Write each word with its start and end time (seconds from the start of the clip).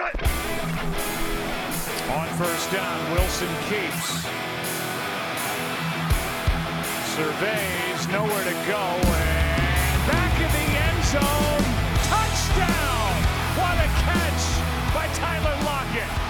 On 0.00 0.14
first 2.38 2.70
down, 2.70 3.12
Wilson 3.12 3.48
keeps. 3.68 4.22
Surveys, 7.16 8.06
nowhere 8.06 8.44
to 8.44 8.54
go, 8.70 8.78
and 8.78 10.06
back 10.06 10.38
in 10.38 10.50
the 10.54 10.78
end 10.86 11.04
zone. 11.04 11.64
Touchdown! 12.06 13.22
What 13.58 13.74
a 13.74 13.88
catch 14.06 14.44
by 14.94 15.08
Tyler 15.14 15.56
Lockett. 15.64 16.27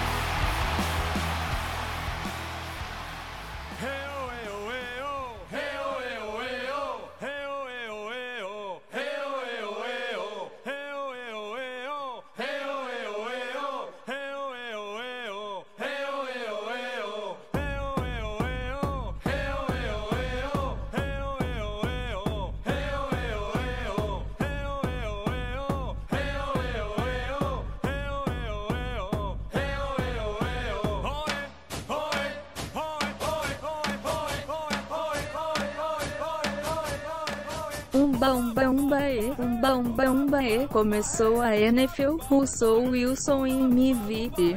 Começou 40.71 41.41
a 41.41 41.55
NFL, 41.55 42.17
Russell 42.27 42.83
Wilson 42.89 43.47
e 43.47 43.51
MVP. 43.51 44.55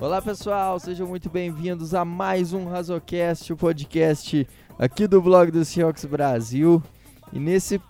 Olá 0.00 0.20
pessoal, 0.20 0.78
sejam 0.78 1.06
muito 1.06 1.30
bem-vindos 1.30 1.94
a 1.94 2.04
mais 2.04 2.52
um 2.52 2.66
Razocast, 2.68 3.52
o 3.52 3.56
podcast 3.56 4.46
aqui 4.78 5.06
do 5.06 5.22
blog 5.22 5.50
do 5.50 5.64
Seahawks 5.64 6.04
Brasil. 6.04 6.82
E 7.32 7.38
nesse 7.38 7.80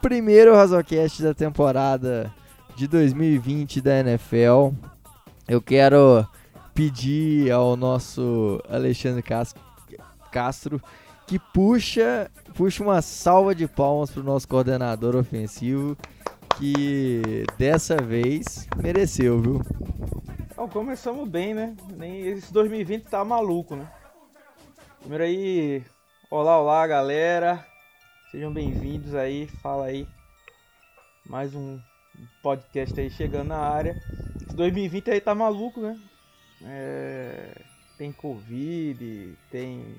primeiro 0.00 0.54
Razocast 0.54 1.22
da 1.22 1.34
temporada 1.34 2.32
de 2.76 2.86
2020 2.86 3.80
da 3.80 3.98
NFL, 3.98 4.70
eu 5.46 5.60
quero 5.60 6.26
pedir 6.74 7.50
ao 7.50 7.76
nosso 7.76 8.60
Alexandre 8.68 9.22
Cas- 9.22 9.54
Castro 10.32 10.80
que 11.26 11.38
puxa, 11.38 12.30
puxa 12.54 12.82
uma 12.82 13.02
salva 13.02 13.54
de 13.54 13.68
palmas 13.68 14.10
para 14.10 14.20
o 14.20 14.24
nosso 14.24 14.48
coordenador 14.48 15.14
ofensivo, 15.14 15.96
que 16.60 17.46
dessa 17.56 17.96
vez 17.96 18.68
mereceu, 18.76 19.40
viu? 19.40 19.62
Então, 20.50 20.68
começamos 20.68 21.26
bem, 21.26 21.54
né? 21.54 21.74
Nem 21.96 22.20
esse 22.26 22.52
2020 22.52 23.04
tá 23.04 23.24
maluco, 23.24 23.74
né? 23.74 23.90
Primeiro 25.00 25.24
aí, 25.24 25.82
olá, 26.30 26.60
olá, 26.60 26.86
galera. 26.86 27.66
Sejam 28.30 28.52
bem-vindos 28.52 29.14
aí, 29.14 29.46
fala 29.62 29.86
aí. 29.86 30.06
Mais 31.26 31.54
um 31.54 31.80
podcast 32.42 33.00
aí 33.00 33.10
chegando 33.10 33.48
na 33.48 33.58
área. 33.58 33.96
Esse 34.46 34.54
2020 34.54 35.10
aí 35.12 35.20
tá 35.20 35.34
maluco, 35.34 35.80
né? 35.80 35.98
É, 36.62 37.54
tem 37.96 38.12
Covid, 38.12 39.34
tem 39.50 39.96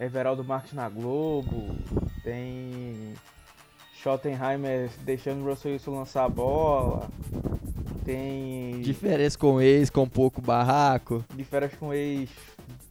Everaldo 0.00 0.42
Marques 0.42 0.72
na 0.72 0.88
Globo, 0.88 1.76
tem 2.22 3.14
Schottenheimer 4.04 4.90
deixando 5.00 5.42
o 5.42 5.48
Russell 5.48 5.72
Wilson 5.72 5.92
lançar 5.92 6.24
a 6.24 6.28
bola, 6.28 7.08
tem 8.04 8.82
Diferença 8.82 9.38
com 9.38 9.62
ex, 9.62 9.88
com 9.88 10.06
pouco 10.06 10.42
barraco. 10.42 11.24
férias 11.50 11.74
com 11.74 11.92
ex 11.94 12.28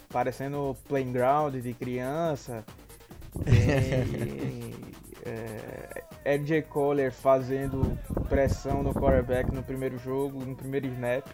parecendo 0.09 0.75
playground 0.87 1.53
de 1.55 1.73
criança. 1.73 2.63
Tem 3.45 4.73
é, 5.25 6.35
LJ 6.37 6.63
Kohler 6.63 7.11
fazendo 7.11 7.97
pressão 8.27 8.83
no 8.83 8.93
quarterback 8.93 9.51
no 9.53 9.63
primeiro 9.63 9.97
jogo, 9.97 10.43
no 10.43 10.55
primeiro 10.55 10.87
snap. 10.87 11.25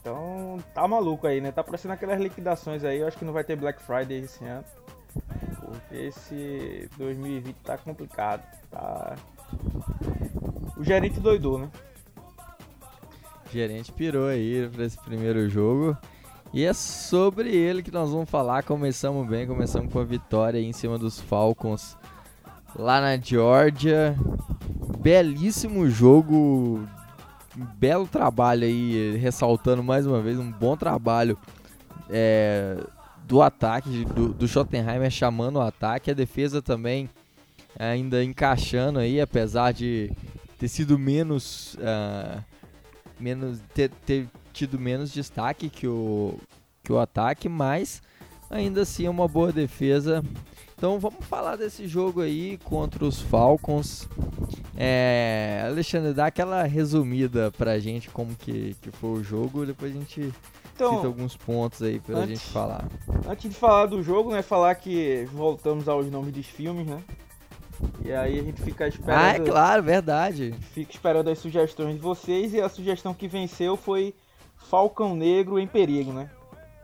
Então 0.00 0.58
tá 0.74 0.86
maluco 0.86 1.26
aí, 1.26 1.40
né? 1.40 1.50
Tá 1.50 1.64
parecendo 1.64 1.94
aquelas 1.94 2.20
liquidações 2.20 2.84
aí. 2.84 2.98
Eu 2.98 3.08
acho 3.08 3.16
que 3.16 3.24
não 3.24 3.32
vai 3.32 3.42
ter 3.42 3.56
Black 3.56 3.80
Friday 3.82 4.20
esse 4.20 4.44
ano. 4.44 4.64
Esse 5.94 6.88
2020 6.98 7.54
tá 7.56 7.78
complicado. 7.78 8.42
Tá. 8.70 9.16
O 10.76 10.82
gerente 10.82 11.20
doidou, 11.20 11.58
né? 11.58 11.70
O 13.46 13.52
gerente 13.52 13.92
pirou 13.92 14.26
aí 14.26 14.68
pra 14.72 14.84
esse 14.84 14.98
primeiro 15.02 15.48
jogo. 15.48 15.96
E 16.52 16.64
é 16.64 16.72
sobre 16.72 17.54
ele 17.54 17.82
que 17.82 17.90
nós 17.90 18.10
vamos 18.10 18.28
falar. 18.28 18.62
Começamos 18.62 19.26
bem, 19.28 19.46
começamos 19.46 19.92
com 19.92 20.00
a 20.00 20.04
vitória 20.04 20.58
em 20.58 20.72
cima 20.72 20.98
dos 20.98 21.20
Falcons 21.20 21.96
lá 22.76 23.00
na 23.00 23.16
Georgia. 23.16 24.16
Belíssimo 24.98 25.88
jogo. 25.88 26.86
Belo 27.76 28.06
trabalho 28.08 28.64
aí, 28.64 29.16
ressaltando 29.16 29.82
mais 29.82 30.06
uma 30.06 30.20
vez, 30.20 30.40
um 30.40 30.50
bom 30.50 30.76
trabalho 30.76 31.38
é, 32.10 32.76
do 33.26 33.42
ataque, 33.42 34.04
do, 34.04 34.28
do 34.28 34.46
Schottenheimer 34.48 35.10
chamando 35.10 35.56
o 35.56 35.62
ataque. 35.62 36.10
A 36.10 36.14
defesa 36.14 36.62
também 36.62 37.08
ainda 37.78 38.22
encaixando 38.22 38.98
aí, 38.98 39.20
apesar 39.20 39.72
de 39.72 40.10
ter 40.58 40.68
sido 40.68 40.98
menos. 40.98 41.76
ah, 41.80 42.42
menos 43.18 43.60
ter, 43.72 43.90
ter 44.04 44.28
tido 44.52 44.78
menos 44.78 45.12
destaque 45.12 45.68
que 45.68 45.86
o, 45.86 46.38
que 46.82 46.92
o 46.92 46.98
ataque, 46.98 47.48
mas 47.48 48.02
ainda 48.50 48.82
assim 48.82 49.06
é 49.06 49.10
uma 49.10 49.26
boa 49.26 49.52
defesa. 49.52 50.22
Então 50.76 50.98
vamos 50.98 51.24
falar 51.24 51.56
desse 51.56 51.86
jogo 51.86 52.20
aí 52.20 52.58
contra 52.64 53.04
os 53.04 53.20
Falcons. 53.20 54.08
É, 54.76 55.64
Alexandre, 55.66 56.12
dá 56.12 56.26
aquela 56.26 56.64
resumida 56.64 57.50
pra 57.52 57.78
gente 57.78 58.10
como 58.10 58.34
que, 58.36 58.76
que 58.82 58.90
foi 58.90 59.20
o 59.20 59.24
jogo, 59.24 59.64
depois 59.64 59.94
a 59.94 59.98
gente 59.98 60.32
Então, 60.74 60.94
cita 60.96 61.06
alguns 61.06 61.36
pontos 61.36 61.82
aí 61.82 62.00
pra 62.00 62.18
antes- 62.18 62.40
gente 62.40 62.52
falar. 62.52 62.84
Antes 63.28 63.50
de 63.50 63.56
falar 63.56 63.86
do 63.86 64.02
jogo, 64.02 64.32
né? 64.32 64.42
Falar 64.42 64.74
que 64.74 65.24
voltamos 65.32 65.88
aos 65.88 66.10
nomes 66.10 66.32
dos 66.32 66.46
filmes, 66.46 66.86
né? 66.86 67.02
E 68.04 68.12
aí 68.12 68.38
a 68.38 68.42
gente 68.42 68.60
fica 68.62 68.86
esperando. 68.88 69.18
Ah, 69.20 69.28
é 69.34 69.40
claro, 69.40 69.82
verdade. 69.82 70.52
Fica 70.72 70.92
esperando 70.92 71.28
as 71.30 71.38
sugestões 71.38 71.94
de 71.94 72.00
vocês 72.00 72.52
e 72.54 72.60
a 72.60 72.68
sugestão 72.68 73.12
que 73.14 73.26
venceu 73.28 73.76
foi 73.76 74.14
Falcão 74.56 75.14
Negro 75.16 75.58
em 75.58 75.66
Perigo, 75.66 76.12
né? 76.12 76.30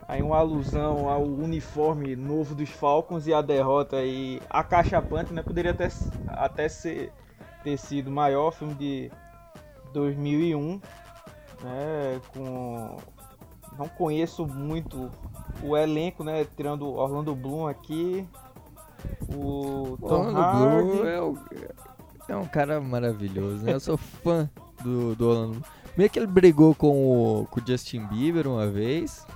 Aí 0.07 0.21
uma 0.23 0.39
alusão 0.39 1.09
ao 1.09 1.23
uniforme 1.23 2.17
novo 2.17 2.55
dos 2.55 2.69
Falcons 2.69 3.27
e 3.29 3.33
a 3.35 3.41
derrota 3.41 3.97
aí 3.97 4.41
acachapante, 4.51 5.33
né? 5.33 5.41
Poderia 5.43 5.71
até, 5.71 5.89
até 6.27 6.69
ser, 6.69 7.13
ter 7.63 7.77
sido 7.79 8.11
maior 8.11 8.51
filme 8.51 8.75
de 8.75 9.11
2001, 9.93 10.81
né? 11.63 12.21
Com 12.33 12.97
não 13.81 13.89
conheço 13.89 14.47
muito 14.47 15.11
o 15.63 15.75
elenco, 15.77 16.23
né? 16.23 16.47
Tirando 16.57 16.83
o 16.87 16.95
Orlando 16.97 17.35
Bloom 17.35 17.67
aqui, 17.67 18.27
o 19.35 19.95
O 19.95 19.99
Tom 20.07 20.27
Orlando 20.27 20.39
Hardy. 20.39 20.57
Bloom 20.91 21.07
é, 21.07 21.21
o- 21.23 21.39
é 22.29 22.37
um 22.37 22.47
cara 22.47 22.81
maravilhoso, 22.81 23.65
né? 23.65 23.73
Eu 23.73 23.81
sou 23.81 23.97
fã 24.23 24.49
do, 24.83 25.15
do 25.17 25.29
Orlando 25.29 25.53
Bloom. 25.53 25.63
Meio 25.97 26.09
que 26.11 26.19
ele 26.19 26.27
brigou 26.27 26.75
com 26.75 27.41
o, 27.41 27.47
com 27.47 27.61
o 27.61 27.67
Justin 27.67 28.07
Bieber 28.07 28.47
uma 28.47 28.67
vez. 28.67 29.27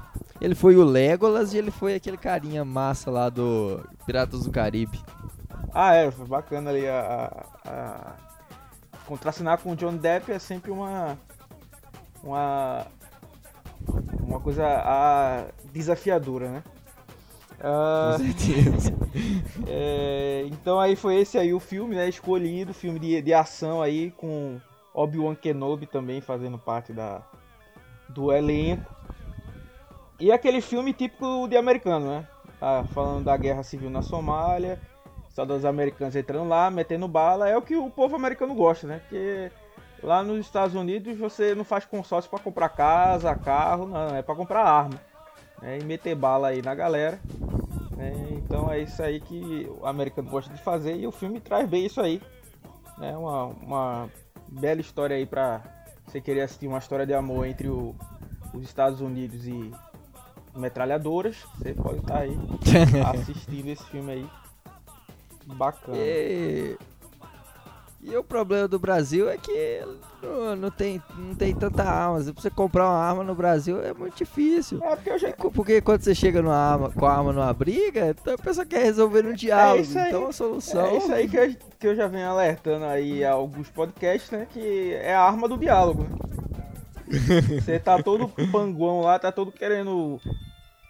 Ele 0.40 0.54
foi 0.54 0.76
o 0.76 0.84
Legolas 0.84 1.52
e 1.54 1.58
ele 1.58 1.70
foi 1.70 1.94
aquele 1.94 2.16
carinha 2.16 2.64
massa 2.64 3.10
lá 3.10 3.28
do 3.28 3.80
Piratas 4.06 4.44
do 4.44 4.50
Caribe. 4.50 5.00
Ah, 5.72 5.94
é, 5.94 6.10
foi 6.10 6.26
bacana 6.26 6.70
ali 6.70 6.86
a, 6.86 7.32
a, 7.64 7.70
a- 7.70 8.12
contracenar 9.06 9.58
com 9.58 9.72
o 9.72 9.76
John 9.76 9.96
Depp 9.96 10.30
é 10.32 10.38
sempre 10.38 10.70
uma 10.70 11.18
uma 12.22 12.86
uma 14.22 14.40
coisa 14.40 14.64
a, 14.66 15.46
desafiadora, 15.72 16.50
né? 16.50 16.64
Ah, 17.60 18.16
Com 18.18 18.24
certeza. 18.24 18.94
é, 19.68 20.44
então 20.46 20.80
aí 20.80 20.96
foi 20.96 21.16
esse 21.16 21.38
aí 21.38 21.54
o 21.54 21.60
filme, 21.60 21.94
né? 21.94 22.08
Escolhido, 22.08 22.74
filme 22.74 22.98
de, 22.98 23.22
de 23.22 23.32
ação 23.32 23.80
aí 23.80 24.10
com 24.12 24.60
Obi-Wan 24.92 25.34
Kenobi 25.34 25.86
também 25.86 26.20
fazendo 26.20 26.58
parte 26.58 26.92
da 26.92 27.22
do 28.08 28.32
elenco. 28.32 28.92
E 30.20 30.30
aquele 30.30 30.60
filme 30.60 30.92
típico 30.92 31.48
de 31.48 31.56
americano, 31.56 32.06
né? 32.06 32.28
Ah, 32.60 32.84
falando 32.94 33.24
da 33.24 33.36
guerra 33.36 33.62
civil 33.62 33.90
na 33.90 34.00
Somália, 34.00 34.78
soldados 35.28 35.64
americanos 35.64 36.14
entrando 36.14 36.48
lá, 36.48 36.70
metendo 36.70 37.08
bala, 37.08 37.48
é 37.48 37.56
o 37.56 37.62
que 37.62 37.76
o 37.76 37.90
povo 37.90 38.14
americano 38.14 38.54
gosta, 38.54 38.86
né? 38.86 39.00
Porque 39.00 39.50
lá 40.04 40.22
nos 40.22 40.38
Estados 40.40 40.74
Unidos 40.74 41.16
você 41.18 41.54
não 41.54 41.64
faz 41.64 41.84
consórcio 41.84 42.30
para 42.30 42.38
comprar 42.38 42.68
casa, 42.68 43.34
carro, 43.34 43.86
não, 43.86 44.14
é 44.14 44.22
para 44.22 44.34
comprar 44.34 44.64
arma. 44.64 45.00
né? 45.62 45.78
E 45.78 45.84
meter 45.84 46.14
bala 46.14 46.48
aí 46.48 46.62
na 46.62 46.74
galera. 46.74 47.18
né? 47.96 48.12
Então 48.32 48.70
é 48.70 48.80
isso 48.80 49.02
aí 49.02 49.20
que 49.20 49.68
o 49.80 49.86
americano 49.86 50.30
gosta 50.30 50.52
de 50.52 50.62
fazer 50.62 50.96
e 50.96 51.06
o 51.06 51.12
filme 51.12 51.40
traz 51.40 51.68
bem 51.68 51.86
isso 51.86 52.00
aí. 52.00 52.20
né? 52.98 53.16
Uma, 53.16 53.44
uma 53.46 54.10
bela 54.48 54.80
história 54.80 55.16
aí 55.16 55.26
para 55.26 55.62
você 56.06 56.20
querer 56.20 56.42
assistir 56.42 56.66
uma 56.66 56.78
história 56.78 57.06
de 57.06 57.14
amor 57.14 57.46
entre 57.46 57.68
o, 57.68 57.94
os 58.52 58.62
Estados 58.62 59.00
Unidos 59.00 59.46
e 59.46 59.72
metralhadoras, 60.54 61.36
você 61.58 61.74
pode 61.74 61.98
estar 61.98 62.18
aí 62.18 62.38
assistindo 63.12 63.68
esse 63.68 63.84
filme 63.86 64.12
aí. 64.12 64.26
Bacana. 65.46 65.96
E... 65.98 66.76
e 68.06 68.14
o 68.16 68.22
problema 68.22 68.68
do 68.68 68.78
Brasil 68.78 69.30
é 69.30 69.38
que 69.38 69.82
não, 70.22 70.54
não 70.54 70.70
tem, 70.70 71.02
não 71.16 71.34
tem 71.34 71.54
tanta 71.54 71.82
arma. 71.82 72.20
Se 72.20 72.32
você 72.32 72.50
comprar 72.50 72.84
uma 72.84 72.98
arma 72.98 73.24
no 73.24 73.34
Brasil 73.34 73.82
é 73.82 73.94
muito 73.94 74.18
difícil. 74.18 74.78
É 74.84 74.94
porque 74.94 75.18
já. 75.18 75.32
Porque 75.32 75.80
quando 75.80 76.02
você 76.02 76.14
chega 76.14 76.42
numa 76.42 76.54
arma, 76.54 76.90
com 76.90 77.06
a 77.06 77.16
arma 77.16 77.32
numa 77.32 77.52
briga, 77.54 78.10
então 78.10 78.34
a 78.34 78.38
pessoa 78.38 78.66
quer 78.66 78.82
resolver 78.82 79.22
no 79.22 79.34
diálogo. 79.34 79.82
isso 79.82 79.98
aí. 79.98 80.08
então 80.08 80.26
a 80.26 80.32
solução. 80.32 80.84
É 80.84 80.96
isso 80.98 81.12
aí 81.14 81.28
que 81.28 81.36
eu, 81.36 81.56
que 81.78 81.86
eu 81.86 81.96
já 81.96 82.06
venho 82.06 82.28
alertando 82.28 82.84
aí 82.84 83.24
a 83.24 83.32
alguns 83.32 83.70
podcasts, 83.70 84.30
né? 84.30 84.46
Que 84.52 84.92
é 84.94 85.14
a 85.14 85.22
arma 85.22 85.48
do 85.48 85.56
diálogo. 85.56 86.06
Você 87.08 87.78
tá 87.78 88.02
todo 88.02 88.28
panguão 88.52 89.00
lá, 89.00 89.18
tá 89.18 89.32
todo 89.32 89.50
querendo 89.50 90.20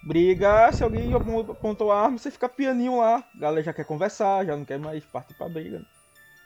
brigar. 0.03 0.75
Se 0.75 0.83
alguém 0.83 1.13
apontou 1.15 1.93
a 1.93 2.03
arma, 2.03 2.19
você 2.19 2.31
fica 2.31 2.49
pianinho 2.49 2.99
lá. 2.99 3.25
A 3.37 3.39
galera 3.39 3.63
já 3.63 3.73
quer 3.73 3.85
conversar, 3.85 4.47
já 4.47 4.57
não 4.57 4.65
quer 4.65 4.79
mais 4.79 5.05
partir 5.05 5.35
pra 5.35 5.49
briga. 5.49 5.79
né? 5.79 5.85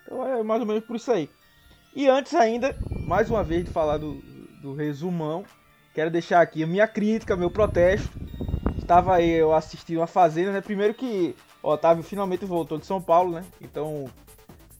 Então 0.09 0.27
é 0.27 0.43
mais 0.43 0.61
ou 0.61 0.67
menos 0.67 0.83
por 0.85 0.97
isso 0.97 1.13
aí. 1.13 1.29
E 1.95 2.09
antes 2.09 2.35
ainda, 2.35 2.75
mais 3.07 3.31
uma 3.31 3.45
vez 3.45 3.65
de 3.65 3.71
falar 3.71 3.99
do, 3.99 4.15
do 4.63 4.75
resumão, 4.75 5.45
quero 5.95 6.11
deixar 6.11 6.41
aqui 6.41 6.63
a 6.63 6.67
minha 6.67 6.89
crítica, 6.89 7.37
meu 7.37 7.51
protesto. 7.51 8.09
Estava 8.79 9.17
aí 9.17 9.29
eu 9.31 9.53
assistindo 9.55 10.01
a 10.01 10.07
Fazenda, 10.07 10.51
né? 10.53 10.61
Primeiro 10.63 10.95
que 10.95 11.35
o 11.63 11.69
Otávio 11.69 12.03
finalmente 12.03 12.47
voltou 12.47 12.79
de 12.79 12.87
São 12.87 13.03
Paulo, 13.03 13.33
né? 13.33 13.45
Então 13.61 14.07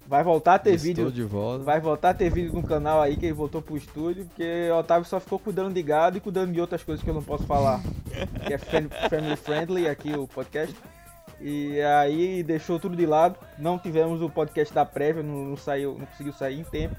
vai 0.07 0.25
voltar 0.25 0.55
a 0.55 0.59
ter 0.59 0.71
Estou 0.75 0.87
vídeo. 0.87 1.13
de 1.13 1.23
volta. 1.25 1.63
Vai 1.65 1.79
voltar 1.79 2.11
a 2.11 2.15
ter 2.15 2.31
vídeo 2.31 2.55
no 2.55 2.63
canal 2.63 3.03
aí 3.03 3.15
que 3.17 3.27
ele 3.27 3.35
voltou 3.35 3.61
pro 3.61 3.77
estúdio, 3.77 4.25
porque 4.25 4.71
o 4.71 4.79
Otávio 4.79 5.07
só 5.07 5.21
ficou 5.21 5.39
cuidando 5.39 5.75
de 5.75 5.83
gado 5.83 6.17
e 6.17 6.21
cuidando 6.21 6.53
de 6.53 6.61
outras 6.61 6.83
coisas 6.83 7.05
que 7.05 7.11
eu 7.11 7.15
não 7.15 7.23
posso 7.23 7.45
falar. 7.47 7.83
que 8.47 8.55
é 8.55 8.59
fam- 8.59 8.89
family 9.11 9.37
friendly 9.37 9.89
aqui 9.89 10.15
o 10.15 10.27
podcast. 10.27 10.75
E 11.41 11.81
aí 11.81 12.43
deixou 12.43 12.81
tudo 12.81 12.97
de 12.97 13.07
lado. 13.07 13.39
Não 13.59 13.79
tivemos 13.79 14.21
o 14.21 14.29
podcast 14.29 14.75
da 14.75 14.85
prévia, 14.85 15.23
não, 15.23 15.45
não 15.45 15.57
saiu, 15.57 15.97
não 15.99 16.07
conseguiu 16.07 16.33
sair 16.33 16.61
em 16.61 16.65
tempo. 16.65 16.97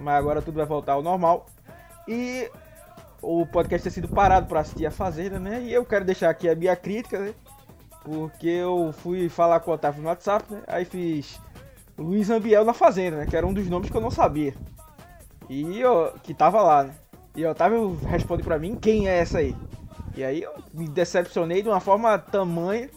Mas 0.00 0.14
agora 0.16 0.42
tudo 0.42 0.56
vai 0.56 0.66
voltar 0.66 0.92
ao 0.92 1.02
normal. 1.02 1.46
E 2.06 2.50
o 3.22 3.46
podcast 3.46 3.84
ter 3.84 3.90
sido 3.90 4.08
parado 4.08 4.46
para 4.46 4.60
assistir 4.60 4.86
a 4.86 4.90
Fazenda, 4.90 5.38
né? 5.38 5.62
E 5.62 5.72
eu 5.72 5.84
quero 5.84 6.04
deixar 6.04 6.28
aqui 6.28 6.48
a 6.48 6.54
minha 6.54 6.76
crítica, 6.76 7.18
né? 7.18 7.34
Porque 8.02 8.48
eu 8.48 8.92
fui 8.92 9.30
falar 9.30 9.60
com 9.60 9.70
o 9.70 9.74
Otávio 9.74 10.02
no 10.02 10.08
WhatsApp, 10.08 10.52
né? 10.52 10.62
Aí 10.66 10.84
fiz 10.84 11.40
Luiz 11.96 12.28
Ambiel 12.28 12.64
na 12.64 12.74
Fazenda, 12.74 13.16
né? 13.18 13.26
Que 13.26 13.36
era 13.36 13.46
um 13.46 13.54
dos 13.54 13.66
nomes 13.66 13.90
que 13.90 13.96
eu 13.96 14.00
não 14.00 14.10
sabia. 14.10 14.54
E 15.48 15.80
eu, 15.80 16.12
que 16.22 16.34
tava 16.34 16.62
lá, 16.62 16.84
né? 16.84 16.94
E 17.34 17.44
o 17.44 17.50
Otávio 17.50 17.98
responde 18.06 18.42
pra 18.42 18.58
mim 18.58 18.76
quem 18.76 19.08
é 19.08 19.18
essa 19.18 19.38
aí. 19.38 19.56
E 20.16 20.22
aí 20.22 20.42
eu 20.42 20.52
me 20.72 20.86
decepcionei 20.86 21.62
de 21.62 21.68
uma 21.68 21.80
forma 21.80 22.18
tamanha. 22.18 22.90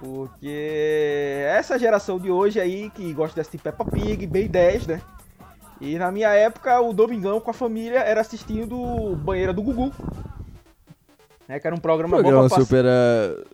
Porque 0.00 1.44
essa 1.46 1.78
geração 1.78 2.18
de 2.18 2.30
hoje 2.30 2.58
aí 2.58 2.90
que 2.90 3.12
gosta 3.12 3.34
de 3.34 3.40
assistir 3.42 3.58
Peppa 3.58 3.84
Pig, 3.84 4.26
bem 4.26 4.48
10, 4.48 4.86
né? 4.86 5.02
E 5.78 5.98
na 5.98 6.10
minha 6.10 6.30
época, 6.30 6.80
o 6.80 6.92
Domingão 6.92 7.40
com 7.40 7.50
a 7.50 7.54
família 7.54 8.00
era 8.00 8.20
assistindo 8.20 9.14
Banheira 9.16 9.52
do 9.52 9.62
Gugu. 9.62 9.92
Né, 11.46 11.58
que 11.58 11.66
era 11.66 11.74
um 11.74 11.80
programa, 11.80 12.16
programa 12.16 12.42
bom 12.42 12.48
pra 12.48 12.58
super, 12.58 12.84
ah, 12.86 13.44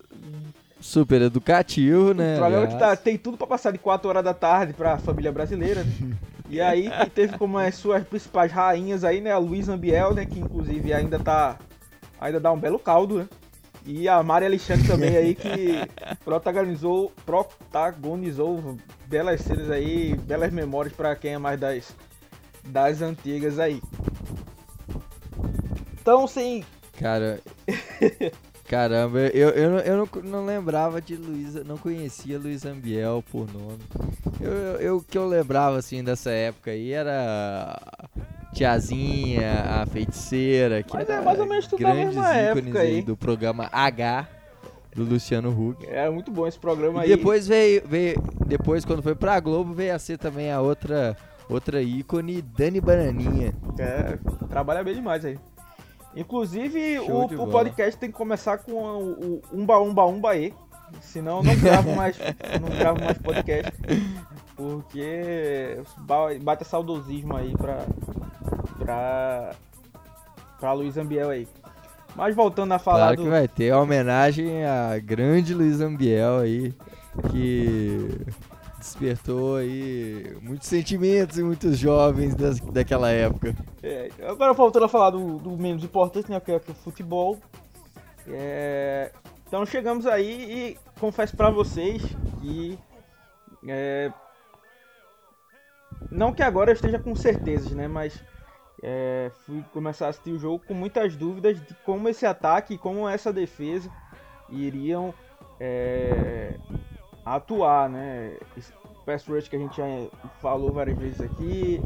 super 0.80 1.22
educativo, 1.22 2.14
né? 2.14 2.34
Um 2.34 2.38
programa 2.38 2.66
que 2.66 2.78
tá, 2.78 2.94
tem 2.94 3.16
tudo 3.16 3.36
pra 3.36 3.46
passar 3.46 3.72
de 3.72 3.78
4 3.78 4.08
horas 4.08 4.22
da 4.24 4.34
tarde 4.34 4.72
pra 4.72 4.98
família 4.98 5.32
brasileira, 5.32 5.82
né? 5.82 6.16
E 6.48 6.60
aí 6.60 6.88
que 6.88 7.10
teve 7.10 7.36
como 7.36 7.58
as 7.58 7.74
suas 7.74 8.06
principais 8.06 8.52
rainhas 8.52 9.02
aí, 9.02 9.20
né? 9.20 9.32
A 9.32 9.38
Luísa 9.38 9.72
Ambiel, 9.74 10.14
né? 10.14 10.24
Que 10.24 10.38
inclusive 10.38 10.92
ainda 10.92 11.18
tá. 11.18 11.56
Ainda 12.20 12.38
dá 12.38 12.52
um 12.52 12.56
belo 12.56 12.78
caldo, 12.78 13.18
né? 13.18 13.28
E 13.86 14.08
a 14.08 14.20
Mari 14.22 14.46
Alexandre 14.46 14.86
também 14.86 15.16
aí, 15.16 15.34
que 15.34 15.78
protagonizou, 16.24 17.12
protagonizou 17.24 18.76
belas 19.06 19.40
cenas 19.42 19.70
aí, 19.70 20.16
belas 20.16 20.52
memórias 20.52 20.92
pra 20.92 21.14
quem 21.14 21.34
é 21.34 21.38
mais 21.38 21.58
das, 21.60 21.94
das 22.64 23.00
antigas 23.00 23.58
aí. 23.60 23.80
Então, 26.00 26.26
sem 26.26 26.64
Cara. 26.98 27.40
Caramba, 28.68 29.20
eu, 29.28 29.50
eu, 29.50 29.70
não- 29.70 29.78
eu 29.78 29.96
não, 29.96 30.22
não 30.30 30.44
lembrava 30.46 31.00
de 31.00 31.14
Luísa, 31.14 31.62
não 31.62 31.76
conhecia 31.78 32.36
Luísa 32.36 32.70
Ambiel 32.70 33.22
por 33.30 33.46
nome. 33.52 33.78
Eu, 34.40 34.50
eu, 34.52 34.80
eu- 34.80 34.96
o 34.96 35.02
que 35.04 35.16
eu 35.16 35.28
lembrava 35.28 35.76
assim 35.78 36.02
dessa 36.02 36.30
época 36.32 36.72
aí 36.72 36.90
era 36.90 37.80
Tiazinha, 38.56 39.82
a 39.82 39.86
feiticeira, 39.86 40.82
que 40.82 40.94
Mas 40.94 41.08
é 41.08 41.20
mais 41.20 41.38
ou 41.38 41.46
menos 41.46 41.66
tudo 41.66 41.78
grandes 41.78 42.16
ícones 42.16 42.76
aí. 42.76 43.02
do 43.02 43.14
programa 43.16 43.68
H 43.70 44.26
do 44.94 45.04
Luciano 45.04 45.50
Huck. 45.50 45.86
É 45.86 46.08
muito 46.08 46.30
bom 46.30 46.46
esse 46.46 46.58
programa 46.58 47.00
E 47.00 47.10
aí. 47.12 47.16
depois 47.18 47.46
veio, 47.46 47.82
veio, 47.86 48.18
depois 48.46 48.82
quando 48.84 49.02
foi 49.02 49.14
pra 49.14 49.38
Globo 49.40 49.74
veio 49.74 49.94
a 49.94 49.98
ser 49.98 50.16
também 50.16 50.50
a 50.50 50.60
outra 50.60 51.14
outra 51.50 51.82
ícone 51.82 52.40
Dani 52.40 52.80
Bananinha. 52.80 53.54
É, 53.78 54.18
trabalha 54.48 54.82
bem 54.82 54.94
demais 54.94 55.22
aí. 55.24 55.38
Inclusive, 56.16 56.96
Show 57.04 57.30
o, 57.30 57.42
o 57.42 57.46
podcast 57.48 58.00
tem 58.00 58.10
que 58.10 58.16
começar 58.16 58.56
com 58.58 58.72
o, 58.72 59.12
o 59.12 59.42
Umba 59.52 59.78
Umba 59.78 60.06
Umba 60.06 60.34
E. 60.34 60.54
Senão 61.02 61.42
não 61.42 61.54
gravo 61.56 61.94
mais, 61.94 62.16
não 62.60 62.70
gravo 62.78 63.04
mais 63.04 63.18
podcast. 63.18 63.70
Porque 64.56 65.78
ba- 65.98 66.34
bate 66.40 66.64
saudosismo 66.64 67.36
aí 67.36 67.52
pra. 67.56 67.84
pra. 68.78 69.50
pra 70.58 70.72
Luiz 70.72 70.96
Ambiel 70.96 71.30
aí. 71.30 71.46
Mas 72.14 72.34
voltando 72.34 72.72
a 72.72 72.78
falar 72.78 72.98
Claro 72.98 73.16
do. 73.16 73.22
que 73.24 73.28
vai 73.28 73.46
ter 73.46 73.70
a 73.70 73.80
homenagem 73.80 74.64
à 74.64 74.98
grande 74.98 75.52
Luiz 75.52 75.80
Ambiel 75.82 76.38
aí, 76.38 76.74
que 77.30 78.08
despertou 78.78 79.56
aí 79.56 80.34
muitos 80.40 80.66
sentimentos 80.68 81.38
em 81.38 81.42
muitos 81.42 81.76
jovens 81.78 82.34
das, 82.34 82.58
daquela 82.58 83.10
época. 83.10 83.54
É, 83.82 84.10
agora 84.26 84.54
voltando 84.54 84.86
a 84.86 84.88
falar 84.88 85.10
do, 85.10 85.36
do 85.38 85.50
menos 85.58 85.84
importante, 85.84 86.30
né, 86.30 86.40
que 86.40 86.52
é, 86.52 86.58
que 86.58 86.70
o 86.70 86.74
futebol. 86.74 87.36
É, 88.28 89.12
então 89.46 89.66
chegamos 89.66 90.06
aí 90.06 90.74
e 90.74 90.78
confesso 90.98 91.36
pra 91.36 91.50
vocês 91.50 92.02
que 92.40 92.78
é, 93.68 94.10
não 96.10 96.32
que 96.32 96.42
agora 96.42 96.70
eu 96.70 96.74
esteja 96.74 96.98
com 96.98 97.14
certezas, 97.14 97.72
né, 97.72 97.88
mas 97.88 98.22
é, 98.82 99.30
fui 99.44 99.64
começar 99.72 100.06
a 100.06 100.08
assistir 100.10 100.32
o 100.32 100.38
jogo 100.38 100.64
com 100.66 100.74
muitas 100.74 101.16
dúvidas 101.16 101.58
de 101.60 101.74
como 101.84 102.08
esse 102.08 102.26
ataque 102.26 102.74
e 102.74 102.78
como 102.78 103.08
essa 103.08 103.32
defesa 103.32 103.90
iriam 104.48 105.14
é, 105.58 106.54
atuar, 107.24 107.88
né? 107.88 108.36
Esse 108.56 108.72
pass 109.04 109.26
rush 109.26 109.48
que 109.48 109.56
a 109.56 109.58
gente 109.58 109.76
já 109.76 109.84
falou 110.40 110.72
várias 110.72 110.98
vezes 110.98 111.20
aqui, 111.20 111.80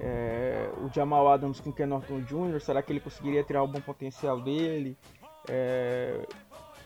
é, 0.00 0.68
o 0.78 0.92
Jamal 0.92 1.28
Adams 1.28 1.60
com 1.60 1.70
o 1.70 1.72
Ken 1.72 1.86
Norton 1.86 2.20
Jr., 2.20 2.60
será 2.60 2.82
que 2.82 2.92
ele 2.92 3.00
conseguiria 3.00 3.42
tirar 3.42 3.62
o 3.62 3.68
bom 3.68 3.80
potencial 3.80 4.40
dele? 4.40 4.96
É, 5.48 6.26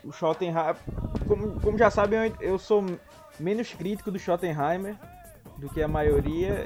o 0.04 0.12
Schottenheimer, 0.12 0.76
como, 1.26 1.61
como 1.61 1.76
já 1.76 1.90
sabem, 1.90 2.18
eu, 2.40 2.52
eu 2.52 2.59
sou 2.59 2.85
menos 3.38 3.73
crítico 3.73 4.11
do 4.11 4.18
Schottenheimer 4.18 4.97
do 5.61 5.69
que 5.69 5.83
a 5.83 5.88
maioria, 5.88 6.64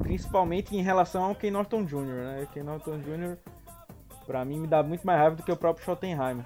principalmente 0.00 0.76
em 0.76 0.82
relação 0.82 1.24
ao 1.24 1.34
Ken 1.34 1.50
Norton 1.50 1.84
Jr., 1.84 2.04
né? 2.04 2.48
Ken 2.54 2.62
Norton 2.62 2.98
Jr. 2.98 3.36
pra 4.24 4.44
mim 4.44 4.60
me 4.60 4.66
dá 4.68 4.82
muito 4.82 5.04
mais 5.04 5.18
raiva 5.18 5.36
do 5.36 5.42
que 5.42 5.50
o 5.50 5.56
próprio 5.56 5.84
Schottenheimer. 5.84 6.44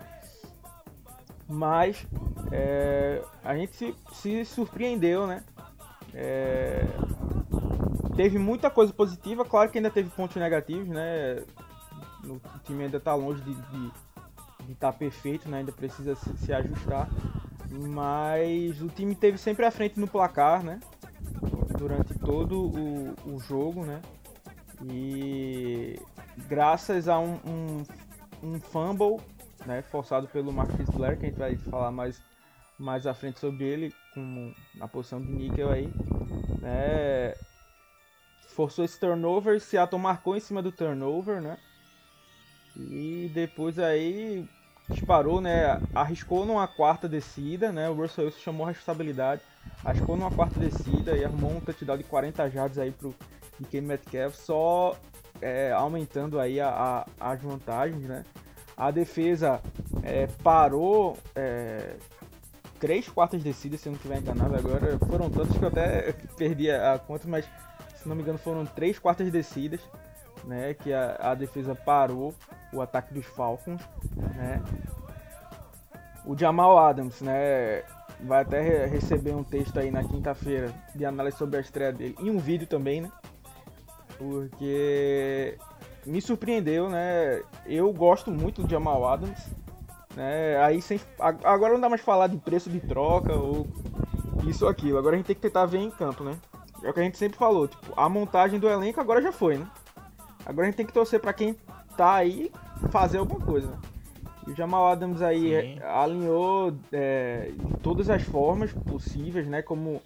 Mas 1.46 2.06
é, 2.50 3.22
a 3.44 3.54
gente 3.54 3.76
se, 3.76 3.94
se 4.12 4.44
surpreendeu, 4.44 5.26
né? 5.26 5.44
É, 6.14 6.84
teve 8.16 8.38
muita 8.38 8.70
coisa 8.70 8.92
positiva, 8.92 9.44
claro 9.44 9.70
que 9.70 9.78
ainda 9.78 9.90
teve 9.90 10.08
pontos 10.10 10.36
negativos, 10.36 10.88
né? 10.88 11.44
O, 12.24 12.40
time 12.64 12.84
ainda 12.84 12.98
tá 12.98 13.14
longe 13.14 13.42
de 13.42 14.72
estar 14.72 14.92
perfeito, 14.92 15.48
né? 15.48 15.58
Ainda 15.58 15.72
precisa 15.72 16.14
se, 16.14 16.36
se 16.38 16.52
ajustar. 16.52 17.08
Mas 17.70 18.80
o 18.80 18.88
time 18.88 19.14
teve 19.14 19.36
sempre 19.38 19.64
à 19.64 19.70
frente 19.70 20.00
no 20.00 20.08
placar, 20.08 20.62
né? 20.62 20.80
Durante 21.80 22.12
todo 22.12 22.66
o, 22.66 23.14
o 23.24 23.40
jogo, 23.40 23.86
né? 23.86 24.02
E 24.84 25.98
graças 26.46 27.08
a 27.08 27.18
um, 27.18 27.40
um, 27.46 27.84
um 28.42 28.60
fumble 28.60 29.16
né, 29.64 29.80
forçado 29.80 30.28
pelo 30.28 30.52
Marcus 30.52 30.90
Blair, 30.90 31.18
que 31.18 31.24
a 31.24 31.28
gente 31.30 31.38
vai 31.38 31.56
falar 31.56 31.90
mais, 31.90 32.22
mais 32.78 33.06
à 33.06 33.14
frente 33.14 33.40
sobre 33.40 33.64
ele, 33.64 33.94
com, 34.12 34.52
na 34.74 34.86
posição 34.86 35.22
de 35.22 35.32
níquel 35.32 35.70
aí. 35.70 35.86
Né, 36.60 37.34
forçou 38.48 38.84
esse 38.84 39.00
turnover, 39.00 39.58
Seattle 39.58 39.98
marcou 39.98 40.36
em 40.36 40.40
cima 40.40 40.60
do 40.60 40.70
turnover, 40.70 41.40
né? 41.40 41.56
E 42.76 43.30
depois 43.32 43.78
aí 43.78 44.46
disparou, 44.90 45.40
né? 45.40 45.80
Arriscou 45.94 46.44
numa 46.44 46.68
quarta 46.68 47.08
descida, 47.08 47.72
né? 47.72 47.88
O 47.88 47.94
Russell 47.94 48.26
Wilson 48.26 48.40
chamou 48.40 48.66
a 48.66 48.68
responsabilidade, 48.68 49.40
arriscou 49.84 50.16
numa 50.16 50.30
quarta 50.30 50.58
descida 50.58 51.16
e 51.16 51.24
arrumou 51.24 51.52
um 51.52 51.60
touchdown 51.60 51.96
de 51.96 52.04
40 52.04 52.50
jardas 52.50 52.78
aí 52.78 52.90
pro 52.90 53.14
DK 53.58 53.80
Metcalf, 53.80 54.34
só 54.34 54.96
é, 55.40 55.72
aumentando 55.72 56.38
aí 56.38 56.60
a, 56.60 57.06
a, 57.18 57.32
as 57.32 57.42
vantagens, 57.42 58.02
né? 58.02 58.24
A 58.76 58.90
defesa 58.90 59.60
é, 60.02 60.26
parou 60.42 61.16
é, 61.34 61.96
três 62.78 63.08
quartas 63.08 63.42
descidas, 63.42 63.80
se 63.80 63.88
eu 63.88 63.92
não 63.92 63.96
estiver 63.96 64.18
enganado 64.18 64.56
agora. 64.56 64.98
Foram 65.06 65.30
tantas 65.30 65.56
que 65.56 65.62
eu 65.62 65.68
até 65.68 66.12
perdi 66.36 66.70
a 66.70 66.98
conta, 66.98 67.28
mas 67.28 67.46
se 67.96 68.08
não 68.08 68.16
me 68.16 68.22
engano 68.22 68.38
foram 68.38 68.64
três 68.64 68.98
quartas 68.98 69.30
descidas, 69.30 69.80
né? 70.44 70.74
Que 70.74 70.92
a, 70.92 71.16
a 71.20 71.34
defesa 71.34 71.74
parou 71.74 72.34
o 72.72 72.80
ataque 72.80 73.12
dos 73.12 73.26
Falcons, 73.26 73.82
né? 74.16 74.62
O 76.24 76.36
Jamal 76.36 76.78
Adams, 76.78 77.20
né? 77.20 77.82
Vai 78.24 78.42
até 78.42 78.86
receber 78.86 79.34
um 79.34 79.42
texto 79.42 79.78
aí 79.78 79.90
na 79.90 80.04
quinta-feira 80.04 80.72
de 80.94 81.04
análise 81.04 81.36
sobre 81.36 81.56
a 81.56 81.60
estreia 81.60 81.92
dele 81.92 82.14
e 82.20 82.30
um 82.30 82.38
vídeo 82.38 82.66
também, 82.66 83.00
né? 83.00 83.10
Porque 84.18 85.56
me 86.04 86.20
surpreendeu, 86.20 86.88
né? 86.90 87.42
Eu 87.66 87.92
gosto 87.92 88.30
muito 88.30 88.62
do 88.62 88.70
Jamal 88.70 89.06
Adams, 89.08 89.48
né? 90.14 90.58
Aí 90.62 90.82
sem, 90.82 91.00
agora 91.18 91.72
não 91.72 91.80
dá 91.80 91.88
mais 91.88 92.02
falar 92.02 92.26
de 92.26 92.36
preço 92.36 92.68
de 92.68 92.80
troca 92.80 93.34
ou 93.34 93.66
isso 94.46 94.64
ou 94.64 94.70
aquilo. 94.70 94.98
Agora 94.98 95.14
a 95.14 95.16
gente 95.16 95.26
tem 95.26 95.36
que 95.36 95.42
tentar 95.42 95.64
ver 95.66 95.78
em 95.78 95.90
campo, 95.90 96.22
né? 96.22 96.36
É 96.82 96.90
o 96.90 96.94
que 96.94 97.00
a 97.00 97.02
gente 97.02 97.18
sempre 97.18 97.38
falou, 97.38 97.68
tipo, 97.68 97.92
a 97.96 98.08
montagem 98.08 98.58
do 98.58 98.68
elenco 98.68 99.00
agora 99.00 99.20
já 99.20 99.32
foi, 99.32 99.58
né? 99.58 99.66
Agora 100.44 100.66
a 100.66 100.70
gente 100.70 100.76
tem 100.76 100.86
que 100.86 100.92
torcer 100.92 101.20
para 101.20 101.32
quem 101.32 101.54
tá 101.96 102.14
aí 102.14 102.50
fazer 102.90 103.18
alguma 103.18 103.40
coisa. 103.40 103.78
O 104.46 104.54
Jamal 104.54 104.88
Adams 104.88 105.22
aí 105.22 105.74
Sim. 105.74 105.80
alinhou 105.82 106.74
é, 106.92 107.50
de 107.54 107.76
todas 107.78 108.08
as 108.08 108.22
formas 108.22 108.72
possíveis, 108.72 109.46
né? 109.46 109.62
Como 109.62 110.00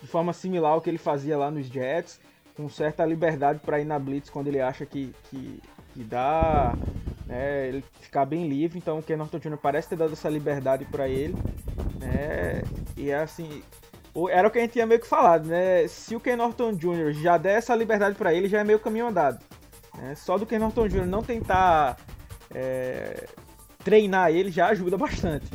de 0.00 0.06
forma 0.06 0.32
similar 0.32 0.72
ao 0.72 0.80
que 0.80 0.90
ele 0.90 0.98
fazia 0.98 1.36
lá 1.36 1.50
nos 1.50 1.66
Jets, 1.66 2.20
com 2.56 2.68
certa 2.68 3.04
liberdade 3.04 3.58
para 3.58 3.80
ir 3.80 3.84
na 3.84 3.98
blitz 3.98 4.30
quando 4.30 4.48
ele 4.48 4.60
acha 4.60 4.86
que, 4.86 5.12
que, 5.30 5.60
que 5.92 6.04
dá, 6.04 6.74
né? 7.26 7.68
Ele 7.68 7.84
ficar 8.00 8.24
bem 8.24 8.48
livre. 8.48 8.78
Então 8.78 8.98
o 8.98 9.02
Ken 9.02 9.16
Norton 9.16 9.38
Jr. 9.38 9.56
parece 9.56 9.88
ter 9.88 9.96
dado 9.96 10.12
essa 10.12 10.28
liberdade 10.28 10.84
para 10.84 11.08
ele, 11.08 11.34
né? 11.98 12.62
E 12.96 13.10
é 13.10 13.16
assim, 13.16 13.62
era 14.30 14.48
o 14.48 14.50
que 14.50 14.58
a 14.58 14.62
gente 14.62 14.72
tinha 14.72 14.86
meio 14.86 15.00
que 15.00 15.06
falado, 15.06 15.46
né? 15.46 15.86
Se 15.88 16.16
o 16.16 16.20
Ken 16.20 16.36
Norton 16.36 16.72
Jr. 16.72 17.12
já 17.12 17.38
der 17.38 17.58
essa 17.58 17.74
liberdade 17.74 18.16
para 18.16 18.32
ele, 18.34 18.48
já 18.48 18.60
é 18.60 18.64
meio 18.64 18.78
caminho 18.78 19.06
andado. 19.06 19.38
Né? 19.96 20.14
Só 20.14 20.38
do 20.38 20.46
Ken 20.46 20.58
Norton 20.58 20.88
Jr. 20.88 21.06
não 21.06 21.22
tentar 21.22 21.96
é, 22.54 23.26
treinar 23.82 24.30
ele 24.30 24.50
já 24.50 24.68
ajuda 24.68 24.96
bastante. 24.96 25.46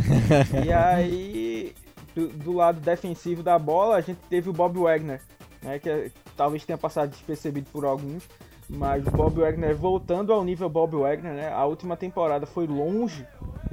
e 0.64 0.72
aí, 0.72 1.74
do, 2.14 2.28
do, 2.28 2.52
lado 2.52 2.80
defensivo 2.80 3.42
da 3.42 3.58
bola, 3.58 3.96
a 3.96 4.00
gente 4.00 4.18
teve 4.28 4.48
o 4.48 4.52
Bob 4.52 4.78
Wagner, 4.78 5.20
né, 5.62 5.78
que 5.78 5.88
é, 5.88 6.10
talvez 6.36 6.64
tenha 6.64 6.78
passado 6.78 7.10
despercebido 7.10 7.68
por 7.70 7.84
alguns, 7.84 8.28
mas 8.68 9.06
o 9.06 9.10
Bob 9.10 9.40
Wagner 9.40 9.74
voltando 9.76 10.32
ao 10.32 10.44
nível 10.44 10.68
Bob 10.68 10.96
Wagner, 10.96 11.34
né, 11.34 11.52
a 11.52 11.64
última 11.64 11.96
temporada 11.96 12.46
foi 12.46 12.66
longe 12.66 13.26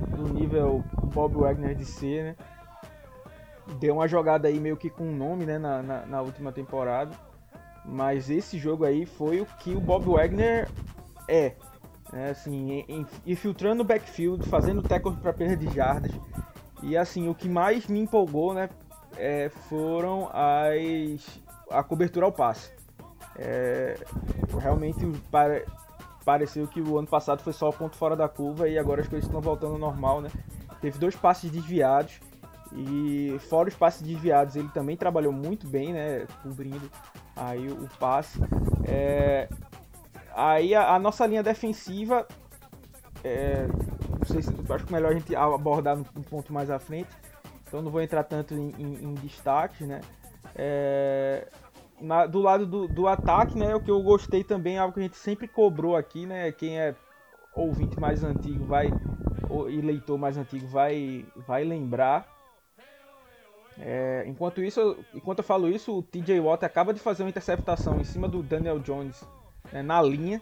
do 0.10 0.34
nível 0.34 0.84
Bob 1.14 1.36
Wagner 1.36 1.76
de 1.76 1.86
ser, 1.86 2.24
né, 2.24 2.36
deu 3.80 3.96
uma 3.96 4.08
jogada 4.08 4.48
aí 4.48 4.60
meio 4.60 4.78
que 4.78 4.90
com 4.90 5.06
nome 5.12 5.46
né, 5.46 5.58
na, 5.58 5.82
na, 5.82 6.06
na 6.06 6.22
última 6.22 6.52
temporada, 6.52 7.12
mas 7.86 8.30
esse 8.30 8.58
jogo 8.58 8.86
aí 8.86 9.06
foi 9.06 9.42
o 9.42 9.46
que 9.46 9.76
o 9.76 9.80
Bob 9.80 10.06
Wagner 10.06 10.70
é, 11.28 11.54
né, 12.12 12.30
assim, 12.30 12.86
infiltrando 13.26 13.82
o 13.82 13.86
backfield, 13.86 14.48
fazendo 14.48 14.82
tackle 14.82 15.16
para 15.16 15.34
perda 15.34 15.58
de 15.58 15.74
jardas. 15.74 16.12
E 16.82 16.98
assim, 16.98 17.30
o 17.30 17.36
que 17.36 17.48
mais 17.48 17.88
me 17.88 18.00
empolgou, 18.00 18.54
né, 18.54 18.70
é, 19.18 19.50
foram 19.70 20.30
as 20.34 21.42
a 21.70 21.84
cobertura 21.84 22.26
ao 22.26 22.32
passe. 22.32 22.72
É, 23.36 23.98
realmente 24.60 25.06
pare, 25.32 25.66
pareceu 26.24 26.68
que 26.68 26.82
o 26.82 26.98
ano 26.98 27.08
passado 27.08 27.42
foi 27.42 27.54
só 27.54 27.70
o 27.70 27.74
ponto 27.74 27.96
fora 27.96 28.16
da 28.16 28.30
curva 28.30 28.70
e 28.70 28.78
agora 28.78 29.02
as 29.02 29.08
coisas 29.08 29.28
estão 29.28 29.42
voltando 29.42 29.74
ao 29.74 29.80
normal, 29.80 30.22
né? 30.22 30.30
Teve 30.80 31.00
dois 31.00 31.16
passes 31.16 31.50
desviados 31.50 32.20
e 32.72 33.38
fora 33.50 33.70
os 33.70 33.76
passes 33.76 34.02
desviados 34.02 34.56
ele 34.56 34.70
também 34.70 34.96
trabalhou 34.96 35.34
muito 35.34 35.68
bem, 35.68 35.94
né? 35.94 36.28
Cobrindo 36.44 36.90
aí 37.36 37.68
o 37.68 37.90
passe. 38.00 38.40
É, 38.86 39.50
Aí 40.36 40.74
a, 40.74 40.96
a 40.96 41.00
nossa 41.00 41.26
linha 41.26 41.44
defensiva, 41.44 42.28
é, 43.24 43.68
não 43.68 44.26
sei 44.26 44.42
se 44.42 44.52
acho 44.74 44.92
melhor 44.92 45.12
a 45.12 45.14
gente 45.14 45.36
abordar 45.36 45.98
um 45.98 46.04
ponto 46.04 46.52
mais 46.52 46.70
à 46.70 46.80
frente, 46.80 47.10
então 47.68 47.82
não 47.82 47.92
vou 47.92 48.02
entrar 48.02 48.24
tanto 48.24 48.54
em, 48.54 48.70
em, 48.78 48.94
em 49.04 49.86
né? 49.86 50.02
É, 50.56 51.48
na, 52.02 52.26
do 52.26 52.40
lado 52.40 52.66
do, 52.66 52.88
do, 52.88 53.08
ataque, 53.08 53.58
né, 53.58 53.76
o 53.76 53.80
que 53.80 53.90
eu 53.90 54.02
gostei 54.02 54.44
também, 54.44 54.78
algo 54.78 54.94
que 54.94 55.00
a 55.00 55.04
gente 55.04 55.18
sempre 55.18 55.48
cobrou 55.48 55.96
aqui, 55.96 56.26
né? 56.26 56.52
Quem 56.52 56.80
é 56.80 56.96
ouvinte 57.56 58.00
mais 58.00 58.24
antigo 58.24 58.66
vai 58.66 58.92
e 59.70 59.82
leitor 59.82 60.18
mais 60.18 60.38
antigo 60.38 60.68
vai 60.68 61.26
vai 61.48 61.64
lembrar. 61.64 62.28
É, 63.80 64.24
enquanto 64.28 64.64
isso, 64.64 64.98
enquanto 65.14 65.40
eu 65.40 65.44
falo 65.44 65.68
isso, 65.68 65.98
o 65.98 66.04
TJ 66.04 66.40
Watt 66.40 66.64
acaba 66.64 66.94
de 66.94 67.00
fazer 67.00 67.24
uma 67.24 67.30
interceptação 67.30 68.00
em 68.00 68.04
cima 68.04 68.28
do 68.28 68.44
Daniel 68.44 68.80
Jones 68.80 69.24
né, 69.72 69.82
na 69.82 70.02
linha 70.02 70.42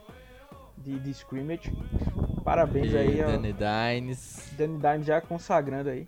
de, 0.77 0.99
de 0.99 1.11
scrimmage. 1.11 1.71
Parabéns 2.43 2.91
e 2.91 2.97
aí 2.97 3.17
Danny 3.17 3.53
Dines. 3.53 4.53
Danny 4.57 4.77
Dines 4.77 5.05
já 5.05 5.21
consagrando 5.21 5.89
aí. 5.89 6.07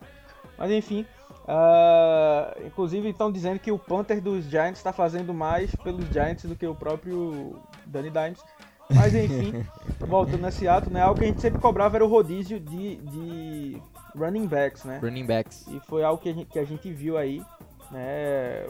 Mas 0.58 0.72
enfim, 0.72 1.06
uh, 1.44 2.66
inclusive 2.66 3.10
estão 3.10 3.32
dizendo 3.32 3.60
que 3.60 3.72
o 3.72 3.80
Panther 3.80 4.22
dos 4.22 4.46
Giants 4.46 4.80
está 4.80 4.94
fazendo 4.94 5.34
mais 5.34 5.74
pelos 5.76 6.06
Giants 6.06 6.46
do 6.46 6.56
que 6.56 6.68
o 6.68 6.76
próprio 6.76 7.60
Danny 7.86 8.10
Dimes. 8.10 8.40
Mas 8.90 9.16
enfim, 9.16 9.66
voltando 10.00 10.42
nesse 10.42 10.68
ato, 10.68 10.90
né? 10.90 11.02
Algo 11.02 11.20
que 11.20 11.26
a 11.26 11.28
gente 11.28 11.42
sempre 11.42 11.60
cobrava 11.60 11.98
era 11.98 12.06
o 12.06 12.08
rodízio 12.08 12.60
de, 12.60 12.98
de 12.98 13.82
running 14.16 14.48
backs, 14.48 14.84
né? 14.84 15.00
Running 15.02 15.26
backs. 15.26 15.66
E 15.68 15.80
foi 15.88 16.04
algo 16.04 16.22
que 16.22 16.30
a 16.30 16.34
gente, 16.34 16.48
que 16.48 16.60
a 16.60 16.66
gente 16.66 16.92
viu 16.92 17.18
aí, 17.18 17.42
né? 17.92 18.68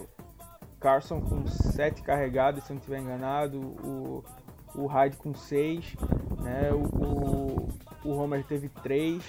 Carson 0.83 1.21
com 1.21 1.47
7 1.47 2.01
carregados, 2.01 2.65
se 2.65 2.71
eu 2.71 2.75
não 2.75 2.79
estiver 2.79 2.99
enganado. 2.99 3.57
O, 3.57 4.23
o 4.75 4.85
Hyde 4.85 5.15
com 5.15 5.33
6, 5.33 5.95
né? 6.41 6.71
O, 6.73 6.83
o, 6.83 7.69
o 8.03 8.17
Homer 8.17 8.43
teve 8.43 8.67
3, 8.67 9.23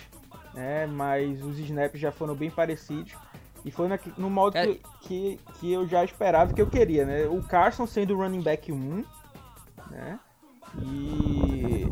né? 0.52 0.87
Mas 0.87 1.42
os 1.44 1.56
snaps 1.61 2.00
já 2.00 2.11
foram 2.11 2.34
bem 2.34 2.50
parecidos. 2.50 3.14
E 3.64 3.70
foi 3.70 3.87
na, 3.87 3.99
no 4.18 4.28
modo 4.28 4.58
é. 4.58 4.66
que, 4.66 4.80
que, 5.00 5.40
que, 5.54 5.73
eu 5.73 5.87
já 5.87 6.04
esperava 6.04 6.52
que 6.52 6.61
eu 6.61 6.66
queria, 6.66 7.06
né? 7.06 7.26
O 7.26 7.40
Carson 7.42 7.87
sendo 7.87 8.14
o 8.14 8.18
running 8.18 8.42
back 8.42 8.73
1, 8.73 9.04
né? 9.90 10.18
E 10.82 11.87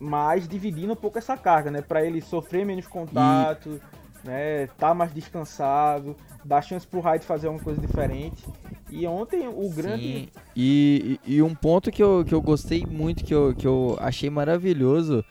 mas 0.00 0.48
dividindo 0.48 0.94
um 0.94 0.96
pouco 0.96 1.18
essa 1.18 1.36
carga, 1.36 1.70
né? 1.70 1.82
Para 1.82 2.04
ele 2.04 2.22
sofrer 2.22 2.64
menos 2.64 2.86
contato, 2.86 3.68
e... 3.68 3.99
né? 4.24 4.66
Tá 4.78 4.94
mais 4.94 5.12
descansado, 5.12 6.16
dar 6.44 6.62
chance 6.62 6.86
pro 6.86 7.00
Hyde 7.00 7.24
fazer 7.24 7.48
uma 7.48 7.60
coisa 7.60 7.80
diferente. 7.80 8.44
E 8.90 9.06
ontem 9.06 9.46
o 9.46 9.70
grande. 9.70 10.02
Sim. 10.02 10.28
E, 10.56 11.18
e, 11.26 11.36
e, 11.36 11.42
um 11.42 11.54
ponto 11.54 11.90
que 11.90 12.02
eu, 12.02 12.24
que 12.24 12.34
eu 12.34 12.42
gostei 12.42 12.84
muito, 12.84 13.24
que 13.24 13.34
eu, 13.34 13.54
que 13.54 13.66
eu 13.66 13.96
achei 14.00 14.28
maravilhoso, 14.28 15.24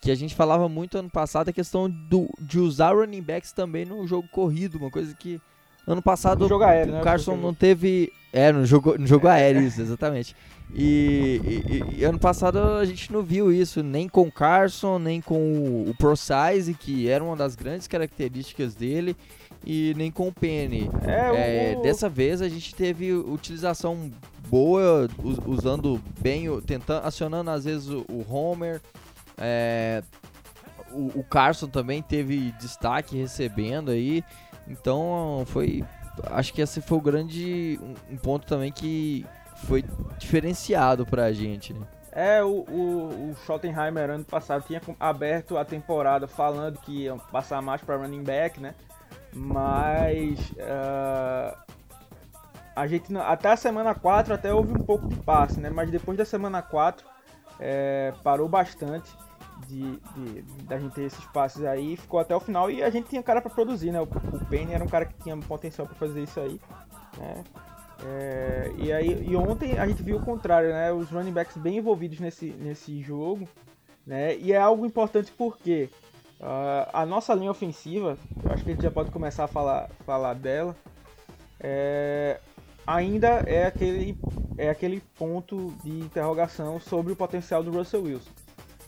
que 0.00 0.10
a 0.10 0.14
gente 0.14 0.34
falava 0.34 0.68
muito 0.68 0.98
ano 0.98 1.10
passado, 1.10 1.48
é 1.48 1.50
a 1.50 1.54
questão 1.54 1.88
do, 1.88 2.28
de 2.38 2.58
usar 2.58 2.94
running 2.94 3.22
backs 3.22 3.52
também 3.52 3.84
no 3.84 4.06
jogo 4.06 4.28
corrido, 4.28 4.78
uma 4.78 4.90
coisa 4.90 5.14
que 5.14 5.40
ano 5.86 6.02
passado 6.02 6.40
no 6.40 6.48
jogo 6.48 6.64
aéreo, 6.64 6.94
o 6.94 6.96
né? 6.96 7.02
Carson 7.02 7.36
não 7.36 7.54
teve. 7.54 8.12
É, 8.32 8.52
no 8.52 8.66
jogo, 8.66 8.98
no 8.98 9.06
jogo 9.06 9.28
aéreo, 9.28 9.62
isso, 9.62 9.80
exatamente. 9.80 10.34
E, 10.74 11.40
e, 11.44 12.00
e, 12.00 12.04
ano 12.04 12.18
passado 12.18 12.58
a 12.58 12.84
gente 12.84 13.12
não 13.12 13.22
viu 13.22 13.52
isso, 13.52 13.82
nem 13.84 14.08
com 14.08 14.22
o 14.22 14.32
Carson, 14.32 14.98
nem 14.98 15.20
com 15.20 15.36
o, 15.36 15.90
o 15.90 15.94
Pro 15.94 16.16
Size, 16.16 16.74
que 16.74 17.08
era 17.08 17.22
uma 17.22 17.36
das 17.36 17.54
grandes 17.54 17.86
características 17.86 18.74
dele 18.74 19.16
e 19.64 19.94
nem 19.96 20.10
com 20.10 20.28
o 20.28 20.32
Penny. 20.32 20.90
É, 21.04 21.72
é, 21.72 21.76
o... 21.76 21.82
Dessa 21.82 22.08
vez 22.08 22.42
a 22.42 22.48
gente 22.48 22.74
teve 22.74 23.12
utilização 23.12 24.10
boa, 24.48 25.08
usando 25.46 26.00
bem, 26.20 26.60
tentando, 26.62 27.04
acionando 27.04 27.50
às 27.50 27.64
vezes 27.64 27.88
o, 27.88 28.24
Homer. 28.28 28.80
É, 29.38 30.02
o, 30.92 31.20
o, 31.20 31.24
Carson 31.24 31.66
também 31.66 32.00
teve 32.00 32.52
destaque 32.60 33.16
recebendo 33.16 33.90
aí. 33.90 34.24
Então 34.68 35.44
foi. 35.46 35.84
Acho 36.30 36.52
que 36.52 36.60
esse 36.60 36.80
foi 36.80 36.98
o 36.98 37.00
grande. 37.00 37.78
Um, 38.10 38.16
ponto 38.16 38.46
também 38.46 38.72
que 38.72 39.24
foi 39.66 39.84
diferenciado 40.18 41.06
pra 41.06 41.32
gente, 41.32 41.72
né? 41.72 41.86
É, 42.12 42.42
o, 42.42 42.64
o, 42.68 43.30
o 43.30 43.36
Schottenheimer 43.44 44.08
ano 44.08 44.24
passado 44.24 44.64
tinha 44.66 44.80
aberto 44.98 45.58
a 45.58 45.64
temporada 45.64 46.26
falando 46.26 46.78
que 46.80 47.02
ia 47.02 47.14
passar 47.16 47.60
mais 47.60 47.82
para 47.82 47.96
running 47.96 48.22
back, 48.22 48.58
né? 48.58 48.74
Mas 49.34 50.38
uh, 50.52 51.54
a 52.74 52.86
gente 52.86 53.14
até 53.18 53.50
a 53.50 53.56
semana 53.56 53.94
4 53.94 54.32
até 54.32 54.52
houve 54.52 54.72
um 54.72 54.82
pouco 54.82 55.08
de 55.08 55.16
passe, 55.16 55.60
né? 55.60 55.68
Mas 55.68 55.90
depois 55.90 56.16
da 56.16 56.24
semana 56.24 56.62
4 56.62 57.06
é, 57.60 58.14
parou 58.22 58.48
bastante 58.48 59.14
de, 59.68 59.96
de, 60.14 60.42
da 60.64 60.78
gente 60.78 60.94
ter 60.94 61.02
esses 61.02 61.24
passes 61.26 61.64
aí, 61.64 61.96
ficou 61.96 62.20
até 62.20 62.34
o 62.34 62.40
final 62.40 62.70
e 62.70 62.82
a 62.82 62.90
gente 62.90 63.08
tinha 63.08 63.22
cara 63.22 63.40
para 63.40 63.50
produzir, 63.50 63.90
né? 63.90 64.00
O, 64.00 64.04
o 64.04 64.44
Penny 64.46 64.72
era 64.72 64.84
um 64.84 64.88
cara 64.88 65.04
que 65.04 65.14
tinha 65.22 65.36
potencial 65.36 65.86
para 65.86 65.96
fazer 65.96 66.22
isso 66.22 66.40
aí, 66.40 66.60
né? 67.18 67.44
É, 68.04 68.72
e, 68.76 68.92
aí, 68.92 69.26
e 69.26 69.36
ontem 69.36 69.78
a 69.78 69.86
gente 69.86 70.02
viu 70.02 70.18
o 70.18 70.24
contrário, 70.24 70.68
né? 70.68 70.92
Os 70.92 71.10
running 71.10 71.32
backs 71.32 71.56
bem 71.56 71.78
envolvidos 71.78 72.20
nesse, 72.20 72.50
nesse 72.50 73.00
jogo. 73.02 73.48
Né? 74.06 74.36
E 74.36 74.52
é 74.52 74.58
algo 74.58 74.86
importante 74.86 75.32
porque 75.36 75.90
uh, 76.40 76.88
a 76.92 77.04
nossa 77.04 77.34
linha 77.34 77.50
ofensiva, 77.50 78.16
eu 78.44 78.52
acho 78.52 78.62
que 78.62 78.70
a 78.70 78.74
gente 78.74 78.82
já 78.82 78.90
pode 78.90 79.10
começar 79.10 79.44
a 79.44 79.48
falar, 79.48 79.90
falar 80.04 80.34
dela, 80.34 80.76
é, 81.58 82.38
ainda 82.86 83.42
é 83.46 83.66
aquele, 83.66 84.16
é 84.56 84.70
aquele 84.70 85.00
ponto 85.18 85.74
de 85.82 85.90
interrogação 85.90 86.78
sobre 86.78 87.12
o 87.12 87.16
potencial 87.16 87.64
do 87.64 87.72
Russell 87.72 88.04
Wilson. 88.04 88.30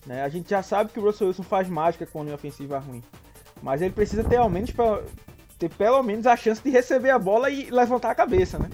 Né? 0.08 0.22
A 0.22 0.28
gente 0.30 0.48
já 0.48 0.62
sabe 0.62 0.90
que 0.90 0.98
o 0.98 1.02
Russell 1.02 1.26
Wilson 1.26 1.42
faz 1.42 1.68
mágica 1.68 2.06
com 2.06 2.22
a 2.22 2.24
linha 2.24 2.34
ofensiva 2.34 2.78
ruim, 2.78 3.02
mas 3.62 3.82
ele 3.82 3.92
precisa 3.92 4.24
ter 4.24 4.36
ao 4.36 4.48
menos 4.48 4.72
ter 5.58 5.68
pelo 5.68 6.02
menos 6.02 6.26
a 6.26 6.34
chance 6.34 6.62
de 6.62 6.70
receber 6.70 7.10
a 7.10 7.18
bola 7.18 7.50
e 7.50 7.70
levantar 7.70 8.10
a 8.10 8.14
cabeça, 8.14 8.58
né? 8.58 8.70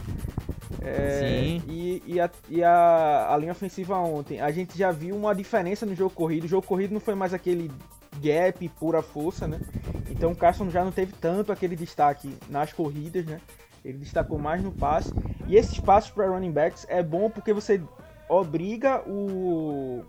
É, 0.81 1.19
Sim. 1.19 1.63
E, 1.67 2.03
e, 2.07 2.21
a, 2.21 2.31
e 2.49 2.63
a, 2.63 3.33
a, 3.33 3.37
linha 3.37 3.51
ofensiva 3.51 3.99
ontem, 3.99 4.41
a 4.41 4.53
gente 4.53 4.79
já 4.79 4.93
viu 4.93 5.17
uma 5.17 5.35
diferença 5.35 5.85
no 5.85 5.95
jogo 5.95 6.15
corrido. 6.15 6.45
O 6.45 6.49
jogo 6.49 6.65
corrido 6.65 6.93
não 6.93 7.01
foi 7.01 7.17
mais 7.17 7.35
aquele 7.35 7.69
gap 8.21 8.69
pura 8.79 9.03
força, 9.03 9.49
né? 9.49 9.59
Então 10.11 10.31
o 10.31 10.37
Carson 10.37 10.71
já 10.71 10.85
não 10.85 10.93
teve 10.93 11.15
tanto 11.15 11.51
aquele 11.51 11.75
destaque 11.75 12.33
nas 12.49 12.73
corridas, 12.73 13.25
né? 13.25 13.41
Ele 13.85 13.99
destacou 13.99 14.39
mais 14.39 14.63
no 14.63 14.71
passe. 14.71 15.13
E 15.49 15.57
esses 15.57 15.81
passos 15.81 16.11
para 16.11 16.29
running 16.29 16.53
backs 16.53 16.87
é 16.89 17.03
bom 17.03 17.29
porque 17.29 17.53
você 17.53 17.83
obriga 18.29 19.03
o, 19.09 20.05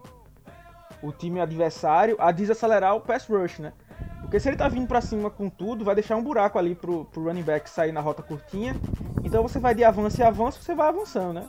o 1.01 1.11
time 1.11 1.39
adversário 1.39 2.15
a 2.19 2.31
desacelerar 2.31 2.95
o 2.95 3.01
pass 3.01 3.27
rush, 3.27 3.59
né? 3.59 3.73
Porque 4.21 4.39
se 4.39 4.49
ele 4.49 4.57
tá 4.57 4.67
vindo 4.67 4.87
para 4.87 5.01
cima 5.01 5.29
com 5.29 5.49
tudo, 5.49 5.85
vai 5.85 5.95
deixar 5.95 6.15
um 6.15 6.23
buraco 6.23 6.57
ali 6.57 6.73
pro, 6.73 7.05
pro 7.05 7.23
running 7.23 7.43
back 7.43 7.69
sair 7.69 7.91
na 7.91 8.01
rota 8.01 8.23
curtinha. 8.23 8.75
Então 9.23 9.43
você 9.43 9.59
vai 9.59 9.75
de 9.75 9.83
avanço 9.83 10.19
e 10.19 10.23
avanço, 10.23 10.61
você 10.61 10.73
vai 10.73 10.87
avançando, 10.87 11.33
né? 11.33 11.47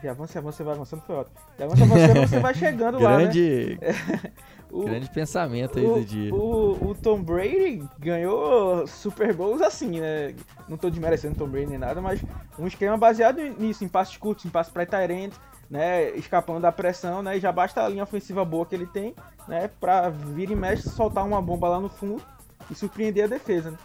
De 0.00 0.08
avanço 0.08 0.36
e 0.36 0.38
avanço, 0.38 0.56
você 0.58 0.62
vai 0.62 0.74
avançando, 0.74 1.02
foi 1.02 1.16
ótimo. 1.16 1.36
De 1.56 1.64
avanço 1.64 1.80
e 1.80 1.84
avanço, 1.84 2.28
você 2.28 2.38
vai 2.38 2.54
chegando 2.54 2.98
Grande... 2.98 3.78
lá, 3.80 3.86
né? 3.88 4.32
O, 4.70 4.84
Grande 4.84 5.08
pensamento 5.08 5.78
aí 5.78 5.86
o, 5.86 5.94
do 5.94 6.04
dia. 6.04 6.34
O, 6.34 6.90
o, 6.90 6.94
Tom 6.94 7.22
Brady 7.22 7.82
ganhou 7.98 8.86
Super 8.86 9.32
Bowls 9.32 9.62
assim, 9.62 10.00
né? 10.00 10.34
Não 10.68 10.76
tô 10.76 10.90
desmerecendo 10.90 11.36
Tom 11.36 11.46
Brady 11.46 11.66
nem 11.66 11.78
nada, 11.78 12.00
mas 12.00 12.20
um 12.58 12.66
esquema 12.66 12.96
baseado 12.98 13.40
nisso, 13.40 13.84
em 13.84 13.88
passes 13.88 14.16
curtos, 14.16 14.44
em 14.44 14.48
passes 14.48 14.72
para 14.72 14.84
Tyrant, 14.84 15.32
né? 15.70 16.10
Escapando 16.10 16.60
da 16.60 16.72
pressão, 16.72 17.22
né? 17.22 17.36
E 17.36 17.40
já 17.40 17.52
basta 17.52 17.82
a 17.82 17.88
linha 17.88 18.04
ofensiva 18.04 18.44
boa 18.44 18.66
que 18.66 18.74
ele 18.74 18.86
tem, 18.86 19.14
né? 19.48 19.68
Pra 19.80 20.08
vir 20.08 20.50
e 20.50 20.56
mexe, 20.56 20.88
soltar 20.88 21.24
uma 21.24 21.40
bomba 21.40 21.68
lá 21.68 21.80
no 21.80 21.88
fundo 21.88 22.22
e 22.70 22.74
surpreender 22.74 23.24
a 23.24 23.28
defesa, 23.28 23.70
né? 23.70 23.78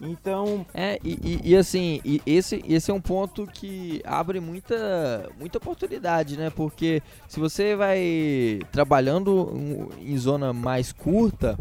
Então. 0.00 0.64
É, 0.72 0.98
e, 1.02 1.18
e, 1.22 1.50
e, 1.50 1.56
assim, 1.56 2.00
e 2.04 2.22
esse, 2.24 2.62
esse 2.68 2.90
é 2.90 2.94
um 2.94 3.00
ponto 3.00 3.46
que 3.46 4.00
abre 4.04 4.38
muita, 4.38 5.28
muita 5.38 5.58
oportunidade, 5.58 6.36
né? 6.36 6.50
Porque 6.50 7.02
se 7.26 7.40
você 7.40 7.74
vai 7.74 8.60
trabalhando 8.70 9.90
em 10.00 10.16
zona 10.16 10.52
mais 10.52 10.92
curta, 10.92 11.58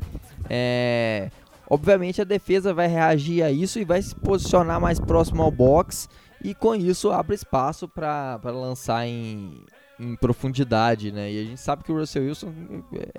é, 0.49 1.31
obviamente 1.67 2.21
a 2.21 2.25
defesa 2.25 2.73
vai 2.73 2.87
reagir 2.87 3.41
a 3.41 3.51
isso 3.51 3.79
e 3.79 3.85
vai 3.85 4.01
se 4.01 4.13
posicionar 4.13 4.79
mais 4.79 4.99
próximo 4.99 5.41
ao 5.41 5.51
box. 5.51 6.07
E 6.47 6.55
com 6.55 6.73
isso 6.73 7.11
abre 7.11 7.35
espaço 7.35 7.89
para 7.89 8.39
lançar 8.45 9.05
em, 9.05 9.65
em 9.99 10.15
profundidade, 10.15 11.11
né? 11.11 11.29
E 11.29 11.41
a 11.41 11.43
gente 11.43 11.59
sabe 11.59 11.83
que 11.83 11.91
o 11.91 11.99
Russell 11.99 12.23
Wilson 12.23 12.53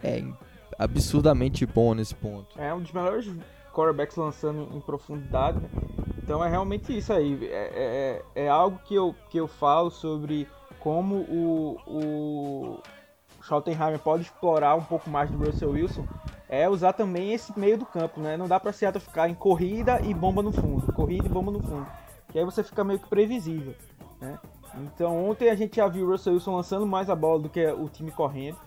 é 0.03 0.25
absurdamente 0.79 1.67
bom 1.67 1.93
nesse 1.93 2.15
ponto. 2.15 2.59
É 2.59 2.73
um 2.73 2.81
dos 2.81 2.91
melhores 2.91 3.31
quarterbacks 3.71 4.17
lançando 4.17 4.75
em 4.75 4.81
profundidade. 4.81 5.59
Né? 5.59 5.69
Então 6.23 6.43
é 6.43 6.49
realmente 6.49 6.97
isso 6.97 7.13
aí. 7.13 7.39
É, 7.53 8.23
é, 8.35 8.45
é, 8.45 8.49
algo 8.49 8.81
que 8.87 8.95
eu, 8.95 9.15
que 9.29 9.37
eu 9.37 9.47
falo 9.47 9.91
sobre 9.91 10.49
como 10.81 11.17
o, 11.17 11.77
o 11.87 12.79
Schottenheimer 13.43 13.99
pode 13.99 14.23
explorar 14.23 14.75
um 14.75 14.85
pouco 14.85 15.11
mais 15.11 15.31
do 15.31 15.37
Russell 15.37 15.73
Wilson. 15.73 16.09
É 16.49 16.67
usar 16.67 16.95
também 16.95 17.35
esse 17.35 17.53
meio 17.61 17.77
do 17.77 17.85
campo, 17.85 18.23
né? 18.23 18.39
Não 18.39 18.49
dá 18.49 18.59
pra 18.59 18.73
Seattle 18.73 19.05
ficar 19.05 19.29
em 19.29 19.35
corrida 19.35 20.01
e 20.01 20.15
bomba 20.15 20.43
no 20.43 20.51
fundo. 20.51 20.91
Corrida 20.95 21.27
e 21.27 21.29
bomba 21.29 21.53
no 21.53 21.61
fundo. 21.63 22.08
Que 22.29 22.39
aí 22.39 22.45
você 22.45 22.63
fica 22.63 22.85
meio 22.85 22.99
que 22.99 23.09
previsível, 23.09 23.75
né? 24.21 24.39
Então 24.75 25.29
ontem 25.29 25.51
a 25.51 25.55
gente 25.55 25.77
já 25.77 25.89
viu 25.89 26.07
o 26.07 26.11
Russell 26.11 26.35
Wilson 26.35 26.57
lançando 26.57 26.87
mais 26.87 27.09
a 27.09 27.17
bola 27.17 27.41
do 27.41 27.49
que 27.49 27.67
o 27.67 27.89
time 27.89 28.11
correndo. 28.11 28.59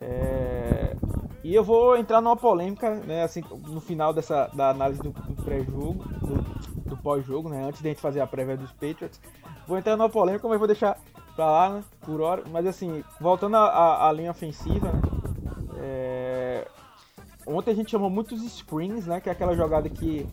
É... 0.00 0.96
E 1.42 1.54
eu 1.54 1.62
vou 1.62 1.96
entrar 1.96 2.20
numa 2.20 2.36
polêmica, 2.36 2.94
né, 2.94 3.22
assim, 3.22 3.44
no 3.68 3.80
final 3.80 4.14
dessa 4.14 4.46
da 4.54 4.70
análise 4.70 5.02
do, 5.02 5.12
pré-jogo, 5.42 6.02
do, 6.20 6.88
do 6.88 6.96
pós-jogo, 6.96 7.50
né, 7.50 7.66
antes 7.66 7.82
de 7.82 7.88
a 7.88 7.90
gente 7.90 8.00
fazer 8.00 8.20
a 8.20 8.26
prévia 8.26 8.56
dos 8.56 8.72
Patriots. 8.72 9.20
Vou 9.66 9.76
entrar 9.76 9.94
numa 9.94 10.08
polêmica, 10.08 10.48
mas 10.48 10.58
vou 10.58 10.66
deixar 10.66 10.98
pra 11.36 11.50
lá, 11.50 11.68
né, 11.68 11.84
por 12.00 12.20
hora. 12.22 12.42
Mas 12.50 12.66
assim, 12.66 13.04
voltando 13.20 13.56
à 13.56 14.10
linha 14.12 14.30
ofensiva, 14.30 14.90
né, 14.90 15.00
é... 15.76 16.68
ontem 17.46 17.70
a 17.70 17.74
gente 17.74 17.90
chamou 17.90 18.10
muitos 18.10 18.40
screens, 18.42 19.06
né, 19.06 19.20
que 19.20 19.28
é 19.28 19.32
aquela 19.32 19.54
jogada 19.54 19.88
que 19.88 20.26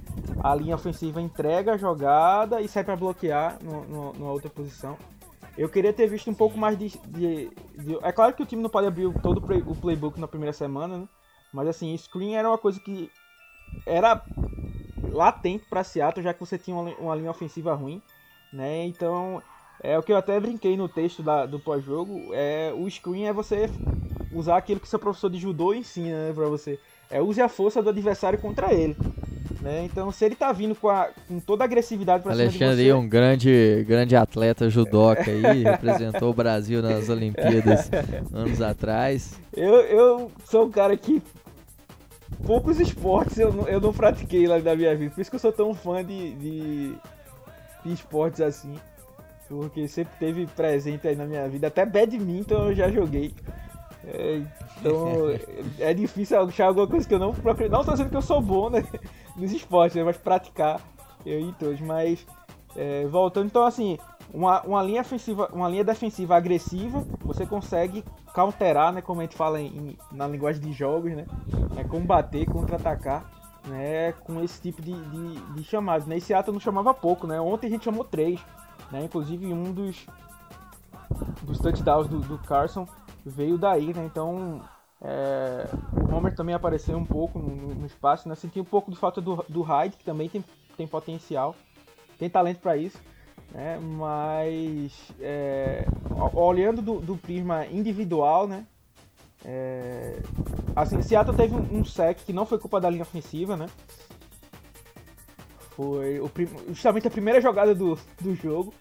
a 0.43 0.55
linha 0.55 0.75
ofensiva 0.75 1.21
entrega 1.21 1.73
a 1.73 1.77
jogada 1.77 2.61
e 2.61 2.67
sai 2.67 2.83
para 2.83 2.95
bloquear 2.95 3.57
no, 3.63 3.83
no, 3.85 4.13
numa 4.13 4.31
outra 4.31 4.49
posição. 4.49 4.97
Eu 5.57 5.67
queria 5.69 5.91
ter 5.91 6.07
visto 6.07 6.29
um 6.29 6.33
pouco 6.33 6.57
mais 6.57 6.77
de, 6.77 6.89
de, 7.07 7.49
de, 7.77 7.97
É 8.01 8.11
claro 8.11 8.33
que 8.33 8.41
o 8.41 8.45
time 8.45 8.61
não 8.61 8.69
pode 8.69 8.87
abrir 8.87 9.11
todo 9.21 9.37
o, 9.37 9.41
play, 9.41 9.61
o 9.65 9.75
playbook 9.75 10.19
na 10.19 10.27
primeira 10.27 10.53
semana, 10.53 10.97
né? 10.97 11.07
Mas 11.53 11.67
assim, 11.67 11.95
screen 11.97 12.35
era 12.35 12.47
uma 12.47 12.57
coisa 12.57 12.79
que 12.79 13.11
era 13.85 14.23
latente 15.11 15.65
para 15.69 15.83
Seattle, 15.83 16.23
já 16.23 16.33
que 16.33 16.39
você 16.39 16.57
tinha 16.57 16.75
uma, 16.75 16.89
uma, 16.95 17.15
linha 17.15 17.29
ofensiva 17.29 17.73
ruim, 17.73 18.01
né? 18.53 18.85
Então, 18.85 19.43
é 19.83 19.97
o 19.97 20.03
que 20.03 20.13
eu 20.13 20.17
até 20.17 20.39
brinquei 20.39 20.77
no 20.77 20.87
texto 20.87 21.21
da, 21.21 21.45
do 21.45 21.59
pós-jogo, 21.59 22.33
é 22.33 22.73
o 22.73 22.89
screen 22.89 23.25
é 23.25 23.33
você 23.33 23.69
usar 24.31 24.57
aquilo 24.57 24.79
que 24.79 24.87
seu 24.87 24.99
professor 24.99 25.29
de 25.29 25.37
judô 25.37 25.73
ensina, 25.73 26.27
né, 26.27 26.33
para 26.33 26.47
você. 26.47 26.79
É 27.11 27.21
use 27.21 27.41
a 27.41 27.49
força 27.49 27.81
do 27.81 27.89
adversário 27.89 28.39
contra 28.39 28.73
ele. 28.73 28.95
Né? 29.61 29.85
Então, 29.85 30.11
se 30.11 30.25
ele 30.25 30.33
tá 30.33 30.51
vindo 30.51 30.73
com, 30.73 30.89
a, 30.89 31.09
com 31.27 31.39
toda 31.39 31.63
a 31.63 31.65
agressividade 31.65 32.23
pra 32.23 32.31
Alexandre 32.31 32.57
cima 32.57 32.75
de 32.75 32.83
você... 32.83 32.89
é 32.89 32.95
um 32.95 33.07
grande, 33.07 33.85
grande 33.87 34.15
atleta 34.15 34.67
judoca 34.69 35.29
aí, 35.29 35.61
representou 35.63 36.31
o 36.31 36.33
Brasil 36.33 36.81
nas 36.81 37.09
Olimpíadas 37.09 37.89
anos 38.33 38.59
atrás. 38.59 39.39
Eu, 39.53 39.75
eu 39.81 40.31
sou 40.45 40.65
um 40.65 40.71
cara 40.71 40.97
que 40.97 41.21
poucos 42.43 42.79
esportes 42.79 43.37
eu 43.37 43.53
não, 43.53 43.67
eu 43.67 43.79
não 43.79 43.93
pratiquei 43.93 44.47
lá 44.47 44.57
na 44.57 44.75
minha 44.75 44.95
vida, 44.95 45.13
por 45.13 45.21
isso 45.21 45.29
que 45.29 45.35
eu 45.35 45.39
sou 45.39 45.51
tão 45.51 45.75
fã 45.75 46.03
de, 46.03 46.33
de, 46.33 46.95
de 47.85 47.93
esportes 47.93 48.41
assim, 48.41 48.73
porque 49.47 49.87
sempre 49.87 50.13
teve 50.17 50.47
presente 50.47 51.07
aí 51.07 51.15
na 51.15 51.25
minha 51.25 51.47
vida, 51.47 51.67
até 51.67 51.85
badminton 51.85 52.69
eu 52.69 52.75
já 52.75 52.89
joguei. 52.89 53.31
Então 54.79 55.29
é 55.79 55.93
difícil 55.93 56.41
achar 56.41 56.67
alguma 56.67 56.87
coisa 56.87 57.07
que 57.07 57.13
eu 57.13 57.19
não 57.19 57.33
procurei. 57.33 57.69
Não 57.69 57.83
tô 57.83 57.91
dizendo 57.91 58.09
que 58.09 58.17
eu 58.17 58.21
sou 58.21 58.41
bom 58.41 58.69
né, 58.69 58.83
nos 59.35 59.51
esportes, 59.51 59.95
né, 59.95 60.03
mas 60.03 60.17
praticar 60.17 60.81
eu 61.25 61.39
e 61.39 61.53
todos. 61.53 61.79
Mas 61.81 62.25
é, 62.75 63.05
voltando, 63.07 63.45
então 63.45 63.63
assim, 63.63 63.97
uma, 64.33 64.61
uma 64.61 64.81
linha 64.81 65.01
ofensiva, 65.01 65.49
uma 65.53 65.69
linha 65.69 65.83
defensiva 65.83 66.35
agressiva, 66.35 67.05
você 67.23 67.45
consegue 67.45 68.03
counterar, 68.33 68.91
né, 68.91 69.01
como 69.01 69.21
a 69.21 69.23
gente 69.23 69.35
fala 69.35 69.61
em, 69.61 69.97
na 70.11 70.27
linguagem 70.27 70.61
de 70.61 70.71
jogos, 70.71 71.11
né, 71.11 71.25
é 71.77 71.83
combater, 71.83 72.45
contra-atacar, 72.45 73.29
né, 73.67 74.13
com 74.13 74.41
esse 74.41 74.59
tipo 74.61 74.81
de, 74.81 74.93
de, 74.93 75.39
de 75.53 75.63
chamadas. 75.63 76.07
Né? 76.07 76.17
E 76.17 76.21
Seattle 76.21 76.53
não 76.53 76.59
chamava 76.59 76.93
pouco, 76.93 77.27
né? 77.27 77.39
Ontem 77.39 77.67
a 77.67 77.69
gente 77.69 77.85
chamou 77.85 78.03
três, 78.03 78.39
né? 78.91 79.03
Inclusive 79.03 79.53
um 79.53 79.71
dos 79.71 80.07
dos 81.43 81.59
touchdowns 81.59 82.07
do, 82.07 82.19
do 82.19 82.37
Carson 82.39 82.87
veio 83.25 83.57
daí, 83.57 83.93
né? 83.93 84.03
Então 84.05 84.61
é, 85.01 85.67
o 85.93 86.15
Homer 86.15 86.35
também 86.35 86.53
apareceu 86.53 86.95
um 86.95 87.05
pouco 87.05 87.39
no, 87.39 87.73
no, 87.73 87.85
espaço, 87.85 88.29
né? 88.29 88.35
Senti 88.35 88.59
um 88.59 88.65
pouco 88.65 88.91
de 88.91 88.97
falta 88.97 89.19
do, 89.19 89.43
do 89.49 89.61
Hyde, 89.61 89.97
que 89.97 90.03
também 90.03 90.29
tem, 90.29 90.43
tem 90.77 90.87
potencial, 90.87 91.55
tem 92.19 92.29
talento 92.29 92.59
para 92.59 92.77
isso, 92.77 92.99
né? 93.51 93.79
Mas 93.79 95.11
é, 95.19 95.85
olhando 96.33 96.81
do, 96.81 96.99
do, 96.99 97.17
prisma 97.17 97.65
individual, 97.65 98.47
né? 98.47 98.65
É, 99.43 100.21
assim, 100.75 101.01
Seattle 101.01 101.35
teve 101.35 101.55
um, 101.55 101.79
um 101.79 101.83
sec 101.83 102.19
que 102.19 102.31
não 102.31 102.45
foi 102.45 102.59
culpa 102.59 102.79
da 102.79 102.89
linha 102.89 103.01
ofensiva, 103.01 103.57
né? 103.57 103.67
Foi 105.71 106.19
o, 106.19 106.29
justamente 106.69 107.07
a 107.07 107.11
primeira 107.11 107.41
jogada 107.41 107.73
do, 107.73 107.97
do 108.19 108.35
jogo 108.35 108.71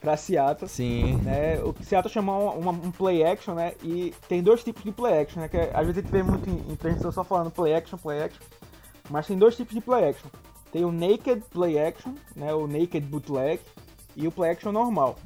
pra 0.00 0.16
Seattle. 0.16 0.68
Sim. 0.68 1.16
Né? 1.16 1.60
O 1.62 1.74
Seattle 1.82 2.12
chamou 2.12 2.58
uma, 2.58 2.72
um 2.72 2.90
play 2.90 3.24
action, 3.24 3.54
né? 3.54 3.74
E 3.82 4.14
tem 4.28 4.42
dois 4.42 4.64
tipos 4.64 4.82
de 4.82 4.90
play 4.90 5.20
action, 5.20 5.40
né? 5.40 5.48
Que 5.48 5.58
às 5.58 5.86
vezes 5.86 5.98
a 5.98 6.00
gente 6.00 6.10
vê 6.10 6.22
muito 6.22 6.48
em, 6.48 6.72
em 6.72 6.76
transmissão 6.76 7.12
só 7.12 7.22
falando 7.22 7.50
play 7.50 7.74
action, 7.74 7.98
play 7.98 8.22
action. 8.22 8.42
Mas 9.08 9.26
tem 9.26 9.36
dois 9.36 9.56
tipos 9.56 9.74
de 9.74 9.80
play 9.80 10.08
action. 10.08 10.30
Tem 10.72 10.84
o 10.84 10.92
naked 10.92 11.42
play 11.50 11.78
action, 11.78 12.14
né? 12.34 12.54
O 12.54 12.66
naked 12.66 13.00
bootleg 13.06 13.60
e 14.16 14.26
o 14.26 14.32
play 14.32 14.52
action 14.52 14.72
normal. 14.72 15.16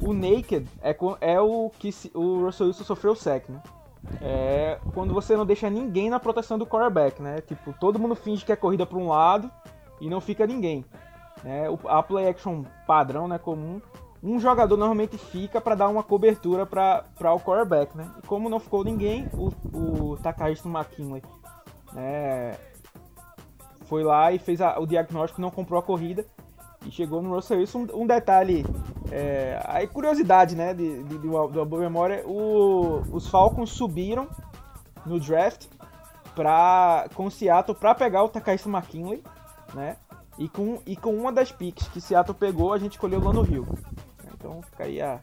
O 0.00 0.12
naked 0.12 0.66
é, 0.82 0.96
é 1.20 1.40
o 1.40 1.70
que 1.78 1.90
o 2.14 2.44
Russell 2.44 2.68
Wilson 2.68 2.84
sofreu 2.84 3.14
sec, 3.14 3.48
né? 3.48 3.62
É 4.20 4.78
quando 4.94 5.12
você 5.12 5.36
não 5.36 5.44
deixa 5.44 5.68
ninguém 5.68 6.08
na 6.08 6.18
proteção 6.18 6.58
do 6.58 6.66
quarterback, 6.66 7.20
né? 7.20 7.40
Tipo, 7.42 7.72
todo 7.78 7.98
mundo 7.98 8.14
finge 8.14 8.44
que 8.44 8.52
é 8.52 8.56
corrida 8.56 8.86
para 8.86 8.98
um 8.98 9.08
lado 9.08 9.50
e 10.00 10.08
não 10.08 10.20
fica 10.20 10.46
ninguém. 10.46 10.84
Né? 11.44 11.64
A 11.86 12.02
play 12.02 12.28
action 12.28 12.64
padrão, 12.86 13.28
né, 13.28 13.38
comum, 13.38 13.80
um 14.22 14.38
jogador 14.38 14.76
normalmente 14.76 15.16
fica 15.16 15.60
para 15.60 15.74
dar 15.74 15.88
uma 15.88 16.02
cobertura 16.02 16.66
para 16.66 17.34
o 17.34 17.40
quarterback, 17.40 17.96
né? 17.96 18.10
E 18.22 18.26
como 18.26 18.48
não 18.48 18.60
ficou 18.60 18.84
ninguém, 18.84 19.28
o, 19.32 19.50
o 19.76 20.16
Takahito 20.18 20.68
McKinley 20.68 21.22
né, 21.92 22.56
foi 23.86 24.04
lá 24.04 24.30
e 24.32 24.38
fez 24.38 24.60
a, 24.60 24.78
o 24.78 24.86
diagnóstico, 24.86 25.40
não 25.40 25.50
comprou 25.50 25.80
a 25.80 25.82
corrida 25.82 26.24
e 26.86 26.90
chegou 26.90 27.22
no 27.22 27.34
Russell 27.34 27.58
Wilson. 27.58 27.86
Um, 27.92 28.02
um 28.02 28.06
detalhe, 28.06 28.64
é, 29.10 29.60
aí 29.64 29.86
curiosidade, 29.86 30.54
né, 30.54 30.74
de, 30.74 31.02
de, 31.04 31.18
de, 31.18 31.26
uma, 31.28 31.48
de 31.48 31.58
uma 31.58 31.64
boa 31.64 31.82
memória, 31.82 32.22
o, 32.26 33.02
os 33.12 33.26
Falcons 33.28 33.70
subiram 33.70 34.28
no 35.06 35.18
draft 35.18 35.66
pra, 36.34 37.08
com 37.14 37.30
Seattle 37.30 37.76
para 37.76 37.94
pegar 37.94 38.22
o 38.22 38.28
Takahito 38.28 38.68
McKinley, 38.68 39.22
né? 39.74 39.96
E 40.38 40.48
com, 40.48 40.80
e 40.86 40.96
com 40.96 41.14
uma 41.14 41.30
das 41.30 41.52
picks 41.52 41.88
que 41.88 42.00
Seattle 42.00 42.34
pegou, 42.34 42.72
a 42.72 42.78
gente 42.78 42.92
escolheu 42.92 43.20
o 43.20 43.24
Lano 43.24 43.44
Hill. 43.44 43.66
Então 44.40 44.62
fica 44.62 44.84
aí 44.84 45.00
a. 45.00 45.20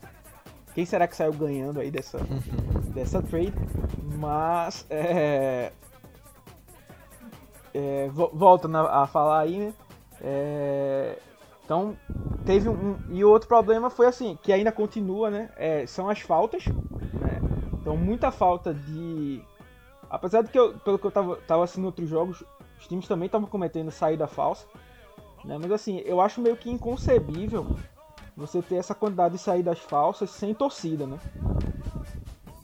Quem 0.75 0.85
será 0.85 1.07
que 1.07 1.15
saiu 1.15 1.33
ganhando 1.33 1.79
aí 1.79 1.89
dessa, 1.89 2.19
dessa 2.93 3.21
trade? 3.21 3.53
Mas. 4.15 4.85
É, 4.91 5.71
é, 7.73 8.07
volta 8.09 8.69
a 8.89 9.07
falar 9.07 9.39
aí, 9.39 9.57
né? 9.57 9.73
É, 10.21 11.17
então, 11.65 11.97
teve 12.45 12.69
um. 12.69 12.97
E 13.09 13.25
o 13.25 13.29
outro 13.29 13.47
problema 13.47 13.89
foi 13.89 14.05
assim, 14.05 14.37
que 14.41 14.53
ainda 14.53 14.71
continua, 14.71 15.31
né? 15.31 15.49
É, 15.57 15.85
são 15.87 16.07
as 16.07 16.21
faltas. 16.21 16.65
Né? 16.67 17.41
Então, 17.73 17.97
muita 17.97 18.31
falta 18.31 18.71
de. 18.71 19.41
Apesar 20.09 20.43
de 20.43 20.51
que, 20.51 20.57
eu, 20.57 20.77
pelo 20.79 20.99
que 20.99 21.05
eu 21.05 21.11
tava, 21.11 21.35
tava 21.47 21.63
assistindo 21.63 21.85
outros 21.85 22.07
jogos, 22.07 22.43
os 22.79 22.87
times 22.87 23.07
também 23.07 23.25
estavam 23.25 23.49
cometendo 23.49 23.89
saída 23.89 24.27
falsa. 24.27 24.67
Né? 25.43 25.57
Mas 25.59 25.71
assim, 25.71 26.01
eu 26.05 26.21
acho 26.21 26.39
meio 26.39 26.55
que 26.55 26.69
inconcebível 26.69 27.75
você 28.37 28.61
ter 28.61 28.75
essa 28.75 28.93
quantidade 28.93 29.33
de 29.33 29.41
saídas 29.41 29.79
falsas 29.79 30.29
sem 30.29 30.53
torcida, 30.53 31.07
né? 31.07 31.17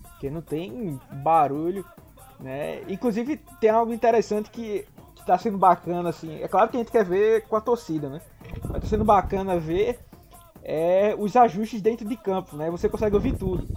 Porque 0.04 0.30
não 0.30 0.42
tem 0.42 1.00
barulho, 1.12 1.84
né? 2.40 2.84
Inclusive 2.88 3.42
tem 3.60 3.72
algo 3.72 3.92
interessante 3.92 4.52
que, 4.52 4.86
que 5.16 5.26
tá 5.26 5.38
sendo 5.38 5.58
bacana, 5.58 6.10
assim. 6.10 6.42
É 6.42 6.48
claro 6.48 6.70
que 6.70 6.78
a 6.78 6.80
gente 6.80 6.92
quer 6.92 7.04
ver 7.04 7.48
com 7.48 7.56
a 7.56 7.62
torcida, 7.62 8.08
né? 8.08 8.22
Mas 8.70 8.84
tá 8.84 8.88
sendo 8.88 9.04
bacana 9.04 9.60
ver 9.60 10.00
é, 10.64 11.16
os 11.18 11.36
ajustes 11.36 11.82
dentro 11.82 12.08
de 12.08 12.16
campo, 12.16 12.56
né? 12.56 12.70
Você 12.70 12.88
consegue 12.88 13.16
ouvir 13.16 13.36
tudo. 13.36 13.68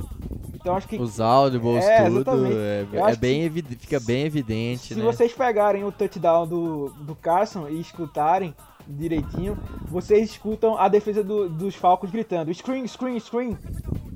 Então 0.54 0.76
acho 0.76 0.86
que. 0.86 1.00
Os 1.00 1.18
audibles, 1.18 1.84
é, 1.84 2.04
tudo. 2.10 2.46
É, 2.52 2.86
é 3.12 3.16
bem 3.16 3.50
fica 3.78 4.00
bem 4.00 4.24
evidente, 4.24 4.88
se 4.88 4.94
né? 4.96 5.04
Vocês 5.04 5.32
pegarem 5.32 5.82
o 5.82 5.90
touchdown 5.90 6.46
do, 6.46 6.90
do 7.00 7.14
Carson 7.14 7.68
e 7.68 7.80
escutarem, 7.80 8.54
direitinho, 8.86 9.58
vocês 9.86 10.30
escutam 10.30 10.78
a 10.78 10.88
defesa 10.88 11.22
do, 11.22 11.48
dos 11.48 11.74
Falcons 11.74 12.10
gritando 12.10 12.52
screen, 12.52 12.86
screen, 12.86 13.18
screen. 13.20 13.58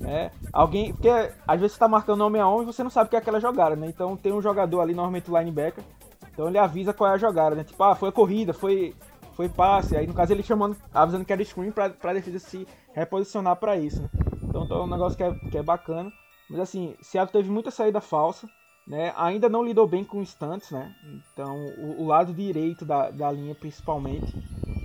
É, 0.02 0.30
alguém, 0.52 0.92
porque 0.92 1.08
às 1.08 1.60
vezes 1.60 1.74
você 1.74 1.78
tá 1.78 1.88
marcando 1.88 2.22
homem 2.22 2.40
a 2.40 2.48
homem 2.48 2.62
e 2.62 2.66
você 2.66 2.82
não 2.82 2.90
sabe 2.90 3.06
o 3.06 3.10
que 3.10 3.16
é 3.16 3.18
aquela 3.18 3.40
jogada, 3.40 3.76
né? 3.76 3.86
Então 3.86 4.16
tem 4.16 4.32
um 4.32 4.40
jogador 4.40 4.80
ali, 4.80 4.94
normalmente 4.94 5.30
o 5.30 5.38
linebacker, 5.38 5.84
então 6.32 6.48
ele 6.48 6.58
avisa 6.58 6.94
qual 6.94 7.10
é 7.10 7.14
a 7.14 7.18
jogada, 7.18 7.54
né? 7.54 7.64
Tipo, 7.64 7.82
ah, 7.82 7.94
foi 7.94 8.08
a 8.08 8.12
corrida, 8.12 8.52
foi, 8.54 8.94
foi 9.34 9.48
passe. 9.48 9.96
Aí 9.96 10.06
no 10.06 10.14
caso 10.14 10.32
ele 10.32 10.42
chamando, 10.42 10.76
avisando 10.92 11.24
que 11.24 11.32
era 11.32 11.44
screen 11.44 11.70
pra, 11.70 11.90
pra 11.90 12.14
defesa 12.14 12.38
se 12.38 12.66
reposicionar 12.94 13.56
para 13.56 13.76
isso, 13.76 14.00
né? 14.02 14.08
Então, 14.42 14.64
então 14.64 14.78
é 14.78 14.82
um 14.84 14.90
negócio 14.90 15.16
que 15.16 15.22
é, 15.22 15.32
que 15.50 15.58
é 15.58 15.62
bacana. 15.62 16.10
Mas 16.48 16.60
assim, 16.60 16.96
Seattle 17.00 17.32
teve 17.32 17.50
muita 17.50 17.70
saída 17.70 18.00
falsa. 18.00 18.48
Né, 18.86 19.12
ainda 19.16 19.48
não 19.48 19.62
lidou 19.62 19.86
bem 19.86 20.02
com 20.02 20.20
instantes, 20.20 20.70
né? 20.72 20.92
Então 21.32 21.64
o, 21.78 22.02
o, 22.02 22.06
lado 22.06 22.32
direito 22.32 22.84
da, 22.84 23.10
da 23.10 23.30
linha 23.30 23.54
principalmente 23.54 24.34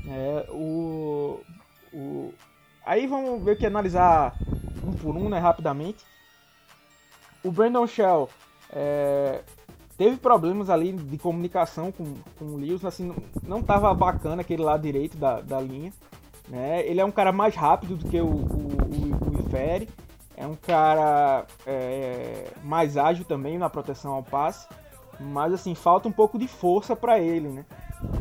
é, 0.07 0.47
o, 0.51 1.39
o, 1.91 2.33
aí 2.85 3.07
vamos 3.07 3.43
ver 3.43 3.57
que 3.57 3.65
analisar 3.65 4.35
um 4.85 4.91
por 4.93 5.15
um, 5.15 5.29
né, 5.29 5.39
rapidamente. 5.39 6.05
O 7.43 7.51
Brandon 7.51 7.87
Shell 7.87 8.29
é, 8.69 9.43
teve 9.97 10.17
problemas 10.17 10.69
ali 10.69 10.93
de 10.93 11.17
comunicação 11.17 11.91
com, 11.91 12.13
com 12.37 12.45
o 12.45 12.57
Lewis, 12.57 12.85
assim, 12.85 13.13
não 13.43 13.59
estava 13.59 13.93
bacana 13.93 14.41
aquele 14.41 14.63
lado 14.63 14.81
direito 14.81 15.17
da, 15.17 15.41
da 15.41 15.59
linha. 15.59 15.91
Né? 16.47 16.85
Ele 16.85 17.01
é 17.01 17.05
um 17.05 17.11
cara 17.11 17.31
mais 17.31 17.55
rápido 17.55 17.95
do 17.95 18.07
que 18.07 18.19
o, 18.19 18.25
o, 18.25 18.29
o, 18.29 19.39
o 19.39 19.49
é 20.37 20.45
um 20.45 20.55
cara 20.55 21.45
é, 21.65 22.51
mais 22.63 22.97
ágil 22.97 23.25
também 23.25 23.57
na 23.57 23.69
proteção 23.69 24.13
ao 24.13 24.23
passe, 24.23 24.67
mas 25.19 25.53
assim, 25.53 25.73
falta 25.73 26.07
um 26.07 26.11
pouco 26.11 26.37
de 26.37 26.47
força 26.47 26.95
para 26.95 27.19
ele, 27.19 27.49
né? 27.49 27.65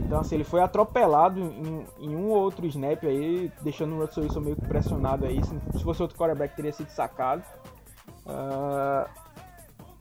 Então, 0.00 0.20
assim, 0.20 0.36
ele 0.36 0.44
foi 0.44 0.60
atropelado 0.60 1.40
em, 1.40 1.84
em 1.98 2.14
um 2.14 2.28
ou 2.28 2.36
outro 2.36 2.66
snap 2.66 3.04
aí, 3.04 3.50
deixando 3.62 3.94
o 3.94 3.98
Russell 3.98 4.22
Wilson 4.22 4.40
meio 4.40 4.56
que 4.56 4.66
pressionado 4.66 5.26
aí. 5.26 5.42
Se, 5.44 5.60
se 5.76 5.84
fosse 5.84 6.00
outro 6.00 6.16
quarterback, 6.16 6.54
teria 6.54 6.72
sido 6.72 6.88
sacado. 6.90 7.42
Uh, 8.24 9.08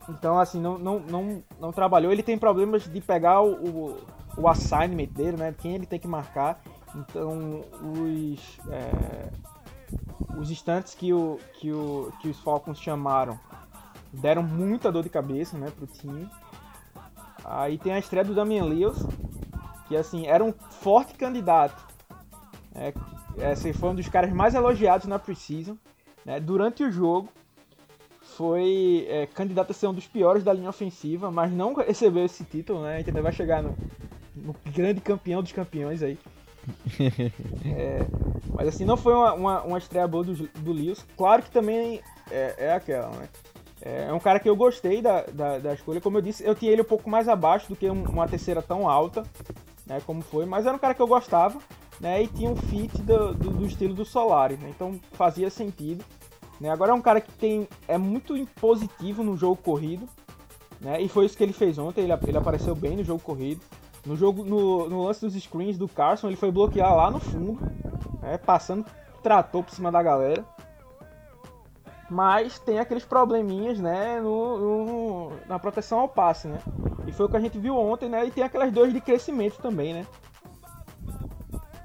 então, 0.08 0.38
assim, 0.38 0.60
não, 0.60 0.78
não, 0.78 1.00
não, 1.00 1.42
não 1.58 1.72
trabalhou. 1.72 2.12
Ele 2.12 2.22
tem 2.22 2.38
problemas 2.38 2.84
de 2.84 3.00
pegar 3.00 3.42
o, 3.42 3.52
o, 3.52 3.96
o 4.36 4.48
assignment 4.48 5.08
dele, 5.08 5.36
né? 5.36 5.54
Quem 5.58 5.74
ele 5.74 5.86
tem 5.86 5.98
que 5.98 6.08
marcar. 6.08 6.60
Então, 6.94 7.64
os, 7.82 8.60
é, 8.70 9.30
os 10.38 10.50
instantes 10.50 10.94
que, 10.94 11.12
o, 11.12 11.38
que, 11.54 11.72
o, 11.72 12.12
que 12.20 12.28
os 12.28 12.38
Falcons 12.40 12.78
chamaram 12.78 13.38
deram 14.12 14.42
muita 14.42 14.92
dor 14.92 15.02
de 15.02 15.08
cabeça, 15.08 15.56
né, 15.58 15.70
pro 15.70 15.86
time. 15.86 16.28
Aí 17.44 17.78
tem 17.78 17.92
a 17.92 17.98
estreia 17.98 18.24
do 18.24 18.34
Damian 18.34 18.64
Lewis, 18.64 18.98
que 19.88 19.96
assim, 19.96 20.26
era 20.26 20.42
um 20.42 20.52
forte 20.52 21.14
candidato. 21.14 21.84
É, 22.74 22.92
esse 23.52 23.72
foi 23.72 23.90
um 23.90 23.94
dos 23.94 24.08
caras 24.08 24.32
mais 24.32 24.54
elogiados 24.54 25.06
na 25.06 25.18
Precision. 25.18 25.76
Né? 26.24 26.40
Durante 26.40 26.82
o 26.82 26.90
jogo, 26.90 27.28
foi 28.36 29.06
é, 29.08 29.26
candidato 29.26 29.70
a 29.70 29.74
ser 29.74 29.86
um 29.86 29.94
dos 29.94 30.06
piores 30.06 30.42
da 30.42 30.52
linha 30.52 30.68
ofensiva, 30.68 31.30
mas 31.30 31.52
não 31.52 31.74
recebeu 31.74 32.24
esse 32.24 32.44
título, 32.44 32.82
né? 32.82 32.94
A 32.94 32.98
gente 32.98 33.10
ainda 33.10 33.22
vai 33.22 33.32
chegar 33.32 33.62
no, 33.62 33.76
no 34.34 34.54
grande 34.72 35.00
campeão 35.00 35.42
dos 35.42 35.52
campeões 35.52 36.02
aí. 36.02 36.18
é, 37.66 38.06
mas 38.52 38.68
assim, 38.68 38.84
não 38.84 38.96
foi 38.96 39.14
uma, 39.14 39.32
uma, 39.34 39.62
uma 39.62 39.78
estreia 39.78 40.06
boa 40.06 40.24
do, 40.24 40.34
do 40.34 40.72
Lewis. 40.72 41.04
Claro 41.16 41.42
que 41.42 41.50
também 41.50 42.00
é, 42.30 42.54
é 42.58 42.72
aquela, 42.72 43.10
né? 43.10 43.28
É, 43.82 44.04
é 44.04 44.12
um 44.12 44.20
cara 44.20 44.40
que 44.40 44.48
eu 44.48 44.56
gostei 44.56 45.02
da, 45.02 45.22
da, 45.22 45.58
da, 45.58 45.74
escolha. 45.74 46.00
Como 46.00 46.18
eu 46.18 46.22
disse, 46.22 46.44
eu 46.44 46.54
tinha 46.54 46.72
ele 46.72 46.82
um 46.82 46.86
pouco 46.86 47.10
mais 47.10 47.28
abaixo 47.28 47.68
do 47.68 47.76
que 47.76 47.88
uma 47.88 48.26
terceira 48.26 48.62
tão 48.62 48.88
alta 48.88 49.24
né, 49.86 50.00
como 50.06 50.22
foi, 50.22 50.46
mas 50.46 50.66
era 50.66 50.74
um 50.74 50.78
cara 50.78 50.94
que 50.94 51.02
eu 51.02 51.06
gostava, 51.06 51.58
né, 52.00 52.22
e 52.22 52.26
tinha 52.26 52.50
um 52.50 52.56
fit 52.56 53.02
do, 53.02 53.34
do, 53.34 53.50
do 53.50 53.66
estilo 53.66 53.94
do 53.94 54.04
Solari, 54.04 54.56
né, 54.56 54.70
então 54.70 54.98
fazia 55.12 55.50
sentido. 55.50 56.04
Né, 56.60 56.70
agora 56.70 56.92
é 56.92 56.94
um 56.94 57.02
cara 57.02 57.20
que 57.20 57.32
tem 57.32 57.68
é 57.86 57.98
muito 57.98 58.36
impositivo 58.36 59.22
no 59.22 59.36
jogo 59.36 59.56
corrido, 59.56 60.08
né, 60.80 61.00
e 61.00 61.08
foi 61.08 61.26
isso 61.26 61.36
que 61.36 61.42
ele 61.42 61.52
fez 61.52 61.78
ontem, 61.78 62.02
ele, 62.02 62.12
ele 62.26 62.38
apareceu 62.38 62.74
bem 62.74 62.96
no 62.96 63.04
jogo 63.04 63.22
corrido. 63.22 63.60
No 64.04 64.16
jogo, 64.16 64.44
no, 64.44 64.88
no 64.88 65.04
lance 65.04 65.20
dos 65.20 65.34
screens 65.34 65.78
do 65.78 65.88
Carson, 65.88 66.28
ele 66.28 66.36
foi 66.36 66.50
bloquear 66.50 66.94
lá 66.94 67.10
no 67.10 67.18
fundo, 67.18 67.58
né, 68.20 68.36
passando 68.38 68.84
tratou 69.22 69.62
por 69.62 69.74
cima 69.74 69.90
da 69.90 70.02
galera. 70.02 70.44
Mas 72.10 72.58
tem 72.58 72.78
aqueles 72.78 73.04
probleminhas, 73.04 73.80
né, 73.80 74.20
no, 74.20 74.58
no, 74.58 75.32
na 75.48 75.58
proteção 75.58 76.00
ao 76.00 76.08
passe, 76.08 76.46
né? 76.46 76.58
E 77.06 77.12
foi 77.12 77.26
o 77.26 77.28
que 77.28 77.36
a 77.36 77.40
gente 77.40 77.58
viu 77.58 77.76
ontem, 77.76 78.08
né? 78.08 78.26
E 78.26 78.30
tem 78.30 78.44
aquelas 78.44 78.70
duas 78.70 78.92
de 78.92 79.00
crescimento 79.00 79.56
também, 79.60 79.94
né? 79.94 80.06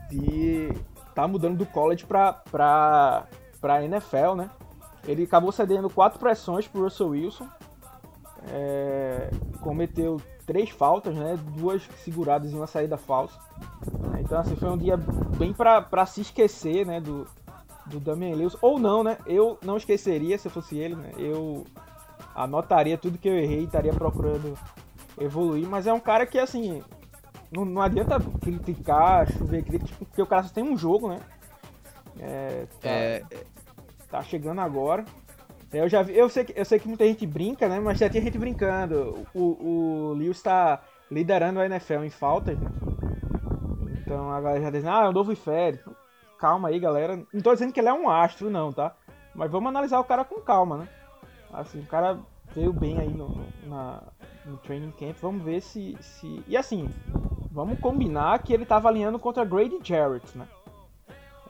De 0.10 0.74
tá 1.16 1.28
mudando 1.28 1.58
do 1.58 1.66
college 1.66 2.06
pra, 2.06 2.34
pra, 2.34 3.28
pra 3.60 3.84
NFL, 3.84 4.36
né? 4.36 4.50
Ele 5.08 5.24
acabou 5.24 5.52
cedendo 5.52 5.90
quatro 5.90 6.20
pressões 6.20 6.68
pro 6.68 6.84
Russell 6.84 7.10
Wilson. 7.10 7.48
É, 8.48 9.30
cometeu 9.62 10.22
três 10.46 10.70
faltas, 10.70 11.16
né? 11.16 11.38
Duas 11.58 11.84
seguradas 12.04 12.52
e 12.52 12.56
uma 12.56 12.68
saída 12.68 12.98
falsa. 12.98 13.38
Então, 14.20 14.40
assim, 14.40 14.56
foi 14.56 14.70
um 14.70 14.78
dia 14.78 14.98
bem 15.38 15.54
pra, 15.54 15.82
pra 15.82 16.06
se 16.06 16.22
esquecer, 16.22 16.86
né? 16.86 17.00
Do, 17.00 17.28
do 17.86 18.00
Damian 18.00 18.36
Lewis, 18.36 18.56
ou 18.62 18.80
não, 18.80 19.04
né? 19.04 19.18
Eu 19.26 19.58
não 19.64 19.78
esqueceria 19.78 20.38
se 20.38 20.48
eu 20.48 20.52
fosse 20.52 20.78
ele, 20.78 20.96
né? 20.96 21.12
Eu 21.18 21.66
anotaria 22.36 22.98
tudo 22.98 23.18
que 23.18 23.28
eu 23.28 23.38
errei 23.38 23.62
e 23.62 23.66
estaria 23.66 23.94
procurando 23.94 24.58
evoluir, 25.20 25.68
mas 25.68 25.88
é 25.88 25.94
um 25.94 26.00
cara 26.00 26.26
que, 26.26 26.40
assim, 26.40 26.82
não, 27.52 27.66
não 27.66 27.82
adianta 27.82 28.20
criticar, 28.42 29.32
chover 29.32 29.64
crítica, 29.64 30.06
porque 30.06 30.22
o 30.22 30.28
cara 30.28 30.44
só 30.44 30.54
tem 30.54 30.64
um 30.64 30.78
jogo, 30.78 31.10
né? 31.10 31.20
É, 32.20 32.68
tá, 32.82 32.90
é... 32.90 33.24
tá 34.10 34.24
chegando 34.24 34.62
agora. 34.62 35.06
Eu 35.72 35.88
já 35.88 36.02
vi, 36.02 36.18
eu 36.18 36.28
sei, 36.30 36.46
que, 36.46 36.60
eu 36.60 36.66
sei 36.66 36.80
que 36.80 36.88
muita 36.88 37.06
gente 37.06 37.26
brinca, 37.28 37.68
né? 37.68 37.80
Mas 37.80 38.00
já 38.00 38.10
tinha 38.10 38.24
gente 38.24 38.38
brincando. 38.38 39.26
O, 39.34 40.10
o 40.10 40.14
Lewis 40.14 40.38
está 40.38 40.82
liderando 41.12 41.60
a 41.60 41.66
NFL 41.66 42.04
em 42.04 42.10
faltas, 42.10 42.58
né? 42.60 42.70
Então 44.02 44.32
a 44.32 44.42
galera 44.42 44.64
já 44.64 44.70
diz, 44.72 44.86
ah, 44.86 45.06
é 45.06 45.10
o 45.10 45.14
novo 45.14 45.32
Ifere 45.32 45.80
calma 46.40 46.70
aí, 46.70 46.80
galera. 46.80 47.22
Não 47.32 47.42
tô 47.42 47.54
dizendo 47.54 47.74
que 47.74 47.80
ele 47.80 47.90
é 47.90 47.94
um 47.94 48.10
astro, 48.10 48.50
não, 48.50 48.72
tá? 48.72 48.96
Mas 49.36 49.52
vamos 49.52 49.70
analisar 49.70 50.00
o 50.00 50.06
cara 50.06 50.24
com 50.24 50.40
calma, 50.40 50.78
né? 50.78 50.90
Assim, 51.54 51.82
o 51.82 51.86
cara 51.86 52.18
veio 52.56 52.74
bem 52.74 52.98
aí 53.00 53.14
no, 53.14 53.46
na, 53.68 54.02
no 54.46 54.58
training 54.58 54.92
camp. 54.92 55.18
Vamos 55.22 55.44
ver 55.44 55.62
se, 55.62 55.96
se. 56.00 56.42
E 56.48 56.58
assim, 56.58 56.90
vamos 57.52 57.80
combinar 57.80 58.42
que 58.42 58.54
ele 58.54 58.66
tava 58.66 58.88
alinhando 58.88 59.20
contra 59.20 59.46
Grady 59.46 59.80
Jarrett, 59.84 60.38
né? 60.38 60.48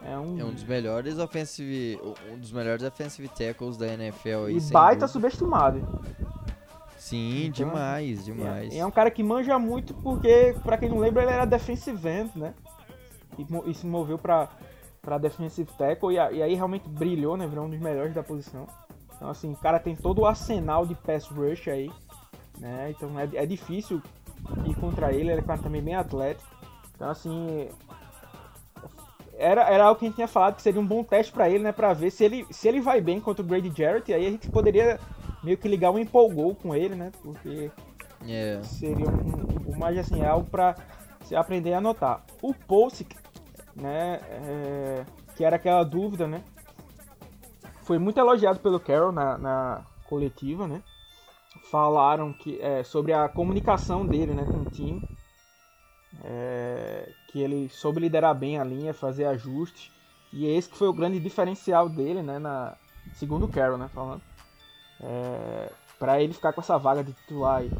É 0.02 0.18
um, 0.18 0.40
É 0.40 0.44
um 0.46 0.54
dos 0.54 0.64
melhores 0.64 1.18
offensive, 1.20 2.00
um 2.32 2.38
dos 2.38 2.52
melhores 2.52 2.84
offensive 2.84 3.28
tackles 3.30 3.76
da 3.78 3.88
NFL 3.88 4.46
aí, 4.48 4.58
e 4.58 4.62
baita 4.72 4.92
dúvida. 4.92 5.08
subestimado. 5.10 6.04
Sim, 6.98 7.46
Então, 7.48 7.52
demais, 7.68 8.24
demais. 8.26 8.74
É, 8.74 8.80
é 8.80 8.86
um 8.86 8.92
cara 8.92 9.10
que 9.10 9.24
manja 9.24 9.58
muito 9.58 9.94
porque, 9.96 10.56
pra 10.64 10.78
quem 10.78 10.90
não 10.90 11.00
lembra, 11.00 11.24
ele 11.24 11.32
era 11.32 11.46
defensive 11.46 12.08
end, 12.08 12.32
né? 12.36 12.54
E, 13.38 13.46
e 13.70 13.74
se 13.74 13.86
moveu 13.88 14.18
pra, 14.18 14.50
pra 15.02 15.18
defensive 15.18 15.70
tackle 15.78 16.14
e, 16.14 16.20
a- 16.20 16.32
e 16.32 16.44
aí 16.44 16.54
realmente 16.56 16.88
brilhou, 16.88 17.36
né? 17.38 17.48
Virou 17.48 17.66
um 17.66 17.70
dos 17.70 17.80
melhores 17.80 18.14
da 18.14 18.22
posição. 18.24 18.68
Então, 19.16 19.30
assim, 19.30 19.52
o 19.52 19.58
cara 19.58 19.80
tem 19.80 19.96
todo 19.96 20.20
o 20.20 20.26
arsenal 20.26 20.86
de 20.86 20.96
pass 20.96 21.26
rush 21.28 21.68
aí, 21.68 21.92
né? 22.58 22.92
Então 22.92 23.18
é, 23.20 23.28
é 23.34 23.46
difícil 23.46 24.02
ir 24.66 24.76
contra 24.76 25.12
ele, 25.12 25.32
ele 25.32 25.40
é 25.40 25.44
um 25.44 25.46
cara 25.48 25.62
também 25.62 25.82
bem 25.82 25.96
atlético. 25.96 26.48
Então, 26.96 27.10
assim, 27.10 27.70
era, 29.39 29.63
era 29.69 29.86
algo 29.86 29.99
que 29.99 30.06
a 30.06 30.08
gente 30.10 30.15
tinha 30.15 30.28
falado 30.28 30.56
que 30.56 30.62
seria 30.62 30.82
um 30.82 30.86
bom 30.86 31.04
teste 31.04 31.32
pra 31.32 31.49
ele, 31.49 31.63
né? 31.63 31.71
Pra 31.71 31.93
ver 31.93 32.12
se 32.12 32.23
ele, 32.23 32.45
se 32.52 32.67
ele 32.67 32.82
vai 32.82 32.99
bem 33.02 33.19
contra 33.19 33.43
o 33.43 33.47
Grady 33.47 33.71
Jarrett, 33.75 34.13
aí 34.13 34.28
a 34.28 34.30
gente 34.30 34.49
poderia 34.49 34.99
meio 35.43 35.58
que 35.58 35.67
ligar 35.67 35.91
um 35.91 35.97
empolgou 35.97 36.54
com 36.54 36.75
ele, 36.75 36.95
né? 36.95 37.12
Porque 37.23 37.71
É. 38.28 38.62
seria 38.63 39.08
um, 39.08 39.71
um, 39.73 39.78
mas 39.78 39.97
assim, 39.97 40.21
é 40.21 40.28
algo 40.28 40.49
pra 40.49 40.75
se 41.23 41.36
aprender 41.36 41.73
a 41.73 41.78
anotar. 41.78 42.23
O 42.41 42.54
Pulsic, 42.54 43.15
né, 43.75 44.19
é, 44.30 45.06
que 45.36 45.45
era 45.45 45.56
aquela 45.56 45.84
dúvida, 45.84 46.28
né, 46.28 46.43
foi 47.84 47.97
muito 47.97 48.19
elogiado 48.19 48.60
pelo 48.60 48.80
Carroll 48.80 49.12
na, 49.12 49.38
na 49.38 49.86
coletiva, 50.08 50.67
né, 50.67 50.82
falaram 51.71 52.34
que, 52.34 52.60
é, 52.62 52.84
sobre 52.84 53.13
a 53.13 53.30
comunicação 53.30 54.06
dele, 54.06 54.34
né, 54.34 54.43
com 54.43 54.58
o 54.62 54.65
time, 54.65 55.02
é, 56.24 57.12
que 57.28 57.39
ele 57.39 57.69
soube 57.69 58.00
liderar 58.00 58.36
bem 58.36 58.60
a 58.60 58.63
linha, 58.63 58.93
fazer 58.93 59.26
ajustes, 59.26 59.91
e 60.32 60.45
esse 60.45 60.69
que 60.69 60.78
foi 60.78 60.88
o 60.88 60.93
grande 60.93 61.19
diferencial 61.19 61.89
dele, 61.89 62.22
né, 62.22 62.39
na, 62.39 62.76
segundo 63.13 63.45
o 63.45 63.50
Carroll, 63.50 63.78
né, 63.78 63.89
falando, 63.93 64.22
é, 65.02 65.72
para 65.98 66.22
ele 66.22 66.34
ficar 66.34 66.54
com 66.54 66.62
essa 66.62 66.78
vaga 66.78 67.04
de 67.04 67.13
titular 67.13 67.58
aí. 67.58 67.72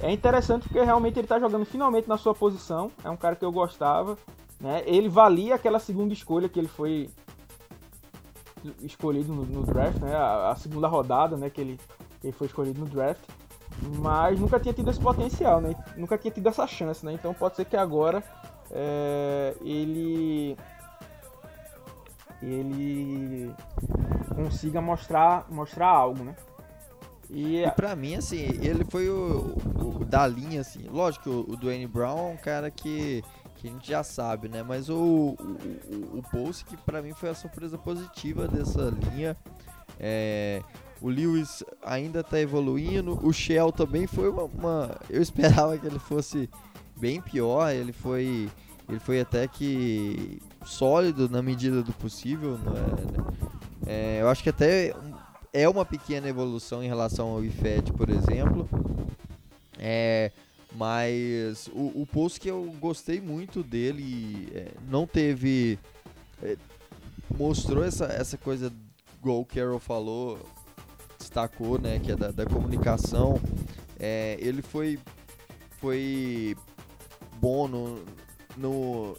É 0.00 0.12
interessante 0.12 0.64
porque 0.68 0.82
realmente 0.82 1.18
ele 1.18 1.26
tá 1.26 1.38
jogando 1.38 1.64
finalmente 1.64 2.08
na 2.08 2.16
sua 2.16 2.34
posição. 2.34 2.90
É 3.02 3.10
um 3.10 3.16
cara 3.16 3.34
que 3.34 3.44
eu 3.44 3.50
gostava. 3.50 4.16
Né? 4.60 4.82
Ele 4.86 5.08
valia 5.08 5.56
aquela 5.56 5.80
segunda 5.80 6.12
escolha 6.12 6.48
que 6.48 6.58
ele 6.58 6.68
foi 6.68 7.10
escolhido 8.80 9.32
no, 9.32 9.44
no 9.44 9.62
draft, 9.64 9.98
né? 9.98 10.14
A, 10.14 10.50
a 10.50 10.56
segunda 10.56 10.86
rodada, 10.88 11.36
né? 11.36 11.50
Que 11.50 11.60
ele, 11.60 11.80
ele 12.22 12.32
foi 12.32 12.46
escolhido 12.46 12.80
no 12.80 12.86
draft. 12.86 13.22
Mas 13.82 14.38
nunca 14.40 14.58
tinha 14.60 14.72
tido 14.72 14.90
esse 14.90 15.00
potencial, 15.00 15.60
né? 15.60 15.74
Nunca 15.96 16.16
tinha 16.16 16.30
tido 16.32 16.48
essa 16.48 16.66
chance, 16.66 17.04
né? 17.04 17.12
Então 17.12 17.34
pode 17.34 17.56
ser 17.56 17.64
que 17.64 17.76
agora 17.76 18.22
é, 18.70 19.54
ele 19.60 20.56
ele 22.42 23.52
consiga 24.34 24.80
mostrar 24.80 25.46
mostrar 25.50 25.88
algo, 25.88 26.24
né? 26.24 26.34
E 27.30 27.62
E 27.64 27.70
pra 27.70 27.96
mim, 27.96 28.16
assim, 28.16 28.36
ele 28.62 28.84
foi 28.84 29.08
o, 29.08 29.56
o- 29.80 30.00
o 30.00 30.04
da 30.04 30.26
linha, 30.26 30.60
assim. 30.60 30.86
Lógico 30.90 31.24
que 31.24 31.30
o, 31.30 31.54
o 31.54 31.56
Dwayne 31.56 31.86
Brown 31.86 32.18
é 32.18 32.32
um 32.32 32.36
cara 32.36 32.70
que, 32.70 33.24
que 33.56 33.66
a 33.68 33.70
gente 33.70 33.88
já 33.88 34.02
sabe, 34.02 34.48
né? 34.48 34.62
Mas 34.62 34.88
o, 34.90 34.94
o, 34.98 35.34
o, 36.14 36.18
o 36.18 36.22
Pulse, 36.30 36.64
que 36.64 36.76
pra 36.76 37.00
mim 37.00 37.14
foi 37.14 37.30
a 37.30 37.34
surpresa 37.34 37.78
positiva 37.78 38.46
dessa 38.46 38.92
linha. 39.12 39.34
É, 39.98 40.62
o 41.00 41.08
Lewis 41.08 41.62
ainda 41.82 42.22
tá 42.22 42.40
evoluindo. 42.40 43.18
O 43.26 43.32
Shell 43.32 43.70
também 43.72 44.06
foi 44.06 44.28
uma, 44.30 44.44
uma- 44.44 45.00
Eu 45.10 45.20
esperava 45.22 45.76
que 45.78 45.86
ele 45.86 45.98
fosse 45.98 46.48
bem 46.96 47.20
pior. 47.20 47.70
Ele 47.70 47.92
foi. 47.92 48.48
Ele 48.88 48.98
foi 48.98 49.20
até 49.20 49.48
que 49.48 50.40
sólido 50.64 51.28
na 51.28 51.40
medida 51.42 51.82
do 51.82 51.92
possível. 51.92 52.58
É, 52.66 53.18
né? 53.18 53.36
É, 53.86 54.18
eu 54.22 54.28
acho 54.28 54.42
que 54.42 54.50
até 54.50 54.94
é 55.52 55.68
uma 55.68 55.84
pequena 55.84 56.28
evolução 56.28 56.82
em 56.82 56.86
relação 56.88 57.28
ao 57.28 57.44
IFED, 57.44 57.92
por 57.92 58.08
exemplo. 58.10 58.68
É, 59.78 60.30
mas 60.76 61.68
o, 61.72 62.02
o 62.02 62.08
post 62.10 62.40
que 62.40 62.50
eu 62.50 62.74
gostei 62.80 63.20
muito 63.20 63.62
dele 63.62 64.48
é, 64.54 64.68
não 64.88 65.06
teve. 65.06 65.78
é, 66.42 66.56
mostrou 67.38 67.82
essa, 67.84 68.04
essa 68.06 68.36
coisa, 68.36 68.72
igual 69.18 69.40
o 69.40 69.44
Carroll 69.46 69.78
falou, 69.78 70.38
destacou, 71.38 71.78
né? 71.80 71.98
Que 71.98 72.12
é 72.12 72.16
da, 72.16 72.30
da 72.30 72.46
comunicação. 72.46 73.40
É, 73.98 74.36
ele 74.40 74.62
foi, 74.62 74.98
foi 75.80 76.56
bom 77.40 77.66
no. 77.66 78.04
no 78.56 79.16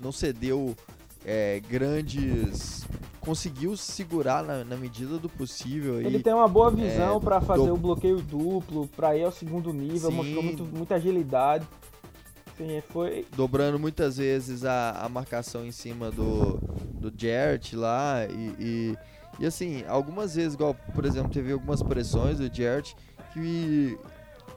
não 0.00 0.12
cedeu 0.12 0.76
é, 1.24 1.60
grandes. 1.68 2.86
Conseguiu 3.20 3.76
segurar 3.76 4.42
na, 4.42 4.64
na 4.64 4.76
medida 4.76 5.18
do 5.18 5.28
possível. 5.28 6.00
Ele 6.00 6.18
e- 6.18 6.22
tem 6.22 6.32
uma 6.32 6.48
boa 6.48 6.70
visão 6.70 7.16
é, 7.18 7.20
pra 7.20 7.40
fazer 7.40 7.66
do- 7.66 7.74
o 7.74 7.76
bloqueio 7.76 8.22
duplo, 8.22 8.86
pra 8.88 9.14
ir 9.16 9.24
ao 9.24 9.32
segundo 9.32 9.72
nível, 9.72 10.10
Sim. 10.10 10.16
mostrou 10.16 10.42
muito, 10.42 10.64
muita 10.64 10.94
agilidade. 10.94 11.66
Sim, 12.56 12.82
foi. 12.88 13.24
dobrando 13.36 13.78
muitas 13.78 14.16
vezes 14.16 14.64
a, 14.64 14.90
a 15.04 15.08
marcação 15.08 15.64
em 15.64 15.70
cima 15.70 16.10
do, 16.10 16.54
do 16.92 17.12
Jarrett 17.16 17.76
lá 17.76 18.26
e, 18.26 18.54
e, 18.58 18.96
e, 19.38 19.46
assim, 19.46 19.84
algumas 19.86 20.34
vezes, 20.34 20.54
igual, 20.54 20.74
por 20.94 21.04
exemplo, 21.04 21.30
teve 21.30 21.52
algumas 21.52 21.82
pressões 21.82 22.38
do 22.38 22.52
Jarrett 22.54 22.96
que, 23.32 23.98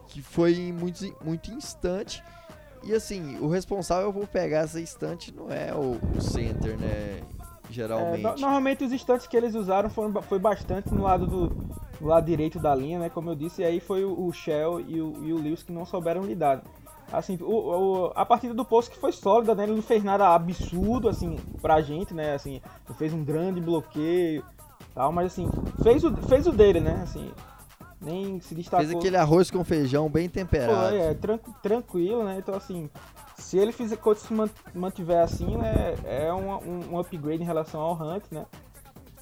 que 0.08 0.20
foi 0.22 0.54
em 0.54 0.72
muito, 0.72 1.04
muito 1.24 1.50
instante 1.52 2.22
e 2.84 2.92
assim, 2.92 3.38
o 3.38 3.46
responsável 3.48 4.12
por 4.12 4.26
pegar 4.26 4.60
essa 4.60 4.80
instante 4.80 5.32
não 5.32 5.50
é 5.52 5.72
o, 5.72 5.98
o 6.16 6.20
center, 6.20 6.76
né, 6.76 7.20
é, 7.20 7.22
geralmente. 7.70 8.22
no- 8.24 8.36
normalmente 8.38 8.82
os 8.84 8.92
instantes 8.92 9.26
que 9.28 9.36
eles 9.36 9.54
usaram 9.54 9.88
foram, 9.88 10.20
foi 10.22 10.38
bastante 10.40 10.92
no 10.92 11.02
lado 11.02 11.26
do 11.26 11.52
no 12.00 12.08
lado 12.08 12.26
direito 12.26 12.58
da 12.58 12.74
linha, 12.74 12.98
né? 12.98 13.08
Como 13.08 13.30
eu 13.30 13.34
disse, 13.36 13.62
e 13.62 13.64
aí 13.64 13.78
foi 13.78 14.04
o, 14.04 14.32
Shell 14.32 14.80
e 14.80 15.00
o, 15.00 15.24
e 15.24 15.32
o 15.32 15.36
Lewis 15.40 15.62
que 15.62 15.70
não 15.70 15.86
souberam 15.86 16.22
lidar. 16.22 16.60
Assim, 17.12 17.38
o, 17.40 18.06
o- 18.06 18.12
a 18.16 18.26
partida 18.26 18.52
do 18.52 18.64
Poço 18.64 18.90
que 18.90 18.98
foi 18.98 19.12
sólida, 19.12 19.54
né? 19.54 19.62
Ele 19.62 19.74
não 19.76 19.82
fez 19.82 20.02
nada 20.02 20.34
absurdo, 20.34 21.08
assim, 21.08 21.36
pra 21.60 21.80
gente, 21.80 22.12
né? 22.12 22.34
Assim, 22.34 22.60
fez 22.98 23.12
um 23.12 23.22
grande 23.22 23.60
bloqueio 23.60 24.42
tal, 24.94 25.12
mas 25.12 25.32
assim, 25.32 25.48
fez 25.82 26.04
o, 26.04 26.14
fez 26.28 26.46
o 26.46 26.52
dele, 26.52 26.80
né? 26.80 27.00
Assim, 27.02 27.30
nem 28.00 28.40
se 28.40 28.54
destacou. 28.54 28.86
Fez 28.86 28.96
aquele 28.98 29.16
arroz 29.16 29.50
com 29.50 29.64
feijão 29.64 30.08
bem 30.08 30.28
temperado. 30.28 30.88
Foi, 30.90 30.98
é 30.98 31.14
tran- 31.14 31.38
tranquilo, 31.62 32.24
né? 32.24 32.36
Então, 32.38 32.54
assim, 32.54 32.90
se 33.36 33.58
ele 33.58 33.72
fizer, 33.72 33.98
se 34.16 34.32
man- 34.32 34.50
mantiver 34.74 35.20
assim, 35.22 35.56
né, 35.56 35.94
é 36.04 36.32
um, 36.32 36.52
um, 36.54 36.80
um 36.92 36.98
upgrade 36.98 37.42
em 37.42 37.46
relação 37.46 37.80
ao 37.80 37.94
Hunt, 37.94 38.24
né? 38.30 38.46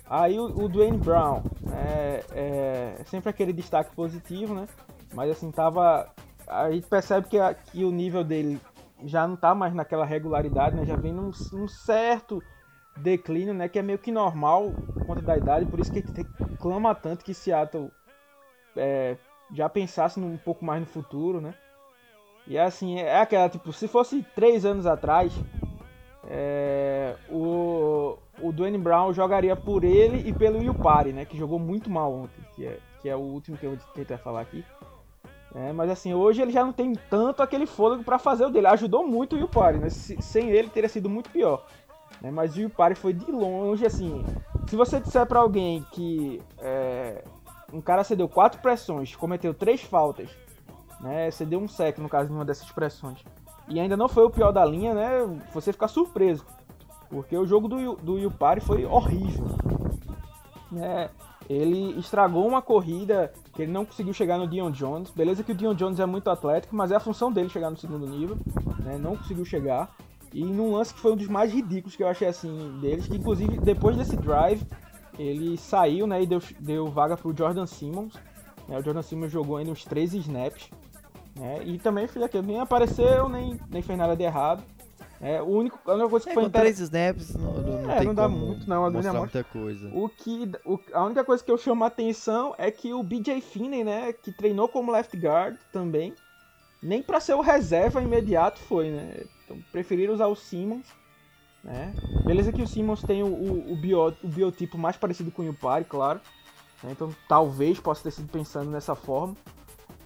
Aí 0.09 0.39
o, 0.41 0.45
o 0.65 0.69
Dwayne 0.69 0.99
Brown, 0.99 1.43
né, 1.67 2.21
é, 2.33 2.97
é 3.01 3.05
sempre 3.07 3.31
aquele 3.31 3.53
destaque 3.53 3.95
positivo, 3.95 4.55
né? 4.55 4.67
Mas 5.15 5.31
assim, 5.31 5.51
tava. 5.51 6.09
A 6.47 6.71
gente 6.71 6.87
percebe 6.89 7.29
que, 7.29 7.39
a- 7.39 7.55
que 7.55 7.85
o 7.85 7.91
nível 7.93 8.25
dele 8.25 8.61
já 9.05 9.27
não 9.27 9.37
tá 9.37 9.55
mais 9.55 9.73
naquela 9.73 10.05
regularidade, 10.05 10.75
né? 10.75 10.85
Já 10.85 10.97
vem 10.97 11.13
num, 11.13 11.31
num 11.53 11.69
certo 11.69 12.43
declínio, 13.01 13.55
né? 13.55 13.69
Que 13.69 13.79
é 13.79 13.83
meio 13.83 13.99
que 13.99 14.13
normal 14.13 14.75
por 14.95 15.03
conta 15.05 15.23
da 15.23 15.37
idade, 15.37 15.67
por 15.67 15.81
isso 15.81 15.93
que 15.93 16.05
clama 16.59 16.95
tanto 16.95 17.25
que 17.25 17.35
Seattle 17.35 17.91
é, 18.77 19.17
já 19.53 19.69
pensasse 19.69 20.21
um 20.21 20.37
pouco 20.37 20.65
mais 20.65 20.81
no 20.81 20.87
futuro, 20.87 21.41
né? 21.41 21.55
E 22.47 22.59
assim, 22.59 22.99
é 22.99 23.21
aquela, 23.21 23.49
tipo, 23.49 23.73
se 23.73 23.87
fosse 23.87 24.25
três 24.35 24.65
anos 24.65 24.87
atrás, 24.87 25.33
é, 26.29 27.15
o, 27.29 28.17
o 28.41 28.53
Dwayne 28.53 28.79
Brown 28.79 29.13
jogaria 29.13 29.55
por 29.57 29.85
ele 29.85 30.19
e 30.29 30.33
pelo 30.33 30.63
Yupari, 30.63 31.13
né? 31.13 31.25
Que 31.25 31.37
jogou 31.37 31.59
muito 31.59 31.89
mal 31.91 32.13
ontem, 32.13 32.45
que 32.55 32.67
é, 32.67 32.79
que 33.01 33.09
é 33.09 33.17
o 33.17 33.21
último 33.21 33.57
que 33.57 33.67
eu 33.67 33.79
tentar 33.95 34.19
falar 34.19 34.41
aqui. 34.41 34.65
É, 35.55 35.73
mas 35.73 35.91
assim, 35.91 36.15
hoje 36.15 36.41
ele 36.41 36.53
já 36.53 36.65
não 36.65 36.73
tem 36.73 36.93
tanto 37.09 37.43
aquele 37.43 37.67
fôlego 37.67 38.05
pra 38.05 38.19
fazer 38.21 38.45
o 38.47 38.51
dele. 38.51 38.69
Ajudou 38.69 39.05
muito 39.07 39.35
o 39.35 39.39
Yupari, 39.39 39.79
né? 39.79 39.91
Se- 39.91 40.21
sem 40.23 40.51
ele 40.51 40.69
teria 40.71 40.89
sido 40.89 41.11
muito 41.11 41.29
pior. 41.31 41.67
Né? 42.21 42.31
Mas 42.31 42.57
o 42.57 42.61
Yupari 42.61 42.95
foi 42.95 43.13
de 43.13 43.31
longe, 43.31 43.85
assim. 43.87 44.25
Se 44.69 44.77
você 44.77 45.01
disser 45.01 45.27
pra 45.27 45.41
alguém 45.41 45.85
que 45.93 46.41
é, 46.59 47.25
um 47.73 47.81
cara 47.81 48.05
cedeu 48.05 48.29
quatro 48.29 48.61
pressões, 48.61 49.15
cometeu 49.17 49.55
três 49.55 49.83
faltas, 49.83 50.31
né? 51.01 51.31
Cedeu 51.31 51.59
um 51.59 51.69
sec 51.69 51.99
no 51.99 52.09
caso 52.09 52.29
de 52.29 52.35
uma 52.35 52.45
dessas 52.45 52.71
pressões. 52.71 53.25
E 53.69 53.79
ainda 53.79 53.97
não 53.97 54.09
foi 54.09 54.25
o 54.25 54.31
pior 54.31 54.53
da 54.53 54.65
linha, 54.65 54.95
né? 54.95 55.41
Você 55.53 55.73
fica 55.73 55.89
surpreso. 55.89 56.45
Porque 57.09 57.37
o 57.37 57.47
jogo 57.47 57.69
do, 57.69 57.97
do 57.97 58.19
Yupari 58.19 58.61
foi 58.61 58.85
horrível. 58.85 59.47
Né? 60.71 61.11
Ele 61.49 61.99
estragou 61.99 62.47
uma 62.47 62.63
corrida 62.63 63.33
que 63.53 63.63
ele 63.63 63.73
não 63.73 63.85
conseguiu 63.85 64.13
chegar 64.13 64.39
no 64.39 64.47
Dion 64.47 64.71
Jones. 64.71 65.11
Beleza 65.11 65.43
que 65.43 65.51
o 65.51 65.55
Dion 65.55 65.75
Jones 65.75 65.99
é 65.99 66.07
muito 66.07 66.31
atlético, 66.31 66.77
mas 66.77 66.93
é 66.93 66.97
a 66.97 67.01
função 67.01 67.33
dele 67.33 67.49
chegar 67.49 67.71
no 67.71 67.77
segundo 67.77 68.07
nível. 68.07 68.37
Né? 68.79 68.97
Não 68.99 69.17
conseguiu 69.17 69.45
chegar. 69.45 69.93
E 70.33 70.45
num 70.45 70.73
lance 70.73 70.95
que 70.95 71.01
foi 71.01 71.13
um 71.13 71.17
dos 71.17 71.29
mais 71.29 71.53
ridículos 71.53 71.97
que 71.97 72.03
eu 72.03 72.09
achei 72.09 72.29
assim 72.29 72.79
deles, 72.81 73.07
que 73.09 73.17
inclusive 73.17 73.59
depois 73.59 73.97
desse 73.97 74.17
drive 74.17 74.63
ele 75.19 75.57
saiu 75.59 76.07
né, 76.07 76.23
e 76.23 76.27
deu, 76.27 76.41
deu 76.61 76.87
vaga 76.89 77.17
pro 77.17 77.37
Jordan 77.37 77.67
Simmons. 77.67 78.15
né? 78.69 78.79
O 78.79 78.83
Jordan 78.83 79.03
Simmons 79.03 79.33
jogou 79.33 79.57
ainda 79.57 79.71
uns 79.73 79.85
13 79.85 80.19
snaps. 80.19 80.71
né? 81.37 81.61
E 81.65 81.79
também 81.79 82.07
fez 82.07 82.25
aquilo, 82.25 82.45
nem 82.45 82.61
apareceu, 82.61 83.29
nem, 83.29 83.59
nem 83.69 83.83
fez 83.83 83.99
nada 83.99 84.15
de 84.17 84.23
errado. 84.23 84.63
É, 85.23 85.43
o 85.43 85.47
único, 85.49 85.79
a 85.85 85.93
única 85.95 86.09
coisa 86.09 86.25
que 86.25 86.31
É, 86.31 86.35
foi 86.35 86.45
inter- 86.45 86.63
três 86.63 86.79
snaps 86.81 87.37
não, 87.37 87.53
não, 87.53 87.91
É, 87.91 88.05
não 88.05 88.15
dá 88.15 88.27
muito, 88.27 88.67
não, 88.67 88.85
a 88.87 88.91
mostrar 88.91 89.13
muita 89.19 89.45
coisa. 89.45 89.91
O 89.93 90.09
que, 90.09 90.51
o- 90.65 90.79
a 90.95 91.05
única 91.05 91.23
coisa 91.25 91.45
que 91.45 91.51
eu 91.51 91.59
chamo 91.59 91.85
a 91.85 91.89
atenção 91.89 92.55
é 92.57 92.71
que 92.71 92.95
o 92.95 93.03
BJ 93.03 93.41
Finney, 93.43 93.85
né, 93.85 94.15
que 94.15 94.33
treinou 94.33 94.67
como 94.67 94.91
left 94.91 95.15
guard 95.19 95.57
também, 95.71 96.15
nem 96.83 97.03
pra 97.03 97.21
ser 97.21 97.35
o 97.35 97.41
reserva 97.41 98.03
imediato 98.03 98.59
foi, 98.61 98.91
né? 98.91 99.25
Então 99.45 99.59
preferiram 99.73 100.15
usar 100.15 100.27
o 100.27 100.37
Simmons, 100.37 100.87
né? 101.63 101.93
Beleza 102.25 102.53
que 102.53 102.63
o 102.63 102.67
Simmons 102.67 103.03
tem 103.03 103.23
o, 103.23 103.27
o, 103.27 103.73
o, 103.73 103.77
bio- 103.77 104.15
o 104.23 104.29
biotipo 104.29 104.79
mais 104.79 104.97
parecido 104.97 105.31
com 105.31 105.43
o 105.43 105.45
Yupari, 105.45 105.85
claro. 105.85 106.21
né? 106.83 106.91
Então 106.93 107.15
talvez 107.29 107.79
possa 107.81 108.03
ter 108.03 108.11
sido 108.11 108.31
pensando 108.31 108.71
nessa 108.71 108.95
forma. 108.95 109.37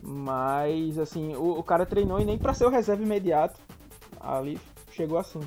Mas 0.03 0.99
assim, 0.99 1.35
o, 1.35 1.59
o 1.59 1.63
cara 1.63 1.87
treinou 1.87 2.21
e 2.21 2.25
nem 2.25 2.37
pra 2.39 2.53
ser 2.55 2.67
o 2.67 2.71
reserva 2.71 3.03
imediato 3.03 3.59
ali 4.21 4.59
chegou 4.91 5.19
assim. 5.19 5.41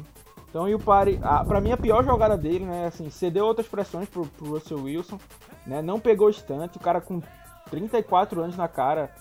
Então 0.49 0.63
o 0.63 0.67
Yupari, 0.69 1.19
a, 1.21 1.43
pra 1.43 1.59
mim 1.61 1.71
a 1.71 1.77
pior 1.77 2.03
jogada 2.03 2.37
dele, 2.37 2.65
né, 2.65 2.87
assim, 2.87 3.09
cedeu 3.09 3.45
outras 3.45 3.67
pressões 3.67 4.07
pro, 4.07 4.25
pro 4.25 4.51
Russell 4.51 4.81
Wilson, 4.81 5.19
né, 5.65 5.81
não 5.81 5.99
pegou 5.99 6.29
estante, 6.29 6.77
o 6.77 6.79
cara 6.79 7.01
com 7.01 7.21
34 7.69 8.41
anos 8.41 8.55
na 8.55 8.67
cara, 8.67 9.13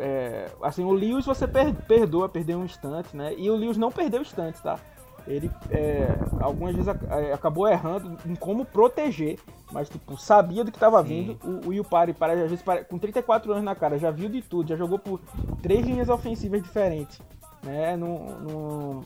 é, 0.00 0.46
assim, 0.62 0.84
o 0.84 0.92
Lewis 0.92 1.24
você 1.26 1.46
per, 1.46 1.74
perdoa 1.86 2.28
perder 2.28 2.56
um 2.56 2.64
instante, 2.64 3.16
né, 3.16 3.34
e 3.36 3.50
o 3.50 3.56
Lewis 3.56 3.76
não 3.76 3.90
perdeu 3.92 4.20
instante, 4.22 4.60
tá? 4.62 4.78
Ele 5.26 5.50
é, 5.70 6.08
algumas 6.40 6.74
vezes 6.74 6.88
é, 7.10 7.32
acabou 7.32 7.68
errando 7.68 8.16
em 8.26 8.34
como 8.34 8.64
proteger, 8.64 9.38
mas 9.70 9.88
tipo, 9.88 10.16
sabia 10.16 10.64
do 10.64 10.72
que 10.72 10.78
tava 10.78 11.00
Sim. 11.02 11.36
vindo. 11.38 11.38
O, 11.66 11.68
o 11.68 11.72
Yupari, 11.74 12.14
para, 12.14 12.32
às 12.32 12.38
vezes, 12.40 12.62
para- 12.62 12.82
com 12.84 12.98
34 12.98 13.52
anos 13.52 13.62
na 13.64 13.74
cara, 13.74 13.98
já 13.98 14.10
viu 14.10 14.30
de 14.30 14.40
tudo, 14.40 14.68
já 14.70 14.76
jogou 14.76 14.98
por 14.98 15.20
três 15.62 15.84
linhas 15.86 16.08
ofensivas 16.08 16.62
diferentes, 16.62 17.20
né? 17.62 17.96
Não, 17.98 18.18
não, 18.40 19.04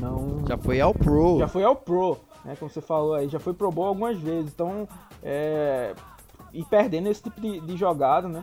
não, 0.00 0.46
Já 0.48 0.56
foi 0.56 0.80
ao 0.80 0.94
Pro. 0.94 1.38
já 1.38 1.46
foi 1.48 1.62
ao 1.62 1.76
Pro, 1.76 2.16
né? 2.44 2.56
Como 2.58 2.70
você 2.70 2.80
falou 2.80 3.14
aí, 3.14 3.28
já 3.28 3.38
foi 3.38 3.52
Pro 3.52 3.70
Bowl 3.70 3.86
algumas 3.88 4.18
vezes. 4.18 4.50
Então, 4.52 4.88
é, 5.22 5.94
e 6.52 6.64
perdendo 6.64 7.08
esse 7.08 7.22
tipo 7.22 7.40
de, 7.40 7.60
de 7.60 7.76
jogada, 7.76 8.28
né? 8.28 8.42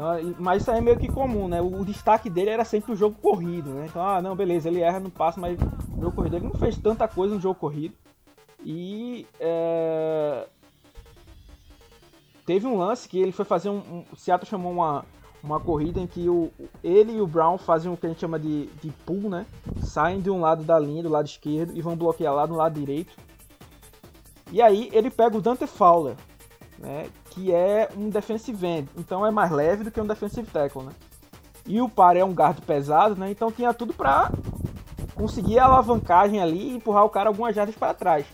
Então, 0.00 0.34
mas 0.38 0.62
isso 0.62 0.70
aí 0.70 0.78
é 0.78 0.80
meio 0.80 0.98
que 0.98 1.12
comum, 1.12 1.46
né? 1.46 1.60
O, 1.60 1.84
destaque 1.84 2.30
dele 2.30 2.48
era 2.48 2.64
sempre 2.64 2.92
o 2.92 2.96
jogo 2.96 3.16
corrido, 3.20 3.68
né? 3.68 3.84
Então, 3.86 4.02
ah, 4.02 4.22
não, 4.22 4.34
beleza, 4.34 4.66
ele 4.66 4.80
erra 4.80 4.98
no 4.98 5.10
passe, 5.10 5.38
mas 5.38 5.60
o 5.60 6.00
jogo 6.00 6.16
corrido 6.16 6.36
ele 6.36 6.46
não 6.46 6.54
fez 6.54 6.78
tanta 6.78 7.06
coisa 7.06 7.34
no 7.34 7.40
jogo 7.40 7.60
corrido. 7.60 7.94
E 8.64 9.26
é, 9.38 10.46
teve 12.46 12.66
um 12.66 12.78
lance 12.78 13.06
que 13.06 13.18
ele 13.20 13.30
foi 13.30 13.44
fazer 13.44 13.68
um, 13.68 13.76
um 13.78 14.04
o 14.10 14.16
Seattle 14.16 14.48
chamou 14.48 14.72
uma 14.72 15.04
uma 15.42 15.58
corrida 15.58 15.98
em 15.98 16.06
que 16.06 16.28
o, 16.28 16.50
ele 16.84 17.12
e 17.12 17.20
o 17.20 17.26
Brown 17.26 17.56
fazem 17.56 17.90
o 17.90 17.96
que 17.96 18.04
a 18.04 18.10
gente 18.10 18.20
chama 18.20 18.38
de, 18.38 18.66
de 18.66 18.90
pull, 19.06 19.30
né? 19.30 19.46
Saem 19.82 20.20
de 20.20 20.30
um 20.30 20.40
lado 20.40 20.62
da 20.64 20.78
linha, 20.78 21.02
do 21.02 21.08
lado 21.08 21.26
esquerdo, 21.26 21.74
e 21.74 21.80
vão 21.80 21.96
bloquear 21.96 22.34
lá 22.34 22.44
do 22.44 22.54
lado 22.54 22.78
direito. 22.78 23.14
E 24.52 24.60
aí 24.60 24.90
ele 24.92 25.10
pega 25.10 25.36
o 25.36 25.40
Dante 25.40 25.66
Fowler, 25.66 26.16
né? 26.78 27.08
Que 27.30 27.52
é 27.52 27.88
um 27.96 28.08
defensive 28.10 28.66
end, 28.66 28.88
então 28.96 29.24
é 29.24 29.30
mais 29.30 29.50
leve 29.50 29.84
do 29.84 29.90
que 29.90 30.00
um 30.00 30.06
defensive 30.06 30.50
tackle, 30.50 30.82
né? 30.82 30.92
E 31.66 31.80
o 31.80 31.88
par 31.88 32.16
é 32.16 32.24
um 32.24 32.32
guard 32.32 32.60
pesado, 32.62 33.14
né? 33.14 33.30
Então 33.30 33.52
tinha 33.52 33.72
tudo 33.72 33.92
pra 33.94 34.30
conseguir 35.14 35.58
a 35.58 35.64
alavancagem 35.66 36.40
ali 36.40 36.70
e 36.70 36.76
empurrar 36.76 37.04
o 37.04 37.10
cara 37.10 37.28
algumas 37.28 37.54
jardas 37.54 37.74
para 37.76 37.94
trás. 37.94 38.26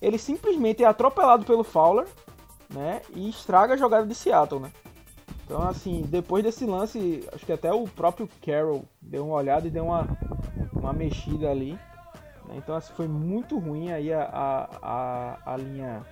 Ele 0.00 0.18
simplesmente 0.18 0.84
é 0.84 0.86
atropelado 0.86 1.44
pelo 1.44 1.64
Fowler, 1.64 2.06
né? 2.72 3.00
E 3.14 3.28
estraga 3.28 3.74
a 3.74 3.76
jogada 3.76 4.06
de 4.06 4.14
Seattle, 4.14 4.60
né? 4.60 4.72
Então, 5.44 5.66
assim, 5.66 6.02
depois 6.02 6.44
desse 6.44 6.66
lance, 6.66 7.26
acho 7.32 7.44
que 7.44 7.52
até 7.52 7.72
o 7.72 7.84
próprio 7.88 8.28
Carroll 8.44 8.84
deu 9.00 9.26
uma 9.26 9.36
olhada 9.36 9.66
e 9.66 9.70
deu 9.70 9.86
uma, 9.86 10.06
uma 10.74 10.92
mexida 10.92 11.50
ali. 11.50 11.72
né? 12.46 12.54
Então, 12.56 12.76
assim, 12.76 12.92
foi 12.94 13.08
muito 13.08 13.58
ruim 13.58 13.90
aí 13.90 14.12
a, 14.12 14.22
a, 14.22 14.68
a, 14.82 15.54
a 15.54 15.56
linha 15.56 16.02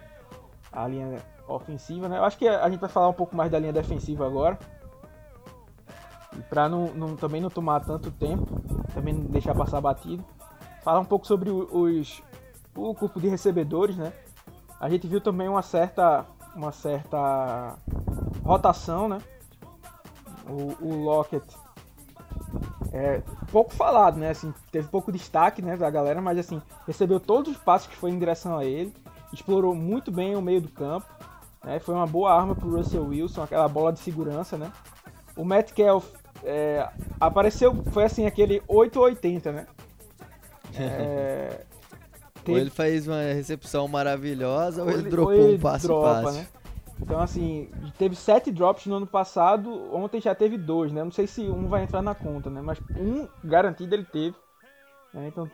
a 0.72 0.88
linha 0.88 1.22
ofensiva, 1.48 2.08
né? 2.08 2.18
Eu 2.18 2.24
acho 2.24 2.36
que 2.38 2.46
a 2.48 2.68
gente 2.68 2.80
vai 2.80 2.88
falar 2.90 3.08
um 3.08 3.12
pouco 3.14 3.36
mais 3.36 3.50
da 3.50 3.58
linha 3.58 3.72
defensiva 3.72 4.26
agora. 4.26 4.58
E 6.36 6.42
pra 6.42 6.68
não, 6.68 6.86
não- 6.94 7.16
também 7.16 7.40
não 7.40 7.48
tomar 7.50 7.80
tanto 7.80 8.10
tempo, 8.10 8.46
também 8.92 9.14
não 9.14 9.24
deixar 9.24 9.54
passar 9.54 9.80
batido. 9.80 10.24
Falar 10.82 11.00
um 11.00 11.04
pouco 11.04 11.26
sobre 11.26 11.50
os, 11.50 12.22
o 12.76 12.92
grupo 12.94 13.20
de 13.20 13.28
recebedores, 13.28 13.96
né? 13.96 14.12
A 14.78 14.88
gente 14.90 15.06
viu 15.06 15.20
também 15.20 15.48
uma 15.48 15.62
certa, 15.62 16.26
uma 16.54 16.70
certa 16.72 17.76
rotação, 18.44 19.08
né? 19.08 19.18
O, 20.48 20.86
o 20.86 21.04
Lockett 21.04 21.44
é 22.92 23.20
pouco 23.50 23.72
falado, 23.74 24.16
né? 24.18 24.30
Assim, 24.30 24.52
teve 24.70 24.86
pouco 24.88 25.10
destaque, 25.10 25.60
né, 25.62 25.76
da 25.76 25.90
galera, 25.90 26.20
mas 26.20 26.38
assim, 26.38 26.62
recebeu 26.86 27.18
todos 27.18 27.52
os 27.52 27.58
passos 27.58 27.88
que 27.88 27.96
foi 27.96 28.10
em 28.10 28.18
direção 28.18 28.56
a 28.56 28.64
ele, 28.64 28.92
explorou 29.32 29.74
muito 29.74 30.10
bem 30.12 30.36
o 30.36 30.42
meio 30.42 30.60
do 30.60 30.68
campo, 30.68 31.06
né? 31.66 31.78
Foi 31.80 31.94
uma 31.94 32.06
boa 32.06 32.32
arma 32.32 32.54
pro 32.54 32.70
Russell 32.74 33.04
Wilson, 33.06 33.42
aquela 33.42 33.68
bola 33.68 33.92
de 33.92 33.98
segurança, 33.98 34.56
né? 34.56 34.72
O 35.36 35.44
Metcalf 35.44 36.06
é, 36.44 36.88
apareceu, 37.20 37.74
foi 37.92 38.04
assim, 38.04 38.24
aquele 38.24 38.62
880, 38.68 39.52
né? 39.52 39.66
É, 40.78 41.64
Ou 42.38 42.42
teve- 42.44 42.60
ele 42.60 42.70
faz 42.70 43.06
uma 43.08 43.20
recepção 43.22 43.88
maravilhosa, 43.88 44.82
ou, 44.82 44.88
ou 44.88 44.92
ele 44.92 45.02
ele- 45.02 45.10
dropou 45.10 45.32
ou 45.34 45.48
ele 45.48 45.56
um 45.56 45.60
passe 45.60 45.86
dropa, 45.86 46.22
fácil. 46.22 46.40
né? 46.42 46.46
Então, 47.00 47.20
assim, 47.20 47.68
teve 47.98 48.14
sete 48.16 48.50
drops 48.50 48.86
no 48.86 48.96
ano 48.96 49.06
passado, 49.06 49.94
ontem 49.94 50.20
já 50.20 50.34
teve 50.34 50.56
dois, 50.56 50.92
né? 50.92 51.02
Não 51.04 51.10
sei 51.10 51.26
se 51.26 51.42
um 51.42 51.66
vai 51.68 51.82
entrar 51.82 52.00
na 52.02 52.14
conta, 52.14 52.48
né? 52.48 52.60
Mas 52.62 52.78
um 52.98 53.26
garantido 53.44 53.94
ele 53.94 54.04
teve. 54.04 54.34
né? 55.12 55.28
Então, 55.28 55.48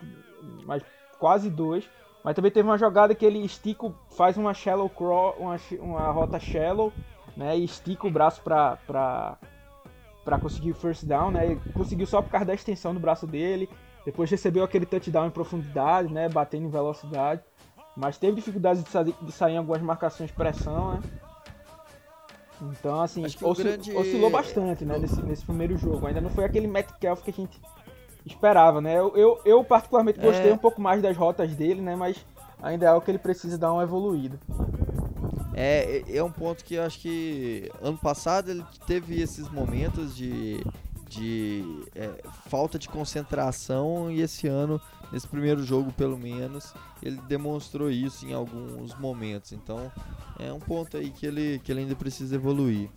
mas 0.65 0.83
quase 1.19 1.49
dois. 1.49 1.83
Mas 2.23 2.35
também 2.35 2.51
teve 2.51 2.67
uma 2.67 2.77
jogada 2.77 3.13
que 3.13 3.25
ele 3.25 3.39
estica, 3.39 3.91
faz 4.15 4.37
uma 4.37 4.53
shallow 4.53 4.89
crawl, 4.89 5.35
uma, 5.37 5.57
uma 5.79 6.09
rota 6.11 6.39
shallow, 6.39 6.91
né? 7.35 7.57
E 7.57 7.65
estica 7.65 8.07
o 8.07 8.11
braço 8.11 8.41
pra, 8.41 8.77
pra, 8.87 9.37
pra 10.23 10.39
conseguir 10.39 10.71
o 10.71 10.75
first 10.75 11.03
down, 11.05 11.31
né? 11.31 11.51
E 11.53 11.55
conseguiu 11.73 12.07
só 12.07 12.21
por 12.21 12.31
causa 12.31 12.45
da 12.45 12.53
extensão 12.53 12.93
do 12.93 12.99
braço 12.99 13.27
dele. 13.27 13.69
Depois 14.05 14.29
recebeu 14.31 14.63
aquele 14.63 14.85
touchdown 14.85 15.27
em 15.27 15.31
profundidade, 15.31 16.11
né? 16.13 16.29
Batendo 16.29 16.65
em 16.65 16.69
velocidade. 16.69 17.41
Mas 17.95 18.17
teve 18.17 18.35
dificuldade 18.35 18.81
de, 18.83 18.89
sa- 18.89 19.03
de 19.03 19.31
sair 19.31 19.53
em 19.53 19.57
algumas 19.57 19.81
marcações 19.81 20.29
de 20.29 20.35
pressão, 20.35 20.93
né? 20.93 21.01
Então, 22.61 23.01
assim, 23.01 23.21
oscil- 23.45 23.65
grande- 23.65 23.95
oscilou 23.95 24.29
bastante, 24.29 24.85
né? 24.85 24.97
Nesse, 24.97 25.21
nesse 25.21 25.43
primeiro 25.45 25.77
jogo. 25.77 26.07
Ainda 26.07 26.21
não 26.21 26.29
foi 26.29 26.45
aquele 26.45 26.67
Metcalf 26.67 27.21
que 27.21 27.29
a 27.31 27.33
gente 27.33 27.59
esperava, 28.25 28.79
né? 28.81 28.97
Eu, 28.97 29.15
eu, 29.15 29.39
eu 29.45 29.63
particularmente 29.63 30.19
gostei 30.19 30.49
É. 30.51 30.53
um 30.53 30.57
pouco 30.57 30.81
mais 30.81 31.01
das 31.01 31.15
rotas 31.15 31.53
dele, 31.55 31.81
né? 31.81 31.95
Mas 31.95 32.25
ainda 32.61 32.85
é 32.85 32.89
algo 32.89 33.03
que 33.03 33.11
ele 33.11 33.17
precisa 33.19 33.57
dar 33.57 33.73
uma 33.73 33.83
evoluída. 33.83 34.39
É, 35.53 36.01
é 36.07 36.17
é 36.17 36.23
um 36.23 36.31
ponto 36.31 36.63
que 36.63 36.75
eu 36.75 36.83
acho 36.83 36.99
que 36.99 37.71
ano 37.81 37.97
passado 37.97 38.49
ele 38.49 38.63
teve 38.87 39.21
esses 39.21 39.47
momentos 39.49 40.15
de, 40.15 40.65
de 41.07 41.63
é, 41.95 42.09
falta 42.49 42.79
de 42.79 42.89
concentração 42.89 44.09
e 44.11 44.21
esse 44.21 44.47
ano, 44.47 44.81
nesse 45.11 45.27
primeiro 45.27 45.63
jogo 45.63 45.91
pelo 45.91 46.17
menos, 46.17 46.73
ele 47.03 47.19
demonstrou 47.27 47.91
isso 47.91 48.25
em 48.25 48.33
alguns 48.33 48.97
momentos. 48.97 49.51
Então 49.51 49.91
é 50.39 50.51
um 50.51 50.59
ponto 50.59 50.97
aí 50.97 51.11
que 51.11 51.25
ele, 51.25 51.59
que 51.63 51.71
ele 51.71 51.81
ainda 51.81 51.95
precisa 51.95 52.35
evoluir. 52.35 52.89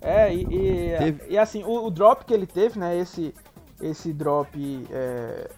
É, 0.00 0.32
e, 0.34 0.42
e, 0.50 0.96
Teve- 0.98 1.24
e 1.28 1.38
assim, 1.38 1.64
o, 1.64 1.86
o 1.86 1.90
drop 1.90 2.24
que 2.24 2.32
ele 2.34 2.46
teve, 2.46 2.78
né? 2.78 2.96
Esse, 2.96 3.34
esse 3.80 4.12
drop 4.12 4.86
é, 4.90 5.50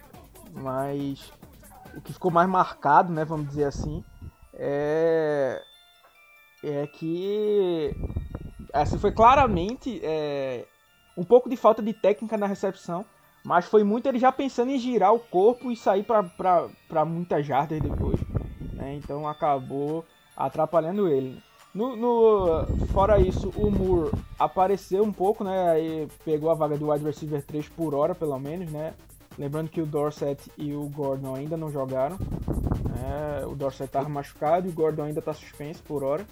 mais. 0.53 1.31
O 1.95 2.01
que 2.01 2.13
ficou 2.13 2.31
mais 2.31 2.47
marcado, 2.49 3.11
né? 3.11 3.25
Vamos 3.25 3.47
dizer 3.49 3.65
assim. 3.65 4.03
É. 4.53 5.61
É 6.63 6.87
que. 6.87 7.95
Assim, 8.73 8.97
foi 8.97 9.11
claramente 9.11 9.99
é, 10.03 10.65
um 11.17 11.23
pouco 11.23 11.49
de 11.49 11.55
falta 11.55 11.81
de 11.81 11.93
técnica 11.93 12.37
na 12.37 12.47
recepção. 12.47 13.05
Mas 13.43 13.65
foi 13.65 13.83
muito 13.85 14.05
ele 14.05 14.19
já 14.19 14.31
pensando 14.33 14.69
em 14.69 14.77
girar 14.77 15.13
o 15.13 15.19
corpo 15.19 15.71
e 15.71 15.75
sair 15.75 16.03
para 16.03 17.05
muitas 17.05 17.45
jardas 17.45 17.79
depois. 17.81 18.19
né? 18.73 18.95
Então 18.95 19.25
acabou 19.27 20.05
atrapalhando 20.35 21.07
ele. 21.07 21.41
No, 21.73 21.95
no- 21.95 22.65
fora 22.87 23.19
isso, 23.19 23.49
o 23.55 23.69
Moore 23.69 24.11
apareceu 24.39 25.03
um 25.03 25.11
pouco, 25.11 25.43
né? 25.43 25.69
Aí 25.69 26.07
pegou 26.25 26.49
a 26.49 26.55
vaga 26.55 26.77
do 26.77 26.89
wide 26.91 27.05
receiver 27.05 27.43
3 27.43 27.67
por 27.69 27.93
hora, 27.93 28.15
pelo 28.15 28.37
menos, 28.39 28.71
né? 28.71 28.93
Lembrando 29.37 29.69
que 29.69 29.79
o 29.81 29.85
Dorset 29.85 30.51
e 30.57 30.73
o 30.73 30.83
Gordon 30.89 31.35
ainda 31.35 31.55
não 31.55 31.71
jogaram. 31.71 32.17
né? 32.17 33.45
o 33.45 33.55
Dorset 33.55 33.85
estava 33.85 34.09
machucado 34.09 34.67
e 34.67 34.69
o 34.69 34.73
Gordon 34.73 35.03
ainda 35.03 35.19
está 35.19 35.33
suspenso 35.33 35.81
por 35.83 36.03
hora. 36.03 36.25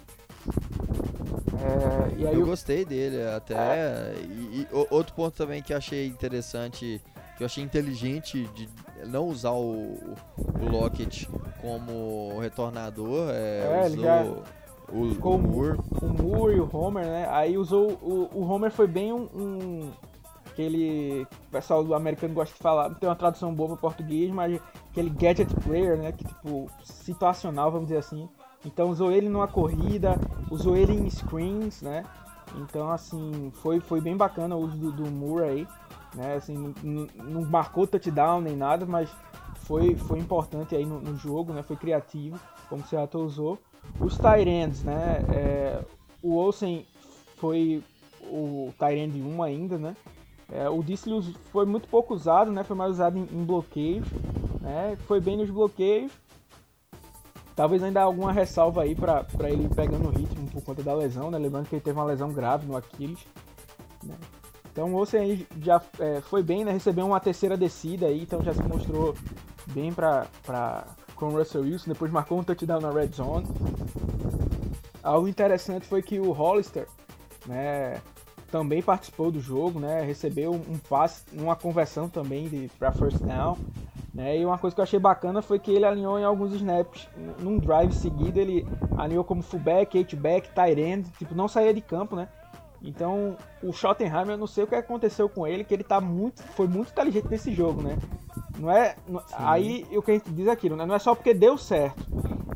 É, 1.60 2.14
e 2.18 2.22
Eu 2.22 2.42
o- 2.42 2.46
gostei 2.46 2.84
dele 2.84 3.22
até. 3.34 4.12
E, 4.20 4.60
e 4.60 4.68
o- 4.74 4.86
outro 4.90 5.14
ponto 5.14 5.34
também 5.34 5.62
que 5.62 5.72
eu 5.72 5.76
achei 5.78 6.06
interessante, 6.06 7.00
que 7.36 7.42
eu 7.42 7.46
achei 7.46 7.64
inteligente 7.64 8.44
de 8.54 8.68
não 9.06 9.26
usar 9.26 9.52
o, 9.52 9.94
o 10.36 10.68
Lockett 10.70 11.28
como 11.60 12.38
retornador, 12.40 13.30
é, 13.30 13.82
É, 13.84 13.86
usou 13.86 14.42
o, 14.92 15.10
ficou 15.10 15.36
o 15.36 15.38
Moore. 15.38 15.78
o 16.02 16.22
Moore 16.22 16.56
e 16.56 16.60
o 16.60 16.68
Homer, 16.72 17.04
né? 17.04 17.28
Aí 17.30 17.56
usou 17.58 17.92
o, 18.02 18.30
o 18.34 18.42
Homer 18.42 18.70
foi 18.70 18.86
bem 18.86 19.12
um, 19.12 19.28
um 19.34 19.92
aquele 20.58 21.22
o 21.22 21.50
pessoal 21.52 21.84
do 21.84 21.94
americano 21.94 22.34
gosta 22.34 22.54
de 22.54 22.60
falar, 22.60 22.88
não 22.88 22.96
tem 22.96 23.08
uma 23.08 23.14
tradução 23.14 23.54
boa 23.54 23.70
para 23.70 23.78
português, 23.78 24.30
mas 24.30 24.60
aquele 24.90 25.10
gadget 25.10 25.54
player, 25.60 25.96
né, 25.96 26.10
que 26.10 26.24
tipo 26.24 26.68
situacional, 26.82 27.70
vamos 27.70 27.88
dizer 27.88 27.98
assim. 27.98 28.28
Então 28.64 28.90
usou 28.90 29.12
ele 29.12 29.28
numa 29.28 29.46
corrida, 29.46 30.16
usou 30.50 30.76
ele 30.76 30.92
em 30.92 31.08
screens, 31.08 31.80
né? 31.80 32.02
Então 32.56 32.90
assim, 32.90 33.52
foi, 33.54 33.78
foi 33.78 34.00
bem 34.00 34.16
bacana 34.16 34.56
o 34.56 34.60
uso 34.60 34.76
do, 34.76 34.90
do 34.92 35.10
Murray, 35.10 35.66
né? 36.14 36.34
Assim, 36.34 36.74
não, 36.82 37.06
não 37.22 37.44
marcou 37.44 37.86
touchdown 37.86 38.40
nem 38.40 38.56
nada, 38.56 38.84
mas 38.84 39.08
foi, 39.60 39.94
foi 39.94 40.18
importante 40.18 40.74
aí 40.74 40.84
no, 40.84 41.00
no 41.00 41.16
jogo, 41.16 41.52
né? 41.52 41.62
Foi 41.62 41.76
criativo, 41.76 42.38
como 42.68 42.82
o 42.82 42.86
Seattle 42.86 43.22
usou. 43.22 43.58
Os 44.00 44.16
Tyrands, 44.16 44.82
né? 44.84 45.24
É, 45.34 45.84
o 46.22 46.34
Olsen 46.34 46.86
foi 47.36 47.82
o 48.22 48.72
Tyrande 48.78 49.20
1 49.20 49.42
ainda, 49.42 49.78
né? 49.78 49.96
É, 50.50 50.68
o 50.68 50.82
Dislius 50.82 51.32
foi 51.52 51.66
muito 51.66 51.88
pouco 51.88 52.14
usado, 52.14 52.50
né? 52.50 52.64
Foi 52.64 52.76
mais 52.76 52.92
usado 52.92 53.18
em, 53.18 53.22
em 53.22 53.44
bloqueios, 53.44 54.06
né? 54.60 54.96
Foi 55.06 55.20
bem 55.20 55.36
nos 55.36 55.50
bloqueios. 55.50 56.12
Talvez 57.54 57.82
ainda 57.82 58.02
alguma 58.02 58.32
ressalva 58.32 58.82
aí 58.82 58.94
para 58.94 59.26
ele 59.50 59.68
pegando 59.74 60.08
o 60.08 60.12
ritmo 60.12 60.48
por 60.48 60.62
conta 60.62 60.82
da 60.82 60.94
lesão, 60.94 61.30
né? 61.30 61.38
Lembrando 61.38 61.68
que 61.68 61.74
ele 61.74 61.82
teve 61.82 61.98
uma 61.98 62.06
lesão 62.06 62.32
grave 62.32 62.66
no 62.66 62.76
Aquiles. 62.76 63.18
Né? 64.02 64.14
Então 64.70 64.92
o 64.92 64.96
Olsen 64.96 65.20
aí 65.20 65.46
já 65.60 65.82
é, 65.98 66.20
foi 66.20 66.42
bem, 66.42 66.64
né? 66.64 66.72
Recebeu 66.72 67.04
uma 67.04 67.20
terceira 67.20 67.56
descida 67.56 68.06
aí, 68.06 68.22
então 68.22 68.42
já 68.42 68.54
se 68.54 68.62
mostrou 68.62 69.14
bem 69.66 69.92
para 69.92 70.26
com 71.18 71.26
o 71.26 71.36
Russell 71.36 71.62
Wilson. 71.62 71.92
Depois 71.92 72.10
marcou 72.10 72.38
um 72.38 72.44
touchdown 72.44 72.80
na 72.80 72.90
red 72.90 73.08
zone. 73.08 73.46
Algo 75.02 75.28
interessante 75.28 75.86
foi 75.86 76.02
que 76.02 76.18
o 76.18 76.32
Hollister, 76.32 76.86
né? 77.46 78.00
também 78.50 78.82
participou 78.82 79.30
do 79.30 79.40
jogo, 79.40 79.78
né? 79.78 80.02
Recebeu 80.02 80.52
um 80.52 80.78
passe, 80.88 81.24
uma 81.32 81.54
conversão 81.54 82.08
também 82.08 82.70
para 82.78 82.92
first 82.92 83.18
down, 83.18 83.56
né? 84.12 84.38
E 84.38 84.44
uma 84.44 84.58
coisa 84.58 84.74
que 84.74 84.80
eu 84.80 84.84
achei 84.84 84.98
bacana 84.98 85.42
foi 85.42 85.58
que 85.58 85.70
ele 85.70 85.84
alinhou 85.84 86.18
em 86.18 86.24
alguns 86.24 86.52
snaps, 86.54 87.08
num 87.40 87.58
drive 87.58 87.92
seguido 87.92 88.38
ele 88.38 88.66
alinhou 88.96 89.24
como 89.24 89.42
fullback, 89.42 89.98
H-back, 89.98 90.50
tight 90.54 90.80
end, 90.80 91.10
tipo 91.18 91.34
não 91.34 91.46
saía 91.46 91.74
de 91.74 91.80
campo, 91.80 92.16
né? 92.16 92.28
Então, 92.82 93.36
o 93.62 93.72
Schottenheimer, 93.72 94.30
eu 94.30 94.38
não 94.38 94.46
sei 94.46 94.64
o 94.64 94.66
que 94.66 94.74
aconteceu 94.74 95.28
com 95.28 95.46
ele, 95.46 95.64
que 95.64 95.74
ele 95.74 95.82
tá 95.82 96.00
muito, 96.00 96.42
foi 96.42 96.68
muito 96.68 96.90
inteligente 96.90 97.28
nesse 97.28 97.52
jogo, 97.52 97.82
né? 97.82 97.98
Não 98.58 98.70
é, 98.70 98.96
não, 99.08 99.22
aí 99.32 99.86
o 99.92 100.02
que 100.02 100.12
a 100.12 100.14
gente 100.14 100.30
diz 100.30 100.46
é 100.46 100.50
aquilo, 100.50 100.76
né? 100.76 100.86
Não 100.86 100.94
é 100.94 100.98
só 100.98 101.14
porque 101.14 101.34
deu 101.34 101.58
certo, 101.58 102.04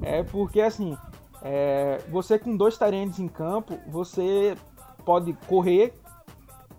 é 0.01 0.23
porque 0.23 0.61
assim, 0.61 0.97
é, 1.43 1.99
você 2.09 2.39
com 2.39 2.57
dois 2.57 2.79
Tyrands 2.79 3.19
em 3.19 3.29
campo, 3.29 3.79
você 3.89 4.57
pode 5.05 5.33
correr, 5.49 5.93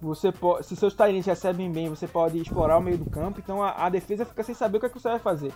você 0.02 0.32
pode, 0.32 0.66
se 0.66 0.76
seus 0.76 0.94
Tyrants 0.94 1.26
recebem 1.26 1.72
bem, 1.72 1.90
você 1.90 2.08
pode 2.08 2.38
explorar 2.38 2.78
o 2.78 2.82
meio 2.82 2.98
do 2.98 3.10
campo, 3.10 3.40
então 3.40 3.64
a, 3.64 3.86
a, 3.86 3.90
defesa 3.90 4.26
fica 4.26 4.44
sem 4.44 4.54
saber 4.54 4.78
o 4.78 4.80
que, 4.80 4.86
é 4.86 4.90
que 4.90 5.00
você 5.00 5.10
vai 5.10 5.20
fazer, 5.20 5.54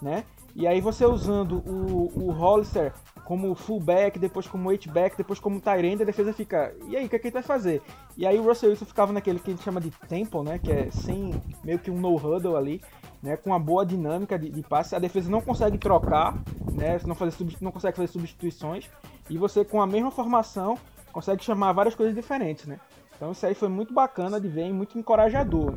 né? 0.00 0.24
E 0.54 0.66
aí 0.66 0.80
você 0.80 1.04
usando 1.04 1.58
o, 1.66 2.10
o 2.14 2.30
Hollister 2.30 2.92
como 3.24 3.54
fullback, 3.54 4.18
depois 4.18 4.46
como 4.46 4.70
H-back, 4.70 5.16
depois 5.16 5.38
como 5.38 5.60
Tyrant, 5.60 6.00
a 6.00 6.04
defesa 6.04 6.32
fica, 6.32 6.74
e 6.88 6.96
aí, 6.96 7.06
o 7.06 7.08
que, 7.08 7.16
é 7.16 7.18
que 7.18 7.26
ele 7.28 7.34
vai 7.34 7.42
fazer? 7.42 7.82
E 8.16 8.26
aí 8.26 8.38
o 8.38 8.42
Russell 8.42 8.70
Wilson 8.70 8.84
ficava 8.84 9.12
naquele 9.12 9.38
que 9.38 9.50
a 9.50 9.54
gente 9.54 9.64
chama 9.64 9.80
de 9.80 9.90
tempo, 10.08 10.42
né? 10.42 10.58
Que 10.58 10.70
é 10.70 10.90
sem 10.90 11.34
meio 11.64 11.78
que 11.78 11.90
um 11.90 11.98
no-huddle 11.98 12.56
ali, 12.56 12.82
né? 13.22 13.36
Com 13.36 13.50
uma 13.50 13.58
boa 13.58 13.84
dinâmica 13.84 14.38
de, 14.38 14.50
de 14.50 14.62
passe, 14.62 14.94
a 14.94 14.98
defesa 14.98 15.30
não 15.30 15.40
consegue 15.40 15.78
trocar, 15.78 16.34
né? 16.70 17.00
Não, 17.06 17.14
fazer, 17.14 17.34
não 17.60 17.72
consegue 17.72 17.96
fazer 17.96 18.08
substituições, 18.08 18.88
e 19.30 19.38
você 19.38 19.64
com 19.64 19.80
a 19.80 19.86
mesma 19.86 20.10
formação 20.10 20.78
consegue 21.10 21.42
chamar 21.42 21.72
várias 21.72 21.94
coisas 21.94 22.14
diferentes, 22.14 22.66
né? 22.66 22.78
Então 23.16 23.32
isso 23.32 23.46
aí 23.46 23.54
foi 23.54 23.68
muito 23.68 23.94
bacana 23.94 24.40
de 24.40 24.48
ver 24.48 24.66
e 24.66 24.72
muito 24.72 24.98
encorajador. 24.98 25.74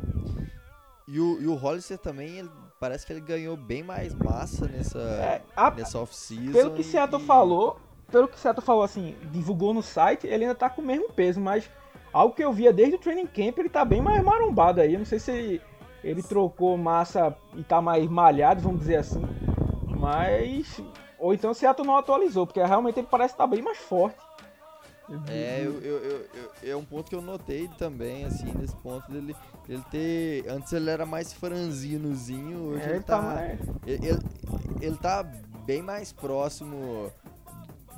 E 1.07 1.19
o, 1.19 1.41
e 1.41 1.47
o 1.47 1.55
Hollister 1.55 1.97
também, 1.97 2.39
ele, 2.39 2.49
parece 2.79 3.05
que 3.05 3.13
ele 3.13 3.21
ganhou 3.21 3.55
bem 3.57 3.83
mais 3.83 4.13
massa 4.13 4.67
nessa, 4.67 4.99
é, 4.99 5.41
a, 5.55 5.71
nessa 5.71 5.99
off-season. 5.99 6.51
Pelo 6.51 6.73
que 6.73 6.83
Seattle 6.83 7.21
e... 7.21 7.25
falou, 7.25 7.79
pelo 8.11 8.27
que 8.27 8.39
Seattle 8.39 8.65
falou 8.65 8.83
assim, 8.83 9.15
divulgou 9.31 9.73
no 9.73 9.81
site, 9.81 10.27
ele 10.27 10.43
ainda 10.43 10.55
tá 10.55 10.69
com 10.69 10.81
o 10.81 10.85
mesmo 10.85 11.09
peso, 11.11 11.39
mas 11.39 11.69
algo 12.13 12.35
que 12.35 12.43
eu 12.43 12.53
via 12.53 12.71
desde 12.71 12.95
o 12.95 12.99
training 12.99 13.27
camp, 13.27 13.57
ele 13.57 13.69
tá 13.69 13.83
bem 13.83 14.01
mais 14.01 14.23
marombado 14.23 14.81
aí. 14.81 14.93
Eu 14.93 14.99
não 14.99 15.05
sei 15.05 15.19
se 15.19 15.31
ele, 15.31 15.61
ele 16.03 16.23
trocou 16.23 16.77
massa 16.77 17.35
e 17.55 17.63
tá 17.63 17.81
mais 17.81 18.07
malhado, 18.07 18.61
vamos 18.61 18.79
dizer 18.79 18.97
assim. 18.97 19.21
Mas. 19.87 20.81
Ou 21.19 21.33
então 21.33 21.53
Seattle 21.53 21.85
não 21.85 21.97
atualizou, 21.97 22.45
porque 22.45 22.63
realmente 22.63 22.99
ele 22.99 23.07
parece 23.09 23.33
estar 23.33 23.45
tá 23.45 23.49
bem 23.49 23.61
mais 23.61 23.77
forte. 23.77 24.26
É, 25.29 25.61
eu, 25.63 25.79
eu, 25.81 25.97
eu, 26.03 26.29
é 26.63 26.75
um 26.75 26.83
ponto 26.83 27.09
que 27.09 27.15
eu 27.15 27.21
notei 27.21 27.69
também, 27.77 28.25
assim, 28.25 28.51
nesse 28.53 28.75
ponto 28.75 29.09
dele 29.09 29.33
ele 29.69 29.83
ter. 29.89 30.49
Antes 30.49 30.73
ele 30.73 30.89
era 30.89 31.05
mais 31.05 31.31
franzinozinho, 31.31 32.71
hoje 32.71 32.83
é, 32.83 32.89
ele 32.89 33.03
tá. 33.03 33.21
tá 33.21 33.43
ele, 33.85 34.07
ele, 34.07 34.19
ele, 34.81 34.97
tá 34.97 35.23
bem 35.65 35.81
mais 35.81 36.11
próximo 36.11 37.09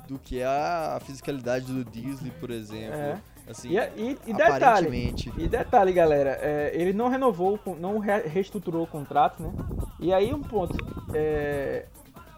do 0.06 0.18
que 0.18 0.42
a 0.42 1.00
fisicalidade 1.04 1.66
do 1.66 1.84
Disney, 1.84 2.30
por 2.38 2.50
exemplo. 2.50 2.96
É. 2.96 3.18
Assim, 3.48 3.70
e, 3.70 3.78
e, 3.78 4.18
e 4.28 4.32
detalhe, 4.32 5.14
e 5.36 5.48
detalhe, 5.48 5.92
galera, 5.92 6.38
é, 6.40 6.70
ele 6.72 6.92
não 6.92 7.08
renovou, 7.08 7.58
não 7.80 7.98
reestruturou 7.98 8.84
o 8.84 8.86
contrato, 8.86 9.42
né? 9.42 9.52
E 9.98 10.12
aí 10.12 10.32
um 10.32 10.40
ponto, 10.40 10.76
é, 11.12 11.86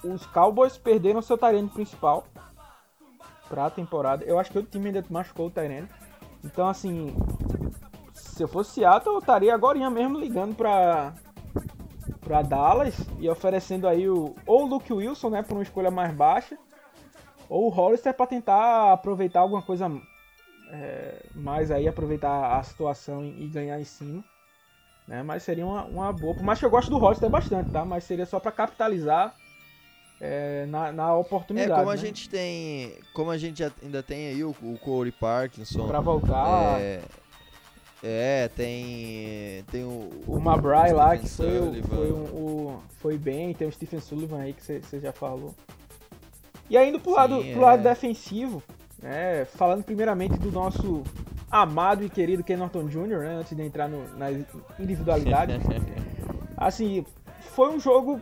os 0.02 0.24
Cowboys 0.26 0.78
perderam 0.78 1.20
seu 1.20 1.36
talento 1.36 1.74
principal, 1.74 2.26
pra 3.52 3.68
temporada. 3.68 4.24
Eu 4.24 4.38
acho 4.38 4.50
que 4.50 4.58
o 4.58 4.62
time 4.62 4.86
ainda 4.86 5.04
machucou 5.10 5.48
o 5.48 5.50
Tyrene. 5.50 5.86
Então, 6.42 6.66
assim, 6.66 7.14
se 8.14 8.42
eu 8.42 8.48
fosse 8.48 8.72
Seattle, 8.72 9.16
eu 9.16 9.18
estaria 9.18 9.54
agora 9.54 9.90
mesmo 9.90 10.18
ligando 10.18 10.56
pra, 10.56 11.12
pra 12.22 12.40
Dallas 12.40 12.96
e 13.20 13.28
oferecendo 13.28 13.86
aí 13.86 14.08
o, 14.08 14.34
ou 14.46 14.62
o 14.62 14.66
Luke 14.66 14.90
Wilson, 14.90 15.28
né, 15.28 15.42
por 15.42 15.52
uma 15.52 15.62
escolha 15.62 15.90
mais 15.90 16.14
baixa, 16.14 16.56
ou 17.46 17.66
o 17.66 17.68
Hollister 17.68 18.14
para 18.14 18.26
tentar 18.26 18.94
aproveitar 18.94 19.40
alguma 19.40 19.60
coisa 19.60 19.92
é, 20.70 21.26
mais 21.34 21.70
aí, 21.70 21.86
aproveitar 21.86 22.58
a 22.58 22.62
situação 22.62 23.22
e, 23.22 23.44
e 23.44 23.48
ganhar 23.48 23.78
em 23.78 23.84
cima. 23.84 24.24
Né, 25.06 25.22
mas 25.22 25.42
seria 25.42 25.66
uma, 25.66 25.84
uma 25.84 26.10
boa. 26.10 26.34
Por 26.34 26.42
mais 26.42 26.58
que 26.58 26.64
eu 26.64 26.70
gosto 26.70 26.90
do 26.90 26.96
Hollister 26.96 27.28
bastante, 27.28 27.70
tá? 27.70 27.84
Mas 27.84 28.04
seria 28.04 28.24
só 28.24 28.40
para 28.40 28.50
capitalizar 28.50 29.34
é, 30.24 30.66
na, 30.66 30.92
na, 30.92 31.16
oportunidade. 31.16 31.72
É 31.72 31.74
como 31.74 31.90
a 31.90 31.94
né? 31.94 32.00
gente 32.00 32.28
tem, 32.28 32.92
como 33.12 33.32
a 33.32 33.36
gente 33.36 33.60
ainda 33.82 34.04
tem 34.04 34.28
aí 34.28 34.44
o, 34.44 34.54
o 34.62 34.78
Corey 34.78 35.10
Parkinson 35.10 35.88
para 35.88 36.00
voltar. 36.00 36.80
É, 36.80 37.00
é, 38.04 38.48
tem 38.54 39.64
tem 39.70 39.82
o 39.82 40.10
o 40.26 40.40
Mabry 40.40 40.92
lá 40.92 41.16
que 41.16 41.28
foi, 41.28 41.58
o, 41.58 41.84
foi, 41.84 42.12
um, 42.12 42.22
o, 42.22 42.82
foi 42.98 43.18
bem, 43.18 43.52
tem 43.52 43.66
o 43.66 43.72
Stephen 43.72 44.00
Sullivan 44.00 44.38
aí 44.38 44.52
que 44.52 44.62
você 44.62 45.00
já 45.00 45.12
falou. 45.12 45.52
E 46.70 46.76
ainda 46.76 47.00
pro 47.00 47.10
Sim, 47.10 47.16
lado 47.16 47.42
é. 47.42 47.52
pro 47.52 47.60
lado 47.60 47.82
defensivo, 47.82 48.62
né, 49.02 49.44
falando 49.44 49.82
primeiramente 49.82 50.38
do 50.38 50.52
nosso 50.52 51.02
amado 51.50 52.04
e 52.04 52.08
querido 52.08 52.44
Ken 52.44 52.56
Norton 52.56 52.86
Jr., 52.86 53.18
né, 53.18 53.36
antes 53.40 53.56
de 53.56 53.62
entrar 53.62 53.88
no, 53.88 54.08
na 54.16 54.30
individualidade. 54.78 55.54
assim, 56.56 57.04
foi 57.54 57.70
um 57.70 57.80
jogo 57.80 58.20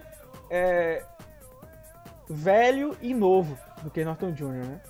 é, 0.50 1.04
velho 2.30 2.96
e 3.02 3.12
novo 3.12 3.58
do 3.82 3.90
Ken 3.90 4.04
Norton 4.04 4.32
Jr., 4.32 4.66
né? 4.66 4.80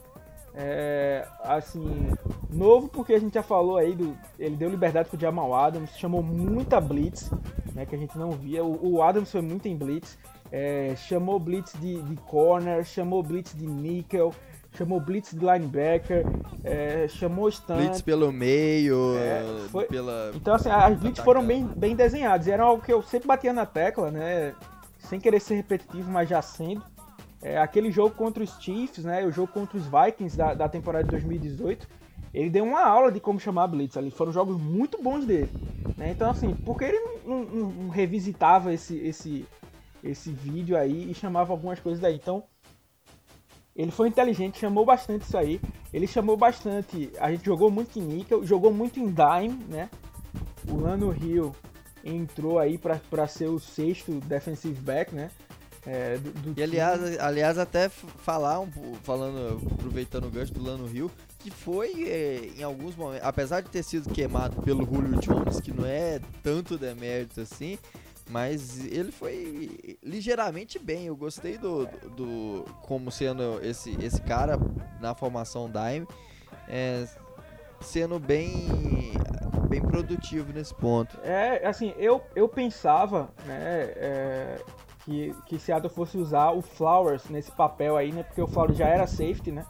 É, 0.53 1.27
assim, 1.45 2.13
novo 2.51 2.89
porque 2.89 3.15
a 3.15 3.21
gente 3.21 3.35
já 3.35 3.43
falou 3.43 3.77
aí 3.77 3.95
do. 3.95 4.17
Ele 4.39 4.57
deu 4.57 4.69
liberdade 4.69 5.09
pro 5.09 5.19
Jamal 5.19 5.55
Adams, 5.55 5.97
chamou 5.97 6.23
muita 6.23 6.81
blitz, 6.81 7.31
né? 7.73 7.87
Que 7.87 7.95
a 7.95 7.99
gente 7.99 8.19
não 8.19 8.33
via. 8.33 8.65
O, 8.65 8.95
o 8.95 9.03
Adams 9.03 9.31
foi 9.31 9.43
muito 9.43 9.69
em 9.69 9.77
blitz. 9.77 10.19
É, 10.51 10.95
chamou 10.97 11.39
blitz 11.39 11.73
de, 11.81 12.03
de 12.03 12.17
corner, 12.23 12.85
chamou 12.85 13.23
blitz 13.23 13.55
de 13.55 13.65
nickel, 13.65 14.35
chamou 14.73 14.99
blitz 15.01 15.31
de 15.31 15.39
linebacker, 15.39 16.27
é, 16.65 17.07
chamou 17.07 17.49
stand. 17.49 17.77
Blitz 17.77 18.03
pelo 18.03 18.33
meio, 18.33 19.17
é, 19.19 19.45
foi... 19.69 19.85
pela. 19.85 20.33
Então, 20.35 20.55
assim, 20.55 20.69
as 20.69 20.99
blitz 20.99 21.21
foram 21.21 21.47
bem, 21.47 21.65
bem 21.65 21.95
desenhadas. 21.95 22.49
Era 22.49 22.65
algo 22.65 22.83
que 22.83 22.93
eu 22.93 23.01
sempre 23.03 23.29
batia 23.29 23.53
na 23.53 23.65
tecla, 23.65 24.11
né? 24.11 24.53
Sem 24.99 25.21
querer 25.21 25.41
ser 25.41 25.55
repetitivo, 25.55 26.11
mas 26.11 26.29
já 26.29 26.43
sendo. 26.43 26.83
É, 27.43 27.59
aquele 27.59 27.91
jogo 27.91 28.15
contra 28.15 28.43
os 28.43 28.61
Chiefs, 28.61 29.05
né, 29.05 29.25
o 29.25 29.33
jogo 29.33 29.51
contra 29.53 29.79
os 29.79 29.85
Vikings 29.87 30.37
da, 30.37 30.53
da 30.53 30.69
temporada 30.69 31.05
de 31.05 31.11
2018, 31.11 31.89
ele 32.33 32.51
deu 32.51 32.65
uma 32.65 32.83
aula 32.83 33.11
de 33.11 33.19
como 33.19 33.41
chamar 33.41 33.67
blitz 33.67 33.97
ali. 33.97 34.11
Foram 34.11 34.33
jogos 34.33 34.61
muito 34.61 35.03
bons 35.03 35.25
dele. 35.25 35.51
Né? 35.97 36.11
Então, 36.11 36.31
assim, 36.31 36.55
por 36.55 36.79
que 36.79 36.85
ele 36.85 37.01
não, 37.01 37.45
não, 37.45 37.71
não, 37.71 37.89
revisitava 37.89 38.73
esse, 38.73 38.97
esse, 38.99 39.47
esse 40.05 40.31
vídeo 40.31 40.77
aí 40.77 41.11
e 41.11 41.15
chamava 41.15 41.53
algumas 41.53 41.81
coisas 41.81 42.01
daí? 42.01 42.15
Então, 42.15 42.45
ele 43.75 43.91
foi 43.91 44.09
inteligente, 44.09 44.59
chamou 44.59 44.85
bastante 44.85 45.23
isso 45.23 45.37
aí. 45.37 45.61
Ele 45.93 46.07
chamou 46.07 46.37
bastante. 46.37 47.11
A 47.19 47.31
gente 47.33 47.45
jogou 47.45 47.71
muito 47.71 47.99
em 47.99 48.03
nickel, 48.03 48.45
jogou 48.45 48.73
muito 48.73 49.01
em 49.01 49.07
dime, 49.07 49.65
né? 49.69 49.89
O 50.69 50.77
Lano 50.77 51.13
Hill 51.13 51.55
entrou 52.05 52.59
aí 52.59 52.79
para 52.79 53.27
ser 53.27 53.49
o 53.49 53.59
sexto 53.59 54.13
defensive 54.21 54.81
back, 54.81 55.15
né? 55.15 55.31
É, 55.87 56.19
do, 56.19 56.31
do 56.31 56.61
E 56.61 56.63
aliás, 56.63 57.19
aliás 57.19 57.59
até 57.59 57.89
falar, 57.89 58.61
um, 58.61 58.71
falando, 59.03 59.61
aproveitando 59.73 60.27
o 60.27 60.31
gancho 60.31 60.53
do 60.53 60.63
Lano 60.63 60.87
Rio, 60.87 61.11
que 61.39 61.51
foi 61.51 62.05
eh, 62.07 62.51
em 62.59 62.63
alguns 62.63 62.95
momentos, 62.95 63.27
apesar 63.27 63.63
de 63.63 63.71
ter 63.71 63.83
sido 63.83 64.11
queimado 64.11 64.61
pelo 64.63 64.85
Julio 64.85 65.19
Jones, 65.21 65.61
que 65.61 65.73
não 65.73 65.87
é 65.87 66.21
tanto 66.43 66.77
demérito 66.77 67.41
assim, 67.41 67.79
mas 68.29 68.85
ele 68.85 69.11
foi 69.11 69.99
ligeiramente 70.03 70.79
bem. 70.79 71.07
Eu 71.07 71.17
gostei 71.17 71.57
do, 71.57 71.87
do 72.15 72.65
como 72.83 73.11
sendo 73.11 73.59
esse, 73.63 73.97
esse 74.05 74.21
cara 74.21 74.59
na 75.01 75.15
formação 75.15 75.71
Dime, 75.71 76.07
eh, 76.69 77.07
sendo 77.81 78.19
bem 78.19 79.15
bem 79.71 79.81
produtivo 79.81 80.53
nesse 80.53 80.75
ponto. 80.75 81.17
É, 81.23 81.65
assim, 81.65 81.95
eu, 81.97 82.21
eu 82.35 82.49
pensava, 82.49 83.31
né, 83.47 83.85
é, 83.97 84.59
que, 85.05 85.35
que 85.47 85.59
Seattle 85.59 85.93
fosse 85.93 86.19
usar 86.19 86.51
o 86.51 86.63
Flowers 86.63 87.29
nesse 87.29 87.51
papel 87.53 87.97
aí, 87.97 88.13
né, 88.13 88.23
porque 88.23 88.41
o 88.41 88.47
Flowers 88.47 88.77
já 88.77 88.87
era 88.87 89.07
safety, 89.07 89.51
né, 89.53 89.65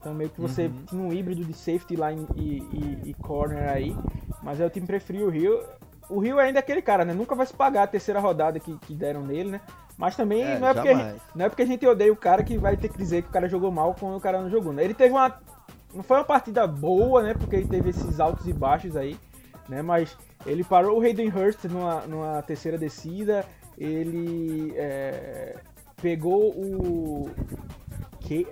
então 0.00 0.14
meio 0.14 0.30
que 0.30 0.40
você 0.40 0.66
Uhum. 0.66 0.84
tinha 0.86 1.02
um 1.02 1.12
híbrido 1.12 1.44
de 1.44 1.52
safety 1.54 1.96
line 1.96 2.26
e, 2.36 2.58
e- 2.58 2.98
e 3.10 3.14
corner 3.14 3.68
aí, 3.68 3.96
mas 4.42 4.60
aí 4.60 4.66
o 4.66 4.70
time 4.70 4.86
preferiu 4.86 5.26
o 5.26 5.30
Rio. 5.30 5.62
O 6.08 6.20
Rio 6.20 6.38
ainda 6.38 6.58
é 6.58 6.60
aquele 6.60 6.80
cara, 6.82 7.04
né, 7.04 7.12
nunca 7.12 7.34
vai 7.34 7.44
se 7.46 7.52
pagar 7.54 7.82
a 7.82 7.86
terceira 7.86 8.20
rodada 8.20 8.60
que, 8.60 8.76
que 8.78 8.94
deram 8.94 9.22
nele, 9.22 9.50
né, 9.50 9.60
mas 9.98 10.14
também 10.16 10.42
É, 10.42 10.58
não, 10.58 10.68
é 10.68 10.74
porque 10.74 10.88
a 10.88 10.94
jamais. 10.94 11.12
gente, 11.14 11.22
não 11.34 11.44
é 11.44 11.48
porque 11.48 11.62
a 11.62 11.66
gente 11.66 11.86
odeia 11.86 12.12
o 12.12 12.16
cara 12.16 12.42
que 12.42 12.56
vai 12.56 12.76
ter 12.76 12.88
que 12.88 12.98
dizer 12.98 13.22
que 13.22 13.28
o 13.28 13.32
cara 13.32 13.48
jogou 13.48 13.70
mal 13.70 13.94
quando 13.98 14.16
o 14.16 14.20
cara 14.20 14.40
não 14.40 14.48
jogou, 14.50 14.72
né, 14.72 14.84
ele 14.84 14.94
teve 14.94 15.12
uma... 15.12 15.38
Não 15.94 16.02
foi 16.02 16.18
uma 16.18 16.24
partida 16.24 16.66
boa, 16.66 17.22
né, 17.22 17.32
porque 17.34 17.56
ele 17.56 17.64
teve 17.64 17.88
esses 17.90 18.20
altos 18.20 18.46
e 18.46 18.52
baixos 18.52 18.96
aí, 18.96 19.16
né? 19.66 19.80
Mas 19.80 20.14
ele 20.44 20.62
parou 20.62 20.98
o 20.98 21.00
Hayden 21.02 21.28
Hurst 21.30 21.64
numa, 21.64 22.00
numa 22.02 22.42
terceira 22.42 22.76
descida. 22.76 23.46
Ele 23.76 24.72
é, 24.76 25.56
pegou 26.00 26.50
o. 26.50 27.30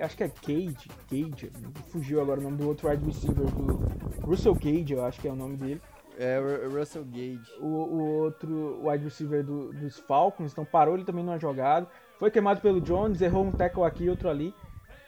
Acho 0.01 0.17
que 0.17 0.23
é 0.25 0.29
Cage. 0.29 0.89
Cage. 1.09 1.51
Fugiu 1.89 2.21
agora 2.21 2.39
o 2.39 2.43
nome 2.45 2.59
do 2.59 2.69
outro 2.69 2.89
wide 2.89 3.05
receiver 3.05 3.47
do. 3.47 3.81
Russell 4.25 4.55
Cage, 4.55 4.93
eu 4.93 5.05
acho 5.05 5.21
que 5.21 5.27
é 5.27 5.33
o 5.33 5.37
nome 5.37 5.57
dele. 5.57 5.81
É 6.17 6.39
Russell 6.73 7.05
Gage. 7.05 7.43
O, 7.61 7.67
o 7.67 8.23
outro 8.23 8.81
wide 8.87 9.05
receiver 9.05 9.43
do- 9.43 9.73
dos 9.73 9.99
Falcons, 9.99 10.53
então 10.53 10.65
parou 10.65 10.95
ele 10.95 11.05
também 11.05 11.25
numa 11.25 11.39
jogada. 11.39 11.89
Foi 12.19 12.31
queimado 12.31 12.61
pelo 12.61 12.81
Jones, 12.81 13.21
errou 13.21 13.45
um 13.45 13.51
tackle 13.51 13.83
aqui, 13.83 14.09
outro 14.09 14.29
ali. 14.29 14.55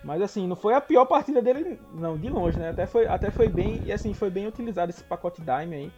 Mas 0.02 0.20
assim, 0.20 0.46
não 0.46 0.56
foi 0.56 0.74
a 0.74 0.80
pior 0.80 1.04
partida 1.04 1.40
dele, 1.40 1.80
não, 1.94 2.16
de 2.18 2.28
longe, 2.28 2.58
né? 2.58 2.70
Até 2.70 2.86
foi, 2.86 3.06
até 3.06 3.30
foi 3.30 3.48
bem, 3.48 3.82
e 3.84 3.92
assim, 3.92 4.12
foi 4.14 4.30
bem 4.30 4.46
utilizado 4.46 4.90
esse 4.90 5.02
pacote 5.04 5.40
dime 5.40 5.74
aí. 5.76 5.92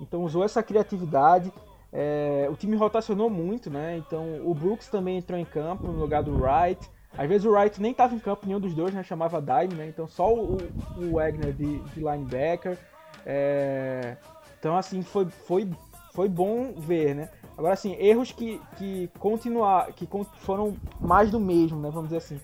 Então 0.00 0.22
usou 0.22 0.44
essa 0.44 0.62
criatividade. 0.62 1.52
É, 1.96 2.48
o 2.50 2.56
time 2.56 2.74
rotacionou 2.74 3.30
muito, 3.30 3.70
né? 3.70 3.96
Então 3.96 4.40
o 4.44 4.52
Brooks 4.52 4.88
também 4.88 5.18
entrou 5.18 5.38
em 5.38 5.44
campo 5.44 5.86
no 5.86 6.00
lugar 6.00 6.24
do 6.24 6.32
Wright. 6.32 6.90
Às 7.16 7.28
vezes 7.28 7.46
o 7.46 7.52
Wright 7.52 7.80
nem 7.80 7.92
estava 7.92 8.12
em 8.12 8.18
campo, 8.18 8.44
nenhum 8.44 8.58
dos 8.58 8.74
dois, 8.74 8.92
né? 8.92 9.04
Chamava 9.04 9.40
dime, 9.40 9.74
né? 9.76 9.86
Então 9.86 10.08
só 10.08 10.34
o, 10.34 10.58
o 10.96 11.12
Wagner 11.12 11.52
de, 11.52 11.78
de 11.78 12.00
linebacker. 12.00 12.76
É, 13.24 14.16
então 14.58 14.76
assim, 14.76 15.02
foi, 15.02 15.26
foi, 15.26 15.70
foi 16.12 16.28
bom 16.28 16.72
ver, 16.76 17.14
né? 17.14 17.28
Agora 17.56 17.74
assim, 17.74 17.94
erros 18.00 18.32
que, 18.32 18.60
que 18.76 19.08
continuar, 19.20 19.92
que 19.92 20.08
foram 20.38 20.74
mais 21.00 21.30
do 21.30 21.38
mesmo, 21.38 21.78
né? 21.78 21.90
Vamos 21.90 22.08
dizer 22.08 22.16
assim. 22.16 22.40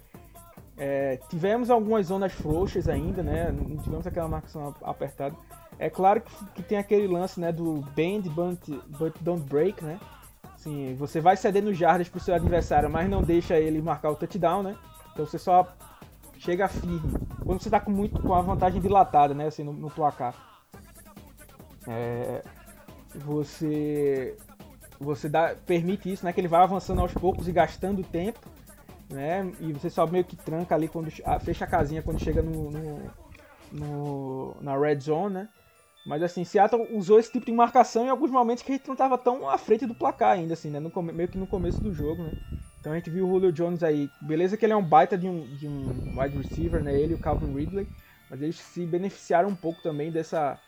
É, 0.79 1.19
tivemos 1.29 1.71
algumas 1.71 2.07
zonas 2.07 2.33
frouxas 2.33 2.89
ainda, 2.89 3.21
né? 3.21 3.51
Não 3.51 3.77
tivemos 3.79 4.07
aquela 4.07 4.29
marcação 4.29 4.73
apertada. 4.83 5.35
É 5.83 5.89
claro 5.89 6.21
que, 6.21 6.45
que 6.57 6.63
tem 6.63 6.77
aquele 6.77 7.07
lance, 7.07 7.41
né? 7.41 7.51
Do 7.51 7.81
bend 7.97 8.29
but, 8.29 8.61
but 8.99 9.15
don't 9.23 9.43
break, 9.49 9.83
né? 9.83 9.99
Assim, 10.55 10.95
você 10.95 11.21
vai 11.23 11.39
cedendo 11.39 11.73
jardas 11.73 12.07
pro 12.07 12.21
seu 12.21 12.35
adversário, 12.35 12.91
mas 12.91 13.09
não 13.09 13.23
deixa 13.23 13.59
ele 13.59 13.81
marcar 13.81 14.11
o 14.11 14.15
touchdown, 14.15 14.63
né? 14.63 14.77
Então 15.13 15.25
você 15.25 15.39
só 15.39 15.67
chega 16.39 16.69
firme. 16.69 17.15
Quando 17.47 17.63
você 17.63 17.71
tá 17.71 17.81
com 17.81 17.91
muito 17.91 18.21
com 18.21 18.35
a 18.35 18.43
vantagem 18.43 18.79
dilatada, 18.79 19.33
né? 19.33 19.47
Assim, 19.47 19.65
no, 19.65 19.73
no 19.73 19.91
placar. 19.91 20.35
É, 21.89 22.43
você 23.15 24.37
você 25.01 25.31
dá, 25.31 25.55
permite 25.65 26.13
isso, 26.13 26.27
né? 26.27 26.33
Que 26.35 26.41
ele 26.43 26.49
vai 26.49 26.63
avançando 26.63 27.01
aos 27.01 27.15
poucos 27.15 27.49
e 27.49 27.53
gastando 27.53 28.03
tempo, 28.03 28.39
né? 29.09 29.51
E 29.61 29.73
você 29.73 29.89
só 29.89 30.07
meio 30.07 30.25
que 30.25 30.37
tranca 30.37 30.75
ali 30.75 30.89
quando 30.89 31.11
fecha 31.41 31.65
a 31.65 31.69
casinha 31.69 32.03
quando 32.03 32.23
chega 32.23 32.43
no, 32.43 32.71
no, 32.71 33.11
no- 33.73 34.57
na 34.61 34.77
red 34.77 35.01
zone, 35.01 35.35
né? 35.35 35.49
Mas 36.05 36.23
assim, 36.23 36.45
Seattle 36.45 36.89
usou 36.93 37.19
esse 37.19 37.31
tipo 37.31 37.47
de 37.47 37.53
marcação 37.53 38.05
em 38.05 38.09
alguns 38.09 38.31
momentos 38.31 38.63
que 38.63 38.73
a 38.73 38.77
gente 38.77 38.87
não 38.87 38.95
estava 38.95 39.19
tão 39.19 39.49
à 39.49 39.59
frente 39.59 39.87
do 39.87 39.95
placar 39.95 40.33
ainda, 40.33 40.55
assim, 40.55 40.71
né? 40.71 40.81
No 40.81 40.91
meio 41.03 41.29
que 41.29 41.39
no 41.39 41.47
começo 41.47 41.81
do 41.81 41.93
jogo, 41.93 42.23
né? 42.23 42.33
Então 42.81 42.93
a 42.93 42.97
gente 42.97 43.11
viu 43.11 43.27
o 43.27 43.31
Julio 43.31 43.53
Jones 43.53 43.83
aí, 43.83 44.09
beleza 44.23 44.57
que 44.57 44.65
ele 44.65 44.73
é 44.73 44.77
um 44.77 44.83
baita 44.83 45.17
de 45.17 45.29
um, 45.29 45.45
de 45.57 45.69
um 45.69 46.19
wide 46.19 46.37
receiver, 46.39 46.83
né? 46.83 46.99
Ele 46.99 47.13
e 47.13 47.15
o 47.15 47.19
Calvin 47.19 47.53
Ridley, 47.53 47.87
mas 48.31 48.41
eles 48.41 48.57
se 48.57 48.87
beneficiaram 48.87 49.51
um 49.51 49.55
pouco 49.55 49.83
também 49.83 50.11
dessa 50.11 50.59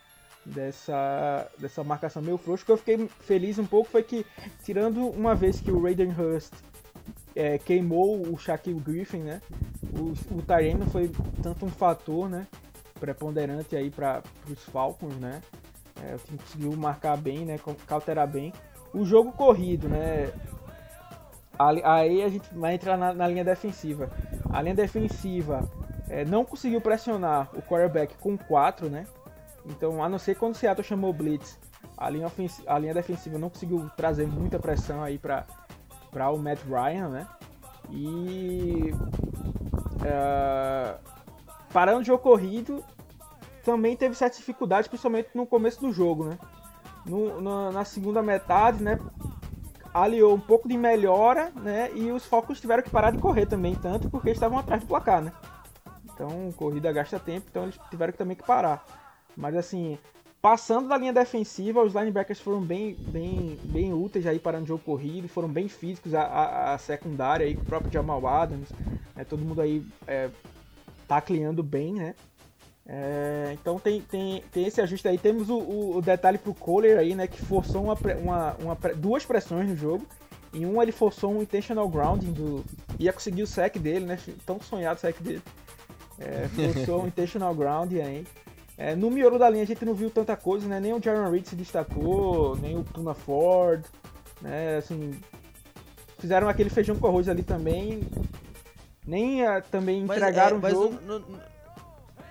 dessa 0.45 1.49
dessa 1.59 1.83
marcação 1.83 2.21
meio 2.21 2.37
frouxa. 2.37 2.65
O 2.65 2.67
que 2.67 2.73
eu 2.73 2.77
fiquei 2.77 3.09
feliz 3.21 3.59
um 3.59 3.65
pouco 3.65 3.89
foi 3.89 4.03
que, 4.03 4.27
tirando 4.63 5.09
uma 5.09 5.35
vez 5.35 5.61
que 5.61 5.71
o 5.71 5.83
Raiden 5.83 6.11
Hurst 6.11 6.53
é, 7.35 7.59
queimou 7.59 8.21
o 8.29 8.37
Shaquille 8.37 8.81
Griffin, 8.81 9.21
né? 9.21 9.41
O, 9.99 10.13
o 10.37 10.43
Tyrene 10.43 10.85
foi 10.87 11.11
tanto 11.43 11.65
um 11.65 11.71
fator, 11.71 12.29
né? 12.29 12.47
Preponderante 13.03 13.75
aí 13.75 13.91
para 13.91 14.23
os 14.49 14.63
Falcons, 14.67 15.17
né? 15.17 15.43
É, 16.01 16.15
o 16.15 16.19
time 16.19 16.39
conseguiu 16.39 16.77
marcar 16.77 17.17
bem, 17.17 17.45
né? 17.45 17.59
Cauterar 17.85 18.29
bem. 18.29 18.53
O 18.95 19.05
jogo 19.05 19.33
corrido, 19.33 19.89
né? 19.89 20.33
Aí 21.59 22.23
a 22.23 22.29
gente 22.29 22.49
vai 22.55 22.75
entrar 22.75 22.97
na, 22.97 23.13
na 23.13 23.27
linha 23.27 23.45
defensiva. 23.45 24.09
A 24.53 24.63
linha 24.63 24.77
defensiva 24.77 25.69
é, 26.09 26.25
não 26.25 26.45
conseguiu 26.45 26.81
pressionar 26.81 27.51
o 27.55 27.63
quarterback 27.63 28.15
com 28.19 28.39
4, 28.39 28.89
né? 28.89 29.05
Então, 29.67 30.01
a 30.01 30.09
não 30.09 30.19
ser 30.19 30.37
quando 30.37 30.53
o 30.53 30.57
Seattle 30.57 30.87
chamou 30.87 31.13
Blitz, 31.13 31.59
a 31.97 32.09
linha, 32.09 32.31
a 32.69 32.79
linha 32.79 32.95
defensiva 32.95 33.37
não 33.37 33.51
conseguiu 33.51 33.91
trazer 33.97 34.29
muita 34.29 34.61
pressão 34.61 35.03
aí 35.03 35.19
para 35.19 35.45
o 36.31 36.39
Matt 36.39 36.61
Ryan, 36.69 37.09
né? 37.09 37.27
E 37.91 38.95
é, 40.05 40.95
parando 41.73 42.01
o 42.01 42.05
jogo 42.05 42.23
corrido, 42.23 42.85
também 43.65 43.97
teve 43.97 44.15
certas 44.15 44.39
dificuldades, 44.39 44.89
principalmente 44.89 45.31
no 45.35 45.47
começo 45.47 45.81
do 45.81 45.93
jogo, 45.93 46.25
né? 46.25 46.39
No- 47.07 47.41
na, 47.41 47.73
na 47.73 47.85
segunda 47.85 48.23
metade, 48.23 48.83
né? 48.83 48.99
Aliou 49.95 50.35
um 50.35 50.41
pouco 50.41 50.69
de 50.69 50.77
melhora, 50.77 51.53
né? 51.57 51.91
E 51.95 52.11
os 52.11 52.25
Falcons 52.25 52.61
tiveram 52.61 52.83
que 52.83 52.91
parar 52.91 53.11
de 53.11 53.19
correr 53.19 53.47
também, 53.47 53.75
tanto 53.75 54.09
porque 54.09 54.31
eles 54.31 54.37
estavam 54.37 54.59
atrás 54.59 54.81
do 54.83 54.87
placar, 54.87 55.23
né? 55.23 55.33
Então, 56.05 56.53
corrida 56.57 56.93
gasta 56.93 57.19
tempo, 57.19 57.47
então 57.51 57.65
eles 57.65 57.79
tiveram 57.91 58.13
também 58.13 58.37
que 58.37 58.43
parar. 58.43 58.85
Mas 59.37 59.57
assim, 59.57 59.99
passando 60.41 60.89
da 60.89 60.97
linha 60.97 61.13
defensiva, 61.13 61.83
os 61.83 61.95
linebackers 61.95 62.41
foram 62.41 62.61
bem, 62.61 62.99
bem, 63.07 63.59
bem 63.65 63.93
úteis 63.93 64.27
aí 64.27 64.39
parando 64.39 64.65
o 64.65 64.69
jogo 64.69 64.83
corrido, 64.85 65.29
foram 65.29 65.49
bem 65.49 65.69
físicos 65.69 66.15
a, 66.15 66.23
a, 66.23 66.75
a 66.75 66.79
secundária 66.79 67.47
aí, 67.47 67.55
com 67.55 67.63
o 67.63 67.67
próprio 67.67 67.93
Jamal 67.93 68.27
Adams, 68.27 68.69
né, 69.17 69.25
todo 69.25 69.45
mundo 69.45 69.61
aí 69.61 69.85
é, 70.07 70.29
tacleando 71.13 71.63
bem, 71.63 71.93
né? 71.93 72.15
É, 72.87 73.51
então 73.53 73.79
tem, 73.79 74.01
tem, 74.01 74.43
tem 74.51 74.67
esse 74.67 74.81
ajuste 74.81 75.07
aí. 75.07 75.19
Temos 75.19 75.51
o, 75.51 75.59
o, 75.59 75.97
o 75.99 76.03
detalhe 76.03 76.39
pro 76.39 76.55
Kohler 76.55 76.99
aí, 76.99 77.15
né? 77.15 77.27
Que 77.27 77.41
forçou 77.43 77.85
uma, 77.85 77.99
uma, 78.19 78.55
uma 78.55 78.79
duas 78.97 79.27
pressões 79.27 79.69
no 79.69 79.77
jogo. 79.77 80.07
Em 80.55 80.65
um 80.65 80.81
ele 80.83 80.91
forçou 80.91 81.31
um 81.33 81.43
intentional 81.43 81.87
grounding 81.87 82.33
do. 82.33 82.65
Ia 82.99 83.13
conseguir 83.13 83.43
o 83.43 83.47
sec 83.47 83.77
dele, 83.79 84.07
né? 84.07 84.19
Tão 84.47 84.59
sonhado 84.59 84.97
o 84.97 85.01
sec 85.01 85.21
dele. 85.21 85.43
É, 86.19 86.49
forçou 86.49 87.03
um 87.03 87.07
intentional 87.09 87.55
grounding 87.55 88.01
aí. 88.01 88.27
É, 88.79 88.97
no 88.97 89.11
miolo 89.11 89.39
da 89.39 89.51
linha 89.51 89.65
a 89.65 89.67
gente 89.67 89.85
não 89.85 89.95
viu 89.95 90.11
tanta 90.11 90.35
coisa, 90.35 90.67
né? 90.67 90.81
Nem 90.81 90.95
o 90.95 91.03
Jaron 91.03 91.31
Reed 91.31 91.45
se 91.45 91.55
destacou, 91.55 92.57
nem 92.57 92.79
o 92.79 92.83
Tuna 92.83 93.13
Ford, 93.13 93.85
né? 94.41 94.79
Assim, 94.79 95.13
fizeram 96.19 96.49
aquele 96.49 96.71
feijão 96.71 96.97
com 96.97 97.07
arroz 97.07 97.29
ali 97.29 97.43
também. 97.43 98.01
Nem 99.07 99.45
ah, 99.47 99.61
também 99.61 100.05
Mas, 100.05 100.17
entregaram 100.19 100.57
é, 100.59 100.61
mas 100.61 100.73
jogo. 100.73 100.99
no- 101.05 101.19
no- 101.19 101.41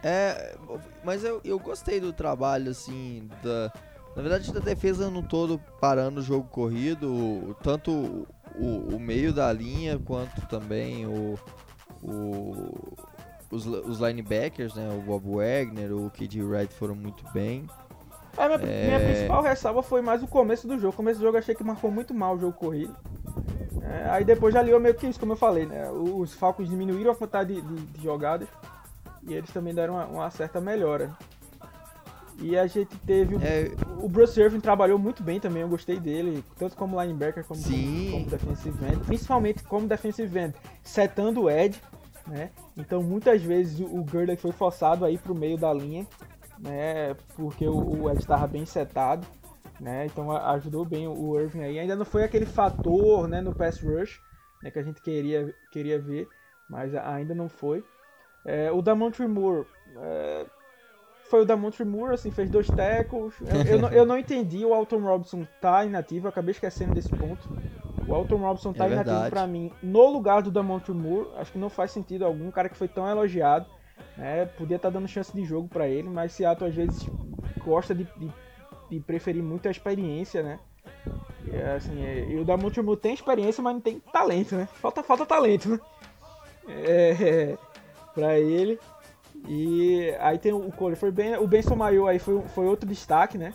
é, 0.03 0.55
mas 1.03 1.23
eu, 1.23 1.41
eu 1.43 1.59
gostei 1.59 1.99
do 1.99 2.11
trabalho, 2.13 2.71
assim, 2.71 3.29
da, 3.43 3.71
na 4.15 4.21
verdade 4.21 4.51
da 4.51 4.59
defesa 4.59 5.09
no 5.09 5.21
todo 5.21 5.59
parando 5.79 6.19
o 6.21 6.23
jogo 6.23 6.47
corrido, 6.49 7.55
tanto 7.61 8.25
o, 8.55 8.95
o 8.95 8.99
meio 8.99 9.31
da 9.33 9.51
linha 9.53 9.99
quanto 9.99 10.41
também 10.47 11.05
o, 11.05 11.37
o- 12.01 12.93
os, 13.51 13.65
os 13.65 13.99
linebackers, 13.99 14.73
né, 14.73 14.89
o 14.97 15.01
Bob 15.01 15.23
Wagner, 15.35 15.91
o 15.93 16.09
KD 16.09 16.41
Wright 16.41 16.73
foram 16.73 16.95
muito 16.95 17.23
bem. 17.33 17.67
É, 18.37 18.47
minha, 18.47 18.59
É. 18.71 18.85
minha 18.87 18.99
principal 19.01 19.43
ressalva 19.43 19.83
foi 19.83 20.01
mais 20.01 20.23
o 20.23 20.27
começo 20.27 20.65
do 20.65 20.79
jogo. 20.79 20.93
O 20.93 20.95
começo 20.95 21.19
do 21.19 21.23
jogo 21.23 21.35
eu 21.35 21.39
achei 21.39 21.53
que 21.53 21.63
marcou 21.65 21.91
muito 21.91 22.13
mal 22.13 22.35
o 22.35 22.39
jogo 22.39 22.53
corrido. 22.53 22.95
É, 23.91 24.09
aí 24.09 24.23
depois 24.23 24.53
já 24.53 24.59
aliou 24.61 24.79
meio 24.79 24.95
que 24.95 25.07
isso, 25.07 25.19
como 25.19 25.33
eu 25.33 25.37
falei, 25.37 25.65
né? 25.65 25.89
Os 25.91 26.33
Falcons 26.33 26.69
diminuíram 26.69 27.11
a 27.11 27.15
quantidade 27.15 27.53
de, 27.53 27.61
de- 27.61 27.81
de 27.87 28.03
jogadas 28.03 28.47
e 29.23 29.33
eles 29.33 29.49
também 29.51 29.73
deram 29.73 29.95
uma, 29.95 30.05
uma 30.05 30.31
certa 30.31 30.61
melhora. 30.61 31.11
E 32.39 32.57
a 32.57 32.65
gente 32.65 32.95
teve. 32.99 33.35
É, 33.43 33.71
O 33.99 34.07
Bruce 34.09 34.39
Irvin 34.39 34.59
trabalhou 34.59 34.97
muito 34.97 35.21
bem 35.21 35.39
também, 35.39 35.61
eu 35.61 35.67
gostei 35.69 35.99
dele, 35.99 36.43
tanto 36.57 36.75
como 36.75 36.99
linebacker 36.99 37.43
como, 37.45 37.61
como, 37.61 37.75
como 38.11 38.25
defensive 38.29 38.85
end, 38.85 38.99
principalmente 39.05 39.63
como 39.63 39.87
defensive 39.87 40.39
end, 40.39 40.55
setando 40.83 41.41
o 41.43 41.49
edge, 41.49 41.79
né? 42.25 42.49
Então 42.77 43.03
muitas 43.03 43.41
vezes 43.43 43.79
o, 43.79 43.85
o 43.85 44.03
Gurley 44.03 44.37
foi 44.37 44.51
forçado 44.51 45.05
aí 45.05 45.17
pro 45.19 45.35
meio 45.35 45.57
da 45.57 45.71
linha, 45.71 46.07
né? 46.57 47.15
Porque 47.35 47.67
o, 47.67 48.03
o 48.03 48.09
edge 48.09 48.21
estava 48.21 48.47
bem 48.47 48.65
setado, 48.65 49.27
né? 49.81 50.05
Então 50.05 50.31
ajudou 50.31 50.85
bem 50.85 51.07
o, 51.07 51.19
o 51.19 51.39
Irvin 51.39 51.63
aí. 51.63 51.79
Ainda 51.79 51.95
não 51.95 52.05
foi 52.05 52.23
aquele 52.23 52.45
fator, 52.45 53.27
né, 53.27 53.41
no 53.41 53.51
pass 53.51 53.81
rush, 53.81 54.21
né, 54.61 54.69
que 54.69 54.77
a 54.77 54.83
gente 54.83 55.01
queria 55.01 55.53
queria 55.71 55.99
ver, 55.99 56.29
mas 56.69 56.93
ainda 56.93 57.33
não 57.33 57.49
foi. 57.49 57.83
É, 58.45 58.71
o 58.71 58.81
Damontre 58.81 59.27
Moore 59.27 59.65
é, 59.97 60.45
foi 61.29 61.41
o 61.41 61.45
Damontre 61.45 61.83
Moore, 61.83 62.13
assim, 62.13 62.29
fez 62.29 62.49
dois 62.49 62.67
tackles. 62.67 63.33
Eu, 63.41 63.73
eu, 63.73 63.79
não, 63.79 63.89
eu 63.89 64.05
não 64.05 64.17
entendi, 64.17 64.63
o 64.63 64.73
Alton 64.73 64.99
Robinson 64.99 65.47
tá 65.59 65.83
inativo, 65.83 66.27
eu 66.27 66.29
acabei 66.29 66.51
esquecendo 66.51 66.93
desse 66.93 67.09
ponto. 67.09 67.49
O 68.07 68.13
Alton 68.13 68.37
Robinson 68.37 68.73
tá 68.73 68.87
É 68.87 68.91
inativo 68.91 69.29
pra 69.29 69.47
mim 69.47 69.71
no 69.81 70.07
lugar 70.11 70.41
do 70.41 70.51
Damontre 70.51 70.93
Moore. 70.93 71.29
Acho 71.37 71.51
que 71.51 71.57
não 71.57 71.69
faz 71.69 71.91
sentido 71.91 72.25
algum, 72.25 72.47
um 72.47 72.51
cara 72.51 72.69
que 72.69 72.77
foi 72.77 72.87
tão 72.87 73.07
elogiado. 73.07 73.65
Né? 74.17 74.45
Podia 74.45 74.75
estar 74.75 74.89
dando 74.89 75.07
chance 75.07 75.31
de 75.31 75.43
jogo 75.45 75.67
pra 75.67 75.87
ele, 75.87 76.09
mas 76.09 76.33
Seattle 76.33 76.67
às 76.67 76.75
vezes 76.75 77.07
gosta 77.63 77.93
de, 77.93 78.03
de, 78.17 78.31
de 78.91 78.99
preferir 78.99 79.41
muito 79.41 79.67
a 79.67 79.71
experiência, 79.71 80.43
né? 80.43 80.59
E, 81.47 81.55
assim, 81.55 82.03
é, 82.03 82.29
e 82.29 82.37
o 82.37 82.43
Damontre 82.43 82.81
Moore 82.81 82.99
tem 82.99 83.13
experiência, 83.13 83.63
mas 83.63 83.73
não 83.73 83.81
tem 83.81 83.99
talento, 84.11 84.55
né? 84.55 84.67
Falta, 84.73 85.01
falta 85.01 85.25
talento, 85.25 85.69
né? 85.69 85.79
É, 86.67 87.57
pra 88.13 88.37
ele. 88.37 88.77
E 89.47 90.13
aí 90.19 90.37
tem 90.37 90.51
o 90.51 90.71
Cole, 90.71 90.95
foi 90.95 91.09
bem, 91.09 91.35
o 91.37 91.47
Benson 91.47 91.75
Mayo 91.75 92.05
aí 92.05 92.19
foi, 92.19 92.39
foi 92.49 92.65
outro 92.67 92.87
destaque, 92.87 93.37
né? 93.37 93.53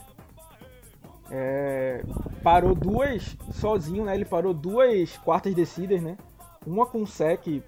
É, 1.31 2.03
parou 2.43 2.75
duas 2.75 3.37
sozinho, 3.53 4.05
né? 4.05 4.15
Ele 4.15 4.25
parou 4.25 4.55
duas 4.55 5.17
quartas 5.19 5.55
descidas, 5.55 6.03
né? 6.03 6.17
Uma 6.67 6.87
com 6.87 7.03
um 7.03 7.07
sec 7.07 7.63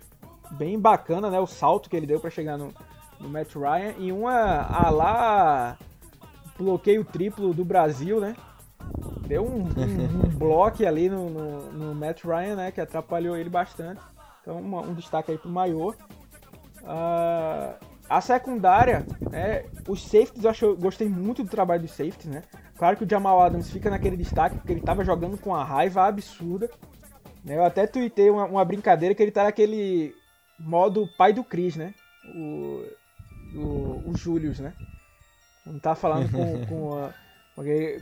bem 0.53 0.79
bacana, 0.81 1.31
né? 1.31 1.39
O 1.39 1.47
salto 1.47 1.91
que 1.91 1.97
ele 1.97 2.07
deu 2.07 2.19
pra 2.19 2.31
chegar 2.31 2.57
no, 2.57 2.73
no 3.21 3.29
Matt 3.29 3.55
Ryan 3.55 3.95
e 3.99 4.11
uma 4.11 4.63
a 4.63 4.91
lá 4.91 5.79
bloqueio 6.59 7.05
triplo 7.05 7.55
do 7.55 7.65
Brasil, 7.65 8.21
né? 8.21 8.35
Deu 9.27 9.45
um, 9.45 9.63
um, 9.65 10.27
um 10.27 10.29
bloco 10.37 10.85
ali 10.87 11.09
no, 11.09 11.29
no, 11.31 11.73
no 11.73 11.95
Matt 11.95 12.25
Ryan, 12.25 12.57
né? 12.57 12.71
Que 12.73 12.81
atrapalhou 12.81 13.37
ele 13.37 13.49
bastante. 13.51 14.01
Então 14.43 14.59
uma- 14.61 14.81
um 14.83 14.95
destaque 14.95 15.31
aí 15.33 15.39
pro 15.39 15.51
Maior. 15.51 15.95
Ah, 16.85 17.75
a 18.09 18.21
secundária, 18.21 19.07
né, 19.31 19.65
os 19.87 20.03
safeties, 20.03 20.43
eu, 20.45 20.51
acho, 20.51 20.65
eu 20.65 20.77
gostei 20.77 21.09
muito 21.09 21.43
do 21.45 21.51
trabalho 21.51 21.83
dos 21.83 21.91
safeties, 21.91 22.27
né? 22.27 22.43
Claro 22.79 22.97
que 22.97 23.05
o 23.05 23.09
Jamal 23.11 23.41
Adams 23.43 23.71
fica 23.71 23.91
naquele 23.91 24.17
destaque 24.17 24.57
porque 24.57 24.73
ele 24.73 24.81
tava 24.81 25.05
jogando 25.05 25.37
com 25.37 25.51
uma 25.51 25.65
raiva 25.65 26.05
absurda. 26.07 26.71
né? 27.45 27.57
Eu 27.57 27.65
até 27.65 27.87
tuitei 27.87 28.31
uma, 28.31 28.45
uma 28.47 28.65
brincadeira 28.65 29.15
que 29.15 29.23
ele 29.23 29.33
tá 29.33 29.45
naquele 29.45 30.15
modo 30.59 31.07
pai 31.19 31.33
do 31.33 31.45
Chris, 31.45 31.77
né? 31.77 31.93
O, 32.35 32.85
o, 33.55 34.03
o 34.11 34.13
Julius, 34.17 34.61
né? 34.61 34.73
Não 35.71 35.79
tá 35.79 35.95
falando 35.95 36.31
com, 36.31 36.67
com, 36.67 36.99
a- 37.05 37.13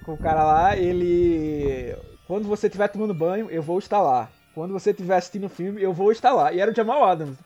com 0.04 0.12
o 0.14 0.18
cara 0.18 0.44
lá, 0.44 0.76
ele. 0.76 1.94
Quando 2.26 2.48
você 2.48 2.66
estiver 2.66 2.88
tomando 2.88 3.14
banho, 3.14 3.50
eu 3.50 3.62
vou 3.62 3.78
estar 3.78 4.00
lá. 4.02 4.28
Quando 4.54 4.72
você 4.72 4.90
estiver 4.90 5.16
assistindo 5.16 5.44
o 5.46 5.50
filme, 5.50 5.82
eu 5.82 5.92
vou 5.92 6.10
estar 6.12 6.32
lá. 6.32 6.52
E 6.52 6.60
era 6.60 6.70
o 6.70 6.74
Jamal 6.74 7.04
Adams. 7.04 7.38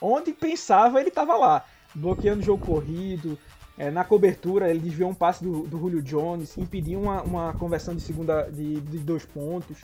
Onde 0.00 0.32
pensava, 0.32 1.00
ele 1.00 1.10
tava 1.10 1.36
lá. 1.36 1.64
Bloqueando 1.94 2.40
o 2.40 2.44
jogo 2.44 2.64
corrido. 2.64 3.38
é, 3.78 3.90
na 3.90 4.04
cobertura, 4.04 4.68
ele 4.70 4.78
desviou 4.80 5.10
um 5.10 5.14
passe 5.14 5.42
do, 5.44 5.62
do 5.66 5.78
Julio 5.78 6.02
Jones. 6.02 6.56
Impediu 6.56 7.00
uma, 7.00 7.22
uma 7.22 7.52
conversão 7.54 7.94
de 7.94 8.00
segunda 8.02 8.42
de, 8.50 8.80
de 8.80 8.98
dois 8.98 9.24
pontos. 9.26 9.78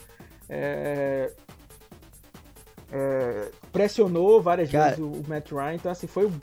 é, 0.49 1.33
é, 2.91 3.51
pressionou 3.73 4.41
várias 4.41 4.71
Cara- 4.71 4.91
vezes 4.97 4.99
o, 5.01 5.07
o 5.09 5.25
Matt 5.29 5.51
Ryan. 5.51 5.75
Então, 5.75 5.93
assim, 5.93 6.07
foi 6.07 6.27
um, 6.27 6.41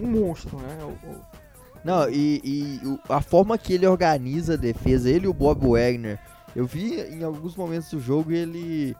um 0.00 0.06
monstro, 0.06 0.58
né? 0.58 0.78
O- 0.82 1.08
o- 1.08 1.35
Não, 1.86 2.10
e, 2.10 2.40
e 2.44 2.98
a 3.08 3.20
forma 3.20 3.56
que 3.56 3.72
ele 3.72 3.86
organiza 3.86 4.54
a 4.54 4.56
defesa, 4.56 5.08
ele 5.08 5.26
e 5.26 5.28
o 5.28 5.32
Bob 5.32 5.68
Wagner, 5.68 6.18
eu 6.54 6.66
vi 6.66 7.00
em 7.00 7.22
alguns 7.22 7.54
momentos 7.54 7.88
do 7.92 8.00
jogo 8.00 8.32
ele 8.32 8.96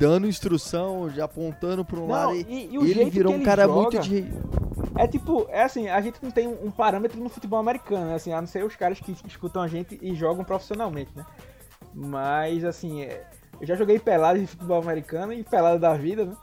dando 0.00 0.26
instrução, 0.26 1.08
já 1.10 1.26
apontando 1.26 1.84
para 1.84 1.96
um 2.00 2.06
Não, 2.06 2.08
lado. 2.08 2.34
e- 2.34 2.68
E, 2.72 2.76
ele 2.90 3.08
virou 3.08 3.32
um 3.32 3.36
ele 3.36 3.44
cara 3.44 3.66
joga- 3.66 3.80
muito 3.82 3.98
de. 4.00 4.26
É 4.96 5.06
tipo, 5.06 5.46
é 5.48 5.62
assim, 5.62 5.88
a 5.88 6.00
gente 6.00 6.18
não 6.20 6.30
tem 6.32 6.48
um 6.48 6.72
parâmetro 6.72 7.20
no 7.20 7.28
futebol 7.28 7.60
americano, 7.60 8.12
assim, 8.12 8.32
a 8.32 8.40
não 8.40 8.48
ser 8.48 8.64
os 8.64 8.74
caras 8.74 8.98
que 8.98 9.14
escutam 9.26 9.62
a 9.62 9.68
gente 9.68 9.96
e 10.02 10.12
jogam 10.14 10.44
profissionalmente, 10.44 11.10
né? 11.14 11.24
Mas, 11.94 12.64
assim, 12.64 13.02
é, 13.02 13.24
eu 13.60 13.66
já 13.66 13.76
joguei 13.76 13.98
pelada 14.00 14.38
de 14.40 14.46
futebol 14.46 14.80
americano 14.82 15.32
e 15.32 15.44
pelada 15.44 15.78
da 15.78 15.94
vida, 15.94 16.24
né? 16.24 16.36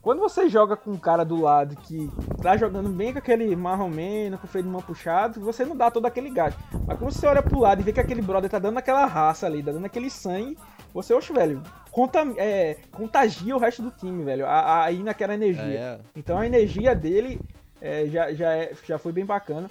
Quando 0.00 0.20
você 0.20 0.48
joga 0.48 0.76
com 0.76 0.92
um 0.92 0.96
cara 0.98 1.24
do 1.24 1.40
lado 1.40 1.76
que 1.76 2.08
tá 2.40 2.56
jogando 2.56 2.88
bem 2.88 3.12
com 3.12 3.18
aquele 3.18 3.54
marromeno, 3.56 4.38
com 4.38 4.46
o 4.46 4.48
freio 4.48 4.64
de 4.64 4.70
mão 4.70 4.80
puxado, 4.80 5.40
você 5.40 5.64
não 5.64 5.76
dá 5.76 5.90
todo 5.90 6.06
aquele 6.06 6.30
gás. 6.30 6.54
Mas 6.86 6.98
quando 6.98 7.12
você 7.12 7.26
olha 7.26 7.42
pro 7.42 7.58
lado 7.60 7.80
e 7.80 7.84
vê 7.84 7.92
que 7.92 8.00
aquele 8.00 8.22
brother 8.22 8.48
tá 8.48 8.58
dando 8.58 8.78
aquela 8.78 9.04
raça 9.06 9.46
ali, 9.46 9.62
tá 9.62 9.72
dando 9.72 9.84
aquele 9.84 10.08
sangue, 10.08 10.56
você, 10.94 11.12
oxe, 11.12 11.32
velho, 11.32 11.62
conta, 11.90 12.20
é, 12.38 12.78
contagia 12.92 13.54
o 13.54 13.58
resto 13.58 13.82
do 13.82 13.90
time, 13.90 14.24
velho, 14.24 14.46
aí 14.48 15.02
naquela 15.02 15.34
energia. 15.34 15.62
É, 15.64 16.00
Então 16.16 16.38
a 16.38 16.46
energia 16.46 16.94
dele 16.94 17.40
é, 17.80 18.06
já, 18.06 18.32
já, 18.32 18.52
é- 18.54 18.72
já 18.86 18.98
foi 18.98 19.12
bem 19.12 19.26
bacana. 19.26 19.70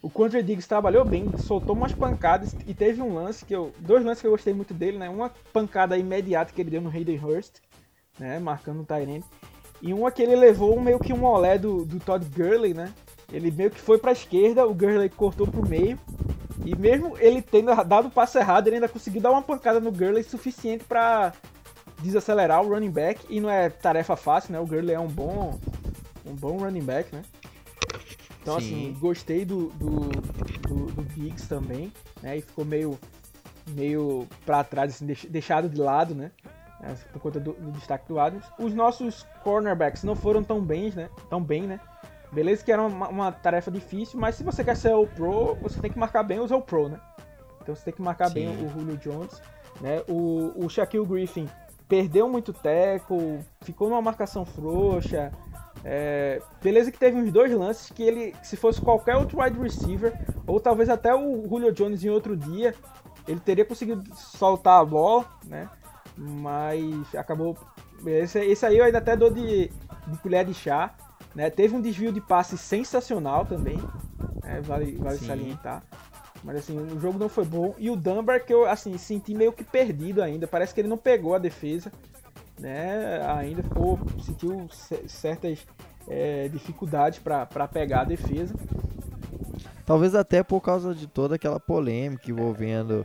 O 0.00 0.08
Contra 0.10 0.42
Diggs 0.42 0.68
trabalhou 0.68 1.04
bem, 1.04 1.30
soltou 1.38 1.74
umas 1.74 1.92
pancadas 1.92 2.54
e 2.66 2.74
teve 2.74 3.00
um 3.02 3.14
lance 3.14 3.44
que 3.44 3.54
eu. 3.54 3.72
Dois 3.78 4.04
lances 4.04 4.20
que 4.20 4.26
eu 4.26 4.32
gostei 4.32 4.52
muito 4.52 4.74
dele, 4.74 4.98
né? 4.98 5.08
Uma 5.08 5.30
pancada 5.50 5.96
imediata 5.96 6.52
que 6.52 6.60
ele 6.60 6.70
deu 6.70 6.82
no 6.82 6.90
Hayden 6.90 7.18
Hurst, 7.24 7.54
né? 8.18 8.38
Marcando 8.38 8.82
o 8.82 8.84
Tyrene. 8.84 9.24
E 9.86 9.92
uma 9.92 10.10
que 10.10 10.22
ele 10.22 10.34
levou 10.34 10.80
meio 10.80 10.98
que 10.98 11.12
um 11.12 11.24
olé 11.26 11.58
do, 11.58 11.84
do 11.84 12.00
Todd 12.00 12.24
Gurley, 12.34 12.72
né? 12.72 12.90
Ele 13.30 13.50
meio 13.50 13.70
que 13.70 13.78
foi 13.78 13.98
pra 13.98 14.12
esquerda, 14.12 14.66
o 14.66 14.72
Gurley 14.72 15.10
cortou 15.10 15.46
pro 15.46 15.68
meio. 15.68 15.98
E 16.64 16.74
mesmo 16.74 17.18
ele 17.18 17.42
tendo 17.42 17.66
dado 17.84 18.08
o 18.08 18.10
passo 18.10 18.38
errado, 18.38 18.66
ele 18.66 18.76
ainda 18.76 18.88
conseguiu 18.88 19.20
dar 19.20 19.30
uma 19.30 19.42
pancada 19.42 19.80
no 19.80 19.92
Gurley 19.92 20.22
suficiente 20.22 20.84
pra 20.84 21.34
desacelerar 22.00 22.62
o 22.62 22.68
running 22.70 22.90
back. 22.90 23.26
E 23.28 23.40
não 23.40 23.50
é 23.50 23.68
tarefa 23.68 24.16
fácil, 24.16 24.52
né? 24.52 24.58
O 24.60 24.66
Gurley 24.66 24.94
é 24.94 24.98
um 25.00 25.06
bom, 25.06 25.58
um 26.24 26.34
bom 26.34 26.56
running 26.56 26.82
back, 26.82 27.14
né? 27.14 27.20
Então, 28.40 28.58
Sim. 28.58 28.66
assim, 28.66 28.96
gostei 28.98 29.44
do, 29.44 29.66
do, 29.70 29.90
do, 30.66 30.86
do 30.92 31.02
Biggs 31.02 31.46
também, 31.46 31.92
né? 32.22 32.38
E 32.38 32.40
ficou 32.40 32.64
meio, 32.64 32.98
meio 33.70 34.26
pra 34.46 34.64
trás, 34.64 34.94
assim, 34.94 35.04
deix- 35.04 35.26
deixado 35.28 35.68
de 35.68 35.78
lado, 35.78 36.14
né? 36.14 36.30
É, 36.84 36.94
Por 37.12 37.20
conta 37.20 37.40
do, 37.40 37.52
do 37.54 37.72
destaque 37.72 38.06
do 38.06 38.18
Adams. 38.18 38.44
Os 38.58 38.74
nossos 38.74 39.26
cornerbacks 39.42 40.04
não 40.04 40.14
foram 40.14 40.44
tão 40.44 40.60
bem, 40.60 40.90
né? 40.90 41.08
Tão 41.30 41.42
bem, 41.42 41.62
né? 41.62 41.80
Beleza 42.30 42.64
que 42.64 42.72
era 42.72 42.82
uma, 42.82 43.08
uma 43.08 43.32
tarefa 43.32 43.70
difícil, 43.70 44.18
mas 44.18 44.34
se 44.34 44.42
você 44.42 44.64
quer 44.64 44.76
ser 44.76 44.92
o 44.92 45.06
pro, 45.06 45.54
você 45.56 45.80
tem 45.80 45.90
que 45.90 45.98
marcar 45.98 46.22
bem 46.22 46.40
os 46.40 46.50
all 46.50 46.60
pro, 46.60 46.88
né? 46.88 47.00
Então 47.62 47.74
você 47.74 47.84
tem 47.84 47.94
que 47.94 48.02
marcar 48.02 48.28
bem 48.30 48.54
Sim. 48.54 48.66
o 48.66 48.68
Julio 48.68 48.96
Jones, 48.98 49.40
né? 49.80 50.02
O, 50.08 50.64
o 50.64 50.68
Shaquille 50.68 51.06
Griffin 51.06 51.48
perdeu 51.88 52.28
muito 52.28 52.52
teco, 52.52 53.38
ficou 53.60 53.88
numa 53.88 54.02
marcação 54.02 54.44
frouxa. 54.44 55.32
É, 55.84 56.40
beleza 56.62 56.90
que 56.90 56.98
teve 56.98 57.16
uns 57.16 57.30
dois 57.30 57.52
lances 57.52 57.90
que 57.90 58.02
ele, 58.02 58.34
se 58.42 58.56
fosse 58.56 58.80
qualquer 58.80 59.16
outro 59.16 59.40
wide 59.40 59.58
receiver, 59.58 60.12
ou 60.46 60.58
talvez 60.58 60.88
até 60.88 61.14
o 61.14 61.46
Julio 61.48 61.72
Jones 61.72 62.02
em 62.02 62.08
outro 62.08 62.36
dia, 62.36 62.74
ele 63.28 63.40
teria 63.40 63.64
conseguido 63.64 64.02
soltar 64.14 64.80
a 64.80 64.84
bola, 64.84 65.24
né? 65.46 65.68
Mas 66.16 67.14
acabou. 67.14 67.56
Esse, 68.06 68.38
esse 68.40 68.64
aí 68.66 68.78
eu 68.78 68.84
ainda 68.84 68.98
até 68.98 69.16
dou 69.16 69.30
de, 69.30 69.70
de 70.06 70.18
colher 70.22 70.44
de 70.44 70.54
chá. 70.54 70.94
Né? 71.34 71.50
Teve 71.50 71.74
um 71.74 71.80
desvio 71.80 72.12
de 72.12 72.20
passe 72.20 72.56
sensacional 72.56 73.44
também. 73.44 73.76
né? 74.42 74.60
Vale, 74.62 74.92
vale 74.96 75.18
Sim. 75.18 75.26
salientar. 75.26 75.82
Mas 76.44 76.58
assim, 76.58 76.78
o 76.78 77.00
jogo 77.00 77.18
não 77.18 77.28
foi 77.28 77.44
bom. 77.44 77.74
E 77.78 77.90
o 77.90 77.96
Dunbar 77.96 78.44
que 78.44 78.52
eu 78.54 78.66
assim, 78.68 78.96
senti 78.98 79.34
meio 79.34 79.52
que 79.52 79.64
perdido 79.64 80.22
ainda. 80.22 80.46
Parece 80.46 80.72
que 80.74 80.80
ele 80.80 80.88
não 80.88 80.98
pegou 80.98 81.34
a 81.34 81.38
defesa. 81.38 81.90
Né? 82.58 83.20
Ainda 83.36 83.62
ficou. 83.62 83.98
Sentiu 84.22 84.68
ce- 84.70 85.08
certas 85.08 85.66
é, 86.06 86.46
dificuldades 86.48 87.18
para 87.18 87.66
pegar 87.66 88.02
a 88.02 88.04
defesa. 88.04 88.54
Talvez 89.86 90.14
até 90.14 90.42
por 90.42 90.60
causa 90.60 90.94
de 90.94 91.06
toda 91.06 91.34
aquela 91.34 91.58
polêmica 91.60 92.30
envolvendo 92.30 93.04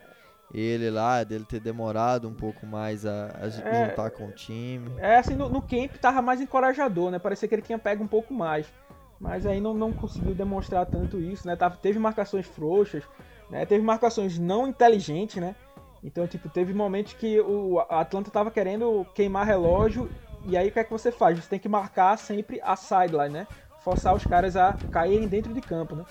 ele 0.54 0.90
lá, 0.90 1.24
dele 1.24 1.46
ter 1.46 1.60
demorado 1.60 2.28
um 2.28 2.34
pouco 2.34 2.66
mais 2.66 3.06
a, 3.06 3.30
a 3.42 3.48
É. 3.48 3.86
juntar 3.90 4.10
com 4.12 4.28
o 4.28 4.32
time. 4.32 4.90
É 4.98 5.18
assim, 5.18 5.36
no, 5.36 5.50
no 5.50 5.62
camp 5.62 5.96
tava 6.02 6.22
mais 6.22 6.42
encorajador, 6.42 7.12
né? 7.12 7.20
Parecia 7.20 7.48
que 7.48 7.54
ele 7.56 7.62
tinha 7.62 7.78
pego 7.78 8.04
um 8.04 8.08
pouco 8.08 8.34
mais. 8.34 8.66
Mas 9.20 9.46
aí 9.46 9.60
não, 9.60 9.74
não 9.74 9.92
conseguiu 9.92 10.34
demonstrar 10.34 10.86
tanto 10.86 11.20
isso, 11.20 11.46
né? 11.46 11.56
Tava, 11.56 11.76
teve 11.78 12.00
marcações 12.00 12.46
frouxas, 12.48 13.04
né? 13.50 13.66
Teve 13.66 13.84
marcações 13.84 14.40
não 14.40 14.68
inteligentes, 14.68 15.36
né? 15.42 15.56
Então, 16.04 16.26
tipo, 16.26 16.48
teve 16.50 16.74
momentos 16.74 17.14
que 17.14 17.40
o 17.42 17.80
Atlanta 17.90 18.32
tava 18.32 18.50
querendo 18.50 19.06
queimar 19.14 19.46
relógio. 19.46 20.10
E 20.46 20.56
aí 20.56 20.70
o 20.70 20.72
que 20.72 20.80
é 20.80 20.84
que 20.86 20.92
você 20.92 21.12
faz? 21.12 21.38
Você 21.38 21.50
tem 21.50 21.60
que 21.60 21.68
marcar 21.68 22.18
sempre 22.18 22.62
a 22.64 22.76
sideline, 22.78 23.34
né? 23.34 23.48
Forçar 23.84 24.16
os 24.16 24.26
caras 24.26 24.56
a 24.56 24.74
caírem 24.90 25.28
dentro 25.28 25.54
de 25.54 25.60
campo, 25.60 25.96
né? 25.96 26.06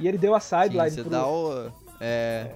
E 0.00 0.08
ele 0.08 0.16
deu 0.18 0.34
a 0.34 0.40
Sim, 0.40 0.62
sideline 0.62 0.90
você 0.90 1.02
pro- 1.02 1.10
dá 1.10 1.26
o, 1.28 1.70
É. 2.00 2.50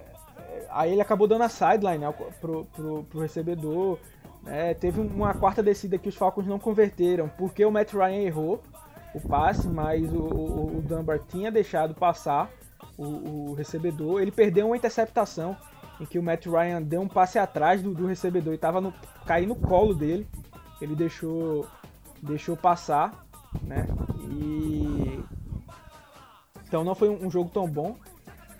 Aí 0.70 0.92
ele 0.92 1.00
acabou 1.00 1.26
dando 1.26 1.42
a 1.42 1.48
sideline 1.48 1.98
né, 1.98 2.14
pro, 2.40 2.64
pro, 2.64 3.04
pro 3.04 3.20
recebedor. 3.20 3.98
É, 4.46 4.72
teve 4.74 5.00
uma 5.00 5.34
quarta 5.34 5.62
descida 5.62 5.98
que 5.98 6.08
os 6.08 6.16
Falcons 6.16 6.46
não 6.46 6.58
converteram, 6.58 7.28
porque 7.28 7.64
o 7.64 7.70
Matt 7.70 7.92
Ryan 7.92 8.22
errou 8.22 8.62
o 9.14 9.20
passe, 9.20 9.66
mas 9.68 10.10
o, 10.12 10.18
o, 10.18 10.78
o 10.78 10.82
Dunbar 10.82 11.20
tinha 11.28 11.50
deixado 11.50 11.94
passar 11.94 12.50
o, 12.96 13.50
o, 13.50 13.54
recebedor. 13.54 14.20
Ele 14.20 14.30
perdeu 14.30 14.66
uma 14.66 14.76
interceptação 14.76 15.56
em 16.00 16.06
que 16.06 16.18
o 16.18 16.22
Matt 16.22 16.46
Ryan 16.46 16.82
deu 16.82 17.00
um 17.00 17.08
passe 17.08 17.38
atrás 17.38 17.82
do, 17.82 17.92
do 17.92 18.06
recebedor 18.06 18.52
e 18.52 18.56
estava 18.56 18.80
no, 18.80 18.92
caindo 19.26 19.48
no 19.48 19.56
colo 19.56 19.94
dele. 19.94 20.26
Ele 20.80 20.94
deixou, 20.94 21.66
deixou 22.22 22.56
passar, 22.56 23.26
né? 23.62 23.86
E 24.30 25.22
então 26.68 26.84
não 26.84 26.94
foi 26.94 27.08
um 27.08 27.30
jogo 27.30 27.50
tão 27.50 27.66
bom. 27.66 27.96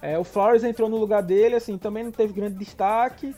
É, 0.01 0.19
o 0.19 0.25
Flowers 0.25 0.65
entrou 0.65 0.89
no 0.89 0.97
lugar 0.97 1.23
dele, 1.23 1.57
assim, 1.57 1.77
também 1.77 2.05
não 2.05 2.13
teve 2.13 2.33
grande 2.33 2.57
destaque. 2.57 3.35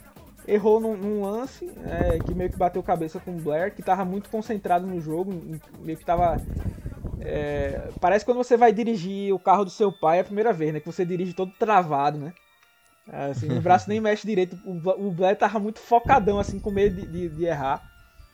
Errou 0.47 0.79
num, 0.79 0.97
num 0.97 1.21
lance, 1.21 1.71
é, 1.85 2.17
que 2.19 2.33
meio 2.33 2.49
que 2.49 2.57
bateu 2.57 2.81
cabeça 2.81 3.19
com 3.19 3.31
o 3.31 3.39
Blair, 3.39 3.73
que 3.73 3.81
estava 3.81 4.03
muito 4.03 4.29
concentrado 4.29 4.87
no 4.87 4.99
jogo, 4.99 5.31
meio 5.83 5.97
que 5.97 6.03
estava 6.03 6.37
é, 7.23 7.89
parece 7.99 8.25
quando 8.25 8.37
você 8.37 8.57
vai 8.57 8.73
dirigir 8.73 9.33
o 9.33 9.39
carro 9.39 9.63
do 9.63 9.69
seu 9.69 9.91
pai 9.91 10.19
a 10.19 10.23
primeira 10.23 10.51
vez, 10.51 10.73
né? 10.73 10.79
Que 10.79 10.87
você 10.87 11.05
dirige 11.05 11.33
todo 11.33 11.51
travado, 11.51 12.17
né? 12.17 12.33
Assim, 13.07 13.51
o 13.57 13.61
braço 13.61 13.89
nem 13.89 13.99
mexe 13.99 14.25
direito. 14.25 14.57
O, 14.65 15.07
o 15.07 15.11
Blair 15.11 15.37
tava 15.37 15.59
muito 15.59 15.79
focadão, 15.79 16.39
assim, 16.39 16.59
com 16.59 16.71
medo 16.71 16.95
de, 16.95 17.07
de, 17.07 17.29
de 17.29 17.45
errar. 17.45 17.83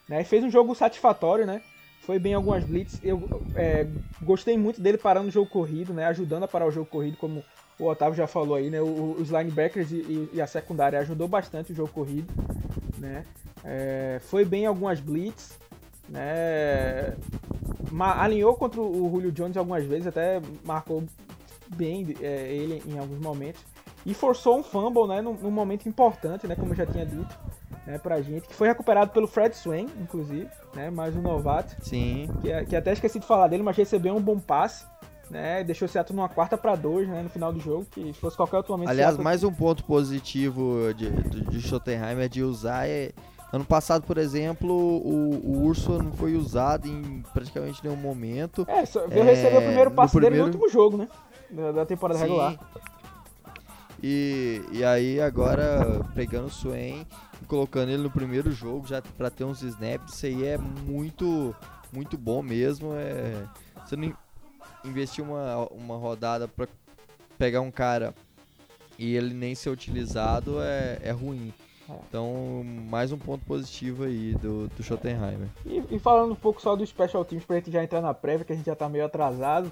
Né? 0.07 0.23
Fez 0.23 0.43
um 0.43 0.49
jogo 0.49 0.73
satisfatório, 0.73 1.45
né? 1.45 1.61
Foi 2.01 2.17
bem 2.17 2.33
algumas 2.33 2.63
blitz. 2.63 2.99
Eu 3.03 3.43
é, 3.55 3.87
gostei 4.21 4.57
muito 4.57 4.79
dele 4.81 4.97
parando 4.97 5.27
o 5.27 5.31
jogo 5.31 5.49
corrido, 5.49 5.93
né? 5.93 6.05
Ajudando 6.05 6.43
a 6.43 6.47
parar 6.47 6.65
o 6.65 6.71
jogo 6.71 6.85
corrido, 6.85 7.17
como 7.17 7.43
o 7.79 7.85
Otávio 7.85 8.15
já 8.15 8.27
falou 8.27 8.55
aí, 8.55 8.69
né? 8.69 8.81
Os 8.81 9.29
linebackers 9.29 9.91
e, 9.91 10.29
e, 10.33 10.41
a 10.41 10.47
secundária 10.47 10.99
ajudou 10.99 11.27
bastante 11.27 11.71
o 11.71 11.75
jogo 11.75 11.89
corrido, 11.89 12.33
né? 12.97 13.23
É, 13.63 14.19
foi 14.21 14.43
bem 14.43 14.65
algumas 14.65 14.99
blitz, 14.99 15.57
né? 16.09 17.15
alinhou 17.99 18.55
contra 18.55 18.81
o 18.81 19.09
Julio 19.09 19.31
Jones 19.31 19.57
algumas 19.57 19.85
vezes, 19.85 20.07
até 20.07 20.41
marcou 20.63 21.03
bem 21.75 22.15
é, 22.21 22.51
ele 22.53 22.81
em 22.85 22.97
alguns 22.97 23.19
momentos. 23.19 23.61
E 24.05 24.13
forçou 24.13 24.57
um 24.57 24.63
fumble, 24.63 25.05
né, 25.07 25.21
num, 25.21 25.33
num, 25.33 25.51
momento 25.51 25.87
importante, 25.87 26.47
né, 26.47 26.55
como 26.55 26.71
eu 26.71 26.77
já 26.77 26.85
tinha 26.85 27.05
dito, 27.05 27.37
né, 27.85 27.97
pra 27.97 28.21
gente, 28.21 28.47
que 28.47 28.55
foi 28.55 28.69
recuperado 28.69 29.11
pelo 29.11 29.27
Fred 29.27 29.55
Swain, 29.55 29.87
inclusive, 29.99 30.47
né, 30.73 30.89
mais 30.89 31.15
um 31.15 31.21
novato. 31.21 31.75
Sim. 31.81 32.29
Que, 32.41 32.65
que 32.67 32.75
até 32.75 32.93
esqueci 32.93 33.19
de 33.19 33.25
falar 33.25 33.47
dele, 33.49 33.63
mas 33.63 33.75
recebeu 33.75 34.15
um 34.15 34.21
bom 34.21 34.39
passe, 34.39 34.85
né, 35.29 35.63
deixou 35.63 35.85
o 35.85 35.89
Seattle 35.89 36.15
numa 36.15 36.29
quarta 36.29 36.57
para 36.57 36.75
dois, 36.75 37.07
né, 37.07 37.21
no 37.23 37.29
final 37.29 37.51
do 37.51 37.59
jogo, 37.59 37.85
que 37.91 38.13
se 38.13 38.19
fosse 38.19 38.37
qualquer 38.37 38.57
outro 38.57 38.71
momento... 38.71 38.89
Aliás, 38.89 39.09
Seattle... 39.09 39.23
mais 39.23 39.43
um 39.43 39.51
ponto 39.51 39.83
positivo 39.83 40.93
de, 40.95 41.09
de, 41.09 41.41
de 41.41 41.61
Schottenheim 41.61 42.19
é 42.19 42.27
de 42.27 42.43
usar... 42.43 42.87
É 42.87 43.11
Ano 43.51 43.63
passado, 43.63 44.03
por 44.03 44.17
exemplo, 44.17 44.73
o, 44.73 45.35
o 45.35 45.63
Urso 45.63 46.03
não 46.03 46.11
foi 46.11 46.35
usado 46.35 46.85
em 46.85 47.23
praticamente 47.33 47.81
nenhum 47.81 47.95
momento. 47.95 48.65
É, 48.67 48.85
só 48.85 49.07
veio 49.07 49.21
é, 49.21 49.23
receber 49.23 49.57
o 49.57 49.61
primeiro 49.61 49.91
primeiro... 49.91 50.19
dele 50.19 50.37
no 50.37 50.45
último 50.45 50.69
jogo, 50.69 50.97
né? 50.97 51.07
Da, 51.73 51.85
temporada 51.85 52.19
Sim. 52.19 52.25
regular. 52.25 52.59
E, 54.03 54.61
e 54.73 54.83
aí 54.83 55.21
agora 55.21 56.05
pegando 56.13 56.47
o 56.47 56.51
Swain 56.51 57.07
e 57.41 57.45
colocando 57.45 57.89
ele 57.89 58.03
no 58.03 58.11
primeiro 58.11 58.51
jogo 58.51 58.85
já 58.85 59.01
para 59.01 59.29
ter 59.29 59.45
uns 59.45 59.61
snaps, 59.61 60.15
isso 60.15 60.25
aí 60.25 60.45
é 60.45 60.57
muito 60.57 61.55
muito 61.91 62.17
bom 62.17 62.43
mesmo. 62.43 62.93
É, 62.95 63.45
você 63.85 63.95
não 63.95 64.13
investir 64.83 65.23
uma, 65.23 65.67
uma 65.67 65.97
rodada 65.97 66.47
para 66.47 66.67
pegar 67.37 67.61
um 67.61 67.71
cara 67.71 68.13
e 68.97 69.15
ele 69.15 69.33
nem 69.33 69.53
ser 69.53 69.69
utilizado 69.69 70.61
é, 70.61 70.99
é 71.03 71.11
ruim. 71.11 71.53
Então, 72.09 72.63
mais 72.89 73.11
um 73.11 73.17
ponto 73.17 73.45
positivo 73.45 74.03
aí 74.03 74.33
do, 74.35 74.67
do 74.67 74.83
Schottenheimer. 74.83 75.47
E, 75.65 75.81
e, 75.91 75.99
falando 75.99 76.33
um 76.33 76.35
pouco 76.35 76.61
só 76.61 76.75
do 76.75 76.85
Special 76.85 77.23
Teams, 77.23 77.45
pra 77.45 77.57
gente 77.57 77.71
já 77.71 77.81
entrar 77.81 78.01
na 78.01 78.13
prévia, 78.13 78.43
que 78.43 78.51
a 78.51 78.55
gente 78.55 78.65
já 78.65 78.75
tá 78.75 78.89
meio 78.89 79.05
atrasado. 79.05 79.71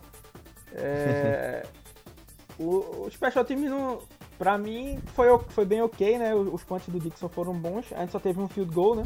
É... 0.74 1.66
o, 2.58 3.06
o 3.06 3.10
Special 3.12 3.44
Teams, 3.44 3.70
não, 3.70 4.00
pra 4.38 4.58
mim, 4.58 4.98
foi, 5.08 5.28
foi 5.50 5.66
bem 5.66 5.82
ok, 5.82 6.18
né? 6.18 6.34
Os 6.34 6.64
pontos 6.64 6.88
do 6.88 7.00
Dixon 7.00 7.28
foram 7.28 7.54
bons. 7.54 7.92
A 7.92 8.02
gente 8.02 8.12
só 8.12 8.20
teve 8.20 8.40
um 8.40 8.48
field 8.48 8.74
goal, 8.74 8.96
né? 8.96 9.04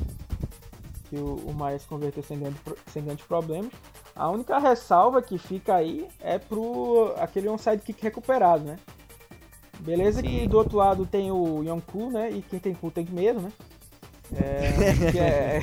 Que 1.09 1.15
o, 1.15 1.35
o 1.35 1.53
Myers 1.53 1.85
converteu 1.85 2.23
sem, 2.23 2.39
grande, 2.39 2.57
sem 2.87 3.03
grandes 3.03 3.25
problemas. 3.25 3.71
A 4.15 4.29
única 4.29 4.59
ressalva 4.59 5.21
que 5.21 5.37
fica 5.37 5.75
aí 5.75 6.07
é 6.19 6.37
pro 6.37 7.13
aquele 7.17 7.49
onside 7.49 7.81
kick 7.81 8.01
recuperado, 8.01 8.63
né? 8.63 8.77
Beleza 9.79 10.21
Sim. 10.21 10.27
que 10.27 10.47
do 10.47 10.57
outro 10.57 10.77
lado 10.77 11.05
tem 11.05 11.31
o 11.31 11.63
Yonku, 11.63 12.11
né? 12.11 12.29
E 12.29 12.41
quem 12.41 12.59
tem 12.59 12.73
cu 12.73 12.91
tem 12.91 13.05
medo, 13.09 13.39
né? 13.39 13.51
É, 14.35 15.61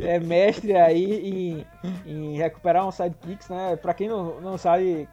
é, 0.00 0.14
é, 0.14 0.18
mestre 0.18 0.74
aí 0.74 1.28
em, 1.28 1.66
em 2.06 2.36
recuperar 2.36 2.86
um 2.86 2.92
sidekicks, 2.92 3.48
né? 3.48 3.76
Pra 3.76 3.92
quem 3.92 4.08
não, 4.08 4.40
não 4.40 4.56
sabe, 4.56 5.08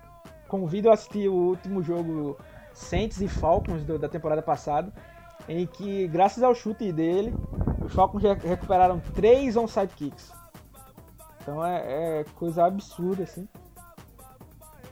convido 0.47 0.89
a 0.89 0.93
assistir 0.93 1.27
o 1.27 1.33
último 1.33 1.81
jogo 1.81 2.37
Saints 2.73 3.19
e 3.19 3.27
Falcons 3.27 3.83
do, 3.83 3.99
da 3.99 4.07
temporada 4.07 4.41
passada, 4.41 4.93
em 5.47 5.65
que, 5.65 6.07
graças 6.07 6.43
ao 6.43 6.55
chute 6.55 6.91
dele, 6.91 7.33
os 7.89 7.95
Falcons 7.95 8.21
recuperaram 8.21 9.01
três 9.15 9.57
onside 9.57 9.93
kicks. 9.95 10.31
Então 11.41 11.65
é, 11.65 12.19
é 12.19 12.25
coisa 12.35 12.65
absurda, 12.65 13.23
assim. 13.23 13.47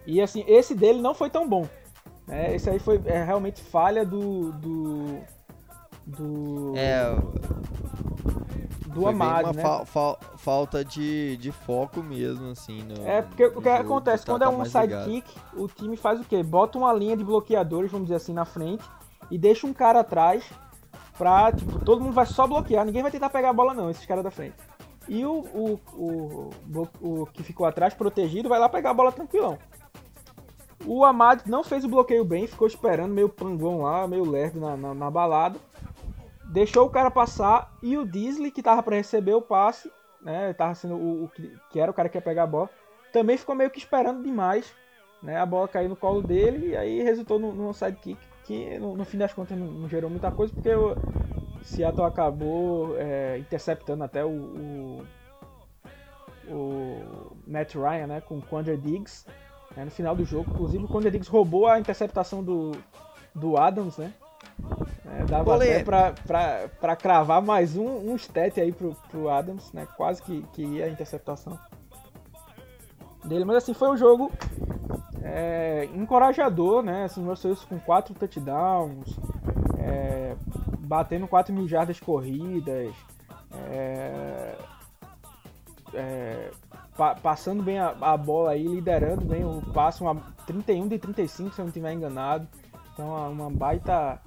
E 0.05 0.19
assim, 0.21 0.43
esse 0.47 0.73
dele 0.73 0.99
não 0.99 1.13
foi 1.13 1.29
tão 1.29 1.47
bom. 1.47 1.67
É, 2.27 2.55
esse 2.55 2.69
aí 2.69 2.79
foi 2.79 2.99
é, 3.05 3.23
realmente 3.23 3.61
falha 3.61 4.03
do. 4.03 4.51
do. 4.53 5.19
do. 6.05 6.73
É. 6.75 7.15
Do 8.87 9.07
Amado, 9.07 9.53
né? 9.53 9.61
Fa 9.61 9.85
fa 9.85 10.17
falta 10.37 10.83
de, 10.83 11.37
de 11.37 11.51
foco 11.51 12.01
mesmo, 12.01 12.49
assim. 12.49 12.81
No, 12.81 13.07
é, 13.07 13.21
porque 13.21 13.45
o 13.45 13.61
que 13.61 13.69
acontece? 13.69 14.25
Tá, 14.25 14.33
quando 14.33 14.41
é 14.41 14.45
tá 14.45 14.51
é 14.51 14.55
um 14.55 14.65
sidekick, 14.65 15.39
o 15.53 15.67
time 15.67 15.95
faz 15.95 16.19
o 16.19 16.23
quê? 16.23 16.41
Bota 16.41 16.79
uma 16.79 16.91
linha 16.91 17.15
de 17.15 17.23
bloqueadores, 17.23 17.91
vamos 17.91 18.07
dizer 18.07 18.15
assim, 18.15 18.33
na 18.33 18.45
frente 18.45 18.83
e 19.29 19.37
deixa 19.37 19.67
um 19.67 19.73
cara 19.73 19.99
atrás 19.99 20.43
pra, 21.17 21.51
tipo, 21.51 21.83
todo 21.83 22.01
mundo 22.01 22.13
vai 22.13 22.25
só 22.25 22.45
bloquear, 22.45 22.85
ninguém 22.85 23.01
vai 23.01 23.11
tentar 23.11 23.29
pegar 23.29 23.49
a 23.49 23.53
bola 23.53 23.73
não, 23.73 23.89
esses 23.89 24.05
caras 24.05 24.23
da 24.23 24.31
frente. 24.31 24.55
E 25.07 25.25
o, 25.25 25.31
o, 25.31 25.79
o, 25.93 26.49
o, 27.01 27.21
o 27.21 27.25
que 27.27 27.41
ficou 27.43 27.65
atrás, 27.65 27.93
protegido, 27.93 28.49
vai 28.49 28.59
lá 28.59 28.67
pegar 28.67 28.91
a 28.91 28.93
bola 28.93 29.11
tranquilão. 29.11 29.57
O 30.85 31.03
Amad 31.03 31.41
não 31.45 31.63
fez 31.63 31.83
o 31.83 31.89
bloqueio 31.89 32.23
bem, 32.23 32.45
ficou 32.45 32.67
esperando, 32.67 33.13
meio 33.13 33.29
pangão 33.29 33.81
lá, 33.81 34.07
meio 34.07 34.29
lerdo 34.29 34.59
na, 34.59 34.77
na, 34.77 34.93
na, 34.93 35.09
balada. 35.09 35.59
Deixou 36.45 36.85
o 36.85 36.89
cara 36.89 37.09
passar 37.09 37.73
e 37.81 37.97
o 37.97 38.05
Disley, 38.05 38.51
que 38.51 38.61
tava 38.61 38.83
para 38.83 38.95
receber 38.95 39.33
o 39.33 39.41
passe, 39.41 39.91
né? 40.21 40.53
Tava 40.53 40.75
sendo 40.75 40.95
o, 40.95 41.25
o, 41.25 41.31
que 41.71 41.79
era 41.79 41.91
o 41.91 41.93
cara 41.93 42.09
que 42.09 42.17
ia 42.17 42.21
pegar 42.21 42.43
a 42.43 42.47
bola, 42.47 42.69
também 43.11 43.37
ficou 43.37 43.55
meio 43.55 43.69
que 43.69 43.79
esperando 43.79 44.23
demais, 44.23 44.73
né? 45.21 45.37
A 45.37 45.45
bola 45.45 45.67
caiu 45.67 45.89
no 45.89 45.95
colo 45.95 46.21
dele 46.21 46.67
e 46.67 46.77
aí 46.77 47.01
resultou 47.01 47.39
num 47.39 47.73
sidekick 47.73 48.19
que 48.47 48.79
no, 48.79 48.95
no, 48.95 49.03
fim 49.03 49.17
das 49.17 49.33
contas 49.33 49.57
não, 49.57 49.67
não, 49.67 49.89
gerou 49.89 50.09
muita 50.09 50.31
coisa 50.31 50.53
porque 50.53 50.73
o 50.73 50.95
Seattle 51.61 52.05
acabou 52.05 52.97
é, 52.97 53.37
interceptando 53.37 54.05
até 54.05 54.23
o, 54.23 54.29
o, 54.29 55.03
o 56.49 57.37
Matt 57.45 57.75
Ryan, 57.75 58.07
né? 58.07 58.21
Com 58.21 58.37
o 58.37 58.41
Quandre 58.41 58.77
Diggs 58.77 59.25
né, 59.75 59.83
no 59.83 59.91
final 59.91 60.15
do 60.15 60.23
jogo. 60.23 60.49
Inclusive, 60.49 60.85
o 60.85 60.87
Conde 60.87 61.11
Diggs 61.11 61.29
roubou 61.29 61.67
a 61.67 61.77
interceptação 61.77 62.41
do, 62.41 62.71
do 63.35 63.57
Adams, 63.57 63.97
né? 63.97 64.13
É, 65.05 65.25
dava 65.25 65.55
até 65.55 65.83
pra, 65.83 66.13
pra, 66.25 66.69
pra 66.79 66.95
cravar 66.95 67.41
mais 67.41 67.75
um, 67.75 68.11
um 68.11 68.15
stat 68.15 68.59
aí 68.59 68.71
pro, 68.71 68.95
pro 69.11 69.29
Adams, 69.29 69.71
né? 69.73 69.85
Quase 69.97 70.21
que, 70.23 70.41
que 70.53 70.63
ia 70.63 70.85
a 70.85 70.89
interceptação 70.89 71.59
dele. 73.25 73.43
Mas 73.43 73.57
assim, 73.57 73.73
foi 73.73 73.89
um 73.89 73.97
jogo 73.97 74.31
é, 75.29 75.89
encorajador, 75.93 76.81
né? 76.81 77.03
Assim, 77.03 77.23
Russell 77.23 77.55
com 77.67 77.79
quatro 77.79 78.13
touchdowns, 78.13 79.17
é, 79.77 80.35
batendo 80.79 81.27
4 81.27 81.53
mil 81.53 81.67
jardas 81.67 81.99
corridas, 81.99 82.93
é, 83.69 84.55
é, 85.93 86.51
pa 86.95 87.15
passando 87.15 87.61
bem 87.61 87.79
a, 87.79 87.95
a, 88.01 88.17
bola 88.17 88.51
aí, 88.51 88.65
liderando 88.65 89.25
bem 89.25 89.43
o 89.43 89.61
passe, 89.73 90.01
uma 90.01 90.15
31 90.45 90.87
de 90.87 90.97
35, 90.97 91.53
se 91.53 91.59
eu 91.59 91.63
não 91.63 91.69
estiver 91.69 91.93
enganado. 91.93 92.47
Então 92.93 93.31
uma 93.31 93.49
baita 93.49 94.19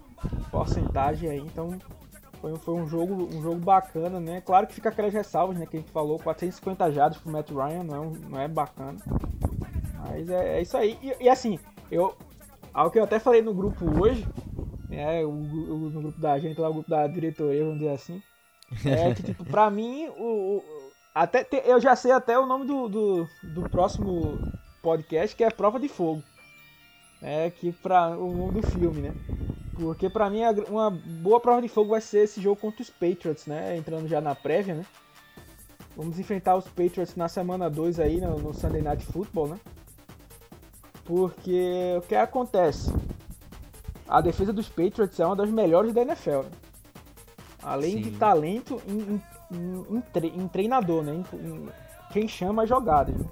porcentagem 0.51 1.30
aí. 1.30 1.38
Então 1.38 1.78
foi, 2.40 2.57
foi 2.57 2.74
um 2.74 2.86
jogo 2.86 3.28
um 3.34 3.42
jogo 3.42 3.59
bacana, 3.59 4.20
né? 4.20 4.40
Claro 4.40 4.66
que 4.66 4.74
fica 4.74 4.90
aquelas 4.90 5.12
ressalvas, 5.12 5.59
né? 5.59 5.66
Que 5.66 5.78
a 5.78 5.80
gente 5.80 5.92
falou, 5.92 6.18
450 6.18 6.92
jardas 6.92 7.18
pro 7.18 7.32
Matt 7.32 7.51
Ryan, 7.51 7.84
não 7.84 8.05
é, 8.05 8.18
não 8.28 8.40
é 8.40 8.48
bacana. 8.48 8.98
Mas 10.07 10.28
é, 10.28 10.59
é 10.59 10.62
isso 10.62 10.76
aí. 10.76 10.98
E, 11.03 11.24
e, 11.24 11.28
assim, 11.28 11.59
eu. 11.90 12.16
Algo 12.72 12.90
que 12.90 12.98
eu 12.98 13.05
até 13.05 13.18
falei 13.18 13.42
no 13.42 13.53
grupo 13.53 13.84
hoje, 14.01 14.26
né? 14.88 15.24
O, 15.24 15.30
o, 15.30 15.90
no 15.90 16.03
grupo 16.03 16.20
da 16.20 16.38
gente, 16.38 16.61
lá, 16.61 16.68
o 16.68 16.74
grupo 16.74 16.90
da 16.90 17.07
diretoria, 17.07 17.64
vamos 17.64 17.78
dizer 17.78 17.92
assim. 17.92 18.22
É 18.84 19.12
que, 19.14 19.22
tipo, 19.22 19.44
pra 19.44 19.68
mim, 19.70 20.09
o, 20.16 20.62
até 21.14 21.42
te, 21.42 21.62
eu 21.64 21.80
já 21.80 21.96
sei 21.96 22.12
até 22.12 22.38
o 22.38 22.46
nome 22.46 22.66
do, 22.66 22.88
do, 22.88 23.28
do, 23.42 23.68
próximo 23.68 24.38
podcast, 24.80 25.34
que 25.34 25.42
é 25.42 25.51
Prova 25.51 25.80
de 25.80 25.88
Fogo. 25.88 26.22
É 27.20 27.51
que 27.51 27.72
para 27.72 28.16
o 28.16 28.32
mundo 28.32 28.61
do 28.61 28.66
filme, 28.66 29.03
né? 29.03 29.14
Porque 29.74 30.09
pra 30.09 30.30
mim 30.30 30.40
uma 30.68 30.90
boa 30.90 31.40
prova 31.40 31.61
de 31.61 31.68
fogo 31.68 31.90
vai 31.90 32.01
ser 32.01 32.24
esse 32.24 32.40
jogo 32.40 32.61
contra 32.61 32.82
os 32.82 32.90
Patriots, 32.90 33.46
né? 33.46 33.76
Entrando 33.76 34.09
já 34.09 34.20
na 34.20 34.34
prévia, 34.34 34.74
né? 34.74 34.86
Vamos 35.96 36.18
enfrentar 36.18 36.57
os 36.57 36.66
Patriots 36.66 37.16
na 37.16 37.28
semana 37.28 37.68
2 37.68 37.98
aí, 37.98 38.20
no, 38.20 38.38
no 38.38 38.55
Sunday 38.55 38.80
Night 38.80 39.05
Football, 39.05 39.48
né? 39.48 39.61
Porque 41.11 41.96
o 41.98 42.02
que 42.02 42.14
acontece? 42.14 42.94
A 44.08 44.20
defesa 44.20 44.52
dos 44.52 44.68
Patriots 44.68 45.18
é 45.18 45.26
uma 45.26 45.34
das 45.34 45.50
melhores 45.50 45.92
da 45.92 46.02
NFL. 46.02 46.42
Né? 46.42 46.50
Além 47.64 47.94
Sim. 47.94 48.02
de 48.02 48.11
talento 48.12 48.80
em, 48.86 49.20
em, 49.50 49.94
em, 49.96 50.40
em 50.40 50.46
treinador, 50.46 51.02
né? 51.02 51.24
Em, 51.34 51.68
quem 52.12 52.28
chama 52.28 52.62
a 52.62 52.66
jogada. 52.66 53.11
Né? 53.11 53.24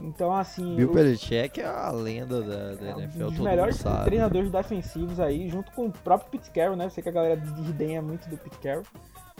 Então, 0.00 0.34
assim. 0.34 0.74
Bill 0.74 0.92
Belichick 0.92 1.60
é 1.60 1.66
a 1.66 1.92
lenda 1.92 2.42
da, 2.42 2.74
da 2.74 2.88
é 2.88 3.04
NFL. 3.04 3.22
Um 3.22 3.30
dos 3.30 3.38
melhores 3.38 3.84
treinadores 4.04 4.50
defensivos 4.50 5.20
aí, 5.20 5.48
junto 5.48 5.70
com 5.70 5.86
o 5.86 5.92
próprio 5.92 6.28
Pete 6.28 6.50
Carroll, 6.50 6.74
né? 6.74 6.86
Eu 6.86 6.90
sei 6.90 7.04
que 7.04 7.08
a 7.08 7.12
galera 7.12 7.36
desdenha 7.36 8.02
muito 8.02 8.28
do 8.28 8.36
Pete 8.36 8.58
Carroll, 8.58 8.84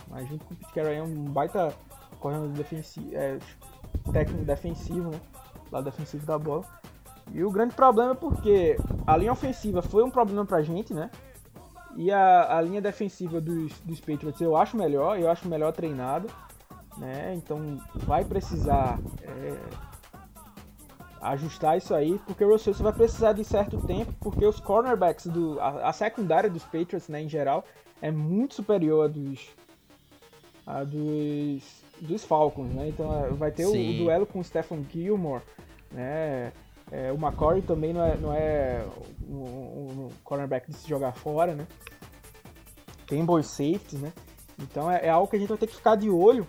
mas 0.09 0.29
junto 0.29 0.45
com 0.45 0.55
o 0.55 0.57
Pete 0.57 0.73
Carroll 0.73 0.93
é 0.93 1.03
um 1.03 1.25
baita 1.25 1.75
correndo 2.21 2.47
defensivo, 2.51 3.11
é, 3.13 3.39
técnico 4.13 4.45
defensivo, 4.45 5.11
né? 5.11 5.21
Lado 5.73 5.85
defensivo 5.87 6.25
da 6.25 6.39
bola. 6.39 6.65
E 7.31 7.45
o 7.45 7.51
grande 7.51 7.75
problema 7.75 8.13
é 8.13 8.15
porque 8.15 8.77
a 9.07 9.17
linha 9.17 9.33
ofensiva 9.33 9.83
foi 9.83 10.03
um 10.03 10.11
problema 10.11 10.45
pra 10.45 10.63
gente, 10.63 10.93
né? 10.93 11.11
E 11.97 12.11
a, 12.11 12.57
a 12.57 12.61
linha 12.61 12.81
defensiva 12.81 13.41
dos, 13.41 13.73
dos 13.81 14.01
Patriots 14.01 14.41
eu 14.41 14.57
acho 14.57 14.77
melhor, 14.77 15.19
eu 15.19 15.31
acho 15.31 15.49
melhor 15.49 15.73
treinado, 15.73 16.29
né? 16.97 17.35
Então 17.35 17.79
vai 17.95 18.25
precisar 18.25 18.99
é, 19.23 19.59
ajustar 21.23 21.79
isso 21.79 21.95
aí, 21.95 22.19
porque 22.27 22.45
o 22.45 22.51
Russell 22.51 22.75
vai 22.75 22.93
precisar 22.93 23.33
de 23.33 23.45
certo 23.45 23.81
tempo, 23.87 24.13
porque 24.21 24.45
os 24.45 24.59
cornerbacks, 24.59 25.27
do, 25.27 25.61
a, 25.61 25.89
a 25.89 25.93
secundária 25.93 26.51
dos 26.51 26.65
Patriots, 26.65 27.09
né, 27.09 27.23
em 27.23 27.29
geral, 27.29 27.65
é 28.01 28.11
muito 28.11 28.55
superior 28.55 29.05
a 29.05 29.09
dos, 29.09 29.49
a 30.67 30.85
dos, 30.85 31.83
dos 32.01 32.25
Falcons, 32.25 32.71
né? 32.71 32.89
Então 32.89 33.25
é, 33.25 33.29
vai 33.31 33.53
ter 33.53 33.67
o, 33.67 33.71
o, 33.71 33.97
duelo 33.99 34.27
com 34.27 34.41
o 34.41 34.45
Stephen 34.45 34.85
Gilmore, 34.91 35.43
né? 35.91 36.53
É, 36.91 37.13
o 37.13 37.17
McCory 37.17 37.63
também 37.63 37.93
não 37.93 38.05
é, 38.05 38.17
não 38.17 38.33
é 38.33 38.85
um, 39.29 39.35
um, 39.35 40.09
cornerback 40.23 40.71
de 40.71 40.77
se 40.77 40.89
jogar 40.89 41.13
fora, 41.13 41.55
né? 41.55 41.67
Tem 43.07 43.25
bons 43.25 43.47
safeties, 43.47 44.01
né? 44.01 44.13
Então 44.59 44.91
é, 44.91 45.07
é, 45.07 45.09
algo 45.09 45.29
que 45.29 45.37
a 45.37 45.39
gente 45.39 45.49
vai 45.49 45.59
ter 45.59 45.67
que 45.67 45.77
ficar 45.77 45.97
de 45.97 46.11
olho, 46.11 46.47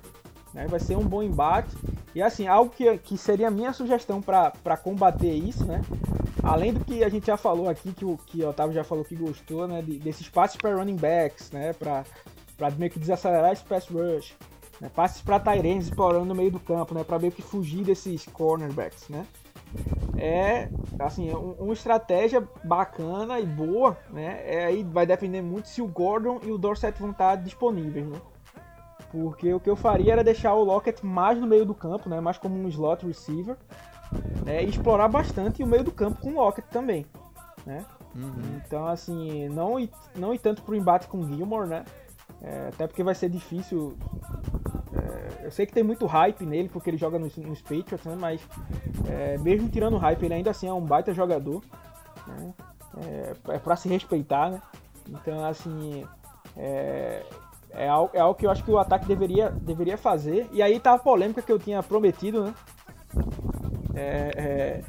né? 0.53 0.67
Vai 0.67 0.79
ser 0.79 0.97
um 0.97 1.05
bom 1.05 1.23
embate. 1.23 1.75
E 2.13 2.21
assim, 2.21 2.47
algo 2.47 2.69
que, 2.69 2.97
que 2.97 3.17
seria 3.17 3.47
a 3.47 3.51
minha 3.51 3.73
sugestão 3.73 4.21
para 4.21 4.77
combater 4.77 5.33
isso, 5.33 5.65
né? 5.65 5.81
Além 6.43 6.73
do 6.73 6.83
que 6.83 7.03
a 7.03 7.09
gente 7.09 7.27
já 7.27 7.37
falou 7.37 7.69
aqui, 7.69 7.93
que 7.93 8.03
o, 8.03 8.17
que 8.17 8.43
o 8.43 8.49
Otávio 8.49 8.73
já 8.73 8.83
falou 8.83 9.05
que 9.05 9.15
gostou, 9.15 9.67
né? 9.67 9.81
De, 9.81 9.97
desses 9.97 10.27
passes 10.27 10.57
para 10.57 10.75
running 10.75 10.97
backs, 10.97 11.51
né? 11.51 11.71
Para 11.73 12.03
meio 12.77 12.91
que 12.91 12.99
desacelerar 12.99 13.53
esse 13.53 13.63
pass 13.63 13.87
rush. 13.87 14.35
Né? 14.81 14.91
Passes 14.93 15.21
para 15.21 15.39
Tyrants 15.39 15.87
explorando 15.87 16.25
no 16.25 16.35
meio 16.35 16.51
do 16.51 16.59
campo, 16.59 16.93
né? 16.93 17.03
Para 17.03 17.17
meio 17.17 17.31
que 17.31 17.41
fugir 17.41 17.85
desses 17.85 18.25
cornerbacks, 18.25 19.07
né? 19.07 19.25
É 20.17 20.69
assim 20.99 21.31
um, 21.31 21.53
uma 21.59 21.73
estratégia 21.73 22.47
bacana 22.63 23.39
e 23.39 23.45
boa, 23.45 23.97
né? 24.09 24.41
É, 24.45 24.65
aí 24.65 24.83
vai 24.83 25.05
depender 25.05 25.41
muito 25.41 25.67
se 25.67 25.81
o 25.81 25.87
Gordon 25.87 26.39
e 26.43 26.51
o 26.51 26.57
Dorset 26.57 26.99
vão 26.99 27.11
estar 27.11 27.35
disponíveis, 27.35 28.07
né? 28.07 28.19
Porque 29.11 29.53
o 29.53 29.59
que 29.59 29.69
eu 29.69 29.75
faria 29.75 30.13
era 30.13 30.23
deixar 30.23 30.53
o 30.55 30.63
Lockett 30.63 31.05
mais 31.05 31.39
no 31.39 31.45
meio 31.45 31.65
do 31.65 31.75
campo, 31.75 32.09
né? 32.09 32.19
Mais 32.19 32.37
como 32.37 32.55
um 32.55 32.67
slot 32.67 33.05
receiver, 33.05 33.57
né? 34.45 34.63
E 34.63 34.69
explorar 34.69 35.07
bastante 35.07 35.61
o 35.61 35.67
meio 35.67 35.83
do 35.83 35.91
campo 35.91 36.21
com 36.21 36.31
o 36.31 36.35
Lockett 36.35 36.67
também, 36.69 37.05
né? 37.65 37.85
Uhum. 38.15 38.61
Então 38.65 38.87
assim, 38.87 39.49
não 39.49 39.79
ir, 39.79 39.89
não 40.15 40.33
ir 40.33 40.39
tanto 40.39 40.61
pro 40.61 40.75
embate 40.75 41.07
com 41.07 41.19
o 41.19 41.27
Gilmore, 41.27 41.67
né? 41.67 41.85
É, 42.41 42.69
até 42.69 42.87
porque 42.87 43.03
vai 43.03 43.15
ser 43.15 43.29
difícil 43.29 43.97
eu 45.43 45.51
sei 45.51 45.65
que 45.65 45.73
tem 45.73 45.83
muito 45.83 46.05
hype 46.05 46.45
nele, 46.45 46.69
porque 46.69 46.89
ele 46.89 46.97
joga 46.97 47.19
nos, 47.19 47.35
nos 47.37 47.61
Patriots, 47.61 48.05
né? 48.05 48.15
Mas 48.17 48.41
é, 49.09 49.37
mesmo 49.37 49.69
tirando 49.69 49.97
hype, 49.97 50.23
ele 50.23 50.33
ainda 50.33 50.51
assim 50.51 50.67
é 50.67 50.73
um 50.73 50.81
baita 50.81 51.13
jogador. 51.13 51.61
Né? 52.27 52.53
É, 53.05 53.55
é 53.55 53.59
pra 53.59 53.75
se 53.75 53.89
respeitar, 53.89 54.51
né? 54.51 54.61
Então, 55.09 55.43
assim, 55.45 56.05
é, 56.55 57.23
é, 57.71 57.87
algo, 57.87 58.11
é 58.13 58.19
algo 58.19 58.37
que 58.37 58.45
eu 58.45 58.51
acho 58.51 58.63
que 58.63 58.71
o 58.71 58.77
ataque 58.77 59.05
deveria, 59.05 59.49
deveria 59.49 59.97
fazer. 59.97 60.47
E 60.51 60.61
aí 60.61 60.79
tá 60.79 60.93
a 60.93 60.99
polêmica 60.99 61.41
que 61.41 61.51
eu 61.51 61.59
tinha 61.59 61.81
prometido, 61.83 62.43
né? 62.45 62.55
É, 63.95 64.31
é, 64.35 64.83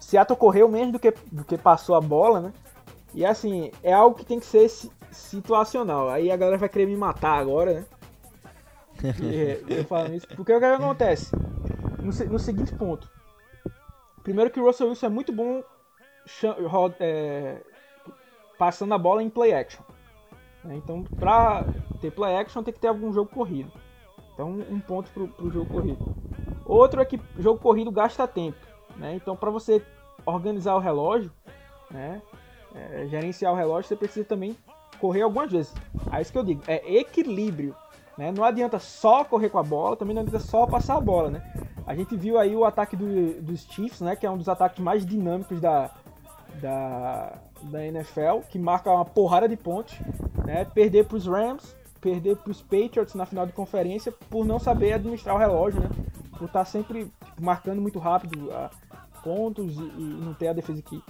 Seattle 0.00 0.38
correu 0.38 0.68
menos 0.68 0.92
do 0.92 0.98
que, 0.98 1.12
do 1.30 1.44
que 1.44 1.56
passou 1.56 1.94
a 1.94 2.00
bola, 2.00 2.40
né? 2.40 2.52
E 3.14 3.24
assim, 3.24 3.70
é 3.82 3.92
algo 3.92 4.16
que 4.16 4.24
tem 4.24 4.40
que 4.40 4.46
ser 4.46 4.70
situacional. 5.10 6.08
Aí 6.08 6.30
a 6.30 6.36
galera 6.36 6.58
vai 6.58 6.68
querer 6.68 6.86
me 6.86 6.96
matar 6.96 7.38
agora, 7.38 7.74
né? 7.74 7.84
Eu 9.68 9.84
falo 9.84 10.14
isso. 10.14 10.26
Porque 10.28 10.52
o 10.52 10.58
que 10.58 10.64
acontece? 10.64 11.34
No, 11.98 12.12
no, 12.30 12.38
seguinte 12.38 12.72
ponto. 12.74 13.10
Primeiro 14.22 14.50
que 14.50 14.60
o 14.60 14.64
Russell 14.64 14.88
Wilson 14.88 15.06
é 15.06 15.10
muito 15.10 15.32
bom 15.32 15.62
é, 17.00 17.62
passando 18.58 18.94
a 18.94 18.98
bola 18.98 19.22
em 19.22 19.30
play 19.30 19.54
action. 19.54 19.82
Né? 20.64 20.76
Então, 20.76 21.02
pra 21.02 21.64
ter 22.00 22.10
play 22.10 22.36
action, 22.36 22.62
tem 22.62 22.74
que 22.74 22.80
ter 22.80 22.88
algum 22.88 23.12
jogo 23.12 23.30
corrido. 23.30 23.72
Então, 24.34 24.50
um 24.50 24.80
ponto 24.80 25.10
pro, 25.10 25.28
pro 25.28 25.50
jogo 25.50 25.66
corrido. 25.66 26.14
Outro 26.64 27.00
é 27.00 27.04
que 27.04 27.20
jogo 27.38 27.60
corrido 27.60 27.90
gasta 27.90 28.26
tempo. 28.26 28.58
Né? 28.96 29.14
Então, 29.14 29.36
para 29.36 29.50
você 29.50 29.82
organizar 30.26 30.74
o 30.74 30.80
relógio, 30.80 31.32
né? 31.90 32.20
É, 32.74 33.06
gerenciar 33.08 33.52
o 33.52 33.56
relógio, 33.56 33.88
você 33.88 33.96
precisa 33.96 34.26
também 34.26 34.56
correr 35.00 35.22
algumas 35.22 35.50
vezes. 35.50 35.74
É 36.12 36.20
isso 36.20 36.30
que 36.30 36.38
eu 36.38 36.44
digo. 36.44 36.62
É 36.66 36.96
equilíbrio. 36.96 37.74
Né? 38.18 38.32
Não 38.32 38.42
adianta 38.42 38.80
só 38.80 39.24
correr 39.24 39.48
com 39.48 39.58
a 39.58 39.62
bola, 39.62 39.96
também 39.96 40.12
não 40.12 40.22
adianta 40.22 40.40
só 40.40 40.66
passar 40.66 40.96
a 40.96 41.00
bola, 41.00 41.30
né? 41.30 41.52
A 41.86 41.94
gente 41.94 42.16
viu 42.16 42.36
aí 42.36 42.54
o 42.54 42.64
ataque 42.64 42.96
do, 42.96 43.40
dos 43.40 43.62
Chiefs, 43.62 44.00
né? 44.00 44.16
Que 44.16 44.26
é 44.26 44.30
um 44.30 44.36
dos 44.36 44.48
ataques 44.48 44.80
mais 44.80 45.06
dinâmicos 45.06 45.60
da, 45.60 45.88
da, 46.60 47.38
da 47.62 47.86
NFL, 47.86 48.40
que 48.50 48.58
marca 48.58 48.90
uma 48.90 49.04
porrada 49.04 49.48
de 49.48 49.56
pontos, 49.56 49.96
né? 50.44 50.64
Perder 50.64 51.06
para 51.06 51.16
os 51.16 51.26
Rams, 51.28 51.76
perder 52.00 52.36
para 52.36 52.50
os 52.50 52.60
Patriots 52.60 53.14
na 53.14 53.24
final 53.24 53.46
de 53.46 53.52
conferência 53.52 54.12
por 54.28 54.44
não 54.44 54.58
saber 54.58 54.94
administrar 54.94 55.36
o 55.36 55.38
relógio, 55.38 55.80
né? 55.80 55.88
Por 56.36 56.46
estar 56.46 56.58
tá 56.60 56.64
sempre 56.64 57.04
tipo, 57.24 57.42
marcando 57.42 57.80
muito 57.80 58.00
rápido 58.00 58.48
uh, 58.48 58.68
pontos 59.22 59.76
e, 59.76 59.82
e, 59.82 60.20
não 60.24 60.34
ter 60.34 60.48
a 60.48 60.52
defesa 60.52 60.80
aqui. 60.80 61.00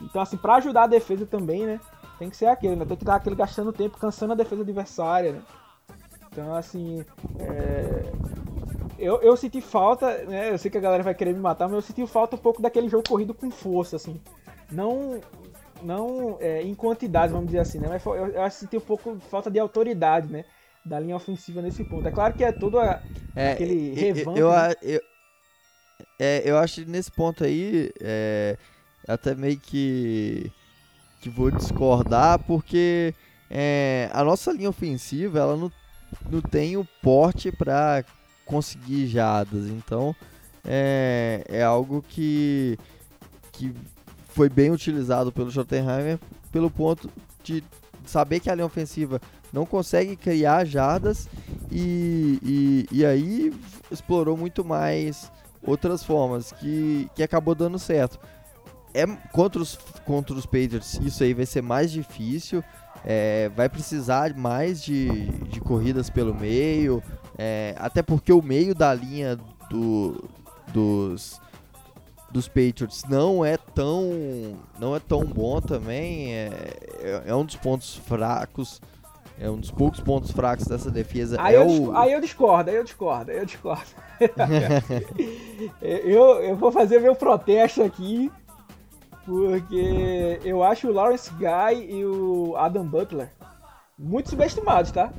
Então, 0.00 0.22
assim, 0.22 0.38
para 0.38 0.56
ajudar 0.56 0.84
a 0.84 0.88
defesa 0.88 1.26
também, 1.26 1.66
né? 1.66 1.78
Tem 2.18 2.30
que 2.30 2.36
ser 2.36 2.46
aquele, 2.46 2.76
né? 2.76 2.86
Tem 2.86 2.96
que 2.96 3.04
dar 3.04 3.16
aquele 3.16 3.36
gastando 3.36 3.74
tempo, 3.74 3.98
cansando 3.98 4.32
a 4.32 4.36
defesa 4.36 4.62
adversária, 4.62 5.32
né? 5.32 5.42
Então, 6.36 6.54
assim, 6.54 7.02
é... 7.38 8.12
eu, 8.98 9.22
eu 9.22 9.34
senti 9.38 9.62
falta, 9.62 10.24
né? 10.24 10.50
Eu 10.50 10.58
sei 10.58 10.70
que 10.70 10.76
a 10.76 10.80
galera 10.82 11.02
vai 11.02 11.14
querer 11.14 11.32
me 11.32 11.40
matar, 11.40 11.66
mas 11.66 11.76
eu 11.76 11.80
senti 11.80 12.06
falta 12.06 12.36
um 12.36 12.38
pouco 12.38 12.60
daquele 12.60 12.90
jogo 12.90 13.08
corrido 13.08 13.32
com 13.32 13.50
força, 13.50 13.96
assim. 13.96 14.20
Não, 14.70 15.18
não 15.82 16.36
é, 16.38 16.60
em 16.60 16.74
quantidade, 16.74 17.32
vamos 17.32 17.46
dizer 17.46 17.60
assim, 17.60 17.78
né? 17.78 17.88
Mas 17.88 18.04
eu, 18.04 18.14
eu 18.14 18.50
senti 18.50 18.76
um 18.76 18.80
pouco 18.80 19.16
falta 19.30 19.50
de 19.50 19.58
autoridade, 19.58 20.30
né? 20.30 20.44
Da 20.84 21.00
linha 21.00 21.16
ofensiva 21.16 21.62
nesse 21.62 21.82
ponto. 21.84 22.06
É 22.06 22.10
claro 22.10 22.34
que 22.34 22.44
é 22.44 22.52
todo 22.52 22.78
a, 22.78 23.02
é, 23.34 23.52
aquele 23.52 23.94
revamp. 23.94 24.36
Eu, 24.36 24.52
né? 24.52 24.74
eu, 24.82 25.00
é, 26.18 26.42
eu 26.44 26.58
acho 26.58 26.84
que 26.84 26.90
nesse 26.90 27.10
ponto 27.10 27.44
aí, 27.44 27.90
é, 27.98 28.58
até 29.08 29.34
meio 29.34 29.58
que, 29.58 30.52
que 31.22 31.30
vou 31.30 31.50
discordar, 31.50 32.38
porque 32.40 33.14
é, 33.50 34.10
a 34.12 34.22
nossa 34.22 34.52
linha 34.52 34.68
ofensiva, 34.68 35.38
ela 35.38 35.56
não 35.56 35.72
não 36.30 36.40
tem 36.40 36.76
o 36.76 36.86
porte 37.02 37.50
para 37.52 38.04
conseguir 38.44 39.06
jadas. 39.06 39.66
Então 39.68 40.14
é, 40.64 41.44
é 41.48 41.62
algo 41.62 42.02
que, 42.08 42.78
que 43.52 43.74
foi 44.28 44.48
bem 44.48 44.70
utilizado 44.70 45.30
pelo 45.30 45.50
Schottenheimer 45.50 46.18
pelo 46.50 46.70
ponto 46.70 47.10
de 47.42 47.62
saber 48.04 48.40
que 48.40 48.50
a 48.50 48.54
linha 48.54 48.66
ofensiva 48.66 49.20
não 49.52 49.66
consegue 49.66 50.16
criar 50.16 50.64
jardas 50.64 51.28
e, 51.70 52.38
e, 52.42 52.98
e 52.98 53.06
aí 53.06 53.52
explorou 53.90 54.36
muito 54.36 54.64
mais 54.64 55.30
outras 55.62 56.02
formas 56.02 56.52
que, 56.52 57.08
que 57.14 57.22
acabou 57.22 57.54
dando 57.54 57.78
certo. 57.78 58.18
É, 58.94 59.06
contra, 59.32 59.60
os, 59.60 59.76
contra 60.04 60.34
os 60.34 60.46
Patriots 60.46 60.94
isso 61.02 61.22
aí 61.22 61.34
vai 61.34 61.44
ser 61.44 61.62
mais 61.62 61.90
difícil 61.90 62.64
é, 63.04 63.50
vai 63.54 63.68
precisar 63.68 64.34
mais 64.34 64.82
de, 64.82 65.08
de 65.48 65.60
corridas 65.60 66.10
pelo 66.10 66.34
meio, 66.34 67.02
é, 67.38 67.74
até 67.78 68.02
porque 68.02 68.32
o 68.32 68.42
meio 68.42 68.74
da 68.74 68.92
linha 68.94 69.38
do, 69.68 70.28
dos, 70.72 71.40
dos 72.30 72.48
Patriots 72.48 73.04
não 73.08 73.44
é 73.44 73.56
tão 73.56 74.56
não 74.78 74.96
é 74.96 75.00
tão 75.00 75.24
bom 75.24 75.60
também, 75.60 76.34
é, 76.34 76.50
é, 77.00 77.22
é 77.26 77.34
um 77.34 77.44
dos 77.44 77.56
pontos 77.56 77.96
fracos. 77.96 78.80
É 79.38 79.50
um 79.50 79.58
dos 79.58 79.70
poucos 79.70 80.00
pontos 80.00 80.30
fracos 80.30 80.66
dessa 80.66 80.90
defesa. 80.90 81.36
Aí, 81.38 81.54
é 81.54 81.58
eu, 81.58 81.66
o... 81.66 81.94
aí 81.94 82.10
eu 82.10 82.22
discordo, 82.22 82.70
aí 82.70 82.76
eu 82.76 82.84
discordo, 82.84 83.30
aí 83.30 83.36
eu 83.36 83.44
discordo. 83.44 83.84
eu, 85.82 86.42
eu 86.42 86.56
vou 86.56 86.72
fazer 86.72 87.00
meu 87.00 87.14
protesto 87.14 87.82
aqui 87.82 88.32
Porque 89.26 90.38
eu 90.44 90.62
acho 90.62 90.88
o 90.88 90.92
Lawrence 90.92 91.30
Guy 91.34 91.90
e 91.90 92.04
o 92.06 92.54
Adam 92.56 92.86
Butler 92.86 93.28
muito 93.98 94.30
subestimados, 94.30 94.92
tá? 94.92 95.12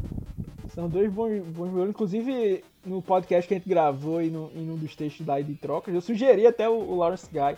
São 0.74 0.88
dois 0.88 1.12
bons, 1.12 1.44
bons 1.48 1.66
jogadores. 1.68 1.90
Inclusive, 1.90 2.64
no 2.86 3.02
podcast 3.02 3.48
que 3.48 3.54
a 3.54 3.58
gente 3.58 3.68
gravou 3.68 4.22
e 4.22 4.30
no, 4.30 4.50
em 4.56 4.70
um 4.72 4.78
dos 4.78 4.96
textos 4.96 5.26
da 5.26 5.40
de 5.42 5.56
trocas, 5.56 5.94
eu 5.94 6.00
sugeri 6.02 6.48
até 6.48 6.70
o, 6.70 6.74
o 6.74 6.96
Lawrence 6.96 7.28
Guy 7.32 7.58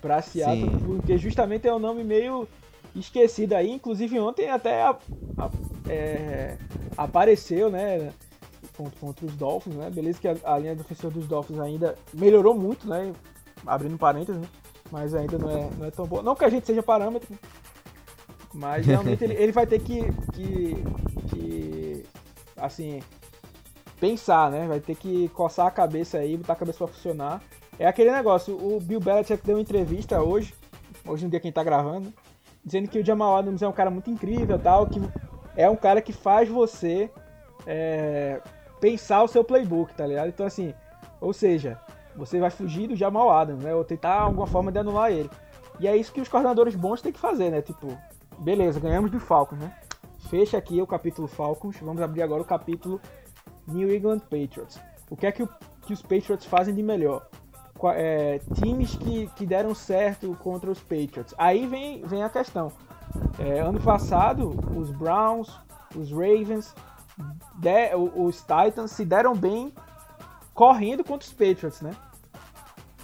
pra 0.00 0.22
Seattle, 0.22 0.70
Sim. 0.70 0.78
porque 0.84 1.18
justamente 1.18 1.66
é 1.66 1.74
um 1.74 1.78
nome 1.78 2.04
meio 2.04 2.46
esquecido 2.94 3.54
aí. 3.54 3.70
Inclusive, 3.72 4.20
ontem 4.20 4.48
até 4.50 4.82
a- 4.82 4.96
a- 5.38 5.50
é, 5.88 6.58
apareceu, 6.96 7.70
né? 7.70 8.12
Contra, 8.76 9.00
contra 9.00 9.26
os 9.26 9.34
Dolphins, 9.36 9.74
né? 9.74 9.90
Beleza 9.90 10.20
que 10.20 10.28
a, 10.28 10.36
a 10.44 10.58
linha 10.58 10.76
defensiva 10.76 11.10
dos 11.10 11.26
Dolphins 11.26 11.58
ainda 11.58 11.96
melhorou 12.14 12.54
muito, 12.54 12.86
né? 12.88 13.12
Abrindo 13.66 13.98
parênteses, 13.98 14.40
né? 14.40 14.46
Mas 14.92 15.14
ainda 15.14 15.38
não 15.38 15.50
é, 15.50 15.70
não 15.78 15.86
é 15.86 15.90
tão 15.90 16.06
boa. 16.06 16.22
Não 16.22 16.34
que 16.34 16.44
a 16.44 16.50
gente 16.50 16.66
seja 16.66 16.82
parâmetro, 16.82 17.34
mas 18.52 18.84
realmente 18.84 19.24
ele, 19.24 19.32
ele 19.42 19.50
vai 19.50 19.66
ter 19.66 19.78
que, 19.78 20.02
que, 20.34 20.76
que, 21.30 22.04
assim, 22.54 23.02
pensar, 23.98 24.50
né? 24.50 24.66
Vai 24.68 24.80
ter 24.80 24.94
que 24.94 25.30
coçar 25.30 25.66
a 25.66 25.70
cabeça 25.70 26.18
aí, 26.18 26.36
botar 26.36 26.52
a 26.52 26.56
cabeça 26.56 26.76
pra 26.76 26.88
funcionar. 26.88 27.42
É 27.78 27.86
aquele 27.86 28.12
negócio, 28.12 28.54
o 28.54 28.78
Bill 28.78 29.00
Belichick 29.00 29.42
deu 29.46 29.56
uma 29.56 29.62
entrevista 29.62 30.22
hoje, 30.22 30.52
hoje 31.06 31.24
no 31.24 31.30
dia 31.30 31.40
que 31.40 31.46
a 31.46 31.48
gente 31.48 31.54
tá 31.54 31.64
gravando, 31.64 32.12
dizendo 32.62 32.86
que 32.86 32.98
o 32.98 33.04
Jamal 33.04 33.34
Adams 33.34 33.62
é 33.62 33.66
um 33.66 33.72
cara 33.72 33.90
muito 33.90 34.10
incrível 34.10 34.58
tal, 34.58 34.86
que 34.86 35.00
é 35.56 35.70
um 35.70 35.76
cara 35.76 36.02
que 36.02 36.12
faz 36.12 36.50
você 36.50 37.10
é, 37.66 38.42
pensar 38.78 39.22
o 39.22 39.28
seu 39.28 39.42
playbook, 39.42 39.94
tá 39.94 40.06
ligado? 40.06 40.28
Então 40.28 40.44
assim, 40.44 40.74
ou 41.18 41.32
seja, 41.32 41.80
você 42.16 42.38
vai 42.40 42.50
fugir 42.50 42.88
do 42.88 42.96
Jamal 42.96 43.30
Adams, 43.30 43.62
né? 43.64 43.74
Ou 43.74 43.84
tentar 43.84 44.20
alguma 44.20 44.46
forma 44.46 44.70
de 44.72 44.78
anular 44.78 45.10
ele. 45.10 45.30
E 45.80 45.88
é 45.88 45.96
isso 45.96 46.12
que 46.12 46.20
os 46.20 46.28
coordenadores 46.28 46.74
bons 46.74 47.00
têm 47.02 47.12
que 47.12 47.18
fazer, 47.18 47.50
né? 47.50 47.62
Tipo, 47.62 47.96
beleza, 48.38 48.78
ganhamos 48.78 49.10
do 49.10 49.18
Falcons, 49.18 49.58
né? 49.58 49.72
Fecha 50.28 50.56
aqui 50.56 50.80
o 50.80 50.86
capítulo 50.86 51.26
Falcons, 51.26 51.76
vamos 51.80 52.00
abrir 52.02 52.22
agora 52.22 52.42
o 52.42 52.44
capítulo 52.44 53.00
New 53.66 53.92
England 53.94 54.20
Patriots. 54.20 54.78
O 55.10 55.16
que 55.16 55.26
é 55.26 55.32
que, 55.32 55.42
o- 55.42 55.48
que 55.86 55.92
os 55.92 56.00
Patriots 56.02 56.46
fazem 56.46 56.74
de 56.74 56.82
melhor? 56.82 57.26
É, 57.94 58.38
times 58.54 58.94
que, 58.94 59.26
que 59.34 59.44
deram 59.44 59.74
certo 59.74 60.36
contra 60.40 60.70
os 60.70 60.78
Patriots. 60.80 61.34
Aí 61.36 61.66
vem, 61.66 62.02
vem 62.06 62.22
a 62.22 62.28
questão. 62.30 62.70
É, 63.38 63.58
ano 63.60 63.80
passado, 63.80 64.50
os 64.76 64.90
Browns, 64.92 65.50
os 65.96 66.12
Ravens, 66.12 66.74
de- 67.56 67.94
os 68.14 68.40
Titans 68.40 68.92
se 68.92 69.04
deram 69.04 69.34
bem 69.34 69.72
correndo 70.54 71.04
contra 71.04 71.26
os 71.26 71.32
Patriots, 71.32 71.80
né? 71.80 71.94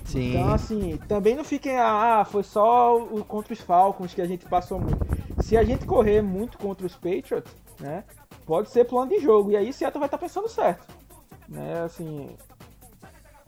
Sim. 0.05 0.31
Então, 0.31 0.55
assim, 0.55 0.97
também 1.09 1.35
não 1.35 1.45
fiquem, 1.45 1.77
ah, 1.79 2.25
foi 2.25 2.43
só 2.43 2.97
o 2.97 3.23
contra 3.25 3.53
os 3.53 3.61
Falcons 3.61 4.15
que 4.15 4.23
a 4.23 4.27
gente 4.27 4.47
passou 4.47 4.81
muito. 4.81 4.99
Se 5.43 5.57
a 5.57 5.63
gente 5.63 5.87
correr 5.87 6.23
muito 6.23 6.57
contra 6.57 6.87
os 6.87 6.95
Patriots, 6.95 7.55
né, 7.79 8.05
pode 8.47 8.71
ser 8.71 8.87
plano 8.87 9.11
de 9.11 9.21
jogo. 9.21 9.51
E 9.51 9.57
aí 9.57 9.73
Seattle 9.73 10.01
vai 10.01 10.07
estar 10.07 10.19
pensando 10.19 10.49
certo. 10.49 10.87
Né, 11.47 11.83
assim, 11.83 12.37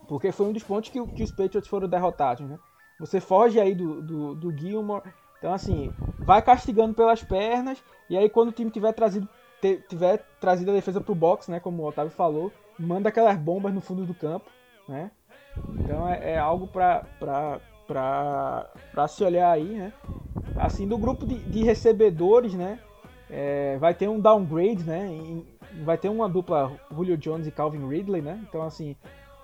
porque 0.07 0.32
foi 0.32 0.46
um 0.46 0.53
dos 0.53 0.62
pontos 0.62 0.90
que, 0.90 1.03
que 1.09 1.22
os 1.22 1.30
Patriots 1.30 1.68
foram 1.68 1.88
derrotados, 1.88 2.46
né. 2.46 2.59
Você 2.98 3.20
foge 3.20 3.59
aí 3.59 3.74
do, 3.74 4.03
do, 4.03 4.34
do 4.34 4.59
Gilmore. 4.59 5.03
Então, 5.38 5.55
assim, 5.55 5.90
vai 6.18 6.42
castigando 6.42 6.92
pelas 6.92 7.22
pernas. 7.22 7.82
E 8.11 8.18
aí, 8.18 8.28
quando 8.28 8.51
o 8.51 8.53
time 8.53 8.70
tiver 8.70 8.92
trazido, 8.92 9.26
tiver 9.88 10.18
trazido 10.38 10.70
a 10.70 10.74
defesa 10.74 11.01
pro 11.01 11.14
box, 11.14 11.51
né, 11.51 11.59
como 11.59 11.82
o 11.82 11.86
Otávio 11.86 12.12
falou, 12.12 12.53
manda 12.81 13.09
aquelas 13.09 13.37
bombas 13.39 13.72
no 13.72 13.81
fundo 13.81 14.05
do 14.05 14.14
campo, 14.14 14.51
né. 14.89 15.11
Então 15.68 16.09
é, 16.09 16.33
é 16.33 16.39
algo 16.39 16.66
pra, 16.66 17.05
pra, 17.18 17.61
pra, 17.87 18.70
pra 18.93 19.09
se 19.09 19.22
olhar 19.22 19.51
aí, 19.51 19.64
né? 19.64 19.93
Assim, 20.57 20.87
do 20.87 20.99
grupo 20.99 21.26
de, 21.26 21.39
de 21.39 21.62
recebedores, 21.62 22.55
né? 22.55 22.78
é, 23.31 23.76
vai 23.78 23.95
ter 23.95 24.09
um 24.09 24.18
downgrade, 24.20 24.83
né? 24.83 25.07
em- 25.07 25.47
vai 25.85 25.97
ter 25.97 26.09
uma 26.09 26.28
dupla 26.28 26.72
Julio 26.93 27.16
Jones 27.16 27.47
e 27.47 27.51
Calvin 27.53 27.87
Ridley, 27.89 28.20
né? 28.20 28.41
Então, 28.49 28.62
assim, 28.62 28.97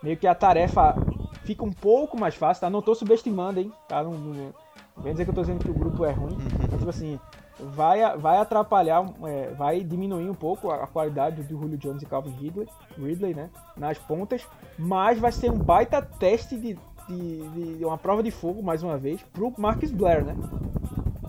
meio 0.02 0.16
que 0.16 0.26
a 0.26 0.34
tarefa 0.34 0.98
fica 1.44 1.64
um 1.64 1.70
pouco 1.72 2.18
mais 2.18 2.34
fácil, 2.34 2.62
tá? 2.62 2.68
Não 2.70 2.82
tô 2.82 2.94
subestimando, 2.96 3.60
hein? 3.60 3.72
Tá? 3.88 4.02
Não, 4.02 4.10
não, 4.12 4.52
não 4.96 5.02
vem 5.02 5.12
dizer 5.12 5.24
que 5.24 5.30
eu 5.30 5.34
tô 5.34 5.42
dizendo 5.42 5.60
que 5.64 5.70
o 5.70 5.74
grupo 5.74 6.04
é 6.04 6.10
ruim. 6.10 6.36
Mas, 6.68 6.78
tipo 6.80 6.90
assim, 6.90 7.20
vai, 7.58 8.16
vai 8.16 8.38
atrapalhar, 8.38 9.04
é, 9.24 9.50
vai 9.56 9.82
diminuir 9.82 10.28
um 10.28 10.34
pouco 10.34 10.70
a, 10.70 10.84
a 10.84 10.86
qualidade 10.86 11.42
do 11.42 11.58
Julio 11.58 11.78
Jones 11.78 12.02
e 12.02 12.06
Calvin 12.06 12.30
Ridley, 12.30 12.68
Ridley, 12.98 13.34
né? 13.34 13.50
Nas 13.76 13.98
pontas, 13.98 14.46
mas 14.78 15.18
vai 15.18 15.32
ser 15.32 15.50
um 15.50 15.58
baita 15.58 16.02
teste 16.02 16.56
de, 16.56 16.78
de, 17.08 17.78
de 17.78 17.84
uma 17.84 17.98
prova 17.98 18.22
de 18.22 18.30
fogo, 18.30 18.62
mais 18.62 18.82
uma 18.82 18.96
vez, 18.98 19.22
pro 19.32 19.52
Marcus 19.56 19.90
Blair, 19.90 20.24
né? 20.24 20.36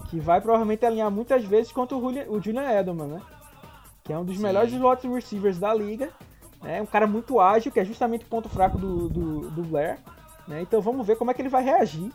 Que 0.09 0.19
vai 0.19 0.39
provavelmente 0.41 0.85
alinhar 0.85 1.11
muitas 1.11 1.43
vezes 1.43 1.71
contra 1.71 1.97
o, 1.97 2.01
Julian, 2.01 2.25
o 2.27 2.41
Julian 2.41 2.69
Edelman, 2.71 3.07
né? 3.07 3.21
Que 4.03 4.13
é 4.13 4.17
um 4.17 4.23
dos 4.23 4.37
Sim. 4.37 4.43
melhores 4.43 4.71
slot 4.71 5.07
receivers 5.07 5.59
da 5.59 5.73
liga. 5.73 6.09
É 6.63 6.81
um 6.81 6.85
cara 6.85 7.05
muito 7.05 7.39
ágil, 7.39 7.71
que 7.71 7.79
é 7.79 7.85
justamente 7.85 8.25
o 8.25 8.27
ponto 8.27 8.49
fraco 8.49 8.77
do, 8.77 9.09
do, 9.09 9.49
do 9.51 9.61
Blair. 9.63 9.99
Né? 10.47 10.61
Então 10.61 10.81
vamos 10.81 11.05
ver 11.05 11.17
como 11.17 11.29
é 11.29 11.33
que 11.33 11.41
ele 11.41 11.49
vai 11.49 11.61
reagir 11.61 12.11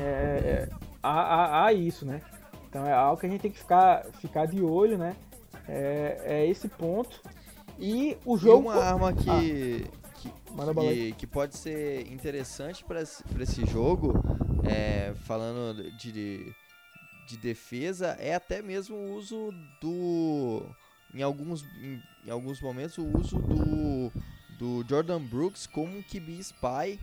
é, 0.00 0.68
a, 1.02 1.10
a, 1.10 1.66
a 1.66 1.72
isso, 1.72 2.04
né? 2.04 2.22
Então 2.68 2.86
é 2.86 2.92
algo 2.92 3.20
que 3.20 3.26
a 3.26 3.28
gente 3.28 3.40
tem 3.40 3.50
que 3.50 3.58
ficar, 3.58 4.04
ficar 4.20 4.46
de 4.46 4.62
olho, 4.62 4.96
né? 4.96 5.16
É, 5.68 6.20
é 6.24 6.46
esse 6.46 6.68
ponto. 6.68 7.20
E 7.78 8.16
o 8.24 8.36
E 8.36 8.40
jogo. 8.40 8.68
uma 8.68 8.76
arma 8.82 9.12
que, 9.12 9.86
que, 10.20 10.32
Manda 10.54 10.72
bala 10.74 10.88
que, 10.92 11.12
que 11.12 11.26
pode 11.26 11.56
ser 11.56 12.06
interessante 12.12 12.84
para 12.84 13.00
esse, 13.02 13.22
pra 13.24 13.42
esse 13.42 13.64
jogo, 13.66 14.12
é, 14.64 15.14
falando 15.24 15.90
de, 15.96 16.52
de 17.26 17.36
defesa, 17.38 18.16
é 18.20 18.34
até 18.34 18.60
mesmo 18.62 18.96
o 18.96 19.14
uso 19.14 19.52
do. 19.80 20.62
Em 21.14 21.22
alguns, 21.22 21.64
em, 21.82 22.00
em 22.26 22.30
alguns 22.30 22.60
momentos, 22.60 22.98
o 22.98 23.18
uso 23.18 23.38
do, 23.38 24.12
do 24.58 24.88
Jordan 24.88 25.20
Brooks 25.20 25.66
como 25.66 25.96
um 25.96 26.02
QB 26.02 26.38
spy 26.40 27.00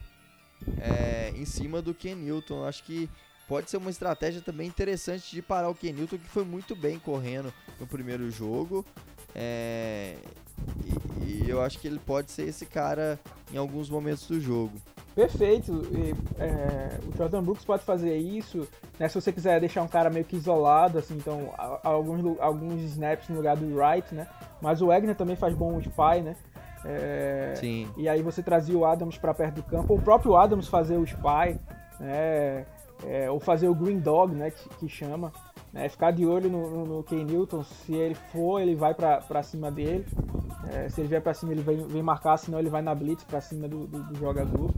é, 0.80 1.34
em 1.36 1.46
cima 1.46 1.82
do 1.82 1.94
Ken 1.94 2.16
Newton. 2.16 2.64
Acho 2.66 2.84
que 2.84 3.10
pode 3.48 3.70
ser 3.70 3.78
uma 3.78 3.90
estratégia 3.90 4.42
também 4.42 4.68
interessante 4.68 5.34
de 5.34 5.42
parar 5.42 5.70
o 5.70 5.76
Ken 5.76 5.94
Newton, 5.94 6.18
que 6.18 6.30
foi 6.30 6.44
muito 6.44 6.76
bem 6.76 7.00
correndo 7.00 7.54
no 7.80 7.88
primeiro 7.88 8.30
jogo. 8.30 8.86
É, 9.34 10.16
e, 11.24 11.46
e 11.46 11.50
eu 11.50 11.62
acho 11.62 11.80
que 11.80 11.88
ele 11.88 12.00
pode 12.00 12.32
ser 12.32 12.48
esse 12.48 12.66
cara 12.66 13.20
em 13.54 13.58
alguns 13.58 13.90
momentos 13.90 14.28
do 14.28 14.40
jogo. 14.40 14.74
Perfeito. 15.16 15.84
E, 15.92 16.14
é, 16.40 17.00
o 17.08 17.18
Jordan 17.18 17.42
Brooks 17.42 17.66
pode 17.66 17.84
fazer 17.84 18.16
isso. 18.18 18.68
Né, 19.00 19.08
se 19.08 19.20
você 19.20 19.32
quiser 19.32 19.60
deixar 19.60 19.82
um 19.82 19.88
cara 19.88 20.10
meio 20.10 20.26
que 20.26 20.36
isolado, 20.36 20.98
assim, 20.98 21.16
então 21.16 21.54
alguns, 21.84 22.40
alguns 22.40 22.82
snaps 22.82 23.30
no 23.30 23.38
lugar 23.38 23.56
do 23.56 23.76
Wright, 23.76 24.14
né? 24.14 24.28
Mas 24.62 24.82
o 24.82 24.88
Wagner 24.88 25.16
também 25.16 25.36
faz 25.36 25.54
bom 25.56 25.80
spy, 25.80 26.22
né? 26.24 26.36
É, 26.86 27.54
Sim. 27.58 27.90
E 27.98 28.08
aí 28.08 28.22
você 28.22 28.42
trazia 28.44 28.78
o 28.78 28.86
Adams 28.86 29.18
para 29.18 29.34
perto 29.34 29.56
do 29.56 29.64
campo, 29.64 29.94
ou 29.94 30.00
o 30.00 30.02
próprio 30.02 30.36
Adams 30.36 30.68
fazer 30.68 30.98
o 30.98 31.04
spy, 31.04 31.60
né? 32.00 32.66
É, 33.06 33.30
ou 33.30 33.40
fazer 33.40 33.70
o 33.70 33.76
Green 33.76 34.00
Dog, 34.00 34.34
né? 34.34 34.52
Que, 34.52 34.70
que 34.70 34.90
chama. 34.90 35.32
Né? 35.72 35.88
Ficar 35.90 36.12
de 36.12 36.26
olho 36.26 36.50
no, 36.50 36.70
no, 36.70 36.86
no 36.86 37.04
Ken 37.04 37.24
Newton, 37.24 37.64
se 37.64 37.94
ele 37.94 38.16
for, 38.16 38.60
ele 38.60 38.76
vai 38.76 38.94
para 38.94 39.44
cima 39.44 39.70
dele. 39.72 40.06
É, 40.70 40.90
se 40.90 41.00
ele 41.00 41.08
vier 41.08 41.22
para 41.22 41.34
cima, 41.34 41.52
ele 41.52 41.62
vem, 41.62 41.86
vem 41.88 42.02
marcar, 42.02 42.38
senão 42.38 42.60
ele 42.60 42.70
vai 42.70 42.82
na 42.82 42.94
blitz 42.94 43.24
para 43.24 43.40
cima 43.40 43.68
do, 43.68 43.88
do, 43.88 44.04
do 44.04 44.16
jogador. 44.20 44.72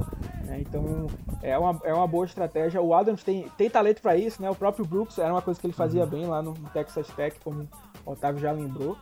né? 0.44 0.60
Então 0.60 1.08
é 1.42 1.58
uma, 1.58 1.80
é 1.84 1.94
uma 1.94 2.08
boa 2.08 2.26
estratégia. 2.26 2.82
O 2.82 2.94
Adams 2.94 3.24
tem, 3.24 3.48
tem 3.58 3.70
talento 3.70 4.02
para 4.02 4.16
isso, 4.18 4.42
né? 4.42 4.50
O 4.50 4.56
próprio 4.56 4.86
Brooks 4.86 5.18
era 5.18 5.34
uma 5.34 5.42
coisa 5.42 5.60
que 5.60 5.66
ele 5.66 5.74
fazia 5.74 6.06
bem 6.06 6.26
lá 6.26 6.42
no 6.42 6.54
Texas 6.74 7.08
Tech, 7.08 7.40
como 7.44 7.68
o 8.06 8.12
Otávio 8.12 8.42
já 8.42 8.52
lembrou. 8.52 8.98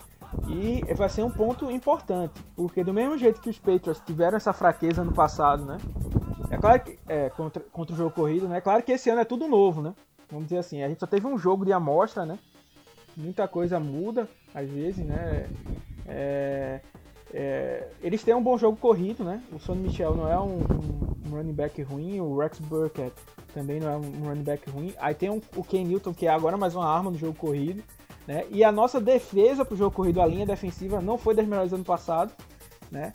E 0.48 0.82
vai 0.94 1.10
ser 1.10 1.24
um 1.24 1.32
ponto 1.32 1.72
importante, 1.72 2.34
porque 2.56 2.84
do 2.84 2.94
mesmo 2.94 3.18
jeito 3.18 3.40
que 3.40 3.50
os 3.50 3.58
Patriots 3.58 4.02
tiveram 4.06 4.36
essa 4.36 4.52
fraqueza 4.52 5.04
no 5.04 5.14
passado, 5.14 5.66
né? 5.66 5.78
É 6.50 6.58
claro 6.58 6.80
que 6.82 6.98
é, 7.08 7.30
contra, 7.30 7.62
contra 7.72 7.94
o 7.94 7.98
jogo 7.98 8.12
corrido, 8.12 8.48
né? 8.48 8.58
É 8.58 8.62
claro 8.62 8.82
que 8.84 8.92
esse 8.92 9.10
ano 9.10 9.22
é 9.22 9.26
tudo 9.26 9.48
novo, 9.48 9.82
né? 9.82 9.94
Vamos 10.30 10.46
dizer 10.46 10.60
assim, 10.60 10.82
a 10.84 10.88
gente 10.88 11.00
só 11.00 11.08
teve 11.08 11.26
um 11.28 11.38
jogo 11.38 11.66
de 11.66 11.74
amostra, 11.74 12.26
né? 12.26 12.38
Muita 13.16 13.48
coisa 13.48 13.80
muda, 13.80 14.28
às 14.54 14.70
vezes, 14.70 15.06
né? 15.06 15.48
É, 16.08 16.80
é, 17.34 17.88
eles 18.02 18.24
têm 18.24 18.34
um 18.34 18.42
bom 18.44 18.58
jogo 18.58 18.78
corrido, 18.78 19.24
né? 19.24 19.42
O 19.52 19.60
Sonny 19.60 19.82
Michel 19.82 20.16
não 20.16 20.32
é 20.32 20.40
um, 20.40 20.60
um- 20.60 21.08
running 21.30 21.54
back 21.54 21.82
ruim, 21.82 22.22
o 22.22 22.38
Rex 22.38 22.58
Burkett 22.60 23.14
também 23.54 23.82
não 23.82 23.90
é 23.90 23.98
um 23.98 24.24
running 24.26 24.44
back 24.44 24.70
ruim. 24.70 24.94
Aí 24.98 25.14
tem 25.14 25.30
um- 25.30 25.42
o 25.56 25.64
Ken 25.64 25.84
Newton, 25.84 26.14
que 26.14 26.26
é 26.26 26.30
agora 26.30 26.56
mais 26.56 26.74
uma 26.76 26.88
arma 26.88 27.12
no 27.12 27.18
jogo 27.18 27.34
corrido. 27.38 27.84
Né? 28.26 28.46
E 28.50 28.64
a 28.64 28.72
nossa 28.72 29.00
defesa 29.02 29.66
pro 29.66 29.76
jogo 29.76 29.96
corrido, 29.96 30.22
a 30.22 30.26
linha 30.26 30.46
defensiva, 30.46 31.02
não 31.02 31.18
foi 31.18 31.34
das 31.34 31.46
melhores 31.48 31.72
do 31.72 31.76
ano 31.76 31.84
passado. 31.86 32.32
Né? 32.92 33.12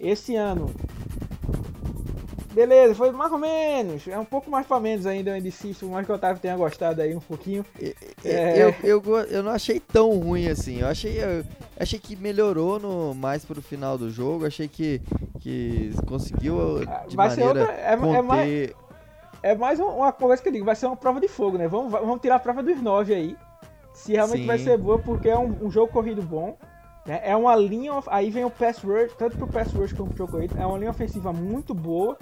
Esse 0.00 0.34
ano. 0.34 0.70
Beleza, 2.52 2.94
foi 2.94 3.10
mais 3.12 3.32
ou 3.32 3.38
menos. 3.38 4.06
É 4.06 4.18
um 4.18 4.24
pouco 4.24 4.50
mais 4.50 4.66
pra 4.66 4.78
menos 4.78 5.06
ainda, 5.06 5.30
eu 5.30 5.36
insisto, 5.46 5.86
mais 5.86 6.04
que 6.04 6.12
o 6.12 6.14
Otávio 6.14 6.40
tenha 6.40 6.56
gostado 6.56 7.00
aí 7.00 7.14
um 7.16 7.20
pouquinho. 7.20 7.64
É. 8.24 8.62
Eu, 8.62 8.74
eu, 8.84 9.18
eu 9.30 9.42
não 9.42 9.52
achei 9.52 9.80
tão 9.80 10.18
ruim 10.18 10.48
assim. 10.48 10.80
Eu 10.80 10.88
achei, 10.88 11.18
eu 11.18 11.44
achei 11.80 11.98
que 11.98 12.14
melhorou 12.14 12.78
no, 12.78 13.14
mais 13.14 13.44
pro 13.44 13.62
final 13.62 13.96
do 13.96 14.10
jogo. 14.10 14.46
Achei 14.46 14.68
que, 14.68 15.00
que 15.40 15.92
conseguiu 16.06 16.82
Ah, 16.86 17.04
de 17.08 17.16
vai 17.16 17.30
ser 17.30 17.44
maneira 17.44 17.60
outra. 17.60 17.74
É, 17.74 17.92
é 17.92 17.96
conter. 17.96 18.22
mais, 18.22 18.70
é 19.42 19.54
mais 19.54 19.80
uma 19.80 20.12
coisa 20.12 20.42
que 20.42 20.48
eu 20.48 20.52
digo, 20.52 20.66
vai 20.66 20.76
ser 20.76 20.86
uma 20.86 20.96
prova 20.96 21.20
de 21.20 21.28
fogo, 21.28 21.56
né? 21.56 21.66
Vamos, 21.68 21.90
vamos 21.90 22.20
tirar 22.20 22.36
a 22.36 22.40
prova 22.40 22.62
dos 22.62 22.80
nove 22.82 23.14
aí. 23.14 23.36
Se 23.94 24.12
realmente 24.12 24.42
Sim. 24.42 24.46
vai 24.46 24.58
ser 24.58 24.76
boa, 24.76 24.98
porque 24.98 25.28
é 25.28 25.38
um, 25.38 25.66
um 25.66 25.70
jogo 25.70 25.90
corrido 25.90 26.22
bom. 26.22 26.56
Né? 27.06 27.20
É 27.24 27.34
uma 27.34 27.56
linha. 27.56 27.92
Aí 28.08 28.30
vem 28.30 28.44
o 28.44 28.50
pass 28.50 28.78
rush, 28.78 29.14
tanto 29.16 29.38
pro 29.38 29.46
pass 29.46 29.72
rush 29.72 29.94
como 29.94 30.10
pro 30.10 30.18
jogo 30.18 30.32
corrido. 30.32 30.54
É 30.58 30.66
uma 30.66 30.78
linha 30.78 30.90
ofensiva 30.90 31.32
muito 31.32 31.72
boa 31.72 32.18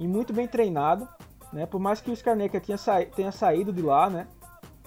e 0.00 0.08
muito 0.08 0.32
bem 0.32 0.48
treinado. 0.48 1.06
Né? 1.52 1.66
Por 1.66 1.78
mais 1.78 2.00
que 2.00 2.10
o 2.10 2.16
Scarneca 2.16 2.58
tenha, 2.58 2.78
sa 2.78 3.04
tenha 3.04 3.30
saído 3.30 3.72
de 3.72 3.82
lá, 3.82 4.08
né? 4.08 4.26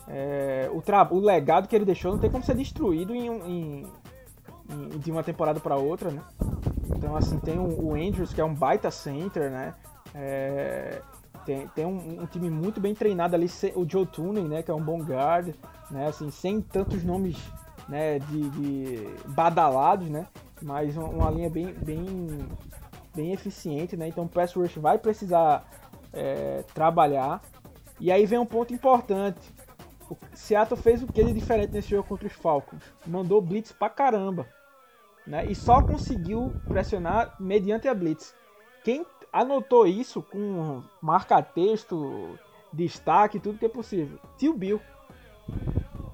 É, 0.07 0.69
o, 0.71 1.15
o 1.15 1.19
legado 1.19 1.67
que 1.67 1.75
ele 1.75 1.85
deixou 1.85 2.11
não 2.11 2.19
tem 2.19 2.29
como 2.29 2.43
ser 2.43 2.55
destruído 2.55 3.15
em, 3.15 3.27
em, 3.27 3.87
em 4.69 4.89
de 4.97 5.11
uma 5.11 5.23
temporada 5.23 5.59
para 5.59 5.77
outra, 5.77 6.09
né? 6.09 6.21
Então, 6.95 7.15
assim, 7.15 7.39
tem 7.39 7.57
o, 7.57 7.91
o, 7.91 7.95
Andrews, 7.95 8.33
que 8.33 8.41
é 8.41 8.43
um 8.43 8.53
baita 8.53 8.91
center, 8.91 9.49
né? 9.49 9.73
É, 10.15 11.01
tem, 11.45 11.67
tem 11.69 11.85
um, 11.85 12.23
um, 12.23 12.25
time 12.25 12.49
muito 12.49 12.81
bem 12.81 12.95
treinado 12.95 13.35
ali, 13.35 13.49
o 13.75 13.87
Joe 13.87 14.05
Tooney, 14.05 14.43
né? 14.43 14.63
Que 14.63 14.71
é 14.71 14.73
um 14.73 14.83
bom 14.83 14.99
guard, 14.99 15.53
né? 15.91 16.07
Assim, 16.07 16.31
sem 16.31 16.59
tantos 16.59 17.03
nomes 17.03 17.37
né, 17.87 18.19
de, 18.19 18.49
de 18.49 19.07
badalados, 19.27 20.09
né? 20.09 20.25
Mas 20.61 20.95
uma, 20.95 21.29
linha 21.29 21.49
bem, 21.49 21.73
bem, 21.73 22.39
bem 23.15 23.31
eficiente, 23.31 23.95
né? 23.95 24.07
Então 24.07 24.25
o 24.25 24.29
pass 24.29 24.53
rush 24.53 24.75
vai 24.75 24.97
precisar 24.97 25.65
é, 26.11 26.63
trabalhar. 26.73 27.41
E 27.99 28.11
aí 28.11 28.25
vem 28.25 28.39
um 28.39 28.45
ponto 28.45 28.73
importante. 28.73 29.39
O 30.09 30.17
Seattle 30.33 30.79
fez 30.79 31.01
o 31.01 31.07
que 31.07 31.23
de 31.23 31.33
diferente 31.33 31.71
nesse 31.71 31.89
jogo 31.89 32.07
contra 32.07 32.27
os 32.27 32.33
Falcons? 32.33 32.83
Mandou 33.05 33.41
blitz 33.41 33.71
pra 33.71 33.89
caramba. 33.89 34.47
Né? 35.25 35.45
E 35.45 35.55
só 35.55 35.81
conseguiu 35.81 36.53
pressionar 36.67 37.35
mediante 37.39 37.87
a 37.87 37.93
blitz. 37.93 38.35
Quem 38.83 39.05
anotou 39.31 39.87
isso 39.87 40.21
com 40.21 40.83
marca-texto, 41.01 42.37
destaque, 42.71 43.39
tudo 43.39 43.57
que 43.57 43.65
é 43.65 43.69
possível? 43.69 44.19
Tio 44.37 44.53
Bill. 44.53 44.81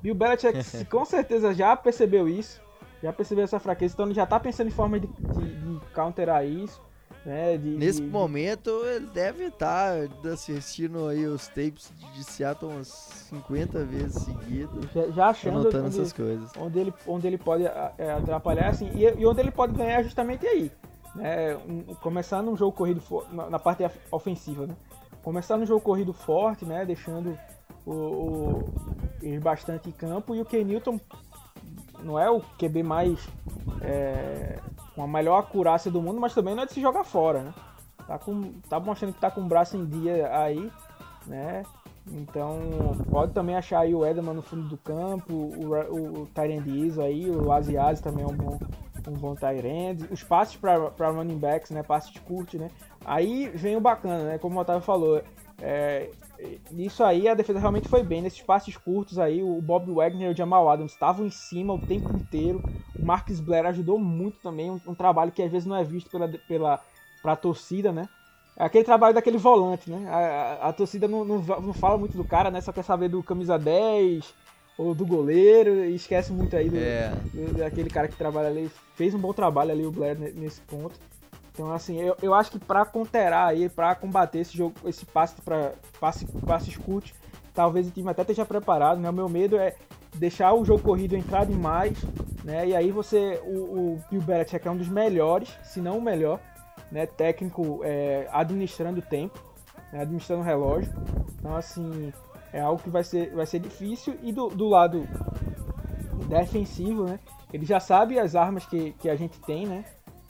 Bill 0.02 0.16
Belichick 0.16 0.86
com 0.90 1.04
certeza 1.04 1.54
já 1.54 1.76
percebeu 1.76 2.30
isso, 2.30 2.62
já 3.02 3.12
percebeu 3.12 3.44
essa 3.44 3.60
fraqueza, 3.60 3.94
então 3.94 4.06
ele 4.06 4.14
já 4.14 4.26
tá 4.26 4.40
pensando 4.40 4.68
em 4.68 4.72
forma 4.72 5.00
de, 5.00 5.08
de, 5.08 5.80
de 5.80 5.86
counterar 5.94 6.46
isso. 6.46 6.82
Né, 7.30 7.60
de, 7.60 7.70
Nesse 7.78 8.02
momento 8.02 8.72
ele 8.86 9.06
deve 9.06 9.46
estar 9.46 10.08
tá 10.24 10.30
assistindo 10.30 11.08
aí 11.08 11.28
os 11.28 11.48
tapes 11.48 11.94
de 12.16 12.24
Seattle 12.24 12.72
umas 12.72 12.88
50 12.88 13.86
vezes 13.86 14.24
seguidas. 14.24 14.92
Já, 14.92 15.12
já 15.12 15.28
achando 15.28 15.68
onde, 15.68 15.78
essas 15.78 16.12
coisas. 16.12 16.52
Onde 16.58 16.80
ele, 16.80 16.94
onde 17.06 17.28
ele 17.28 17.38
pode 17.38 17.68
é, 17.68 18.12
atrapalhar, 18.14 18.70
assim, 18.70 18.90
e, 18.96 19.04
e, 19.04 19.28
onde 19.28 19.42
ele 19.42 19.52
pode 19.52 19.74
ganhar 19.74 20.02
justamente 20.02 20.48
aí. 20.48 20.72
Né, 21.14 21.56
um, 21.58 21.94
começar 22.02 22.42
num 22.42 22.58
jogo 22.58 22.76
corrido 22.76 23.00
na, 23.32 23.48
na 23.48 23.60
parte 23.60 23.88
ofensiva, 24.10 24.66
né? 24.66 24.76
Começar 25.22 25.56
num 25.56 25.68
jogo 25.68 25.82
corrido 25.82 26.12
forte, 26.12 26.66
né? 26.66 26.84
Deixando 26.84 27.38
o, 27.86 27.92
o, 27.92 28.74
ir 29.22 29.40
bastante 29.40 29.90
em 29.90 29.92
campo 29.92 30.34
e 30.34 30.42
o 30.42 30.46
Ken 30.46 30.64
Newton 30.64 31.00
não 32.02 32.18
é 32.18 32.28
o 32.28 32.42
QB 32.58 32.82
mais 32.82 33.20
é, 33.82 34.58
com 35.00 35.04
a 35.04 35.08
melhor 35.08 35.40
acurácia 35.40 35.90
do 35.90 36.02
mundo, 36.02 36.20
mas 36.20 36.34
também 36.34 36.54
não 36.54 36.64
é 36.64 36.66
de 36.66 36.74
se 36.74 36.82
jogar 36.82 37.06
fora, 37.06 37.40
né? 37.40 37.54
Tá, 38.06 38.20
com, 38.20 38.52
tá 38.68 38.82
mostrando 38.82 39.14
que 39.14 39.22
tá 39.22 39.32
com 39.32 39.40
o 39.40 39.48
braço 39.48 39.78
em 39.78 39.86
dia 39.86 40.30
aí, 40.36 40.70
né? 41.26 41.64
Então 42.12 42.60
pode 43.10 43.32
também 43.32 43.56
achar 43.56 43.80
aí 43.80 43.96
o 43.96 44.06
Edelman 44.06 44.34
no 44.34 44.42
fundo 44.42 44.68
do 44.68 44.78
campo, 44.78 45.32
o, 45.34 45.74
o, 45.90 46.24
o 46.24 47.02
aí, 47.02 47.32
o 47.32 47.50
Aziaz 47.50 48.02
também 48.02 48.26
é 48.26 48.28
um 48.28 48.36
bom, 48.36 48.60
um 49.08 49.14
bom 49.14 49.36
Tyrande. 49.36 50.06
Os 50.12 50.22
passes 50.22 50.58
para 50.58 51.12
running 51.12 51.38
backs, 51.38 51.72
né? 51.72 51.82
Passes 51.82 52.18
curtos, 52.20 52.60
né? 52.60 52.70
Aí 53.06 53.48
vem 53.56 53.78
o 53.78 53.82
bacana, 53.82 54.26
né? 54.26 54.38
Como 54.38 54.58
o 54.58 54.62
Otávio 54.62 54.82
falou, 54.82 55.22
é, 55.62 56.10
nisso 56.72 57.04
aí 57.04 57.28
a 57.28 57.34
defesa 57.34 57.60
realmente 57.60 57.88
foi 57.88 58.04
bem. 58.04 58.22
Nesses 58.22 58.42
passes 58.42 58.76
curtos 58.78 59.20
aí, 59.20 59.44
o 59.44 59.62
Bob 59.62 59.92
Wagner 59.92 60.30
e 60.30 60.34
o 60.34 60.38
Jamal 60.38 60.70
Adams 60.70 60.94
estavam 60.94 61.26
em 61.26 61.30
cima 61.30 61.74
o 61.74 61.80
tempo 61.80 62.16
inteiro. 62.16 62.64
O 62.98 63.06
Marcus 63.06 63.40
Blair 63.40 63.66
ajudou 63.66 64.00
muito 64.00 64.40
também. 64.40 64.70
Um, 64.70 64.80
um, 64.88 64.96
trabalho 64.96 65.32
que 65.32 65.42
às 65.42 65.52
vezes 65.52 65.68
não 65.68 65.76
é 65.76 65.84
visto 65.84 66.10
pela, 66.10 66.28
pela 66.48 66.80
pra 67.22 67.36
torcida, 67.36 67.92
né? 67.92 68.08
É 68.58 68.64
aquele 68.64 68.84
trabalho 68.84 69.14
daquele 69.14 69.38
volante, 69.38 69.90
né? 69.90 70.10
A, 70.10 70.18
a, 70.18 70.70
a 70.70 70.74
torcida 70.74 71.08
não, 71.08 71.24
não, 71.24 71.40
não, 71.40 71.74
fala 71.74 71.98
muito 71.98 72.18
do 72.18 72.24
cara, 72.24 72.52
né? 72.52 72.62
Só 72.62 72.72
quer 72.72 72.84
saber 72.84 73.10
do 73.10 73.24
camisa 73.24 73.58
10 73.58 74.34
ou 74.78 74.96
do 74.96 75.06
goleiro 75.06 75.86
e 75.86 75.96
esquece 75.96 76.32
muito 76.32 76.56
aí 76.56 76.70
do, 76.70 76.78
é. 76.78 77.12
do, 77.34 77.58
daquele 77.58 77.90
cara 77.90 78.08
que 78.08 78.16
trabalha 78.16 78.48
ali. 78.48 78.70
Fez 78.96 79.14
um 79.14 79.20
bom 79.20 79.34
trabalho 79.34 79.72
ali 79.72 79.86
o 79.86 79.92
Blair 79.92 80.18
nesse 80.18 80.62
ponto. 80.62 80.98
Então, 81.60 81.74
assim, 81.74 82.00
eu, 82.00 82.16
eu 82.22 82.34
acho 82.34 82.52
que 82.52 82.58
para 82.58 82.86
conterar 82.86 83.50
aí, 83.50 83.68
para 83.68 83.94
combater 83.94 84.40
esse 84.40 84.56
jogo, 84.56 84.76
esse 84.86 85.06
passe 85.06 85.42
para 85.42 85.74
passe, 86.00 86.26
passe 86.48 86.70
escute, 86.70 87.14
talvez 87.54 87.86
o 87.86 87.92
time 87.92 88.10
até 88.10 88.22
esteja 88.22 88.46
preparado, 88.46 89.02
né? 89.02 89.10
O 89.10 89.14
meu 89.14 89.28
medo 89.28 89.58
é 89.58 89.76
deixar 90.16 90.54
o 90.54 90.64
jogo 90.64 90.82
corrido 90.82 91.18
entrar 91.18 91.46
demais, 91.46 91.98
né? 92.46 92.66
E 92.70 92.74
aí 92.74 92.92
você, 92.92 93.42
o, 93.44 93.58
o 93.58 94.04
Bill 94.10 94.22
Belichick 94.22 94.66
é 94.66 94.72
um 94.72 94.78
dos 94.78 94.88
melhores, 94.88 95.50
se 95.62 95.82
não 95.82 95.98
o 95.98 96.02
melhor, 96.02 96.40
né? 96.90 97.06
Técnico 97.06 97.82
é, 97.84 98.30
administrando 98.32 99.00
o 99.00 99.04
tempo, 99.04 99.38
né? 99.92 100.04
administrando 100.04 100.44
o 100.44 100.46
relógio. 100.46 100.94
Então, 101.38 101.58
assim, 101.58 102.14
é 102.54 102.62
algo 102.62 102.82
que 102.82 102.90
vai 102.90 103.04
ser, 103.04 103.36
vai 103.36 103.46
ser 103.46 103.60
difícil. 103.60 104.18
E 104.24 104.32
do, 104.32 104.48
do 104.48 104.70
lado 104.70 105.06
defensivo, 106.30 107.04
né? 107.04 107.20
Ele 107.52 107.66
já 107.66 107.82
sabe 107.82 108.18
as 108.18 108.34
armas 108.34 108.66
que, 108.66 108.94
que 108.94 109.10
a 109.10 109.16
gente 109.18 109.38
tem, 109.42 109.68
né? 109.68 109.84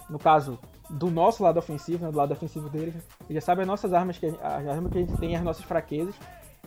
No 0.10 0.18
caso, 0.18 0.58
do 0.90 1.12
nosso 1.12 1.44
lado 1.44 1.58
ofensivo, 1.58 2.06
né, 2.06 2.12
do 2.12 2.18
lado 2.18 2.32
ofensivo 2.32 2.70
dele. 2.70 2.94
Ele 3.30 3.40
já 3.40 3.42
sabe 3.42 3.62
as 3.62 3.68
nossas 3.68 3.94
armas, 3.94 4.18
que, 4.18 4.26
as 4.26 4.68
armas 4.68 4.92
que 4.92 4.98
a 4.98 5.02
gente 5.02 5.18
tem, 5.18 5.36
as 5.36 5.44
nossas 5.44 5.64
fraquezas. 5.64 6.16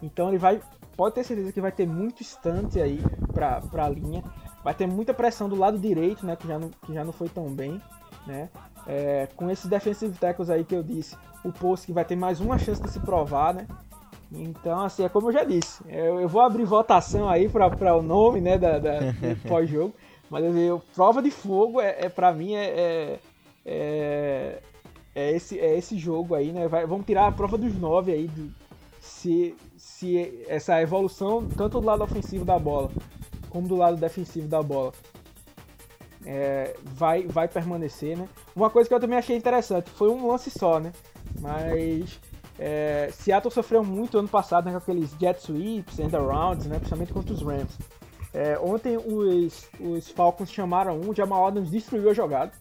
Então 0.03 0.29
ele 0.29 0.39
vai, 0.39 0.61
pode 0.97 1.15
ter 1.15 1.25
certeza 1.25 1.53
que 1.53 1.61
vai 1.61 1.73
ter 1.73 1.87
muito 1.87 2.21
instante 2.21 2.81
aí 2.81 3.01
pra, 3.33 3.61
pra 3.61 3.89
linha. 3.89 4.23
Vai 4.63 4.75
ter 4.75 4.87
muita 4.87 5.13
pressão 5.13 5.49
do 5.49 5.57
lado 5.57 5.79
direito, 5.79 6.25
né, 6.25 6.37
que 6.37 6.47
já 6.47 6.59
não, 6.59 6.71
que 6.71 6.95
já 6.95 7.05
não 7.05 7.13
foi 7.13 7.29
tão 7.29 7.47
bem, 7.53 7.81
né. 8.27 8.49
É, 8.87 9.29
com 9.37 9.51
esses 9.51 9.67
defensive 9.67 10.17
tackles 10.19 10.51
aí 10.51 10.65
que 10.65 10.75
eu 10.75 10.83
disse, 10.83 11.17
o 11.45 11.53
Post 11.53 11.87
que 11.87 11.93
vai 11.93 12.05
ter 12.05 12.17
mais 12.17 12.41
uma 12.41 12.59
chance 12.59 12.81
de 12.81 12.91
se 12.91 13.01
provar, 13.01 13.55
né. 13.55 13.67
Então, 14.31 14.85
assim, 14.85 15.05
é 15.05 15.09
como 15.09 15.29
eu 15.29 15.33
já 15.33 15.45
disse, 15.45 15.83
eu, 15.87 16.21
eu 16.21 16.29
vou 16.29 16.41
abrir 16.41 16.65
votação 16.65 17.29
aí 17.29 17.49
para 17.49 17.95
o 17.95 18.03
nome, 18.03 18.41
né, 18.41 18.57
da, 18.57 18.79
da 18.79 18.93
pós-jogo. 19.47 19.95
Mas 20.31 20.57
eu, 20.57 20.83
prova 20.95 21.21
de 21.21 21.31
fogo 21.31 21.79
é, 21.79 22.07
é 22.07 22.09
para 22.09 22.33
mim 22.33 22.55
é, 22.55 22.65
é 22.65 23.21
é, 23.65 24.61
é, 25.15 25.33
esse, 25.33 25.59
é 25.59 25.77
esse 25.77 25.97
jogo 25.99 26.35
aí, 26.35 26.53
né? 26.53 26.69
Vai, 26.69 26.87
vamos 26.87 27.07
tirar 27.07 27.27
a 27.27 27.33
prova 27.33 27.57
dos 27.59 27.75
nove 27.79 28.13
aí, 28.13 28.29
de, 28.29 28.51
se, 29.01 29.55
se 29.77 30.45
essa 30.49 30.81
evolução, 30.81 31.47
tanto 31.49 31.81
do 31.81 31.87
lado 31.87 32.03
ofensivo 32.03 32.45
da 32.45 32.59
bola, 32.59 32.91
como 33.51 33.69
do 33.69 33.77
lado 33.77 33.97
defensivo 33.97 34.49
da 34.49 34.63
bola, 34.63 34.93
é, 36.25 36.75
vai, 36.83 37.27
vai 37.27 37.49
permanecer, 37.49 38.17
né? 38.17 38.29
Uma 38.55 38.71
coisa 38.71 38.89
que 38.89 38.95
eu 38.95 39.01
também 39.01 39.19
achei 39.19 39.37
interessante, 39.37 39.91
foi 39.91 40.09
um 40.09 40.27
lance 40.27 40.51
só, 40.51 40.79
né? 40.79 40.93
Mas 41.41 42.21
é, 42.59 43.11
Seattle 43.13 43.53
sofreu 43.53 43.83
muito 43.83 44.19
ano 44.19 44.29
passado 44.29 44.67
né, 44.67 44.73
com 44.73 44.79
aqueles 44.79 45.11
jet 45.19 45.41
sweeps, 45.41 45.99
end 45.99 46.15
arounds, 46.15 46.67
né? 46.67 46.77
Principalmente 46.77 47.13
contra 47.13 47.35
os 47.35 47.43
Rams. 47.43 47.79
É, 48.33 48.59
ontem 48.59 48.97
os, 48.97 49.69
os 49.79 50.09
Falcons 50.11 50.51
chamaram 50.51 50.99
um, 50.99 51.11
o 51.11 51.15
Jamal 51.15 51.47
Adams 51.47 51.71
destruiu 51.71 52.11
a 52.11 52.15
jogada. 52.15 52.53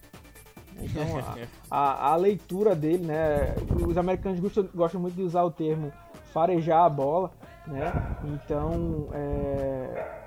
Então, 0.82 1.18
a, 1.70 1.78
a, 1.78 2.12
a, 2.12 2.16
leitura 2.16 2.74
dele, 2.74 3.06
né? 3.06 3.54
Os 3.86 3.96
americanos 3.96 4.40
gostam, 4.40 4.68
gostam 4.74 5.00
muito 5.00 5.14
de 5.14 5.22
usar 5.22 5.42
o 5.44 5.50
termo 5.50 5.92
farejar 6.32 6.84
a 6.84 6.88
bola, 6.88 7.30
né? 7.66 7.92
Então, 8.24 9.08
é, 9.12 10.22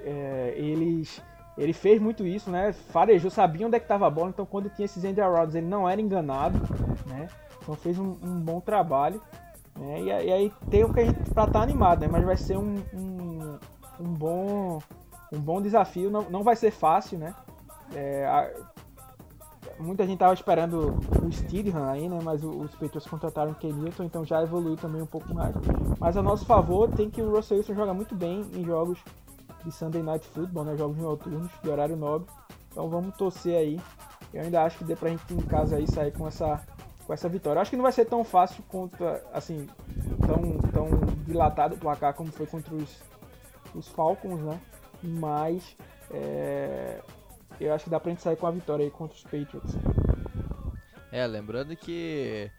é, 0.00 0.54
eles, 0.56 1.22
ele 1.56 1.72
fez 1.72 2.00
muito 2.00 2.26
isso, 2.26 2.50
né? 2.50 2.72
Farejou, 2.72 3.30
sabia 3.30 3.66
onde 3.66 3.76
é 3.76 3.78
que 3.78 3.84
estava 3.84 4.06
a 4.06 4.10
bola, 4.10 4.30
então 4.30 4.46
quando 4.46 4.70
tinha 4.70 4.84
esses 4.84 5.02
end 5.04 5.20
arounds 5.20 5.54
ele 5.54 5.66
não 5.66 5.88
era 5.88 6.00
enganado, 6.00 6.58
né? 7.06 7.28
Então 7.60 7.74
fez 7.74 7.98
um, 7.98 8.16
um 8.22 8.40
bom 8.40 8.60
trabalho, 8.60 9.20
né? 9.78 10.00
E, 10.00 10.06
e, 10.06 10.32
aí 10.32 10.52
tem 10.70 10.84
o 10.84 10.92
que 10.92 11.00
a 11.00 11.04
gente 11.04 11.18
pra 11.30 11.44
estar 11.44 11.58
tá 11.58 11.62
animado, 11.62 12.00
né? 12.00 12.08
Mas 12.10 12.24
vai 12.24 12.36
ser 12.36 12.58
um, 12.58 12.82
um, 12.92 13.58
um 14.00 14.12
bom 14.12 14.78
um 15.32 15.40
bom 15.40 15.62
desafio, 15.62 16.10
não, 16.10 16.22
não 16.28 16.42
vai 16.42 16.54
ser 16.54 16.70
fácil, 16.70 17.18
né? 17.18 17.34
É, 17.94 18.54
muita 19.82 20.06
gente 20.06 20.18
tava 20.18 20.34
esperando 20.34 20.94
o 21.22 21.32
Steedham 21.32 21.84
aí, 21.84 22.08
né? 22.08 22.18
Mas 22.22 22.42
os 22.42 22.70
Patriots 22.72 23.06
contrataram 23.06 23.52
o 23.52 23.54
Kenilton, 23.54 24.04
então 24.04 24.24
já 24.24 24.42
evoluiu 24.42 24.76
também 24.76 25.02
um 25.02 25.06
pouco 25.06 25.32
mais. 25.34 25.54
Mas 25.98 26.16
a 26.16 26.22
nosso 26.22 26.44
favor 26.46 26.90
tem 26.90 27.10
que 27.10 27.20
o 27.20 27.30
Russell 27.30 27.58
Wilson 27.58 27.74
joga 27.74 27.92
muito 27.92 28.14
bem 28.14 28.42
em 28.54 28.64
jogos 28.64 28.98
de 29.64 29.72
Sunday 29.72 30.02
Night 30.02 30.26
Football, 30.28 30.64
né? 30.64 30.76
Jogos 30.76 30.96
noturnos, 30.96 31.50
de 31.62 31.68
horário 31.68 31.96
nobre. 31.96 32.28
Então 32.70 32.88
vamos 32.88 33.16
torcer 33.16 33.56
aí. 33.56 33.80
Eu 34.32 34.42
ainda 34.42 34.62
acho 34.62 34.78
que 34.78 34.84
dê 34.84 34.96
pra 34.96 35.10
gente 35.10 35.22
em 35.32 35.40
casa 35.42 35.76
aí 35.76 35.86
sair 35.86 36.12
com 36.12 36.26
essa, 36.26 36.60
com 37.06 37.12
essa 37.12 37.28
vitória. 37.28 37.60
Acho 37.60 37.70
que 37.70 37.76
não 37.76 37.82
vai 37.82 37.92
ser 37.92 38.06
tão 38.06 38.24
fácil 38.24 38.62
contra, 38.68 39.22
assim, 39.32 39.68
tão, 40.26 40.58
tão 40.70 40.88
dilatado 41.26 41.74
o 41.74 41.78
placar 41.78 42.14
como 42.14 42.32
foi 42.32 42.46
contra 42.46 42.74
os, 42.74 43.02
os 43.74 43.88
Falcons, 43.88 44.40
né? 44.40 44.58
Mas 45.02 45.76
é, 46.10 47.00
eu 47.60 47.72
acho 47.72 47.84
que 47.84 47.90
dá 47.90 48.00
pra 48.00 48.10
gente 48.10 48.22
sair 48.22 48.36
com 48.36 48.46
a 48.46 48.50
vitória 48.50 48.84
aí 48.84 48.90
contra 48.90 49.16
os 49.16 49.22
Patriots. 49.22 49.74
É, 51.10 51.26
lembrando 51.26 51.76
que 51.76 52.50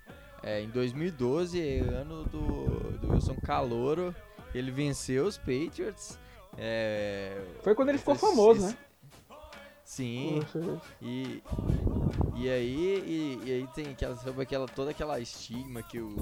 é, 0.44 0.62
em 0.62 0.70
2012, 0.70 1.80
ano 1.80 2.24
do, 2.26 2.98
do 3.00 3.14
Wilson 3.14 3.36
Calouro, 3.44 4.16
ele 4.54 4.72
venceu 4.72 5.26
os 5.26 5.38
Patriots. 5.38 6.20
É, 6.58 7.42
Foi 7.62 7.74
quando 7.74 7.90
ele 7.90 7.98
ficou 7.98 8.16
famoso, 8.16 8.68
né? 8.68 8.78
Sim. 9.84 10.42
E, 11.02 11.44
e 12.36 12.50
aí, 12.50 13.04
e, 13.06 13.42
e, 13.46 13.52
aí 13.52 13.68
tem 13.76 13.92
aquela, 13.92 14.16
sobre 14.18 14.44
aquela, 14.44 14.68
toda 14.68 14.92
aquela 14.92 15.20
estigma 15.20 15.84
que 15.84 16.00
o, 16.00 16.16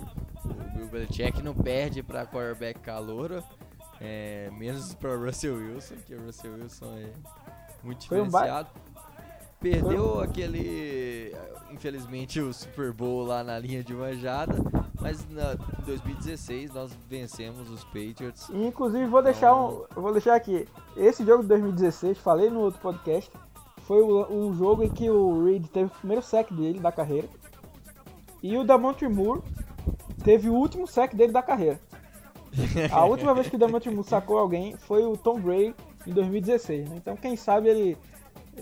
o 0.46 0.76
Bill 0.76 0.88
Belichick 0.88 1.42
não 1.42 1.54
perde 1.54 2.04
para 2.04 2.26
quarterback 2.26 2.80
calouro, 2.80 3.44
é, 4.00 4.50
menos 4.52 4.94
para 4.94 5.16
Russell 5.16 5.56
Wilson, 5.56 5.96
que 6.06 6.16
o 6.16 6.26
Russell 6.26 6.54
Wilson 6.56 6.98
é 6.98 7.14
muito 7.84 8.02
diferenciado. 8.02 8.70
Perdeu 9.60 10.20
aquele, 10.20 11.36
infelizmente, 11.70 12.40
o 12.40 12.52
Super 12.52 12.92
Bowl 12.92 13.24
lá 13.24 13.44
na 13.44 13.60
linha 13.60 13.84
de 13.84 13.94
manjada, 13.94 14.56
mas 15.00 15.24
na, 15.30 15.54
em 15.54 15.86
2016 15.86 16.74
nós 16.74 16.92
vencemos 17.08 17.70
os 17.70 17.84
Patriots. 17.84 18.50
E, 18.50 18.66
inclusive 18.66 19.06
vou 19.06 19.22
deixar 19.22 19.52
então... 19.52 19.86
um, 19.96 20.02
vou 20.02 20.12
deixar 20.12 20.34
aqui, 20.34 20.68
esse 20.98 21.24
jogo 21.24 21.44
de 21.44 21.50
2016, 21.50 22.18
falei 22.18 22.50
no 22.50 22.60
outro 22.62 22.82
podcast, 22.82 23.32
foi 23.86 24.02
o, 24.02 24.48
o 24.48 24.56
jogo 24.56 24.84
em 24.84 24.90
que 24.90 25.10
o 25.12 25.46
Reed 25.46 25.68
teve 25.68 25.86
o 25.86 25.96
primeiro 26.00 26.24
sec 26.24 26.52
dele 26.52 26.80
da 26.80 26.92
carreira. 26.92 27.30
E 28.42 28.58
o 28.58 28.64
Damonte 28.64 29.08
Moore 29.08 29.44
teve 30.24 30.50
o 30.50 30.56
último 30.56 30.88
sec 30.88 31.14
dele 31.14 31.32
da 31.32 31.44
carreira. 31.44 31.80
A 32.92 33.06
última 33.06 33.36
vez 33.36 33.48
que 33.48 33.56
o 33.56 33.60
Damonte 33.60 33.92
Moore 33.92 34.08
sacou 34.08 34.40
alguém 34.40 34.76
foi 34.76 35.06
o 35.06 35.16
Tom 35.16 35.40
Brady 35.40 35.76
em 36.06 36.14
2016. 36.14 36.90
Né? 36.90 36.96
Então, 36.98 37.16
quem 37.16 37.36
sabe 37.36 37.70
ele, 37.70 37.98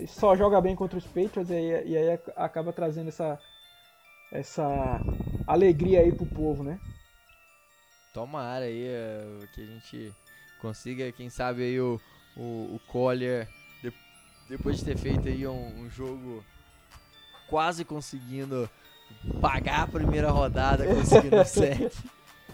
só 0.06 0.36
joga 0.36 0.60
bem 0.60 0.74
contra 0.74 0.98
os 0.98 1.06
Patriots 1.06 1.50
e 1.50 1.54
aí, 1.54 1.88
e 1.90 1.96
aí 1.96 2.18
acaba 2.36 2.72
trazendo 2.72 3.08
essa, 3.08 3.38
essa 4.32 5.00
alegria 5.46 6.00
aí 6.00 6.12
pro 6.12 6.26
povo, 6.26 6.62
né? 6.62 6.78
Tomara 8.12 8.64
aí 8.64 8.88
uh, 8.88 9.46
que 9.54 9.62
a 9.62 9.66
gente 9.66 10.14
consiga, 10.60 11.12
quem 11.12 11.30
sabe 11.30 11.62
aí 11.62 11.80
o, 11.80 12.00
o, 12.36 12.74
o 12.74 12.80
Collier 12.88 13.48
depois 14.50 14.78
de 14.78 14.84
ter 14.84 14.98
feito 14.98 15.28
aí 15.28 15.46
um, 15.46 15.82
um 15.82 15.88
jogo 15.88 16.44
quase 17.48 17.84
conseguindo 17.84 18.68
pagar 19.40 19.82
a 19.82 19.86
primeira 19.86 20.28
rodada, 20.32 20.84
conseguindo 20.84 21.36
o 21.40 21.44
sec. 21.44 21.92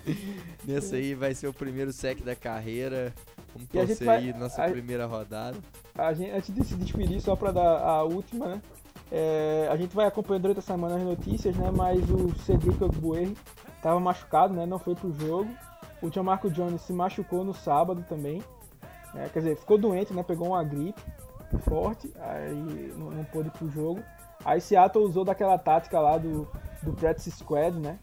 Nesse 0.65 0.97
aí 0.97 1.15
vai 1.15 1.35
ser 1.35 1.49
o 1.49 1.53
primeiro 1.53 1.93
sec 1.93 2.23
da 2.23 2.35
carreira. 2.35 3.13
Vamos 3.53 3.69
torcer 3.69 4.07
vai, 4.07 4.17
aí 4.19 4.33
nossa 4.33 4.65
a, 4.65 4.71
primeira 4.71 5.07
rodada. 5.07 5.57
A 5.97 6.13
gente, 6.13 6.31
antes 6.31 6.55
de 6.55 6.65
se 6.65 6.75
despedir, 6.77 7.21
só 7.21 7.35
para 7.35 7.53
dar 7.53 7.81
a 7.81 8.03
última, 8.03 8.47
né? 8.49 8.63
É, 9.11 9.69
a 9.71 9.77
gente 9.77 9.95
vai 9.95 10.07
acompanhando 10.07 10.43
durante 10.43 10.59
a 10.59 10.63
semana 10.63 10.97
as 10.97 11.03
notícias, 11.03 11.57
né? 11.57 11.71
Mas 11.75 11.99
o 12.11 12.35
Cedric 12.41 12.83
Ogbuerri 12.83 13.37
estava 13.77 13.99
machucado, 14.01 14.55
né? 14.55 14.67
Não 14.67 14.79
foi 14.79 14.95
pro 14.95 15.13
jogo. 15.13 15.49
O 16.03 16.11
John 16.11 16.25
Marco 16.25 16.51
Jones 16.51 16.83
se 16.83 16.93
machucou 16.93 17.45
no 17.45 17.55
sábado 17.55 18.05
também. 18.09 18.43
É, 19.15 19.29
quer 19.29 19.39
dizer, 19.39 19.57
ficou 19.57 19.79
doente, 19.79 20.13
né? 20.13 20.23
Pegou 20.23 20.49
uma 20.49 20.63
gripe 20.63 21.01
forte, 21.65 22.13
aí 22.19 22.93
não, 22.97 23.11
não 23.11 23.25
pôde 23.25 23.49
ir 23.49 23.53
pro 23.53 23.71
jogo. 23.71 24.03
Aí 24.45 24.61
Seattle 24.61 25.05
usou 25.05 25.25
daquela 25.25 25.59
tática 25.59 25.99
lá 25.99 26.19
do, 26.19 26.47
do 26.83 26.93
practice 26.93 27.31
squad, 27.31 27.79
né? 27.79 27.99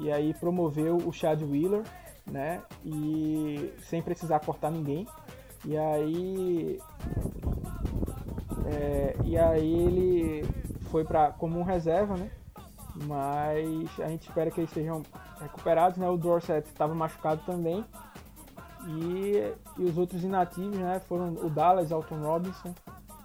E 0.00 0.10
aí 0.10 0.34
promoveu 0.34 0.96
o 0.96 1.12
Chad 1.12 1.42
Wheeler, 1.42 1.84
né? 2.26 2.62
E 2.84 3.72
sem 3.82 4.02
precisar 4.02 4.40
cortar 4.40 4.70
ninguém. 4.70 5.06
E 5.64 5.76
aí 5.76 6.80
é, 8.66 9.16
e 9.24 9.38
aí 9.38 9.74
ele 9.74 10.44
foi 10.90 11.04
para 11.04 11.32
como 11.32 11.58
um 11.58 11.62
reserva, 11.62 12.16
né? 12.16 12.30
Mas 13.06 14.00
a 14.00 14.08
gente 14.08 14.28
espera 14.28 14.50
que 14.50 14.60
eles 14.60 14.70
estejam 14.70 15.02
recuperados, 15.40 15.98
né? 15.98 16.08
O 16.08 16.16
Dorset 16.16 16.66
estava 16.66 16.94
machucado 16.94 17.42
também. 17.44 17.84
E, 18.86 19.54
e 19.78 19.84
os 19.84 19.98
outros 19.98 20.24
inativos 20.24 20.78
né, 20.78 21.00
foram 21.00 21.34
o 21.34 21.50
Dallas, 21.50 21.92
Alton 21.92 22.22
Robinson, 22.22 22.74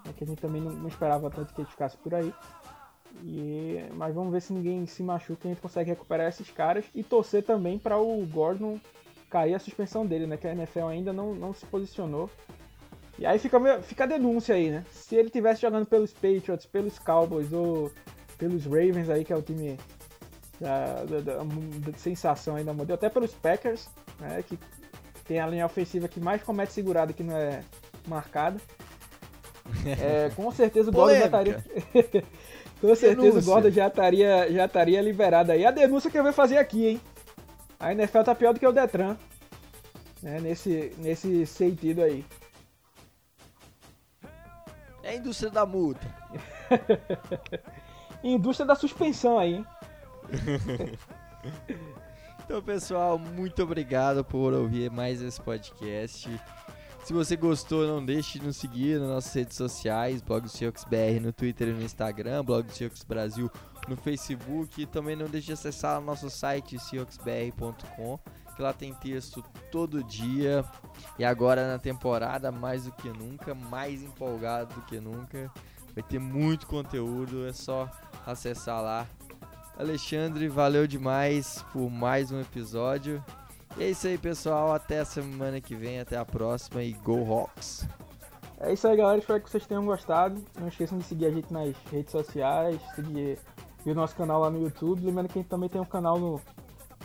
né, 0.05 0.13
que 0.15 0.23
a 0.23 0.27
gente 0.27 0.41
também 0.41 0.61
não, 0.61 0.71
não, 0.71 0.87
esperava 0.87 1.29
tanto 1.29 1.53
que 1.53 1.61
ele 1.61 1.69
ficasse 1.69 1.95
por 1.97 2.13
aí. 2.13 2.33
E, 3.23 3.83
mas 3.93 4.13
vamos 4.13 4.31
ver 4.31 4.41
se 4.41 4.53
ninguém 4.53 4.85
se 4.85 5.01
machuca 5.01 5.41
e 5.43 5.47
a 5.47 5.53
gente 5.53 5.61
consegue 5.61 5.89
recuperar 5.89 6.27
esses 6.27 6.49
caras 6.49 6.85
e 6.93 7.03
torcer 7.03 7.43
também 7.43 7.79
para 7.79 7.97
o 7.97 8.25
Gordon 8.25 8.79
cair 9.29 9.53
a 9.53 9.59
suspensão 9.59 10.05
dele, 10.05 10.27
né? 10.27 10.37
Que 10.37 10.47
a 10.47 10.51
NFL 10.51 10.85
ainda 10.85 11.11
não, 11.11 11.33
não 11.33 11.53
se 11.53 11.65
posicionou. 11.65 12.29
E 13.17 13.25
aí 13.25 13.39
fica, 13.39 13.81
fica 13.81 14.03
a 14.03 14.07
denúncia 14.07 14.55
aí, 14.55 14.69
né? 14.69 14.85
Se 14.91 15.15
ele 15.15 15.29
tivesse 15.29 15.61
jogando 15.61 15.85
pelos 15.85 16.11
Patriots, 16.11 16.65
pelos 16.65 16.99
Cowboys 16.99 17.51
ou 17.51 17.91
pelos 18.37 18.65
Ravens 18.65 19.09
aí, 19.09 19.23
que 19.23 19.31
é 19.31 19.35
o 19.35 19.41
time 19.41 19.77
da, 20.59 21.03
da, 21.05 21.19
da, 21.19 21.43
da 21.43 21.97
sensação 21.97 22.55
aí 22.55 22.63
da 22.63 22.73
modelo, 22.73 22.95
até 22.95 23.09
pelos 23.09 23.33
Packers, 23.33 23.89
né? 24.19 24.43
Que 24.43 24.59
tem 25.25 25.39
a 25.39 25.47
linha 25.47 25.65
ofensiva 25.65 26.07
que 26.07 26.19
mais 26.19 26.43
comete 26.43 26.73
segurada 26.73 27.13
que 27.13 27.23
não 27.23 27.35
é 27.35 27.63
marcada. 28.07 28.59
É, 29.83 30.29
com 30.35 30.51
certeza 30.51 30.91
o 30.91 30.93
Gordon 30.93 31.17
já 31.17 31.25
estaria. 31.25 31.65
com 32.81 32.95
certeza 32.95 33.21
denúncia. 33.21 33.39
o 33.39 33.43
Gordon 33.43 33.69
já 33.71 33.87
estaria, 33.87 34.51
já 34.51 34.65
estaria 34.65 35.01
liberado 35.01 35.51
aí. 35.51 35.65
A 35.65 35.71
denúncia 35.71 36.09
que 36.09 36.17
eu 36.17 36.23
vou 36.23 36.33
fazer 36.33 36.57
aqui, 36.57 36.87
hein? 36.87 37.01
A 37.79 37.91
NFL 37.91 38.21
tá 38.21 38.35
pior 38.35 38.53
do 38.53 38.59
que 38.59 38.67
o 38.67 38.71
Detran. 38.71 39.17
Né, 40.21 40.39
nesse, 40.39 40.93
nesse 40.97 41.45
sentido 41.45 42.01
aí. 42.01 42.25
É 45.03 45.09
a 45.09 45.15
indústria 45.15 45.51
da 45.51 45.65
multa. 45.65 46.07
indústria 48.23 48.65
da 48.65 48.75
suspensão 48.75 49.37
aí, 49.37 49.55
hein? 49.55 49.65
Então, 52.45 52.61
pessoal, 52.61 53.17
muito 53.17 53.63
obrigado 53.63 54.23
por 54.23 54.53
ouvir 54.53 54.91
mais 54.91 55.19
esse 55.19 55.41
podcast. 55.41 56.29
Se 57.05 57.13
você 57.13 57.35
gostou, 57.35 57.85
não 57.85 58.03
deixe 58.03 58.39
de 58.39 58.47
nos 58.47 58.57
seguir 58.57 58.99
nas 58.99 59.07
nossas 59.07 59.31
redes 59.31 59.55
sociais, 59.55 60.23
Blog 60.23 60.47
do 60.47 60.89
BR 60.89 61.21
no 61.21 61.31
Twitter 61.31 61.67
e 61.67 61.71
no 61.71 61.83
Instagram, 61.83 62.43
Blog 62.43 62.65
do 62.65 63.05
Brasil 63.07 63.47
no 63.87 63.95
Facebook. 63.95 64.81
E 64.81 64.87
também 64.87 65.15
não 65.15 65.27
deixe 65.27 65.45
de 65.45 65.53
acessar 65.53 65.99
o 65.99 66.03
nosso 66.03 66.31
site 66.31 66.79
seahawksbr.com, 66.79 68.19
que 68.55 68.61
lá 68.61 68.73
tem 68.73 68.91
texto 68.95 69.43
todo 69.71 70.03
dia. 70.03 70.65
E 71.19 71.23
agora 71.23 71.67
na 71.67 71.77
temporada, 71.77 72.51
mais 72.51 72.85
do 72.85 72.91
que 72.93 73.09
nunca, 73.09 73.53
mais 73.53 74.01
empolgado 74.01 74.73
do 74.73 74.81
que 74.81 74.99
nunca. 74.99 75.51
Vai 75.93 76.03
ter 76.03 76.17
muito 76.17 76.65
conteúdo, 76.65 77.45
é 77.45 77.53
só 77.53 77.87
acessar 78.25 78.81
lá 78.81 79.07
Alexandre, 79.77 80.47
valeu 80.47 80.87
demais 80.87 81.63
por 81.71 81.91
mais 81.91 82.31
um 82.31 82.41
episódio. 82.41 83.23
E 83.77 83.83
é 83.83 83.89
isso 83.89 84.07
aí, 84.07 84.17
pessoal. 84.17 84.73
Até 84.73 84.99
a 84.99 85.05
semana 85.05 85.59
que 85.59 85.75
vem, 85.75 85.99
até 85.99 86.17
a 86.17 86.25
próxima 86.25 86.81
e 86.81 86.93
Go 86.93 87.31
Hawks! 87.31 87.87
É 88.59 88.71
isso 88.71 88.87
aí, 88.87 88.95
galera. 88.95 89.19
Espero 89.19 89.41
que 89.41 89.49
vocês 89.49 89.65
tenham 89.67 89.85
gostado. 89.85 90.43
Não 90.59 90.67
esqueçam 90.67 90.97
de 90.97 91.03
seguir 91.03 91.25
a 91.25 91.31
gente 91.31 91.51
nas 91.51 91.75
redes 91.91 92.11
sociais, 92.11 92.81
seguir 92.95 93.37
o 93.85 93.93
nosso 93.93 94.15
canal 94.15 94.39
lá 94.41 94.49
no 94.49 94.61
YouTube. 94.61 95.05
Lembrando 95.05 95.27
que 95.27 95.39
a 95.39 95.41
gente 95.41 95.49
também 95.49 95.69
tem 95.69 95.81
um 95.81 95.85
canal 95.85 96.17
no, 96.17 96.41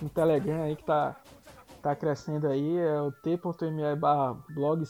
no 0.00 0.08
Telegram 0.08 0.62
aí 0.62 0.76
que 0.76 0.84
tá, 0.84 1.16
tá 1.82 1.96
crescendo 1.96 2.46
aí. 2.46 2.78
É 2.78 3.00
o 3.00 3.10
t.me 3.10 3.96
barra 3.96 4.34
blog 4.54 4.84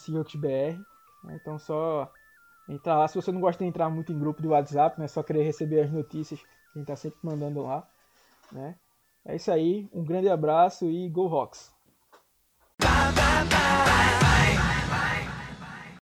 Então 1.31 1.59
só 1.59 2.12
entrar 2.69 2.98
lá. 2.98 3.09
Se 3.09 3.16
você 3.16 3.32
não 3.32 3.40
gosta 3.40 3.65
de 3.65 3.69
entrar 3.69 3.89
muito 3.89 4.12
em 4.12 4.19
grupo 4.19 4.43
de 4.43 4.48
WhatsApp, 4.48 5.01
né? 5.01 5.09
Só 5.09 5.23
querer 5.23 5.44
receber 5.44 5.81
as 5.81 5.90
notícias 5.90 6.40
a 6.74 6.78
gente 6.78 6.86
tá 6.86 6.97
sempre 6.97 7.19
mandando 7.23 7.62
lá, 7.62 7.86
né? 8.52 8.77
É 9.24 9.36
isso 9.36 9.52
aí, 9.52 9.88
um 9.92 10.02
grande 10.02 10.28
abraço 10.28 10.86
e 10.86 11.09
Go 11.09 11.26
Rocks! 11.26 11.70